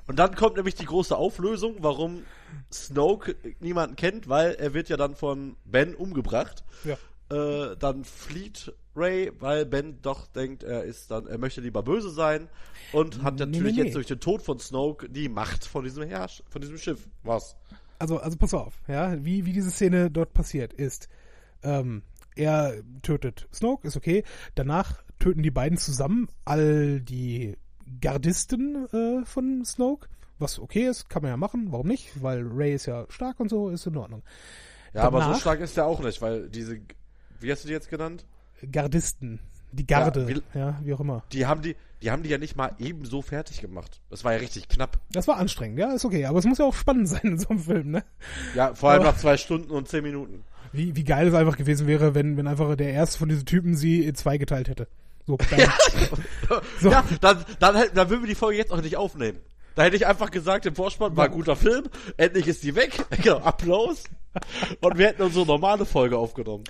Und 0.06 0.18
dann 0.18 0.34
kommt 0.34 0.56
nämlich 0.56 0.74
die 0.74 0.84
große 0.84 1.16
Auflösung, 1.16 1.76
warum 1.78 2.24
Snoke 2.72 3.36
niemanden 3.60 3.96
kennt, 3.96 4.28
weil 4.28 4.52
er 4.54 4.74
wird 4.74 4.88
ja 4.88 4.96
dann 4.96 5.14
von 5.14 5.56
Ben 5.64 5.94
umgebracht. 5.94 6.64
Ja. 6.84 6.98
Äh, 7.34 7.76
dann 7.78 8.04
flieht 8.04 8.72
Ray, 8.96 9.32
weil 9.40 9.66
Ben 9.66 9.98
doch 10.02 10.26
denkt, 10.28 10.62
er 10.62 10.84
ist 10.84 11.10
dann, 11.10 11.26
er 11.26 11.38
möchte 11.38 11.60
lieber 11.60 11.82
böse 11.82 12.10
sein 12.10 12.48
und 12.92 13.22
hat 13.22 13.34
Nee, 13.34 13.46
natürlich 13.46 13.72
nee, 13.74 13.80
nee. 13.80 13.84
jetzt 13.86 13.94
durch 13.96 14.06
den 14.06 14.20
Tod 14.20 14.42
von 14.42 14.58
Snoke 14.60 15.08
die 15.08 15.28
Macht 15.28 15.64
von 15.66 15.82
diesem 15.84 16.04
Herrsch, 16.08 16.42
von 16.48 16.60
diesem 16.60 16.78
Schiff. 16.78 17.08
Was? 17.24 17.56
also, 17.98 18.18
also 18.18 18.36
pass 18.36 18.54
auf, 18.54 18.74
ja, 18.86 19.24
wie, 19.24 19.46
wie 19.46 19.52
diese 19.52 19.70
Szene 19.70 20.10
dort 20.10 20.32
passiert 20.34 20.72
ist. 20.72 21.08
Ähm, 21.62 22.02
er 22.36 22.82
tötet 23.02 23.48
Snoke, 23.52 23.86
ist 23.88 23.96
okay. 23.96 24.22
Danach 24.54 25.02
töten 25.18 25.42
die 25.42 25.50
beiden 25.50 25.78
zusammen 25.78 26.28
all 26.44 27.00
die 27.00 27.56
Gardisten 28.00 28.86
äh, 28.92 29.24
von 29.24 29.64
Snoke, 29.64 30.08
was 30.38 30.58
okay 30.58 30.86
ist, 30.88 31.08
kann 31.08 31.22
man 31.22 31.30
ja 31.30 31.36
machen, 31.36 31.68
warum 31.70 31.86
nicht? 31.88 32.22
Weil 32.22 32.44
Ray 32.46 32.74
ist 32.74 32.86
ja 32.86 33.06
stark 33.08 33.40
und 33.40 33.48
so, 33.48 33.70
ist 33.70 33.86
in 33.86 33.96
Ordnung. 33.96 34.22
Ja, 34.92 35.02
aber 35.04 35.18
so 35.20 35.26
Danach- 35.26 35.40
stark 35.40 35.60
ist 35.60 35.76
er 35.78 35.86
auch 35.86 36.00
nicht, 36.00 36.20
weil 36.22 36.48
diese 36.48 36.80
wie 37.44 37.52
hast 37.52 37.64
du 37.64 37.68
die 37.68 37.74
jetzt 37.74 37.90
genannt? 37.90 38.24
Gardisten. 38.70 39.40
Die 39.72 39.86
Garde, 39.86 40.20
ja 40.20 40.28
wie, 40.28 40.58
ja, 40.58 40.80
wie 40.84 40.94
auch 40.94 41.00
immer. 41.00 41.24
Die 41.32 41.46
haben 41.46 41.60
die, 41.60 41.74
die 42.00 42.10
haben 42.10 42.22
die 42.22 42.28
ja 42.28 42.38
nicht 42.38 42.56
mal 42.56 42.72
ebenso 42.78 43.22
fertig 43.22 43.60
gemacht. 43.60 44.00
Das 44.08 44.22
war 44.22 44.32
ja 44.32 44.38
richtig 44.38 44.68
knapp. 44.68 45.00
Das 45.10 45.26
war 45.26 45.36
anstrengend, 45.36 45.78
ja, 45.80 45.92
ist 45.92 46.04
okay. 46.04 46.26
Aber 46.26 46.38
es 46.38 46.44
muss 46.44 46.58
ja 46.58 46.64
auch 46.64 46.74
spannend 46.74 47.08
sein 47.08 47.22
in 47.22 47.38
so 47.38 47.48
einem 47.48 47.58
Film, 47.58 47.90
ne? 47.90 48.04
Ja, 48.54 48.74
vor 48.74 48.90
allem 48.90 49.02
aber, 49.02 49.10
nach 49.10 49.18
zwei 49.18 49.36
Stunden 49.36 49.70
und 49.70 49.88
zehn 49.88 50.04
Minuten. 50.04 50.44
Wie, 50.72 50.94
wie 50.94 51.04
geil 51.04 51.28
es 51.28 51.34
einfach 51.34 51.56
gewesen 51.56 51.86
wäre, 51.86 52.14
wenn, 52.14 52.36
wenn 52.36 52.46
einfach 52.46 52.76
der 52.76 52.92
erste 52.92 53.18
von 53.18 53.28
diesen 53.28 53.46
Typen 53.46 53.74
sie 53.74 54.04
in 54.04 54.14
zwei 54.14 54.38
geteilt 54.38 54.68
hätte. 54.68 54.86
So, 55.26 55.38
so. 56.80 56.90
ja 56.90 57.04
dann, 57.20 57.44
dann, 57.58 57.88
dann 57.94 58.10
würden 58.10 58.22
wir 58.22 58.28
die 58.28 58.34
Folge 58.34 58.58
jetzt 58.58 58.72
auch 58.72 58.80
nicht 58.80 58.96
aufnehmen. 58.96 59.38
Da 59.74 59.82
hätte 59.82 59.96
ich 59.96 60.06
einfach 60.06 60.30
gesagt, 60.30 60.66
im 60.66 60.74
Vorspann 60.76 61.16
war 61.16 61.24
ein 61.24 61.32
guter 61.32 61.56
Film, 61.56 61.86
endlich 62.16 62.46
ist 62.46 62.62
die 62.62 62.76
weg, 62.76 63.04
genau, 63.22 63.38
Applaus. 63.38 64.04
Und 64.80 64.98
wir 64.98 65.08
hätten 65.08 65.22
unsere 65.22 65.46
normale 65.46 65.84
Folge 65.84 66.18
aufgenommen. 66.18 66.64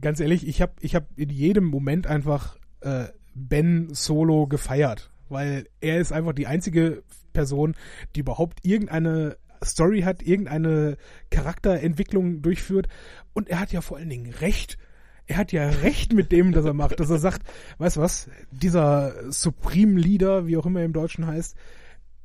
Ganz 0.00 0.20
ehrlich, 0.20 0.46
ich 0.46 0.60
habe 0.60 0.72
ich 0.80 0.94
hab 0.94 1.06
in 1.16 1.30
jedem 1.30 1.64
Moment 1.64 2.06
einfach 2.06 2.56
äh, 2.80 3.06
Ben 3.34 3.88
Solo 3.92 4.46
gefeiert, 4.46 5.10
weil 5.28 5.68
er 5.80 5.98
ist 5.98 6.12
einfach 6.12 6.32
die 6.32 6.46
einzige 6.46 7.02
Person, 7.32 7.74
die 8.14 8.20
überhaupt 8.20 8.64
irgendeine 8.64 9.36
Story 9.62 10.02
hat, 10.02 10.22
irgendeine 10.22 10.96
Charakterentwicklung 11.30 12.42
durchführt. 12.42 12.88
Und 13.32 13.48
er 13.48 13.60
hat 13.60 13.72
ja 13.72 13.80
vor 13.80 13.96
allen 13.96 14.10
Dingen 14.10 14.32
recht. 14.32 14.78
Er 15.26 15.38
hat 15.38 15.52
ja 15.52 15.68
recht 15.68 16.12
mit 16.12 16.32
dem, 16.32 16.52
dass 16.52 16.64
er 16.64 16.74
macht, 16.74 17.00
dass 17.00 17.10
er 17.10 17.18
sagt, 17.18 17.42
weißt 17.78 17.96
du 17.96 18.00
was, 18.00 18.28
dieser 18.50 19.32
Supreme 19.32 19.98
Leader, 19.98 20.46
wie 20.46 20.56
auch 20.56 20.66
immer 20.66 20.80
er 20.80 20.86
im 20.86 20.92
Deutschen 20.92 21.26
heißt, 21.26 21.56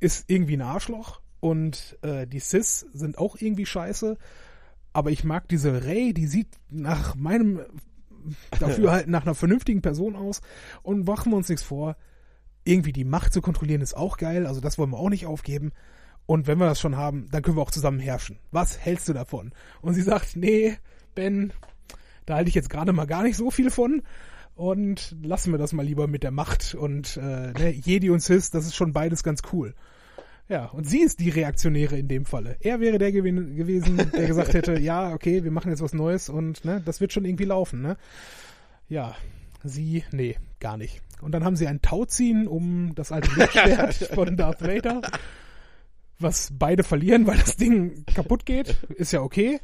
ist 0.00 0.30
irgendwie 0.30 0.56
ein 0.56 0.62
Arschloch 0.62 1.20
und 1.40 1.98
äh, 2.02 2.26
die 2.26 2.40
Sis 2.40 2.86
sind 2.92 3.18
auch 3.18 3.36
irgendwie 3.38 3.66
scheiße. 3.66 4.18
Aber 4.92 5.10
ich 5.10 5.24
mag 5.24 5.48
diese 5.48 5.84
Ray, 5.84 6.12
die 6.12 6.26
sieht 6.26 6.48
nach 6.68 7.14
meinem 7.14 7.60
dafür 8.58 8.90
halt 8.92 9.08
nach 9.08 9.22
einer 9.22 9.34
vernünftigen 9.34 9.82
Person 9.82 10.16
aus 10.16 10.40
und 10.82 11.06
machen 11.06 11.32
wir 11.32 11.36
uns 11.36 11.48
nichts 11.48 11.64
vor. 11.64 11.96
Irgendwie 12.64 12.92
die 12.92 13.04
Macht 13.04 13.32
zu 13.32 13.40
kontrollieren 13.40 13.80
ist 13.80 13.96
auch 13.96 14.16
geil, 14.16 14.46
also 14.46 14.60
das 14.60 14.78
wollen 14.78 14.90
wir 14.90 14.98
auch 14.98 15.08
nicht 15.08 15.26
aufgeben. 15.26 15.72
Und 16.26 16.46
wenn 16.46 16.58
wir 16.58 16.66
das 16.66 16.78
schon 16.78 16.96
haben, 16.96 17.28
dann 17.30 17.42
können 17.42 17.56
wir 17.56 17.62
auch 17.62 17.70
zusammen 17.70 17.98
herrschen. 17.98 18.38
Was 18.52 18.78
hältst 18.78 19.08
du 19.08 19.12
davon? 19.12 19.52
Und 19.80 19.94
sie 19.94 20.02
sagt, 20.02 20.36
nee, 20.36 20.76
Ben, 21.14 21.52
da 22.26 22.36
halte 22.36 22.48
ich 22.48 22.54
jetzt 22.54 22.70
gerade 22.70 22.92
mal 22.92 23.06
gar 23.06 23.22
nicht 23.22 23.36
so 23.36 23.50
viel 23.50 23.70
von. 23.70 24.02
Und 24.54 25.16
lassen 25.22 25.52
wir 25.52 25.58
das 25.58 25.72
mal 25.72 25.84
lieber 25.84 26.06
mit 26.06 26.22
der 26.22 26.30
Macht 26.30 26.74
und 26.74 27.16
äh, 27.16 27.52
ne, 27.52 27.70
Jedi 27.70 28.10
und 28.10 28.20
Sis, 28.20 28.50
das 28.50 28.66
ist 28.66 28.76
schon 28.76 28.92
beides 28.92 29.22
ganz 29.22 29.40
cool. 29.52 29.74
Ja, 30.50 30.66
und 30.66 30.84
sie 30.84 30.98
ist 30.98 31.20
die 31.20 31.30
Reaktionäre 31.30 31.96
in 31.96 32.08
dem 32.08 32.24
Falle. 32.24 32.56
Er 32.58 32.80
wäre 32.80 32.98
der 32.98 33.12
gew 33.12 33.22
gewesen, 33.22 33.96
der 34.12 34.26
gesagt 34.26 34.52
hätte, 34.52 34.78
ja, 34.80 35.12
okay, 35.12 35.44
wir 35.44 35.52
machen 35.52 35.70
jetzt 35.70 35.80
was 35.80 35.92
Neues 35.92 36.28
und 36.28 36.64
ne, 36.64 36.82
das 36.84 37.00
wird 37.00 37.12
schon 37.12 37.24
irgendwie 37.24 37.44
laufen, 37.44 37.82
ne? 37.82 37.96
Ja, 38.88 39.14
sie, 39.62 40.02
nee, 40.10 40.36
gar 40.58 40.76
nicht. 40.76 41.02
Und 41.20 41.32
dann 41.32 41.44
haben 41.44 41.54
sie 41.54 41.68
ein 41.68 41.82
Tauziehen 41.82 42.48
um 42.48 42.96
das 42.96 43.12
alte 43.12 43.30
Lichtschwert 43.38 43.94
von 44.14 44.36
Darth 44.36 44.60
Vader, 44.62 45.02
was 46.18 46.52
beide 46.58 46.82
verlieren, 46.82 47.28
weil 47.28 47.38
das 47.38 47.56
Ding 47.56 48.04
kaputt 48.12 48.44
geht. 48.44 48.76
Ist 48.96 49.12
ja 49.12 49.20
okay. 49.20 49.60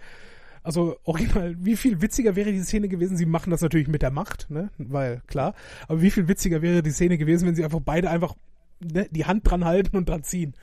Also 0.63 0.99
original, 1.03 1.57
wie 1.59 1.77
viel 1.77 2.01
witziger 2.01 2.37
wäre 2.37 2.53
die 2.53 2.63
Szene 2.63 2.87
gewesen? 2.87 3.17
Sie 3.17 3.27
machen 3.27 3.51
das 3.51 3.61
natürlich 3.61 3.89
mit 3.89 4.03
der 4.03 4.13
Macht, 4.13 4.51
ne? 4.51 4.71
Weil, 4.79 5.23
klar. 5.27 5.55
Aber 5.89 6.01
wie 6.01 6.13
viel 6.13 6.29
witziger 6.29 6.63
wäre 6.63 6.85
die 6.85 6.93
Szene 6.93 7.19
gewesen, 7.19 7.49
wenn 7.49 7.57
sie 7.57 7.65
einfach 7.65 7.81
beide 7.85 8.09
einfach 8.09 8.37
ne, 8.79 9.09
die 9.11 9.25
Hand 9.25 9.51
dran 9.51 9.65
halten 9.65 9.97
und 9.97 10.09
dran 10.09 10.23
ziehen? 10.23 10.55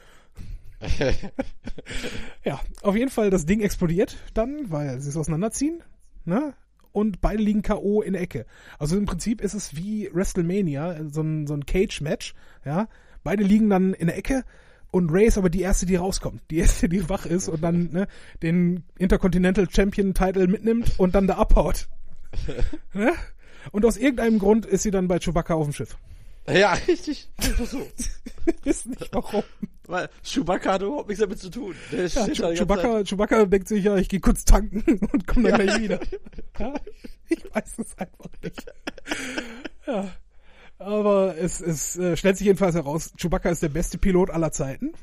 ja, 2.44 2.60
auf 2.82 2.96
jeden 2.96 3.12
Fall, 3.12 3.30
das 3.30 3.46
Ding 3.46 3.62
explodiert 3.62 4.18
dann, 4.34 4.72
weil 4.72 5.00
sie 5.00 5.10
es 5.10 5.18
auseinanderziehen. 5.18 5.82
Ne? 6.26 6.54
Und 6.92 7.22
beide 7.22 7.42
liegen 7.42 7.62
K.O. 7.62 8.02
in 8.02 8.14
der 8.14 8.22
Ecke. 8.22 8.46
Also 8.80 8.98
im 8.98 9.06
Prinzip 9.06 9.42
ist 9.42 9.54
es 9.54 9.76
wie 9.76 10.10
WrestleMania, 10.14 11.10
so 11.10 11.22
ein, 11.22 11.48
so 11.48 11.54
ein 11.54 11.66
Cage-Match. 11.66 12.36
Ja? 12.66 12.88
Beide 13.24 13.44
liegen 13.44 13.70
dann 13.70 13.94
in 13.94 14.08
der 14.08 14.18
Ecke 14.18 14.44
und 14.94 15.10
Ray 15.12 15.26
ist 15.26 15.40
aber 15.40 15.50
die 15.50 15.62
erste, 15.62 15.88
die 15.88 15.96
rauskommt. 15.96 16.42
Die 16.52 16.58
erste, 16.58 16.88
die 16.88 17.10
wach 17.10 17.26
ist 17.26 17.48
und 17.48 17.64
dann 17.64 17.92
ne, 17.92 18.08
den 18.44 18.84
Intercontinental 19.00 19.68
Champion 19.68 20.14
Title 20.14 20.48
mitnimmt 20.48 21.00
und 21.00 21.16
dann 21.16 21.26
da 21.26 21.38
abhaut. 21.38 21.88
ne? 22.94 23.12
Und 23.72 23.86
aus 23.86 23.98
irgendeinem 23.98 24.38
Grund 24.38 24.68
ist 24.68 24.84
sie 24.84 24.92
dann 24.92 25.08
bei 25.08 25.18
Chewbacca 25.18 25.56
auf 25.56 25.66
dem 25.66 25.74
Schiff. 25.74 25.98
Ja, 26.48 26.74
richtig. 26.88 27.30
So. 27.66 27.88
Wissen 28.64 28.92
nicht 28.92 29.10
warum. 29.14 29.44
Weil 29.88 30.10
Chewbacca 30.24 30.74
hat 30.74 30.82
überhaupt 30.82 31.10
nichts 31.10 31.22
damit 31.22 31.40
zu 31.40 31.50
tun. 31.50 31.76
Der 31.92 32.08
ja, 32.08 32.28
Che 32.28 32.56
Chewbacca, 32.56 33.04
Chewbacca 33.04 33.46
denkt 33.46 33.68
sich, 33.68 33.84
ja, 33.84 33.98
ich 33.98 34.10
gehe 34.10 34.20
kurz 34.20 34.46
tanken 34.46 35.00
und 35.12 35.28
komme 35.28 35.50
dann 35.52 35.60
ja. 35.60 35.66
gleich 35.66 35.82
wieder. 35.82 36.00
Ja, 36.60 36.74
ich 37.30 37.44
weiß 37.54 37.80
es 37.80 37.98
einfach 37.98 38.30
nicht. 38.42 38.66
Ja. 39.88 40.12
Aber 40.80 41.38
es, 41.38 41.62
es 41.62 41.98
äh, 41.98 42.18
stellt 42.18 42.38
sich 42.38 42.48
jedenfalls 42.48 42.76
heraus, 42.76 43.14
Chewbacca 43.18 43.50
ist 43.50 43.64
der 43.64 43.70
beste 43.70 43.98
Pilot 43.98 44.30
aller 44.30 44.52
Zeiten. 44.52 44.94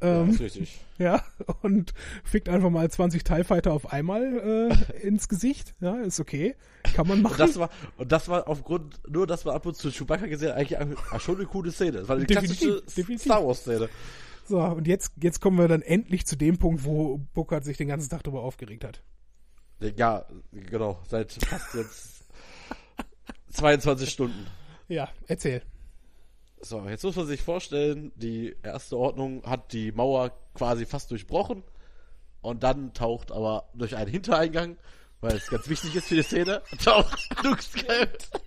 Ähm, 0.00 0.32
ja, 0.32 0.38
richtig. 0.38 0.80
Ja, 0.98 1.22
und 1.62 1.94
fickt 2.24 2.48
einfach 2.48 2.70
mal 2.70 2.90
20 2.90 3.22
TIE 3.22 3.44
Fighter 3.44 3.72
auf 3.72 3.92
einmal 3.92 4.72
äh, 4.72 5.06
ins 5.06 5.28
Gesicht. 5.28 5.76
Ja, 5.80 5.94
ist 6.00 6.18
okay. 6.18 6.56
Kann 6.82 7.06
man 7.06 7.22
machen. 7.22 7.34
Und 7.34 7.40
das 7.40 7.56
war, 7.56 7.70
und 7.98 8.10
das 8.10 8.28
war 8.28 8.48
aufgrund, 8.48 9.00
nur 9.08 9.28
dass 9.28 9.44
wir 9.44 9.52
ab 9.54 9.64
und 9.64 9.76
zu 9.76 9.92
Chewbacca 9.92 10.26
gesehen 10.26 10.50
eigentlich 10.50 10.76
schon 11.20 11.36
eine 11.36 11.46
coole 11.46 11.70
Szene. 11.70 11.98
Das 11.98 12.08
war 12.08 12.16
eine 12.16 12.26
definitiv, 12.26 12.82
klassische 12.82 13.18
Star 13.20 13.46
Wars 13.46 13.60
Szene. 13.60 13.88
So, 14.44 14.60
und 14.60 14.88
jetzt, 14.88 15.12
jetzt 15.22 15.40
kommen 15.40 15.56
wir 15.56 15.68
dann 15.68 15.82
endlich 15.82 16.26
zu 16.26 16.34
dem 16.34 16.58
Punkt, 16.58 16.84
wo 16.84 17.18
Booker 17.34 17.62
sich 17.62 17.76
den 17.76 17.86
ganzen 17.86 18.10
Tag 18.10 18.24
darüber 18.24 18.42
aufgeregt 18.42 18.82
hat. 18.82 19.02
Ja, 19.96 20.26
genau. 20.50 21.00
Seit 21.06 21.32
fast 21.32 21.74
jetzt 21.74 22.24
22 23.50 24.10
Stunden. 24.10 24.46
Ja, 24.88 25.08
erzähl. 25.26 25.62
So, 26.60 26.84
jetzt 26.88 27.04
muss 27.04 27.16
man 27.16 27.26
sich 27.26 27.42
vorstellen, 27.42 28.12
die 28.16 28.56
erste 28.62 28.96
Ordnung 28.96 29.42
hat 29.44 29.72
die 29.72 29.92
Mauer 29.92 30.32
quasi 30.54 30.86
fast 30.86 31.10
durchbrochen 31.10 31.62
und 32.40 32.62
dann 32.62 32.92
taucht 32.94 33.30
aber 33.32 33.68
durch 33.74 33.96
einen 33.96 34.10
Hintereingang, 34.10 34.76
weil 35.20 35.36
es 35.36 35.48
ganz 35.48 35.68
wichtig 35.68 35.94
ist 35.94 36.08
für 36.08 36.16
die 36.16 36.22
Szene, 36.22 36.62
taucht 36.84 37.28
Luke 37.44 37.62
Skywalker. 37.62 38.40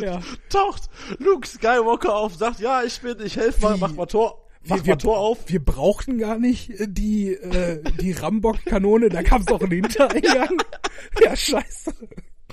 ja. 0.00 0.20
Taucht 0.50 0.90
Luke 1.18 1.46
Skywalker 1.46 2.14
auf, 2.14 2.34
sagt, 2.34 2.60
ja, 2.60 2.82
ich 2.82 3.00
bin, 3.00 3.18
ich 3.24 3.36
helfe 3.36 3.62
mal, 3.62 3.76
mach 3.78 3.92
mal 3.92 4.06
Tor. 4.06 4.42
Mach 4.68 4.84
wir, 4.84 4.94
mal 4.94 4.98
Tor 4.98 5.18
auf. 5.18 5.38
Wir 5.46 5.64
brauchten 5.64 6.18
gar 6.18 6.38
nicht 6.38 6.70
äh, 6.70 6.86
die, 6.88 7.32
äh, 7.32 7.82
die 8.00 8.12
Rambock-Kanone, 8.12 9.08
da 9.08 9.22
kam 9.22 9.40
es 9.40 9.46
doch 9.46 9.60
einen 9.60 9.70
Hintereingang. 9.70 10.58
ja, 11.22 11.36
scheiße 11.36 11.94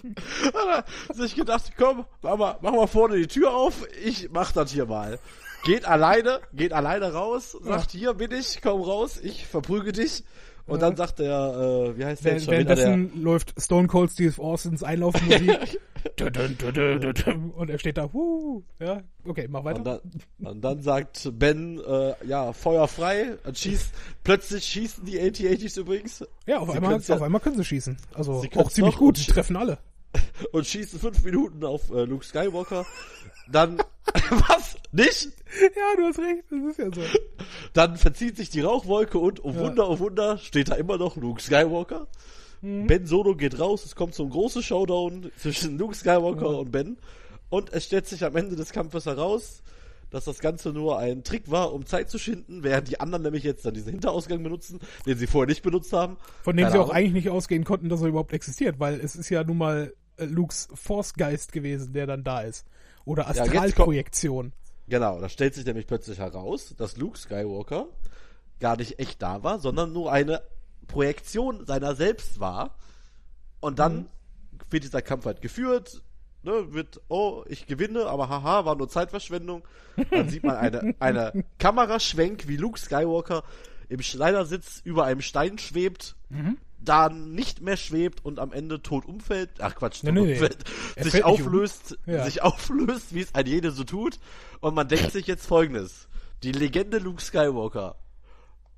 hat 0.54 0.86
er 1.10 1.16
sich 1.16 1.36
gedacht, 1.36 1.72
komm, 1.78 2.06
mach 2.22 2.38
mal, 2.38 2.58
mach 2.62 2.72
mal 2.72 2.88
vorne 2.88 3.18
die 3.18 3.28
Tür 3.28 3.54
auf, 3.54 3.88
ich 4.04 4.30
mach 4.32 4.51
das 4.51 4.72
hier 4.72 4.86
mal. 4.86 5.20
Geht 5.64 5.86
alleine, 5.86 6.41
geht 6.54 6.74
alleine 6.74 7.14
raus, 7.14 7.58
sagt, 7.62 7.91
hier 7.91 8.14
bin 8.14 8.32
ich, 8.32 8.62
komm 8.62 8.82
raus, 8.82 9.20
ich 9.22 9.47
verprüge 9.47 9.93
dich. 9.93 10.24
Und 10.66 10.82
ja. 10.82 10.88
dann 10.88 10.95
sagt 10.95 11.20
der, 11.20 11.30
äh, 11.30 11.97
wie 11.97 12.06
heißt 12.06 12.24
der 12.24 12.39
schon 12.39 12.51
Währenddessen 12.51 13.12
der... 13.14 13.22
läuft 13.22 13.54
Stone 13.62 13.88
Cold 13.88 14.12
Steve 14.12 14.41
Austins 14.41 14.82
Einlaufmusik. 14.82 15.80
und 17.56 17.70
er 17.70 17.80
steht 17.80 17.97
da, 17.97 18.10
huh, 18.12 18.62
ja, 18.80 19.01
okay, 19.26 19.47
mach 19.49 19.64
weiter. 19.64 19.80
Und 19.80 19.86
dann, 19.86 19.99
und 20.39 20.62
dann 20.62 20.82
sagt 20.82 21.32
Ben, 21.34 21.80
äh, 21.80 22.14
ja, 22.26 22.51
Feuer 22.54 22.88
frei, 22.88 23.38
und 23.45 23.58
schießt, 23.58 23.93
plötzlich 24.24 24.66
schießen 24.66 25.06
die 25.06 25.20
AT-80s 25.20 25.80
übrigens. 25.80 26.26
Ja, 26.45 26.60
auf 26.60 26.70
einmal, 26.70 26.95
auf 26.95 27.22
einmal 27.22 27.41
können 27.41 27.58
sie 27.58 27.66
schießen. 27.66 27.97
Also 28.14 28.43
auch 28.56 28.72
ziemlich 28.72 28.97
gut, 28.97 29.18
die 29.18 29.32
treffen 29.32 29.56
alle. 29.56 29.80
und 30.51 30.66
schießen 30.66 30.99
fünf 30.99 31.24
Minuten 31.24 31.64
auf 31.64 31.89
äh, 31.91 32.05
Luke 32.05 32.26
Skywalker. 32.26 32.86
Dann, 33.51 33.78
was? 34.47 34.78
Nicht? 34.91 35.32
Ja, 35.61 35.97
du 35.97 36.03
hast 36.03 36.20
recht, 36.20 36.43
das 36.49 36.72
ist 36.72 36.80
ja 36.80 36.93
so. 36.93 37.01
Dann 37.74 37.97
verzieht 37.97 38.38
sich 38.38 38.49
die 38.49 38.61
Rauchwolke 38.61 39.18
und, 39.18 39.43
oh 39.43 39.51
ja. 39.51 39.59
Wunder, 39.59 39.89
oh 39.89 39.99
Wunder, 39.99 40.38
steht 40.38 40.70
da 40.70 40.76
immer 40.76 40.97
noch 40.97 41.16
Luke 41.16 41.41
Skywalker. 41.41 42.07
Mhm. 42.61 42.88
Ben 42.88 43.05
Solo 43.05 43.36
geht 43.36 43.59
raus, 43.59 43.86
es 43.86 43.95
kommt 43.95 44.14
zum 44.14 44.30
großen 44.30 44.64
Showdown 44.64 45.32
zwischen 45.38 45.78
Luke 45.78 45.95
Skywalker 45.95 46.51
ja. 46.51 46.57
und 46.57 46.72
Ben. 46.72 46.97
Und 47.49 47.72
es 47.74 47.86
stellt 47.86 48.07
sich 48.07 48.24
am 48.24 48.36
Ende 48.36 48.55
des 48.55 48.72
Kampfes 48.72 49.05
heraus, 49.05 49.61
dass 50.09 50.26
das 50.26 50.39
Ganze 50.39 50.72
nur 50.72 50.99
ein 50.99 51.24
Trick 51.24 51.49
war, 51.51 51.74
um 51.74 51.86
Zeit 51.86 52.09
zu 52.09 52.20
schinden, 52.20 52.64
während 52.64 52.88
die 52.88 52.99
anderen 52.99 53.24
nämlich 53.24 53.43
jetzt 53.43 53.66
dann 53.66 53.74
diesen 53.74 53.91
Hinterausgang 53.91 54.43
benutzen, 54.43 54.80
den 55.05 55.18
sie 55.18 55.28
vorher 55.28 55.47
nicht 55.47 55.64
benutzt 55.64 55.91
haben. 55.91 56.18
Von 56.43 56.55
dem 56.55 56.70
sie 56.70 56.78
auch 56.78 56.91
eigentlich 56.91 57.14
nicht 57.14 57.30
ausgehen 57.30 57.64
konnten, 57.64 57.89
dass 57.89 58.01
er 58.01 58.07
überhaupt 58.07 58.32
existiert, 58.32 58.80
weil 58.80 58.99
es 58.99 59.16
ist 59.16 59.30
ja 59.30 59.43
nun 59.43 59.57
mal 59.57 59.93
Lukes 60.18 60.70
Force-Geist 60.74 61.51
gewesen, 61.51 61.93
der 61.93 62.07
dann 62.07 62.24
da 62.24 62.41
ist. 62.41 62.66
Oder 63.05 63.28
Astralprojektion. 63.28 64.53
Ja, 64.88 64.99
genau, 64.99 65.20
da 65.20 65.30
stellt 65.30 65.55
sich 65.55 65.66
nämlich 65.66 65.88
plötzlich 65.88 66.20
heraus, 66.20 66.74
dass 66.78 66.97
Luke 66.97 67.18
Skywalker 67.18 67.88
gar 68.59 68.78
nicht 68.78 68.99
echt 68.99 69.22
da 69.22 69.43
war, 69.43 69.59
sondern 69.59 69.91
nur 69.91 70.11
eine 70.11 70.41
Projektion 70.88 71.66
seiner 71.66 71.95
selbst 71.95 72.39
war. 72.39 72.76
Und 73.59 73.80
dann 73.80 73.95
mhm. 73.95 74.07
wird 74.70 74.84
dieser 74.84 75.01
Kampf 75.01 75.26
halt 75.26 75.41
geführt, 75.41 76.01
ne, 76.43 76.74
wird, 76.74 77.01
oh, 77.07 77.43
ich 77.47 77.66
gewinne, 77.66 78.05
aber 78.05 78.30
haha, 78.30 78.66
war 78.66 78.76
nur 78.76 78.89
Zeitverschwendung. 78.89 79.64
Dann 80.11 80.30
sieht 80.30 80.43
man 80.43 80.55
eine, 80.55 80.95
eine 80.99 81.45
Kameraschwenk, 81.59 82.47
wie 82.47 82.57
Luke 82.57 82.80
Skywalker 82.80 83.43
im 83.89 84.01
Schneidersitz 84.01 84.82
über 84.84 85.05
einem 85.05 85.22
Stein 85.22 85.57
schwebt, 85.57 86.16
mhm. 86.30 86.57
Da 86.84 87.10
nicht 87.10 87.62
mehr 87.62 87.78
schwebt 87.78 88.24
und 88.26 88.40
am 88.40 88.52
Ende 88.54 88.82
tot 88.82 89.06
umfällt, 89.06 89.50
ach 89.60 89.76
Quatsch, 89.76 90.04
Nee, 90.04 90.12
nee, 90.12 90.22
nee. 90.22 90.32
umfällt, 90.34 90.64
Er 90.96 91.04
sich 91.06 91.14
nicht 91.14 91.24
um. 91.26 91.32
auflöst, 91.32 91.98
Ja. 92.06 92.26
sich 92.26 92.42
auflöst, 92.42 93.14
wie 93.14 93.22
es 93.22 93.34
ein 93.36 93.46
jede 93.48 93.72
so 93.72 93.84
tut. 93.84 94.20
Und 94.60 94.76
man 94.76 94.88
denkt 94.88 95.12
sich 95.12 95.28
jetzt 95.28 95.46
folgendes. 95.46 96.08
Die 96.44 96.52
Legende 96.52 96.98
Luke 97.00 97.22
Skywalker 97.22 97.96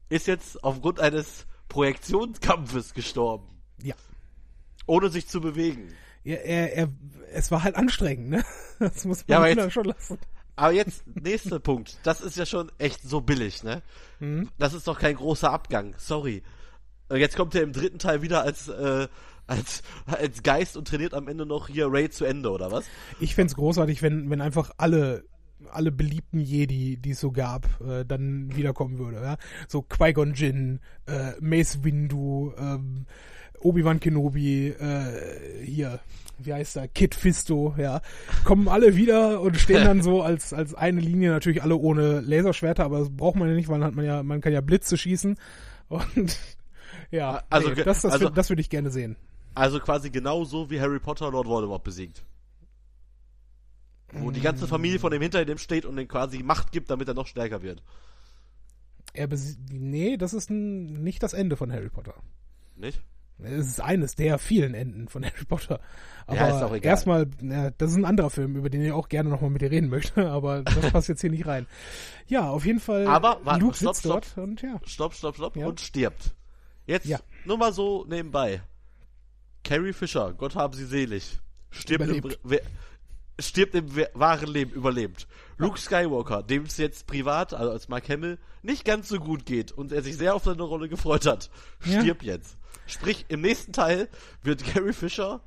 ist 0.10 0.28
jetzt 0.28 0.64
aufgrund 0.64 1.00
eines 1.00 1.46
Projektionskampfes 1.68 2.94
gestorben, 2.94 3.48
Ja. 3.82 3.96
ohne 4.86 5.10
sich 5.10 5.28
zu 5.28 5.42
bewegen. 5.42 5.94
Er, 6.24 6.44
er, 6.46 6.74
er, 6.74 6.88
es 7.34 7.52
war 7.52 7.64
halt 7.64 7.76
anstrengend, 7.76 8.30
ne? 8.30 8.44
Das 8.80 9.06
muss 9.06 9.24
Ja, 9.28 9.40
man 9.40 9.50
dann 9.56 9.66
jetzt- 9.66 9.74
schon 9.74 9.86
lassen. 9.86 10.18
Aber 10.58 10.72
jetzt, 10.72 11.04
nächster 11.08 11.60
Punkt. 11.60 11.98
Das 12.04 12.22
ist 12.22 12.38
ja 12.38 12.46
schon 12.46 12.72
echt 12.78 13.02
so 13.02 13.20
billig, 13.20 13.64
ne? 13.64 13.82
Mhm. 14.20 14.50
Das 14.58 14.74
ist 14.74 14.88
doch 14.88 14.98
kein 14.98 15.16
großer 15.18 15.52
Abgang. 15.52 15.94
Sorry. 15.98 16.44
Äh, 17.10 17.18
Jetzt 17.18 17.36
kommt 17.36 17.56
er 17.56 17.64
im 17.64 17.72
dritten 17.72 18.00
Teil 18.00 18.22
wieder 18.22 18.42
als, 18.44 18.68
äh, 18.68 19.08
als, 19.48 19.84
als 20.06 20.44
Geist 20.44 20.78
und 20.78 20.88
trainiert 20.88 21.14
am 21.14 21.28
Ende 21.28 21.46
noch 21.46 21.68
hier 21.68 21.88
Ray 21.90 22.10
zu 22.10 22.26
Ende, 22.26 22.52
oder 22.52 22.72
was? 22.72 22.86
Ich 23.20 23.36
fänd's 23.36 23.56
großartig, 23.56 24.02
wenn, 24.02 24.30
wenn 24.30 24.42
einfach 24.42 24.72
alle, 24.78 25.26
alle 25.72 25.92
beliebten 25.92 26.40
Jedi, 26.40 26.98
die 26.98 27.12
es 27.12 27.20
so 27.20 27.32
gab, 27.32 27.68
äh, 27.82 28.06
dann 28.06 28.56
wiederkommen 28.56 28.98
würde. 28.98 29.18
Ja? 29.18 29.38
So 29.68 29.82
Qui-Gon 29.82 30.34
Jinn, 30.34 30.80
äh, 31.06 31.34
Mace 31.40 31.84
Windu, 31.84 32.54
ähm, 32.58 33.06
Obi-Wan 33.60 34.00
Kenobi, 34.00 34.68
äh, 34.68 35.64
hier, 35.64 36.00
wie 36.38 36.54
heißt 36.54 36.78
er, 36.78 36.88
Kid 36.88 37.16
Fisto, 37.16 37.74
ja, 37.78 38.02
kommen 38.44 38.68
alle 38.68 38.96
wieder 38.96 39.42
und 39.42 39.58
stehen 39.58 39.86
dann 39.86 40.02
so 40.02 40.22
als, 40.24 40.54
als 40.54 40.76
eine 40.76 41.02
Linie, 41.02 41.32
natürlich 41.32 41.64
alle 41.64 41.76
ohne 41.76 42.20
Laserschwerter, 42.22 42.84
aber 42.84 43.00
das 43.00 43.10
braucht 43.10 43.38
man 43.38 43.50
ja 43.50 43.56
nicht, 43.56 43.68
weil 43.68 43.80
dann 43.80 43.88
hat 43.88 43.96
man 43.96 44.06
ja, 44.06 44.22
man 44.24 44.42
kann 44.42 44.54
ja 44.54 44.62
Blitze 44.62 44.98
schießen 44.98 45.38
und 45.88 46.38
ja, 47.12 47.44
Also 47.50 47.70
nee, 47.70 47.76
das, 47.84 48.02
das, 48.02 48.14
also- 48.14 48.30
das 48.30 48.50
würde 48.50 48.62
ich 48.62 48.70
gerne 48.70 48.90
sehen. 48.92 49.16
Also 49.54 49.80
quasi 49.80 50.10
genauso 50.10 50.70
wie 50.70 50.82
Harry 50.82 51.00
Potter 51.00 51.32
Lord 51.32 51.48
Voldemort 51.48 51.84
besiegt. 51.84 52.26
Wo 54.12 54.32
die 54.32 54.42
ganze 54.42 54.68
Familie 54.68 55.00
von 55.00 55.12
dem 55.12 55.22
hinter 55.22 55.44
dem 55.46 55.58
steht 55.58 55.86
und 55.86 55.98
ihm 55.98 56.08
quasi 56.08 56.44
Macht 56.44 56.72
gibt, 56.72 56.90
damit 56.90 57.08
er 57.08 57.14
noch 57.14 57.28
stärker 57.28 57.62
wird. 57.62 57.82
Er 59.14 59.28
nee, 59.72 60.18
das 60.18 60.34
ist 60.34 60.50
nicht 60.50 61.24
das 61.24 61.34
Ende 61.34 61.56
von 61.58 61.72
Harry 61.72 61.90
Potter. 61.90 62.16
Nicht? 62.76 63.02
Es 63.40 63.68
ist 63.68 63.82
eines 63.82 64.16
der 64.16 64.38
vielen 64.38 64.74
Enden 64.74 65.08
von 65.10 65.24
Harry 65.26 65.44
Potter. 65.46 65.80
Aber 66.28 66.38
Ja, 66.38 66.48
ist 66.58 66.64
auch 66.64 66.74
egal. 66.74 66.90
erstmal, 66.92 67.28
ja, 67.42 67.72
das 67.72 67.92
ist 67.92 67.98
ein 67.98 68.06
anderer 68.06 68.30
Film, 68.30 68.56
über 68.56 68.70
den 68.70 68.82
ich 68.82 68.92
auch 68.92 69.10
gerne 69.10 69.30
nochmal 69.30 69.50
mit 69.50 69.62
dir 69.62 69.72
reden 69.72 69.90
möchte, 69.90 70.30
aber 70.32 70.64
das 70.64 70.92
passt 70.92 71.10
jetzt 71.10 71.22
hier 71.22 71.32
nicht 71.32 71.46
rein. 71.46 71.66
Ja, 72.28 72.50
auf 72.50 72.66
jeden 72.66 72.80
Fall, 72.80 73.08
Aber, 73.08 73.40
warte, 73.44 73.62
Luke 73.62 73.76
stopp, 73.76 73.96
sitzt 73.96 74.06
stopp. 74.06 74.24
dort 74.36 74.38
und 74.38 74.62
ja. 74.62 74.80
Stopp, 74.86 75.14
stopp, 75.14 75.36
stopp 75.36 75.56
Ja. 75.58 75.68
und 75.68 75.80
stirbt. 75.82 76.34
Jetzt 76.86 77.06
Ja. 77.08 77.20
nur 77.46 77.58
mal 77.58 77.74
so 77.74 78.06
nebenbei. 78.08 78.62
Carrie 79.64 79.94
Fisher, 79.94 80.34
Gott 80.34 80.56
haben 80.56 80.74
sie 80.74 80.86
selig, 80.86 81.40
stirbt 81.72 82.08
im, 82.08 82.16
Überlebt. 82.18 82.68
stirbt 83.40 83.74
im 83.76 83.90
wahren 84.14 84.48
Leben, 84.48 84.72
überlebt. 84.72 85.28
Luke 85.58 85.80
Skywalker, 85.80 86.44
dem 86.44 86.64
es 86.64 86.78
jetzt 86.78 87.08
privat, 87.08 87.54
also 87.54 87.72
als 87.72 87.88
Mark 87.90 88.08
Hamill, 88.10 88.38
nicht 88.62 88.86
ganz 88.86 89.10
so 89.10 89.20
gut 89.20 89.46
geht 89.46 89.72
und 89.72 89.92
er 89.92 90.04
sich 90.04 90.18
sehr 90.18 90.36
auf 90.36 90.44
seine 90.44 90.62
Rolle 90.64 90.88
gefreut 90.88 91.26
hat, 91.26 91.50
Ja. 91.84 92.00
stirbt 92.02 92.24
jetzt. 92.24 92.58
Sprich, 92.86 93.26
im 93.30 93.42
nächsten 93.42 93.74
Teil 93.74 94.08
wird 94.44 94.64
Carrie 94.64 94.94
Fisher 94.94 95.42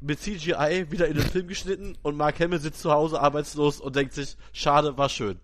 mit 0.00 0.20
CGI 0.20 0.90
wieder 0.90 1.08
in 1.08 1.14
den 1.14 1.26
Film 1.26 1.48
geschnitten 1.48 1.96
und 2.02 2.16
Mark 2.18 2.38
Hamill 2.38 2.60
sitzt 2.60 2.80
zu 2.82 2.92
Hause 2.92 3.18
arbeitslos 3.20 3.80
und 3.80 3.96
denkt 3.96 4.12
sich, 4.12 4.36
schade, 4.52 4.98
war 4.98 5.08
schön. 5.08 5.40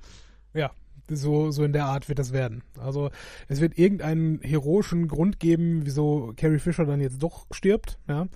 Ja, 0.53 0.71
so, 1.09 1.51
so 1.51 1.65
in 1.65 1.73
der 1.73 1.87
Art 1.87 2.09
wird 2.09 2.19
das 2.19 2.33
werden. 2.33 2.63
Also 2.79 3.11
es 3.49 3.61
wird 3.61 3.79
irgendeinen 3.79 4.41
heroischen 4.41 5.09
Grund 5.09 5.41
geben, 5.41 5.83
wieso 5.85 6.33
Carrie 6.37 6.59
Fisher 6.59 6.85
dann 6.85 7.01
jetzt 7.01 7.23
doch 7.23 7.47
stirbt, 7.51 7.99
ja. 8.09 8.27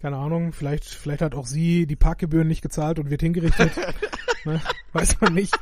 Keine 0.00 0.16
Ahnung, 0.16 0.54
vielleicht, 0.54 0.86
vielleicht 0.86 1.20
hat 1.20 1.34
auch 1.34 1.46
sie 1.46 1.86
die 1.86 1.96
Parkgebühren 1.96 2.48
nicht 2.48 2.62
gezahlt 2.62 2.98
und 2.98 3.10
wird 3.10 3.20
hingerichtet. 3.20 3.72
ne? 4.46 4.60
Weiß 4.94 5.20
man 5.20 5.34
nicht. 5.34 5.54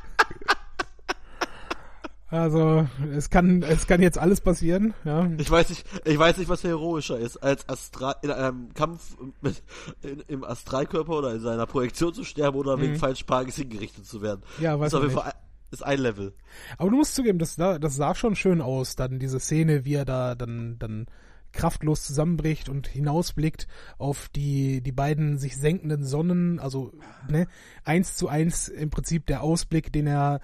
Also, 2.30 2.86
es 3.16 3.30
kann, 3.30 3.62
es 3.62 3.86
kann 3.86 4.02
jetzt 4.02 4.18
alles 4.18 4.42
passieren, 4.42 4.92
ja. 5.04 5.28
Ich 5.38 5.50
weiß 5.50 5.70
nicht, 5.70 5.86
ich 6.04 6.18
weiß 6.18 6.36
nicht, 6.36 6.50
was 6.50 6.62
heroischer 6.62 7.18
ist, 7.18 7.38
als 7.38 7.66
Astra 7.68 8.12
in 8.22 8.30
einem 8.30 8.74
Kampf 8.74 9.16
mit, 9.40 9.62
in, 10.02 10.20
im 10.28 10.44
Astralkörper 10.44 11.12
oder 11.12 11.32
in 11.32 11.40
seiner 11.40 11.66
Projektion 11.66 12.12
zu 12.12 12.24
sterben 12.24 12.58
oder 12.58 12.78
wegen 12.80 12.96
falsch 12.96 13.22
Parkes 13.22 13.56
hingerichtet 13.56 14.04
zu 14.06 14.20
werden. 14.20 14.42
Ja, 14.60 14.78
weiß 14.78 14.88
ist 14.88 14.94
auf 14.94 15.00
man 15.00 15.10
jeden 15.10 15.20
Fall 15.20 15.32
ist 15.70 15.82
ein 15.84 15.98
Level. 15.98 16.34
Aber 16.76 16.90
du 16.90 16.96
musst 16.96 17.14
zugeben, 17.14 17.38
das, 17.38 17.56
sah- 17.56 17.78
das 17.78 17.96
sah 17.96 18.14
schon 18.14 18.36
schön 18.36 18.60
aus, 18.60 18.96
dann 18.96 19.18
diese 19.18 19.40
Szene, 19.40 19.84
wie 19.84 19.94
er 19.94 20.04
da 20.04 20.34
dann, 20.34 20.78
dann 20.78 21.06
kraftlos 21.52 22.04
zusammenbricht 22.04 22.68
und 22.68 22.86
hinausblickt 22.86 23.66
auf 23.96 24.28
die, 24.28 24.82
die 24.82 24.92
beiden 24.92 25.38
sich 25.38 25.56
senkenden 25.56 26.04
Sonnen, 26.04 26.58
also 26.60 26.92
ne, 27.28 27.46
eins 27.84 28.16
zu 28.16 28.28
eins 28.28 28.68
im 28.68 28.90
Prinzip 28.90 29.26
der 29.26 29.42
Ausblick, 29.42 29.92
den 29.92 30.06
er 30.06 30.40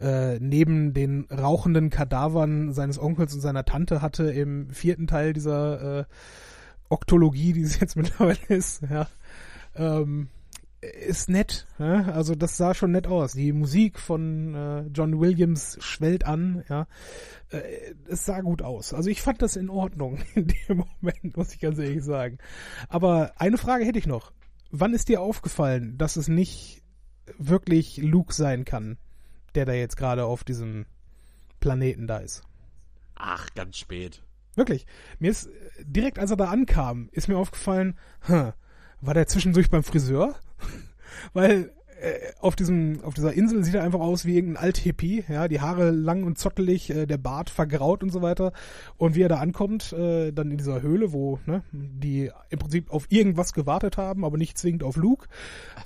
äh, 0.00 0.38
neben 0.40 0.92
den 0.92 1.26
rauchenden 1.30 1.90
Kadavern 1.90 2.72
seines 2.72 2.98
Onkels 2.98 3.34
und 3.34 3.40
seiner 3.40 3.64
Tante 3.64 4.02
hatte 4.02 4.30
im 4.30 4.70
vierten 4.70 5.06
Teil 5.06 5.32
dieser 5.32 6.00
äh, 6.00 6.04
Oktologie, 6.88 7.52
die 7.52 7.62
es 7.62 7.80
jetzt 7.80 7.96
mittlerweile 7.96 8.38
ist, 8.48 8.82
ja. 8.82 9.08
Ähm, 9.74 10.28
ist 10.86 11.28
nett, 11.28 11.66
ja? 11.78 12.04
also 12.12 12.34
das 12.34 12.56
sah 12.56 12.74
schon 12.74 12.92
nett 12.92 13.06
aus. 13.06 13.32
Die 13.32 13.52
Musik 13.52 13.98
von 13.98 14.54
äh, 14.54 14.80
John 14.92 15.20
Williams 15.20 15.78
schwellt 15.80 16.24
an, 16.24 16.64
ja. 16.68 16.86
Äh, 17.50 17.62
es 18.08 18.24
sah 18.24 18.40
gut 18.40 18.62
aus. 18.62 18.92
Also 18.92 19.10
ich 19.10 19.22
fand 19.22 19.42
das 19.42 19.56
in 19.56 19.70
Ordnung 19.70 20.18
in 20.34 20.48
dem 20.48 20.84
Moment, 21.00 21.36
muss 21.36 21.52
ich 21.52 21.60
ganz 21.60 21.78
ehrlich 21.78 22.04
sagen. 22.04 22.38
Aber 22.88 23.32
eine 23.36 23.58
Frage 23.58 23.84
hätte 23.84 23.98
ich 23.98 24.06
noch. 24.06 24.32
Wann 24.70 24.94
ist 24.94 25.08
dir 25.08 25.20
aufgefallen, 25.20 25.96
dass 25.98 26.16
es 26.16 26.28
nicht 26.28 26.82
wirklich 27.38 27.98
Luke 27.98 28.32
sein 28.32 28.64
kann, 28.64 28.98
der 29.54 29.64
da 29.64 29.72
jetzt 29.72 29.96
gerade 29.96 30.24
auf 30.24 30.44
diesem 30.44 30.86
Planeten 31.60 32.06
da 32.06 32.18
ist? 32.18 32.42
Ach, 33.14 33.48
ganz 33.54 33.76
spät. 33.78 34.22
Wirklich. 34.54 34.86
Mir 35.18 35.30
ist 35.30 35.46
äh, 35.46 35.50
direkt, 35.84 36.18
als 36.18 36.30
er 36.30 36.36
da 36.36 36.46
ankam, 36.46 37.08
ist 37.12 37.28
mir 37.28 37.38
aufgefallen, 37.38 37.98
hm, 38.22 38.52
war 39.00 39.14
der 39.14 39.26
zwischendurch 39.26 39.70
beim 39.70 39.82
Friseur? 39.82 40.34
Weil 41.32 41.72
äh, 42.00 42.32
auf 42.40 42.56
diesem, 42.56 43.00
auf 43.02 43.14
dieser 43.14 43.32
Insel 43.32 43.64
sieht 43.64 43.74
er 43.74 43.82
einfach 43.82 44.00
aus 44.00 44.26
wie 44.26 44.34
irgendein 44.34 44.62
Alt-Hippie, 44.62 45.24
ja, 45.28 45.48
die 45.48 45.60
Haare 45.60 45.90
lang 45.90 46.24
und 46.24 46.38
zottelig, 46.38 46.90
äh, 46.90 47.06
der 47.06 47.16
Bart 47.16 47.48
vergraut 47.48 48.02
und 48.02 48.10
so 48.10 48.20
weiter. 48.20 48.52
Und 48.98 49.14
wie 49.14 49.22
er 49.22 49.28
da 49.28 49.36
ankommt, 49.36 49.92
äh, 49.92 50.32
dann 50.32 50.50
in 50.50 50.58
dieser 50.58 50.82
Höhle, 50.82 51.12
wo, 51.12 51.38
ne, 51.46 51.62
die 51.72 52.30
im 52.50 52.58
Prinzip 52.58 52.90
auf 52.90 53.06
irgendwas 53.08 53.54
gewartet 53.54 53.96
haben, 53.96 54.24
aber 54.24 54.36
nicht 54.36 54.58
zwingend 54.58 54.82
auf 54.82 54.96
Luke, 54.96 55.26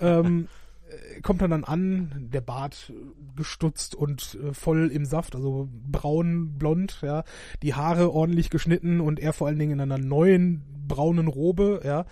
ähm, 0.01 0.49
äh, 0.89 1.21
kommt 1.21 1.43
er 1.43 1.49
dann 1.49 1.63
an, 1.63 2.29
der 2.33 2.41
Bart 2.41 2.93
gestutzt 3.37 3.95
und 3.95 4.37
äh, 4.43 4.53
voll 4.53 4.89
im 4.89 5.05
Saft, 5.05 5.37
also 5.37 5.69
braun, 5.71 6.59
blond, 6.59 6.99
ja, 7.03 7.23
die 7.63 7.75
Haare 7.75 8.13
ordentlich 8.13 8.51
geschnitten 8.51 9.01
und 9.01 9.21
er 9.21 9.33
vor 9.33 9.47
allen 9.47 9.59
Dingen 9.61 9.73
in 9.73 9.81
einer 9.81 9.99
neuen 9.99 10.63
braunen 10.89 11.29
Robe, 11.29 11.83
ja. 11.85 12.05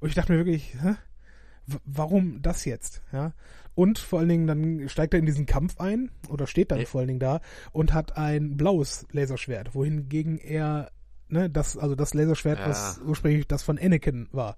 Und 0.00 0.08
ich 0.08 0.16
dachte 0.16 0.32
mir 0.32 0.38
wirklich, 0.38 0.74
hä? 0.82 0.96
Warum 1.84 2.42
das 2.42 2.64
jetzt, 2.64 3.02
ja? 3.12 3.32
Und 3.74 3.98
vor 3.98 4.20
allen 4.20 4.28
Dingen 4.28 4.46
dann 4.46 4.88
steigt 4.88 5.14
er 5.14 5.18
in 5.20 5.26
diesen 5.26 5.46
Kampf 5.46 5.80
ein 5.80 6.10
oder 6.28 6.46
steht 6.46 6.70
dann 6.70 6.78
Nee. 6.78 6.86
vor 6.86 7.00
allen 7.00 7.08
Dingen 7.08 7.20
da 7.20 7.40
und 7.72 7.92
hat 7.92 8.16
ein 8.16 8.56
blaues 8.56 9.06
Laserschwert, 9.10 9.74
wohingegen 9.74 10.38
er 10.38 10.90
ne, 11.28 11.50
das 11.50 11.76
also 11.76 11.94
das 11.96 12.14
Laserschwert, 12.14 12.60
Ja. 12.60 12.68
was 12.68 13.00
ursprünglich 13.04 13.48
das 13.48 13.62
von 13.62 13.78
Anakin 13.78 14.28
war, 14.30 14.56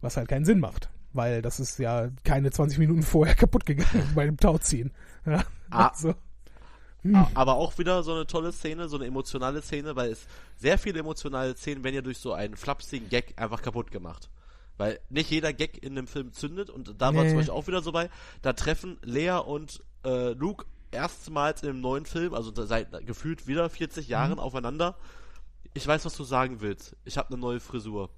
was 0.00 0.16
halt 0.16 0.28
keinen 0.28 0.44
Sinn 0.44 0.60
macht, 0.60 0.90
weil 1.12 1.42
das 1.42 1.58
ist 1.58 1.78
ja 1.80 2.10
keine 2.22 2.50
20 2.52 2.78
Minuten 2.78 3.02
vorher 3.02 3.34
kaputt 3.34 3.66
gegangen 3.66 4.12
bei 4.14 4.26
dem 4.26 4.36
Tauziehen. 4.36 4.92
Ja, 5.24 5.42
Ah. 5.70 5.88
also, 5.92 6.14
Aber 7.34 7.54
auch 7.54 7.78
wieder 7.78 8.02
so 8.02 8.12
eine 8.14 8.26
tolle 8.26 8.52
Szene, 8.52 8.88
so 8.88 8.96
eine 8.96 9.06
emotionale 9.06 9.62
Szene, 9.62 9.96
weil 9.96 10.10
es 10.12 10.26
sehr 10.56 10.76
viele 10.78 11.00
emotionale 11.00 11.56
Szenen 11.56 11.82
werden 11.84 11.94
ja 11.96 12.02
durch 12.02 12.18
so 12.18 12.32
einen 12.32 12.56
flapsigen 12.56 13.08
Gag 13.08 13.34
einfach 13.36 13.62
kaputt 13.62 13.90
gemacht. 13.90 14.28
Weil 14.78 15.00
nicht 15.08 15.30
jeder 15.30 15.52
Gag 15.52 15.82
in 15.82 15.94
dem 15.94 16.06
Film 16.06 16.32
zündet 16.32 16.68
und 16.70 17.00
da 17.00 17.14
war 17.14 17.22
Nee. 17.22 17.28
zum 17.30 17.38
Beispiel 17.38 17.54
auch 17.54 17.66
wieder 17.66 17.80
so 17.82 17.92
bei, 17.92 18.10
da 18.42 18.52
treffen 18.52 18.98
Lea 19.02 19.38
und 19.44 19.82
äh, 20.04 20.32
Luke 20.32 20.66
erstmals 20.90 21.62
in 21.62 21.70
einem 21.70 21.80
neuen 21.80 22.04
Film, 22.06 22.34
also 22.34 22.52
seit 22.64 22.90
gefühlt 23.06 23.46
wieder 23.46 23.68
40 23.70 24.08
Jahren 24.08 24.32
Mhm. 24.34 24.38
aufeinander. 24.38 24.96
Ich 25.74 25.86
weiß, 25.86 26.04
was 26.04 26.14
du 26.16 26.24
sagen 26.24 26.60
willst. 26.60 26.96
Ich 27.04 27.16
habe 27.18 27.28
eine 27.30 27.38
neue 27.38 27.60
Frisur. 27.60 28.10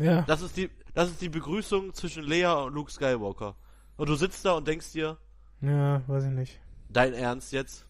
ja, 0.00 0.22
Das 0.22 0.42
ist 0.42 0.56
die, 0.56 0.70
das 0.94 1.10
ist 1.10 1.20
die 1.20 1.28
Begrüßung 1.28 1.94
zwischen 1.94 2.24
Lea 2.24 2.46
und 2.46 2.74
Luke 2.74 2.90
Skywalker. 2.90 3.56
Und 3.96 4.08
du 4.08 4.14
sitzt 4.16 4.44
da 4.44 4.52
und 4.52 4.66
denkst 4.66 4.92
dir, 4.92 5.18
ja, 5.60 6.02
weiß 6.08 6.24
ich 6.24 6.30
nicht. 6.30 6.60
dein 6.88 7.14
Ernst 7.14 7.52
jetzt? 7.52 7.86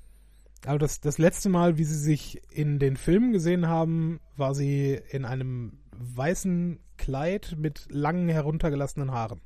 Aber 0.66 0.78
das, 0.78 1.00
das 1.00 1.18
letzte 1.18 1.48
Mal, 1.50 1.76
wie 1.76 1.84
sie 1.84 1.98
sich 1.98 2.40
in 2.50 2.78
den 2.78 2.96
Filmen 2.96 3.32
gesehen 3.32 3.66
haben, 3.68 4.20
war 4.36 4.54
sie 4.54 4.94
in 5.10 5.24
einem 5.26 5.78
weißen 5.96 6.80
Kleid 6.96 7.54
mit 7.58 7.86
langen 7.90 8.28
heruntergelassenen 8.28 9.12
Haaren. 9.12 9.40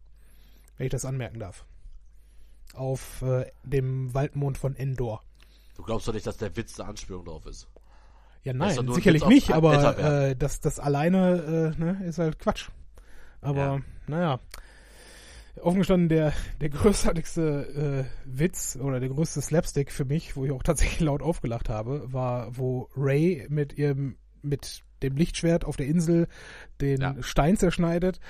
Wenn 0.76 0.86
ich 0.86 0.92
das 0.92 1.04
anmerken 1.04 1.40
darf. 1.40 1.64
Auf 2.74 3.22
äh, 3.22 3.50
dem 3.64 4.12
Waldmond 4.14 4.58
von 4.58 4.76
Endor. 4.76 5.22
Du 5.76 5.82
glaubst 5.82 6.06
doch 6.08 6.12
nicht, 6.12 6.26
dass 6.26 6.36
der 6.36 6.56
Witz 6.56 6.78
eine 6.78 6.88
Anspielung 6.88 7.24
drauf 7.24 7.46
ist. 7.46 7.68
Ja, 8.44 8.52
nein, 8.52 8.92
sicherlich 8.92 9.26
nicht, 9.26 9.50
aber 9.52 9.98
äh, 9.98 10.36
das, 10.36 10.60
das 10.60 10.78
alleine 10.78 11.74
äh, 11.76 11.80
ne, 11.80 12.04
ist 12.06 12.18
halt 12.18 12.38
Quatsch. 12.38 12.68
Aber 13.40 13.58
ja. 13.58 13.80
naja. 14.06 14.40
Offen 15.60 15.78
gestanden, 15.78 16.08
der, 16.08 16.32
der 16.60 16.68
großartigste 16.70 18.06
äh, 18.06 18.10
Witz 18.24 18.78
oder 18.80 19.00
der 19.00 19.08
größte 19.08 19.40
Slapstick 19.42 19.90
für 19.90 20.04
mich, 20.04 20.36
wo 20.36 20.44
ich 20.44 20.52
auch 20.52 20.62
tatsächlich 20.62 21.00
laut 21.00 21.22
aufgelacht 21.22 21.68
habe, 21.68 22.12
war, 22.12 22.56
wo 22.56 22.88
Ray 22.96 23.46
mit 23.48 23.76
ihrem, 23.76 24.16
mit 24.42 24.82
dem 25.02 25.16
Lichtschwert 25.16 25.64
auf 25.64 25.76
der 25.76 25.86
Insel 25.86 26.28
den 26.80 27.00
ja. 27.00 27.14
Stein 27.20 27.56
zerschneidet 27.56 28.20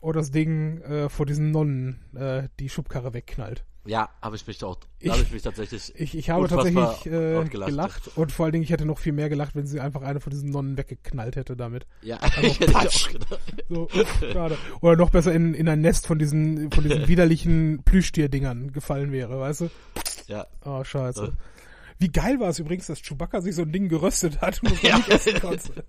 und 0.00 0.16
das 0.16 0.30
Ding 0.30 0.80
äh, 0.82 1.08
vor 1.08 1.26
diesen 1.26 1.50
Nonnen 1.50 2.00
äh, 2.14 2.48
die 2.58 2.68
Schubkarre 2.68 3.14
wegknallt. 3.14 3.64
Ja, 3.88 4.10
habe 4.20 4.36
ich 4.36 4.46
mich 4.46 4.62
auch, 4.64 4.76
da 5.02 5.12
habe 5.12 5.22
ich 5.22 5.32
mich 5.32 5.42
tatsächlich. 5.42 5.94
Ich, 5.96 6.14
ich 6.14 6.28
habe 6.28 6.46
tatsächlich 6.46 7.06
äh, 7.06 7.42
gelacht. 7.44 7.70
gelacht. 7.70 8.10
und 8.16 8.30
vor 8.30 8.44
allen 8.44 8.52
Dingen, 8.52 8.64
ich 8.64 8.70
hätte 8.70 8.84
noch 8.84 8.98
viel 8.98 9.14
mehr 9.14 9.30
gelacht, 9.30 9.56
wenn 9.56 9.66
sie 9.66 9.80
einfach 9.80 10.02
eine 10.02 10.20
von 10.20 10.30
diesen 10.30 10.50
Nonnen 10.50 10.76
weggeknallt 10.76 11.36
hätte 11.36 11.56
damit. 11.56 11.86
Ja, 12.02 12.18
also, 12.18 12.36
hätte 12.42 12.64
ich 12.64 12.76
auch 12.76 12.92
so, 13.70 13.88
gerade. 14.20 14.58
Oder 14.82 14.96
noch 14.96 15.08
besser 15.08 15.32
in, 15.32 15.54
in 15.54 15.70
ein 15.70 15.80
Nest 15.80 16.06
von 16.06 16.18
diesen, 16.18 16.70
von 16.70 16.84
diesen 16.84 17.08
widerlichen 17.08 17.82
Plüschtier-Dingern 17.82 18.72
gefallen 18.72 19.10
wäre, 19.10 19.40
weißt 19.40 19.62
du? 19.62 19.70
Ja. 20.26 20.46
Oh, 20.66 20.84
scheiße. 20.84 21.32
Wie 21.98 22.08
geil 22.08 22.38
war 22.38 22.48
es 22.48 22.58
übrigens, 22.58 22.86
dass 22.86 23.02
Chewbacca 23.02 23.40
sich 23.40 23.56
so 23.56 23.62
ein 23.62 23.72
Ding 23.72 23.88
geröstet 23.88 24.40
hat 24.40 24.62
und 24.62 24.72
das 24.72 24.82
ja. 24.82 24.96
nicht 24.96 25.08
essen 25.08 25.40
konnte. 25.40 25.84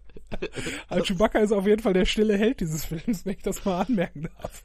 Also 0.87 1.03
Chewbacca 1.05 1.39
ist 1.39 1.51
auf 1.51 1.67
jeden 1.67 1.81
Fall 1.81 1.93
der 1.93 2.05
stille 2.05 2.37
Held 2.37 2.59
dieses 2.61 2.85
Films, 2.85 3.25
wenn 3.25 3.33
ich 3.33 3.43
das 3.43 3.63
mal 3.65 3.81
anmerken 3.81 4.29
darf. 4.41 4.63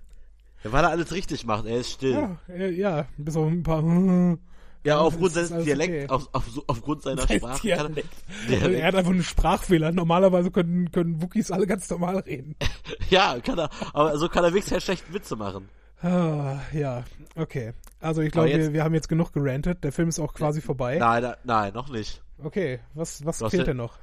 Ja, 0.65 0.73
weil 0.73 0.85
er 0.85 0.91
alles 0.91 1.13
richtig 1.13 1.45
macht, 1.45 1.67
er 1.67 1.79
ist 1.79 1.91
still. 1.91 2.37
Ja, 2.49 2.67
ja 2.67 3.07
bis 3.19 3.37
auf 3.37 3.47
ein 3.47 3.63
paar. 3.63 3.83
Ja, 4.85 4.99
aufgrund 4.99 5.33
seines 5.33 5.65
Dialekts, 5.65 6.11
auf, 6.11 6.29
auf, 6.33 6.45
aufgrund 6.67 7.03
seiner 7.03 7.23
Sprache. 7.23 7.63
Dialekt. 7.63 8.15
Also 8.51 8.69
er 8.69 8.87
hat 8.87 8.95
einfach 8.95 9.13
einen 9.13 9.23
Sprachfehler. 9.23 9.93
Normalerweise 9.93 10.51
können, 10.51 10.93
können 10.93 11.23
Wookies 11.23 11.51
alle 11.51 11.67
ganz 11.67 11.89
normal 11.89 12.19
reden. 12.19 12.55
ja, 13.09 13.39
kann 13.41 13.59
er, 13.59 13.71
aber 13.95 14.19
so 14.19 14.29
kann 14.29 14.45
er 14.45 14.51
wirklich 14.51 14.67
sehr 14.67 14.83
schlecht 14.83 15.11
Witze 15.11 15.37
machen. 15.37 15.71
Ah, 16.05 16.61
ja, 16.75 17.03
okay. 17.35 17.73
Also 17.99 18.21
ich 18.21 18.31
glaube, 18.31 18.51
wir, 18.51 18.75
wir 18.75 18.85
haben 18.85 18.93
jetzt 18.93 19.09
genug 19.09 19.33
gerantet. 19.33 19.83
Der 19.85 19.91
Film 19.91 20.11
ist 20.11 20.21
auch 20.21 20.35
quasi 20.35 20.61
vorbei. 20.61 20.99
Nein, 20.99 21.35
nein, 21.45 21.73
noch 21.73 21.89
nicht. 21.89 22.23
Okay, 22.43 22.81
was, 22.93 23.25
was 23.25 23.39
fehlt 23.39 23.67
denn 23.67 23.79
noch? 23.79 23.97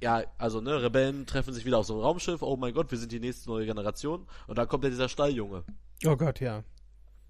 Ja, 0.00 0.24
also 0.38 0.60
ne, 0.60 0.82
Rebellen 0.82 1.24
treffen 1.24 1.54
sich 1.54 1.64
wieder 1.64 1.78
auf 1.78 1.86
so 1.86 1.94
einem 1.94 2.02
Raumschiff. 2.02 2.42
Oh 2.42 2.56
mein 2.56 2.74
Gott, 2.74 2.90
wir 2.90 2.98
sind 2.98 3.12
die 3.12 3.20
nächste 3.20 3.48
neue 3.48 3.64
Generation. 3.64 4.26
Und 4.48 4.58
dann 4.58 4.66
kommt 4.66 4.82
ja 4.82 4.90
dieser 4.90 5.08
Stalljunge. 5.08 5.62
Oh 6.04 6.16
Gott, 6.16 6.40
ja. 6.40 6.64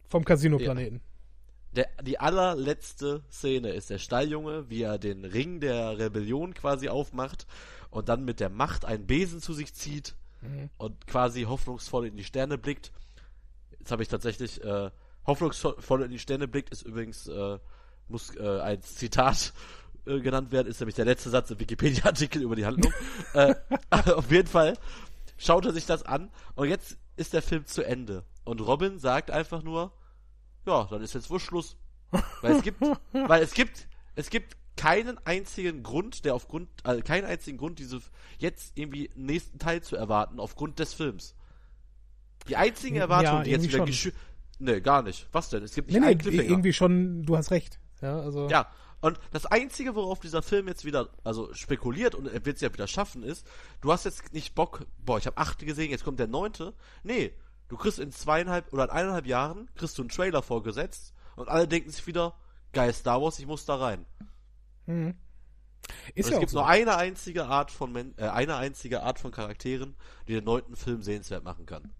Vom 0.08 0.24
Casino-Planeten. 0.24 1.02
Ja. 1.74 1.84
die 2.02 2.18
allerletzte 2.18 3.22
Szene 3.30 3.70
ist 3.70 3.90
der 3.90 3.98
Stalljunge, 3.98 4.70
wie 4.70 4.82
er 4.82 4.96
den 4.96 5.26
Ring 5.26 5.60
der 5.60 5.98
Rebellion 5.98 6.54
quasi 6.54 6.88
aufmacht 6.88 7.46
und 7.90 8.08
dann 8.08 8.24
mit 8.24 8.40
der 8.40 8.48
Macht 8.48 8.86
einen 8.86 9.06
Besen 9.06 9.42
zu 9.42 9.52
sich 9.52 9.74
zieht 9.74 10.14
mhm. 10.40 10.70
und 10.78 11.06
quasi 11.06 11.42
hoffnungsvoll 11.42 12.06
in 12.06 12.16
die 12.16 12.24
Sterne 12.24 12.56
blickt. 12.56 12.92
Jetzt 13.86 13.92
habe 13.92 14.02
ich 14.02 14.08
tatsächlich 14.08 14.64
äh, 14.64 14.90
hoffnungsvoll 15.28 16.02
in 16.02 16.10
die 16.10 16.18
Sterne 16.18 16.48
blickt, 16.48 16.70
ist 16.70 16.82
übrigens 16.82 17.28
äh, 17.28 17.60
muss 18.08 18.34
äh, 18.34 18.60
ein 18.60 18.82
Zitat 18.82 19.52
äh, 20.06 20.18
genannt 20.18 20.50
werden, 20.50 20.66
ist 20.66 20.80
nämlich 20.80 20.96
der 20.96 21.04
letzte 21.04 21.30
Satz 21.30 21.52
im 21.52 21.60
Wikipedia-Artikel 21.60 22.42
über 22.42 22.56
die 22.56 22.66
Handlung. 22.66 22.92
äh, 23.34 23.54
auf 24.10 24.28
jeden 24.32 24.48
Fall 24.48 24.76
schaut 25.38 25.66
er 25.66 25.72
sich 25.72 25.86
das 25.86 26.02
an 26.02 26.32
und 26.56 26.66
jetzt 26.66 26.98
ist 27.14 27.32
der 27.32 27.42
Film 27.42 27.64
zu 27.64 27.84
Ende. 27.84 28.24
Und 28.42 28.60
Robin 28.60 28.98
sagt 28.98 29.30
einfach 29.30 29.62
nur, 29.62 29.92
ja, 30.66 30.88
dann 30.90 31.00
ist 31.00 31.14
jetzt 31.14 31.30
wohl 31.30 31.38
Schluss. 31.38 31.76
Weil 32.40 32.56
es 32.56 32.62
gibt, 32.64 32.82
weil 33.12 33.40
es 33.40 33.54
gibt, 33.54 33.86
es 34.16 34.30
gibt 34.30 34.56
keinen 34.76 35.16
einzigen 35.24 35.84
Grund, 35.84 36.24
der 36.24 36.34
aufgrund, 36.34 36.68
also 36.82 37.02
keinen 37.02 37.24
einzigen 37.24 37.56
Grund, 37.56 37.78
diese 37.78 38.00
jetzt 38.38 38.76
irgendwie 38.76 39.12
nächsten 39.14 39.60
Teil 39.60 39.80
zu 39.80 39.94
erwarten, 39.94 40.40
aufgrund 40.40 40.80
des 40.80 40.92
Films. 40.92 41.35
Die 42.48 42.56
einzigen 42.56 42.96
Erwartungen, 42.96 43.38
ja, 43.38 43.44
die 43.44 43.50
jetzt 43.50 43.68
wieder 43.68 43.84
geschü 43.84 44.12
Nee, 44.58 44.80
gar 44.80 45.02
nicht. 45.02 45.28
Was 45.32 45.50
denn? 45.50 45.62
Es 45.62 45.74
gibt 45.74 45.90
nicht 45.90 46.00
nee, 46.00 46.06
einen 46.06 46.20
nee, 46.24 46.42
irgendwie 46.42 46.72
schon, 46.72 47.24
du 47.24 47.36
hast 47.36 47.50
recht. 47.50 47.78
Ja, 48.00 48.18
also. 48.20 48.48
Ja. 48.48 48.68
Und 49.02 49.20
das 49.30 49.44
Einzige, 49.44 49.94
worauf 49.94 50.20
dieser 50.20 50.40
Film 50.40 50.66
jetzt 50.68 50.86
wieder, 50.86 51.10
also 51.22 51.52
spekuliert 51.52 52.14
und 52.14 52.26
er 52.26 52.46
wird 52.46 52.56
es 52.56 52.62
ja 52.62 52.72
wieder 52.72 52.86
schaffen, 52.86 53.22
ist, 53.22 53.46
du 53.82 53.92
hast 53.92 54.04
jetzt 54.04 54.32
nicht 54.32 54.54
Bock, 54.54 54.86
boah, 55.04 55.18
ich 55.18 55.26
habe 55.26 55.36
achte 55.36 55.66
gesehen, 55.66 55.90
jetzt 55.90 56.04
kommt 56.04 56.18
der 56.18 56.26
neunte. 56.26 56.72
Nee, 57.02 57.34
Du 57.68 57.76
kriegst 57.76 57.98
in 57.98 58.12
zweieinhalb 58.12 58.72
oder 58.72 58.84
in 58.84 58.90
eineinhalb 58.90 59.26
Jahren 59.26 59.68
kriegst 59.74 59.98
du 59.98 60.02
einen 60.02 60.08
Trailer 60.08 60.42
vorgesetzt 60.42 61.12
und 61.34 61.48
alle 61.48 61.66
denken 61.66 61.90
sich 61.90 62.06
wieder, 62.06 62.34
geil 62.72 62.92
Star 62.92 63.20
Wars, 63.20 63.38
ich 63.38 63.46
muss 63.46 63.64
da 63.64 63.76
rein. 63.76 64.06
Mhm. 64.86 65.14
Ist 66.14 66.30
ja 66.30 66.34
es 66.34 66.40
gibt 66.40 66.50
so. 66.50 66.58
nur 66.58 66.68
eine 66.68 66.96
einzige 66.96 67.46
Art 67.46 67.70
von 67.70 67.92
Men 67.92 68.14
äh, 68.18 68.28
eine 68.28 68.56
einzige 68.56 69.02
Art 69.02 69.18
von 69.18 69.30
Charakteren, 69.30 69.96
die 70.26 70.34
den 70.34 70.44
neunten 70.44 70.76
Film 70.76 71.02
sehenswert 71.02 71.44
machen 71.44 71.66
kann. 71.66 71.92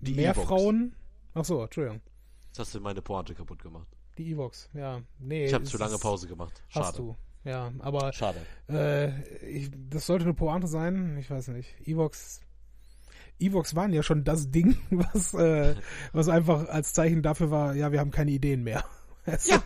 Die 0.00 0.14
Mehr 0.14 0.32
Evox. 0.32 0.48
Frauen. 0.48 0.94
Ach 1.34 1.44
so, 1.44 1.62
Entschuldigung. 1.62 2.00
Jetzt 2.48 2.58
hast 2.58 2.74
du 2.74 2.80
meine 2.80 3.02
Pointe 3.02 3.34
kaputt 3.34 3.62
gemacht. 3.62 3.88
Die 4.18 4.32
Evox, 4.32 4.68
ja. 4.74 5.02
Nee. 5.18 5.46
Ich 5.46 5.54
habe 5.54 5.64
zu 5.64 5.78
lange 5.78 5.98
Pause 5.98 6.26
gemacht. 6.26 6.62
Schade. 6.68 6.86
Hast 6.86 6.98
du. 6.98 7.16
Ja, 7.44 7.72
aber. 7.78 8.12
Schade. 8.12 8.40
Äh, 8.68 9.22
ich, 9.46 9.70
das 9.88 10.06
sollte 10.06 10.24
eine 10.24 10.34
Pointe 10.34 10.66
sein. 10.66 11.16
Ich 11.18 11.30
weiß 11.30 11.48
nicht. 11.48 11.74
Evox 11.86 12.40
Evox 13.40 13.74
waren 13.74 13.92
ja 13.92 14.02
schon 14.02 14.24
das 14.24 14.50
Ding, 14.50 14.76
was, 14.90 15.34
äh, 15.34 15.74
was 16.12 16.28
einfach 16.28 16.68
als 16.68 16.92
Zeichen 16.92 17.22
dafür 17.22 17.50
war, 17.50 17.74
ja, 17.74 17.90
wir 17.90 18.00
haben 18.00 18.10
keine 18.10 18.30
Ideen 18.30 18.62
mehr. 18.62 18.84
ja. 19.26 19.62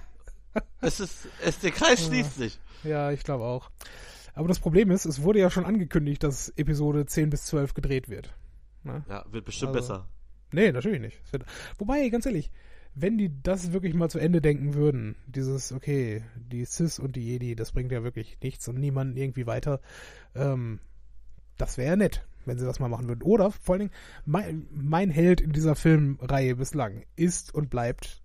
es 0.81 1.01
ist, 1.01 1.29
es, 1.45 1.59
der 1.59 1.73
Kreis 1.73 2.07
schließt 2.07 2.37
sich. 2.37 2.61
Ja, 2.85 3.11
ich 3.11 3.25
glaube 3.25 3.45
auch. 3.45 3.71
Aber 4.35 4.49
das 4.49 4.59
Problem 4.59 4.91
ist, 4.91 5.05
es 5.05 5.23
wurde 5.23 5.39
ja 5.39 5.51
schon 5.51 5.65
angekündigt, 5.65 6.23
dass 6.23 6.49
Episode 6.51 7.07
10 7.07 7.31
bis 7.31 7.47
12 7.47 7.75
gedreht 7.75 8.09
wird. 8.09 8.35
Ne? 8.83 9.05
Ja, 9.09 9.25
wird 9.31 9.45
bestimmt 9.45 9.75
also, 9.75 9.95
besser. 9.95 10.09
Nee, 10.55 10.73
natürlich 10.73 11.01
nicht. 11.01 11.21
Wobei, 11.79 12.09
ganz 12.09 12.27
ehrlich, 12.27 12.51
wenn 12.95 13.19
die 13.19 13.31
das 13.43 13.73
wirklich 13.73 13.95
mal 13.95 14.09
zu 14.09 14.19
Ende 14.19 14.41
denken 14.41 14.75
würden, 14.75 15.17
dieses, 15.27 15.73
okay, 15.73 16.23
die 16.37 16.65
Sis 16.65 16.99
und 16.99 17.17
die 17.17 17.27
Jedi, 17.27 17.57
das 17.57 17.73
bringt 17.73 17.91
ja 17.93 18.05
wirklich 18.05 18.39
nichts 18.43 18.69
und 18.69 18.79
niemanden 18.79 19.17
irgendwie 19.17 19.47
weiter, 19.47 19.81
ähm, 20.35 20.79
das 21.59 21.77
wäre 21.77 21.91
ja 21.91 21.97
nett 21.97 22.27
wenn 22.47 22.59
sie 22.59 22.67
das 22.67 22.81
mal 22.81 22.89
machen 22.89 23.09
würden. 23.09 23.23
Oder 23.23 23.51
vor 23.51 23.75
allen 23.75 23.81
Dingen, 23.81 23.95
mein, 24.25 24.67
mein 24.71 25.11
Held 25.11 25.41
in 25.41 25.53
dieser 25.53 25.75
Filmreihe 25.75 26.57
bislang 26.57 27.05
ist 27.17 27.55
und 27.55 27.71
bleibt, 27.71 28.23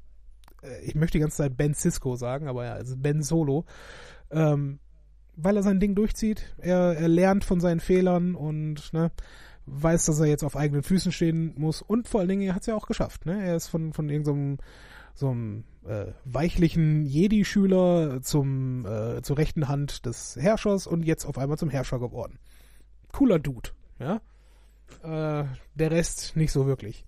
äh, 0.62 0.82
ich 0.84 0.96
möchte 0.96 1.18
die 1.18 1.22
ganze 1.22 1.38
Zeit 1.38 1.58
Ben 1.58 1.74
Cisco 1.74 2.16
sagen, 2.16 2.48
aber 2.48 2.66
ja, 2.66 2.74
also 2.74 2.96
Ben 2.98 3.24
Solo, 3.24 3.66
ähm, 4.32 4.80
weil 5.36 5.56
er 5.56 5.64
sein 5.64 5.80
Ding 5.80 5.96
durchzieht. 5.96 6.54
Er, 6.58 6.98
er 6.98 7.08
lernt 7.08 7.46
von 7.46 7.60
seinen 7.60 7.80
Fehlern 7.80 8.36
und 8.36 8.92
ne, 8.94 9.12
weiß, 9.72 10.06
dass 10.06 10.20
er 10.20 10.28
jetzt 10.28 10.44
auf 10.44 10.56
eigenen 10.56 10.84
Füßen 10.84 11.12
stehen 11.12 11.54
muss. 11.58 11.82
Und 11.82 12.08
vor 12.08 12.20
allen 12.20 12.30
Dingen, 12.30 12.42
er 12.44 12.56
hat 12.56 12.62
es 12.62 12.68
ja 12.68 12.76
auch 12.76 12.88
geschafft. 12.88 13.26
Ne? 13.26 13.44
Er 13.44 13.56
ist 13.56 13.68
von, 13.68 13.94
von 13.94 14.10
irgendeinem 14.10 14.58
so 15.16 15.30
einem 15.30 15.66
äh, 15.86 16.06
weichlichen 16.24 17.06
Jedi-Schüler 17.06 18.22
zum 18.22 18.86
äh, 18.86 19.22
zur 19.22 19.38
rechten 19.38 19.68
Hand 19.68 20.06
des 20.06 20.38
Herrschers 20.38 20.88
und 20.88 21.04
jetzt 21.04 21.26
auf 21.26 21.38
einmal 21.38 21.58
zum 21.58 21.70
Herrscher 21.70 22.00
geworden. 22.00 22.40
Cooler 23.12 23.40
Dude. 23.40 23.72
Ja? 24.00 24.22
Äh, 25.04 25.46
der 25.76 25.92
Rest 25.92 26.36
nicht 26.36 26.52
so 26.52 26.68
wirklich. 26.68 27.06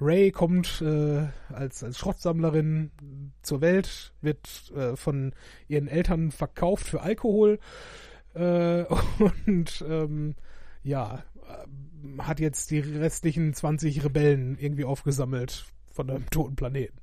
Ray 0.00 0.30
kommt 0.30 0.82
äh, 0.82 1.26
als, 1.48 1.82
als 1.82 1.98
Schrottsammlerin 1.98 2.90
zur 3.42 3.62
Welt, 3.62 4.12
wird 4.20 4.70
äh, 4.76 4.94
von 4.94 5.32
ihren 5.68 5.88
Eltern 5.88 6.30
verkauft 6.30 6.86
für 6.86 7.00
Alkohol 7.00 7.58
äh, 8.34 8.84
und 9.46 9.84
ähm, 9.88 10.34
ja, 10.82 11.24
hat 12.18 12.40
jetzt 12.40 12.70
die 12.70 12.80
restlichen 12.80 13.54
20 13.54 14.04
Rebellen 14.04 14.58
irgendwie 14.58 14.84
aufgesammelt 14.84 15.66
von 15.92 16.10
einem 16.10 16.28
toten 16.30 16.56
Planeten. 16.56 16.98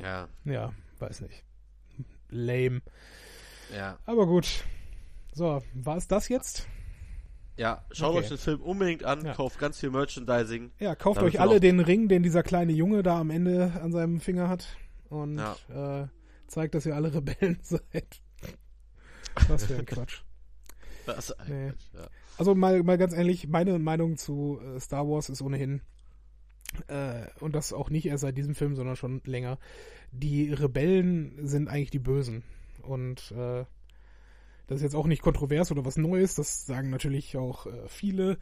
Ja. 0.00 0.28
Ja, 0.44 0.72
weiß 0.98 1.20
nicht. 1.20 1.44
Lame. 2.30 2.82
Ja. 3.74 3.98
Aber 4.06 4.26
gut. 4.26 4.64
So, 5.32 5.62
war 5.74 5.96
es 5.96 6.08
das 6.08 6.28
jetzt? 6.28 6.66
Ja, 7.56 7.84
schaut 7.92 8.10
okay. 8.10 8.18
euch 8.20 8.28
den 8.28 8.38
Film 8.38 8.60
unbedingt 8.60 9.04
an, 9.04 9.24
ja. 9.24 9.32
kauft 9.32 9.58
ganz 9.58 9.78
viel 9.78 9.90
Merchandising. 9.90 10.72
Ja, 10.80 10.96
kauft 10.96 11.22
euch 11.22 11.40
alle 11.40 11.60
den 11.60 11.78
Ring, 11.78 12.08
den 12.08 12.22
dieser 12.22 12.42
kleine 12.42 12.72
Junge 12.72 13.02
da 13.02 13.20
am 13.20 13.30
Ende 13.30 13.72
an 13.80 13.92
seinem 13.92 14.20
Finger 14.20 14.48
hat 14.48 14.76
und 15.08 15.38
ja. 15.38 16.02
äh, 16.02 16.08
zeigt, 16.48 16.74
dass 16.74 16.86
ihr 16.86 16.96
alle 16.96 17.14
Rebellen 17.14 17.58
seid. 17.62 18.20
Was 19.48 19.66
für 19.66 19.76
ein 19.76 19.86
Quatsch. 19.86 20.22
Das 21.16 21.34
nee. 21.48 21.72
ja. 21.92 22.08
Also 22.38 22.54
mal, 22.54 22.82
mal 22.82 22.98
ganz 22.98 23.12
ehrlich, 23.12 23.48
meine 23.48 23.78
Meinung 23.78 24.16
zu 24.16 24.60
äh, 24.60 24.80
Star 24.80 25.06
Wars 25.08 25.28
ist 25.28 25.42
ohnehin, 25.42 25.82
äh, 26.88 27.26
und 27.40 27.54
das 27.54 27.72
auch 27.72 27.90
nicht 27.90 28.06
erst 28.06 28.22
seit 28.22 28.36
diesem 28.36 28.54
Film, 28.54 28.74
sondern 28.76 28.96
schon 28.96 29.22
länger, 29.24 29.58
die 30.12 30.52
Rebellen 30.52 31.46
sind 31.46 31.68
eigentlich 31.68 31.90
die 31.90 31.98
Bösen. 31.98 32.42
Und 32.82 33.32
äh, 33.32 33.64
das 34.66 34.76
ist 34.76 34.82
jetzt 34.82 34.96
auch 34.96 35.06
nicht 35.06 35.22
kontrovers 35.22 35.70
oder 35.70 35.84
was 35.84 35.96
Neues, 35.96 36.34
das 36.34 36.66
sagen 36.66 36.90
natürlich 36.90 37.36
auch 37.36 37.66
äh, 37.66 37.88
viele, 37.88 38.38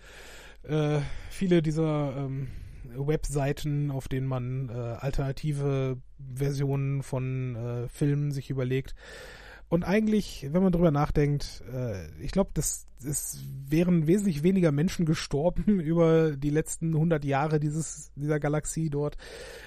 äh, 0.62 1.00
viele 1.30 1.62
dieser 1.62 2.16
ähm, 2.16 2.48
Webseiten, 2.94 3.90
auf 3.90 4.08
denen 4.08 4.26
man 4.26 4.68
alternative 4.68 5.96
Versionen 6.34 7.02
von 7.02 7.86
Filmen 7.90 8.32
sich 8.32 8.50
überlegt. 8.50 8.94
Und 9.72 9.84
eigentlich, 9.84 10.46
wenn 10.50 10.62
man 10.62 10.70
drüber 10.70 10.90
nachdenkt, 10.90 11.64
äh, 11.72 12.06
ich 12.20 12.30
glaube, 12.30 12.50
das, 12.52 12.86
es 13.02 13.42
wären 13.70 14.06
wesentlich 14.06 14.42
weniger 14.42 14.70
Menschen 14.70 15.06
gestorben 15.06 15.64
über 15.80 16.32
die 16.32 16.50
letzten 16.50 16.92
100 16.92 17.24
Jahre 17.24 17.58
dieses, 17.58 18.12
dieser 18.14 18.38
Galaxie 18.38 18.90
dort, 18.90 19.16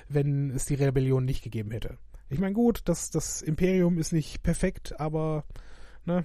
wenn 0.07 0.51
es 0.51 0.65
die 0.65 0.75
Rebellion 0.75 1.25
nicht 1.25 1.43
gegeben 1.43 1.71
hätte. 1.71 1.97
Ich 2.29 2.37
meine, 2.37 2.53
gut, 2.53 2.83
das, 2.85 3.09
das 3.09 3.41
Imperium 3.41 3.97
ist 3.97 4.13
nicht 4.13 4.43
perfekt, 4.43 4.99
aber 4.99 5.43
ne, 6.05 6.23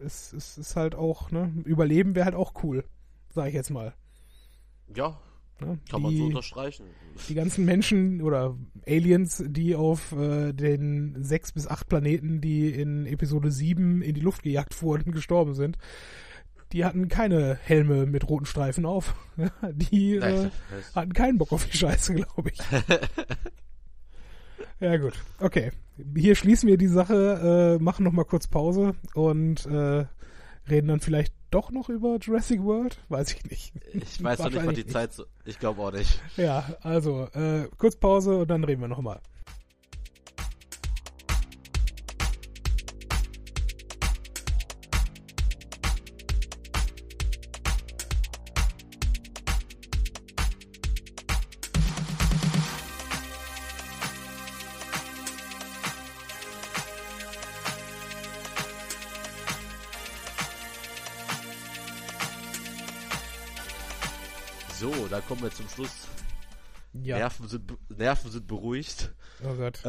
es, 0.00 0.34
es 0.34 0.58
ist 0.58 0.76
halt 0.76 0.94
auch, 0.94 1.30
ne, 1.30 1.50
Überleben 1.64 2.14
wäre 2.14 2.26
halt 2.26 2.34
auch 2.34 2.52
cool, 2.62 2.84
sage 3.30 3.48
ich 3.48 3.54
jetzt 3.54 3.70
mal. 3.70 3.94
Ja, 4.94 5.18
Ne? 5.60 5.78
Kann 5.90 6.00
die, 6.00 6.06
man 6.06 6.16
so 6.16 6.24
unterstreichen. 6.24 6.86
Die 7.28 7.34
ganzen 7.34 7.64
Menschen 7.64 8.20
oder 8.20 8.56
Aliens, 8.86 9.42
die 9.46 9.76
auf 9.76 10.12
äh, 10.12 10.52
den 10.52 11.22
sechs 11.22 11.52
bis 11.52 11.66
acht 11.66 11.88
Planeten, 11.88 12.40
die 12.40 12.70
in 12.70 13.06
Episode 13.06 13.50
7 13.50 14.02
in 14.02 14.14
die 14.14 14.20
Luft 14.20 14.42
gejagt 14.42 14.80
wurden, 14.82 15.12
gestorben 15.12 15.54
sind, 15.54 15.78
die 16.72 16.84
hatten 16.84 17.08
keine 17.08 17.56
Helme 17.62 18.06
mit 18.06 18.28
roten 18.28 18.46
Streifen 18.46 18.84
auf. 18.84 19.14
die 19.72 20.16
äh, 20.16 20.50
hatten 20.94 21.12
keinen 21.12 21.38
Bock 21.38 21.52
auf 21.52 21.66
die 21.66 21.76
Scheiße, 21.76 22.14
glaube 22.14 22.50
ich. 22.50 22.58
ja 24.80 24.96
gut, 24.96 25.14
okay. 25.38 25.70
Hier 26.16 26.34
schließen 26.34 26.68
wir 26.68 26.76
die 26.76 26.88
Sache, 26.88 27.78
äh, 27.78 27.82
machen 27.82 28.02
noch 28.02 28.12
mal 28.12 28.24
kurz 28.24 28.48
Pause 28.48 28.96
und 29.14 29.64
äh, 29.66 30.06
reden 30.68 30.88
dann 30.88 31.00
vielleicht 31.00 31.34
doch 31.50 31.70
noch 31.70 31.88
über 31.88 32.18
Jurassic 32.20 32.62
World? 32.62 32.98
Weiß 33.08 33.32
ich 33.32 33.44
nicht. 33.44 33.72
Ich 33.92 34.22
weiß 34.22 34.40
noch 34.40 34.50
nicht, 34.50 34.66
was 34.66 34.74
die 34.74 34.86
Zeit 34.86 35.12
so. 35.12 35.24
Ich 35.44 35.58
glaube 35.58 35.80
auch 35.82 35.92
nicht. 35.92 36.20
Ja, 36.36 36.64
also 36.82 37.28
äh, 37.32 37.68
kurz 37.78 37.96
Pause 37.96 38.38
und 38.38 38.48
dann 38.48 38.64
reden 38.64 38.80
wir 38.80 38.88
nochmal. 38.88 39.20
Kommen 65.26 65.42
wir 65.42 65.50
zum 65.50 65.68
Schluss. 65.68 66.08
Ja. 67.02 67.18
Nerven 67.18 67.48
sind, 67.48 67.72
Nerven 67.98 68.30
sind 68.30 68.46
beruhigt. 68.46 69.12
Oh 69.42 69.54
Gott. 69.54 69.84
Äh, 69.84 69.88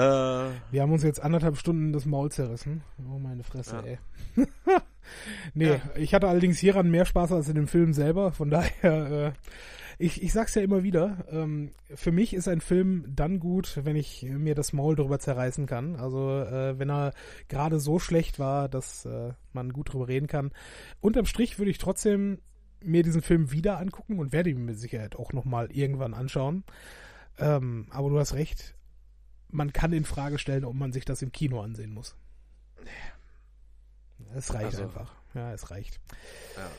wir 0.72 0.82
haben 0.82 0.92
uns 0.92 1.04
jetzt 1.04 1.22
anderthalb 1.22 1.58
Stunden 1.58 1.94
das 1.94 2.06
Maul 2.06 2.32
zerrissen. 2.32 2.84
Oh, 3.08 3.20
meine 3.20 3.44
Fresse, 3.44 3.76
ja. 3.76 3.84
ey. 3.84 3.98
nee, 5.54 5.70
ja. 5.70 5.82
ich 5.96 6.16
hatte 6.16 6.28
allerdings 6.28 6.58
hieran 6.58 6.90
mehr 6.90 7.06
Spaß 7.06 7.32
als 7.32 7.48
in 7.48 7.56
dem 7.56 7.68
Film 7.68 7.94
selber. 7.94 8.32
Von 8.32 8.50
daher, 8.50 9.12
äh, 9.28 9.32
ich, 10.00 10.24
ich 10.24 10.34
sag's 10.34 10.56
ja 10.56 10.64
immer 10.64 10.82
wieder, 10.82 11.26
ähm, 11.30 11.72
für 11.94 12.12
mich 12.12 12.34
ist 12.34 12.48
ein 12.48 12.60
Film 12.60 13.06
dann 13.08 13.40
gut, 13.40 13.80
wenn 13.84 13.96
ich 13.96 14.24
mir 14.24 14.56
das 14.56 14.74
Maul 14.74 14.96
drüber 14.96 15.20
zerreißen 15.20 15.68
kann. 15.68 15.96
Also, 15.98 16.42
äh, 16.42 16.80
wenn 16.80 16.90
er 16.90 17.14
gerade 17.50 17.80
so 17.80 18.00
schlecht 18.00 18.40
war, 18.40 18.68
dass 18.68 19.06
äh, 19.06 19.34
man 19.54 19.72
gut 19.74 19.94
drüber 19.94 20.08
reden 20.08 20.28
kann. 20.28 20.52
Unterm 21.02 21.28
Strich 21.28 21.60
würde 21.60 21.70
ich 21.70 21.78
trotzdem 21.78 22.40
mir 22.86 23.04
diesen 23.04 23.22
Film 23.22 23.52
wieder 23.52 23.80
angucken 23.80 24.20
und 24.20 24.32
werde 24.32 24.50
ihn 24.50 24.66
mit 24.66 24.80
Sicherheit 24.80 25.16
auch 25.16 25.34
nochmal 25.34 25.72
irgendwann 25.72 26.14
anschauen. 26.14 26.64
Ähm, 27.38 27.88
aber 27.90 28.10
du 28.10 28.20
hast 28.20 28.34
recht, 28.34 28.76
man 29.50 29.74
kann 29.74 29.94
in 29.94 30.06
Frage 30.06 30.38
stellen, 30.40 30.66
ob 30.66 30.76
man 30.76 30.92
sich 30.92 31.06
das 31.06 31.22
im 31.22 31.32
Kino 31.32 31.62
ansehen 31.62 31.94
muss. 31.94 32.16
Es 34.36 34.54
reicht 34.54 34.66
also, 34.66 34.84
einfach. 34.84 35.14
Ja, 35.34 35.54
es 35.54 35.72
reicht. 35.72 36.00
Ja. 36.56 36.70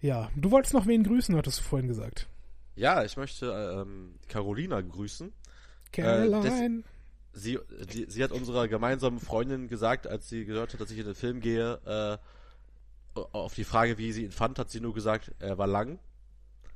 ja, 0.00 0.30
du 0.36 0.50
wolltest 0.50 0.74
noch 0.74 0.86
wen 0.86 1.02
grüßen, 1.02 1.36
hattest 1.36 1.60
du 1.60 1.62
vorhin 1.62 1.88
gesagt. 1.88 2.28
Ja, 2.76 3.04
ich 3.04 3.16
möchte 3.16 3.46
ähm, 3.46 4.14
Carolina 4.28 4.80
grüßen. 4.80 5.32
Caroline. 5.92 6.80
Äh, 6.80 6.82
sie, 7.32 7.58
die, 7.92 8.06
sie 8.08 8.22
hat 8.22 8.32
unserer 8.32 8.68
gemeinsamen 8.68 9.20
Freundin 9.20 9.68
gesagt, 9.68 10.06
als 10.06 10.28
sie 10.28 10.44
gehört 10.44 10.72
hat, 10.72 10.80
dass 10.80 10.90
ich 10.90 10.98
in 10.98 11.06
den 11.06 11.14
Film 11.14 11.40
gehe, 11.40 11.80
äh, 11.84 12.18
auf 13.14 13.54
die 13.54 13.64
Frage, 13.64 13.98
wie 13.98 14.12
sie 14.12 14.24
ihn 14.24 14.32
fand, 14.32 14.58
hat 14.58 14.70
sie 14.70 14.80
nur 14.80 14.94
gesagt, 14.94 15.32
er 15.38 15.58
war 15.58 15.66
lang. 15.66 15.98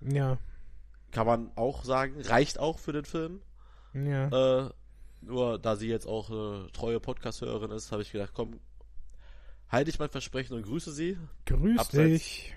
Ja. 0.00 0.38
Kann 1.10 1.26
man 1.26 1.50
auch 1.56 1.84
sagen, 1.84 2.20
reicht 2.20 2.58
auch 2.58 2.78
für 2.78 2.92
den 2.92 3.04
Film. 3.04 3.40
Ja. 3.94 4.66
Äh, 4.66 4.70
nur 5.22 5.58
da 5.58 5.76
sie 5.76 5.88
jetzt 5.88 6.06
auch 6.06 6.30
eine 6.30 6.68
treue 6.72 7.00
Podcast-Hörerin 7.00 7.70
ist, 7.70 7.92
habe 7.92 8.02
ich 8.02 8.12
gedacht, 8.12 8.32
komm, 8.34 8.60
halte 9.68 9.90
ich 9.90 9.98
mein 9.98 10.10
Versprechen 10.10 10.56
und 10.56 10.62
grüße 10.62 10.92
sie. 10.92 11.18
Grüß 11.46 11.78
Abseits. 11.78 12.10
dich. 12.10 12.54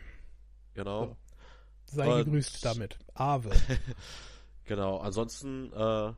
Genau. 0.73 1.05
So. 1.05 1.17
Sei 1.97 2.07
und, 2.07 2.25
gegrüßt 2.25 2.63
damit. 2.63 2.97
Ave. 3.13 3.51
genau. 4.65 4.97
Ansonsten, 4.97 5.71
äh, 5.73 6.13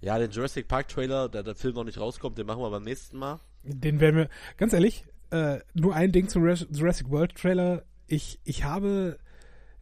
ja, 0.00 0.18
den 0.18 0.30
Jurassic 0.30 0.68
Park 0.68 0.88
Trailer, 0.88 1.28
der 1.28 1.42
der 1.42 1.54
Film 1.54 1.74
noch 1.74 1.84
nicht 1.84 1.98
rauskommt, 1.98 2.36
den 2.36 2.46
machen 2.46 2.60
wir 2.60 2.70
beim 2.70 2.82
nächsten 2.82 3.16
Mal. 3.18 3.40
Den 3.62 4.00
werden 4.00 4.16
wir, 4.16 4.28
ganz 4.56 4.72
ehrlich, 4.72 5.04
äh, 5.30 5.58
nur 5.74 5.94
ein 5.94 6.12
Ding 6.12 6.28
zum 6.28 6.46
Jurassic 6.46 7.10
World 7.10 7.34
Trailer. 7.34 7.82
Ich, 8.06 8.38
ich 8.44 8.64
habe 8.64 9.18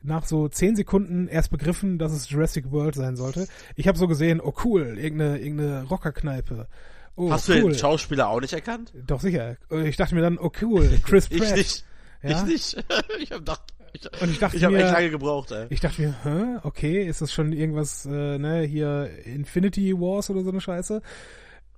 nach 0.03 0.27
so 0.27 0.49
zehn 0.49 0.77
Sekunden 0.77 1.29
erst 1.29 1.51
begriffen, 1.51 1.99
dass 1.99 2.13
es 2.13 2.29
Jurassic 2.29 2.71
World 2.71 2.95
sein 2.95 3.17
sollte. 3.17 3.49
Ich 3.75 3.89
habe 3.89 3.99
so 3.99 4.07
gesehen, 4.07 4.41
oh 4.41 4.53
cool, 4.65 4.99
irgendeine, 4.99 5.39
irgendeine 5.39 5.85
Rockerkneipe. 5.85 6.69
Oh, 7.17 7.31
Hast 7.31 7.49
cool. 7.49 7.61
du 7.61 7.69
den 7.69 7.79
Schauspieler 7.79 8.29
auch 8.29 8.41
nicht 8.41 8.53
erkannt? 8.53 8.93
Doch, 9.07 9.21
sicher. 9.21 9.57
Ich 9.71 9.97
dachte 9.97 10.15
mir 10.15 10.21
dann, 10.21 10.39
oh 10.39 10.51
cool, 10.63 11.01
Chris 11.05 11.29
Pratt. 11.31 11.41
ich 11.41 11.55
nicht. 11.55 11.85
Ja? 12.23 12.31
Ich 12.31 12.45
nicht. 12.45 12.85
ich 13.21 13.31
hab 13.31 13.39
gedacht, 13.39 13.63
ich, 13.93 14.23
und 14.23 14.31
ich 14.31 14.39
dachte 14.41 14.57
ich 14.57 14.65
habe 14.65 14.77
echt 14.77 14.93
lange 14.93 15.11
gebraucht, 15.11 15.53
ey. 15.53 15.67
Ich 15.71 15.81
dachte 15.81 16.03
mir, 16.03 16.15
hä, 16.25 16.59
okay, 16.65 17.07
ist 17.07 17.21
das 17.21 17.33
schon 17.33 17.53
irgendwas, 17.53 18.05
äh, 18.07 18.39
ne, 18.39 18.63
hier 18.63 19.09
Infinity 19.25 19.95
Wars 19.95 20.31
oder 20.31 20.43
so 20.43 20.51
eine 20.51 20.61
Scheiße? 20.61 21.01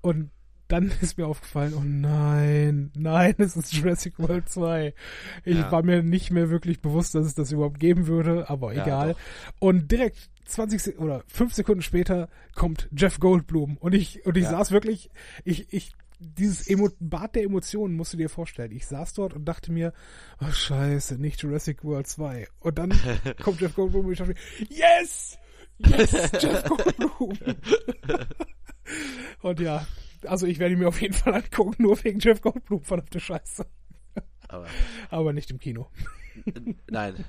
Und 0.00 0.30
dann 0.68 0.92
ist 1.00 1.18
mir 1.18 1.26
aufgefallen, 1.26 1.74
oh 1.76 1.82
nein, 1.84 2.90
nein, 2.96 3.34
es 3.38 3.56
ist 3.56 3.72
Jurassic 3.72 4.18
World 4.18 4.48
2. 4.48 4.94
Ich 5.44 5.56
ja. 5.56 5.70
war 5.70 5.82
mir 5.82 6.02
nicht 6.02 6.30
mehr 6.30 6.50
wirklich 6.50 6.80
bewusst, 6.80 7.14
dass 7.14 7.26
es 7.26 7.34
das 7.34 7.52
überhaupt 7.52 7.78
geben 7.78 8.06
würde, 8.06 8.48
aber 8.50 8.72
ja, 8.72 8.82
egal. 8.82 9.12
Doch. 9.12 9.18
Und 9.60 9.90
direkt 9.90 10.30
20 10.46 10.98
oder 10.98 11.22
5 11.28 11.54
Sekunden 11.54 11.82
später 11.82 12.28
kommt 12.54 12.88
Jeff 12.96 13.18
Goldblum 13.18 13.76
und 13.78 13.94
ich 13.94 14.24
und 14.26 14.36
ich 14.36 14.44
ja. 14.44 14.50
saß 14.50 14.70
wirklich, 14.70 15.10
ich 15.44 15.72
ich 15.72 15.94
dieses 16.18 16.66
Emo 16.68 16.88
Bad 16.98 17.34
der 17.34 17.44
Emotionen 17.44 17.94
musst 17.94 18.12
du 18.12 18.16
dir 18.16 18.30
vorstellen. 18.30 18.72
Ich 18.72 18.86
saß 18.86 19.12
dort 19.14 19.34
und 19.34 19.44
dachte 19.44 19.70
mir, 19.72 19.92
oh 20.40 20.50
scheiße, 20.50 21.16
nicht 21.16 21.42
Jurassic 21.42 21.84
World 21.84 22.06
2. 22.06 22.48
Und 22.60 22.78
dann 22.78 22.92
kommt 23.42 23.60
Jeff 23.60 23.74
Goldblum 23.74 24.06
und 24.06 24.12
ich 24.12 24.18
dachte 24.18 24.32
mir, 24.32 24.66
yes! 24.70 25.38
Yes, 25.78 26.12
Jeff 26.40 26.64
Goldblum! 26.68 27.38
und 29.42 29.60
ja, 29.60 29.86
also 30.26 30.46
ich 30.46 30.58
werde 30.58 30.76
mir 30.76 30.88
auf 30.88 31.00
jeden 31.00 31.14
Fall 31.14 31.34
angucken, 31.34 31.82
nur 31.82 32.02
wegen 32.04 32.20
Jeff 32.20 32.40
Goldblum, 32.40 32.82
verdammte 32.82 33.20
Scheiße. 33.20 33.66
Aber, 34.48 34.66
Aber 35.10 35.32
nicht 35.32 35.50
im 35.50 35.58
Kino. 35.58 35.88
Nein. 36.90 37.24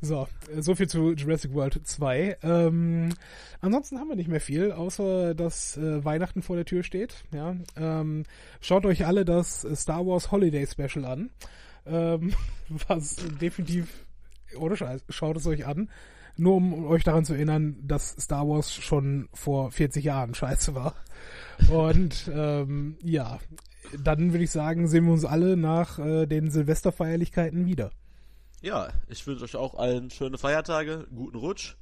So, 0.00 0.28
so 0.58 0.74
viel 0.74 0.88
zu 0.88 1.12
Jurassic 1.12 1.52
World 1.54 1.80
2. 1.86 2.38
Ähm, 2.42 3.10
ansonsten 3.60 3.98
haben 3.98 4.08
wir 4.08 4.16
nicht 4.16 4.28
mehr 4.28 4.40
viel, 4.40 4.72
außer 4.72 5.34
dass 5.34 5.76
äh, 5.76 6.04
Weihnachten 6.04 6.42
vor 6.42 6.56
der 6.56 6.64
Tür 6.64 6.82
steht. 6.82 7.24
Ja, 7.32 7.56
ähm, 7.76 8.24
schaut 8.60 8.84
euch 8.86 9.06
alle 9.06 9.24
das 9.24 9.66
Star 9.74 10.06
Wars 10.06 10.30
Holiday 10.30 10.66
Special 10.66 11.04
an, 11.04 11.30
ähm, 11.86 12.34
was 12.88 13.16
definitiv, 13.40 14.04
oder 14.56 14.76
Scheiß, 14.76 15.04
schaut 15.08 15.36
es 15.36 15.46
euch 15.46 15.66
an, 15.66 15.88
nur 16.36 16.56
um 16.56 16.86
euch 16.86 17.04
daran 17.04 17.24
zu 17.24 17.34
erinnern, 17.34 17.76
dass 17.82 18.10
Star 18.10 18.48
Wars 18.48 18.72
schon 18.72 19.28
vor 19.32 19.70
40 19.70 20.04
Jahren 20.04 20.34
scheiße 20.34 20.74
war. 20.74 20.94
Und 21.70 22.30
ähm, 22.32 22.96
ja, 23.02 23.38
dann 24.02 24.32
würde 24.32 24.44
ich 24.44 24.50
sagen, 24.50 24.88
sehen 24.88 25.06
wir 25.06 25.12
uns 25.12 25.24
alle 25.24 25.56
nach 25.56 25.98
äh, 25.98 26.26
den 26.26 26.50
Silvesterfeierlichkeiten 26.50 27.66
wieder. 27.66 27.90
Ja, 28.62 28.88
ich 29.08 29.26
wünsche 29.26 29.44
euch 29.44 29.56
auch 29.56 29.74
allen 29.74 30.10
schöne 30.10 30.38
Feiertage, 30.38 31.06
guten 31.14 31.36
Rutsch. 31.36 31.76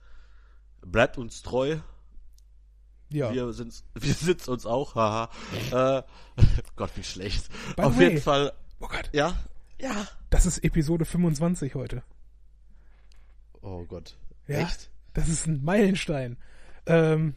Bleibt 0.84 1.16
uns 1.16 1.42
treu. 1.42 1.78
Ja. 3.10 3.32
Wir 3.32 3.52
sind 3.52 3.84
wir 3.94 4.14
sind's 4.14 4.48
uns 4.48 4.66
auch, 4.66 4.94
haha. 4.94 5.30
äh, 5.98 6.02
Gott, 6.76 6.90
wie 6.96 7.04
schlecht. 7.04 7.48
By 7.76 7.82
Auf 7.82 8.00
jeden 8.00 8.20
Fall. 8.20 8.52
Oh 8.80 8.88
Gott. 8.88 9.10
Ja? 9.12 9.36
Ja. 9.80 10.08
Das 10.30 10.46
ist 10.46 10.64
Episode 10.64 11.04
25 11.04 11.74
heute. 11.74 12.02
Oh 13.60 13.84
Gott. 13.84 14.16
Ja, 14.52 14.60
Echt? 14.60 14.90
Das 15.14 15.28
ist 15.28 15.46
ein 15.46 15.62
Meilenstein. 15.64 16.36
Ähm, 16.86 17.34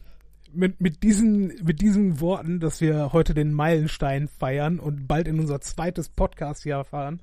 mit, 0.52 0.80
mit, 0.80 1.02
diesen, 1.02 1.48
mit 1.64 1.80
diesen 1.80 2.20
Worten, 2.20 2.60
dass 2.60 2.80
wir 2.80 3.12
heute 3.12 3.34
den 3.34 3.52
Meilenstein 3.52 4.28
feiern 4.28 4.78
und 4.78 5.06
bald 5.06 5.28
in 5.28 5.40
unser 5.40 5.60
zweites 5.60 6.08
Podcast-Jahr 6.08 6.84
fahren, 6.84 7.20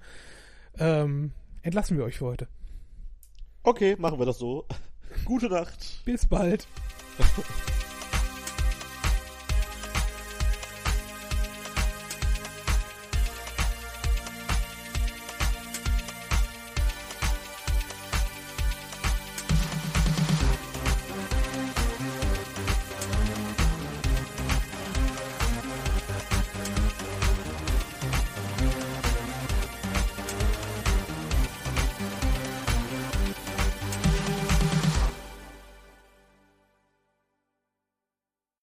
ähm, 0.77 1.31
entlassen 1.61 1.97
wir 1.97 2.05
euch 2.05 2.17
für 2.17 2.25
heute. 2.25 2.47
Okay, 3.63 3.95
machen 3.97 4.19
wir 4.19 4.25
das 4.25 4.39
so. 4.39 4.65
Gute 5.25 5.47
Nacht. 5.47 6.01
Bis 6.05 6.27
bald. 6.27 6.67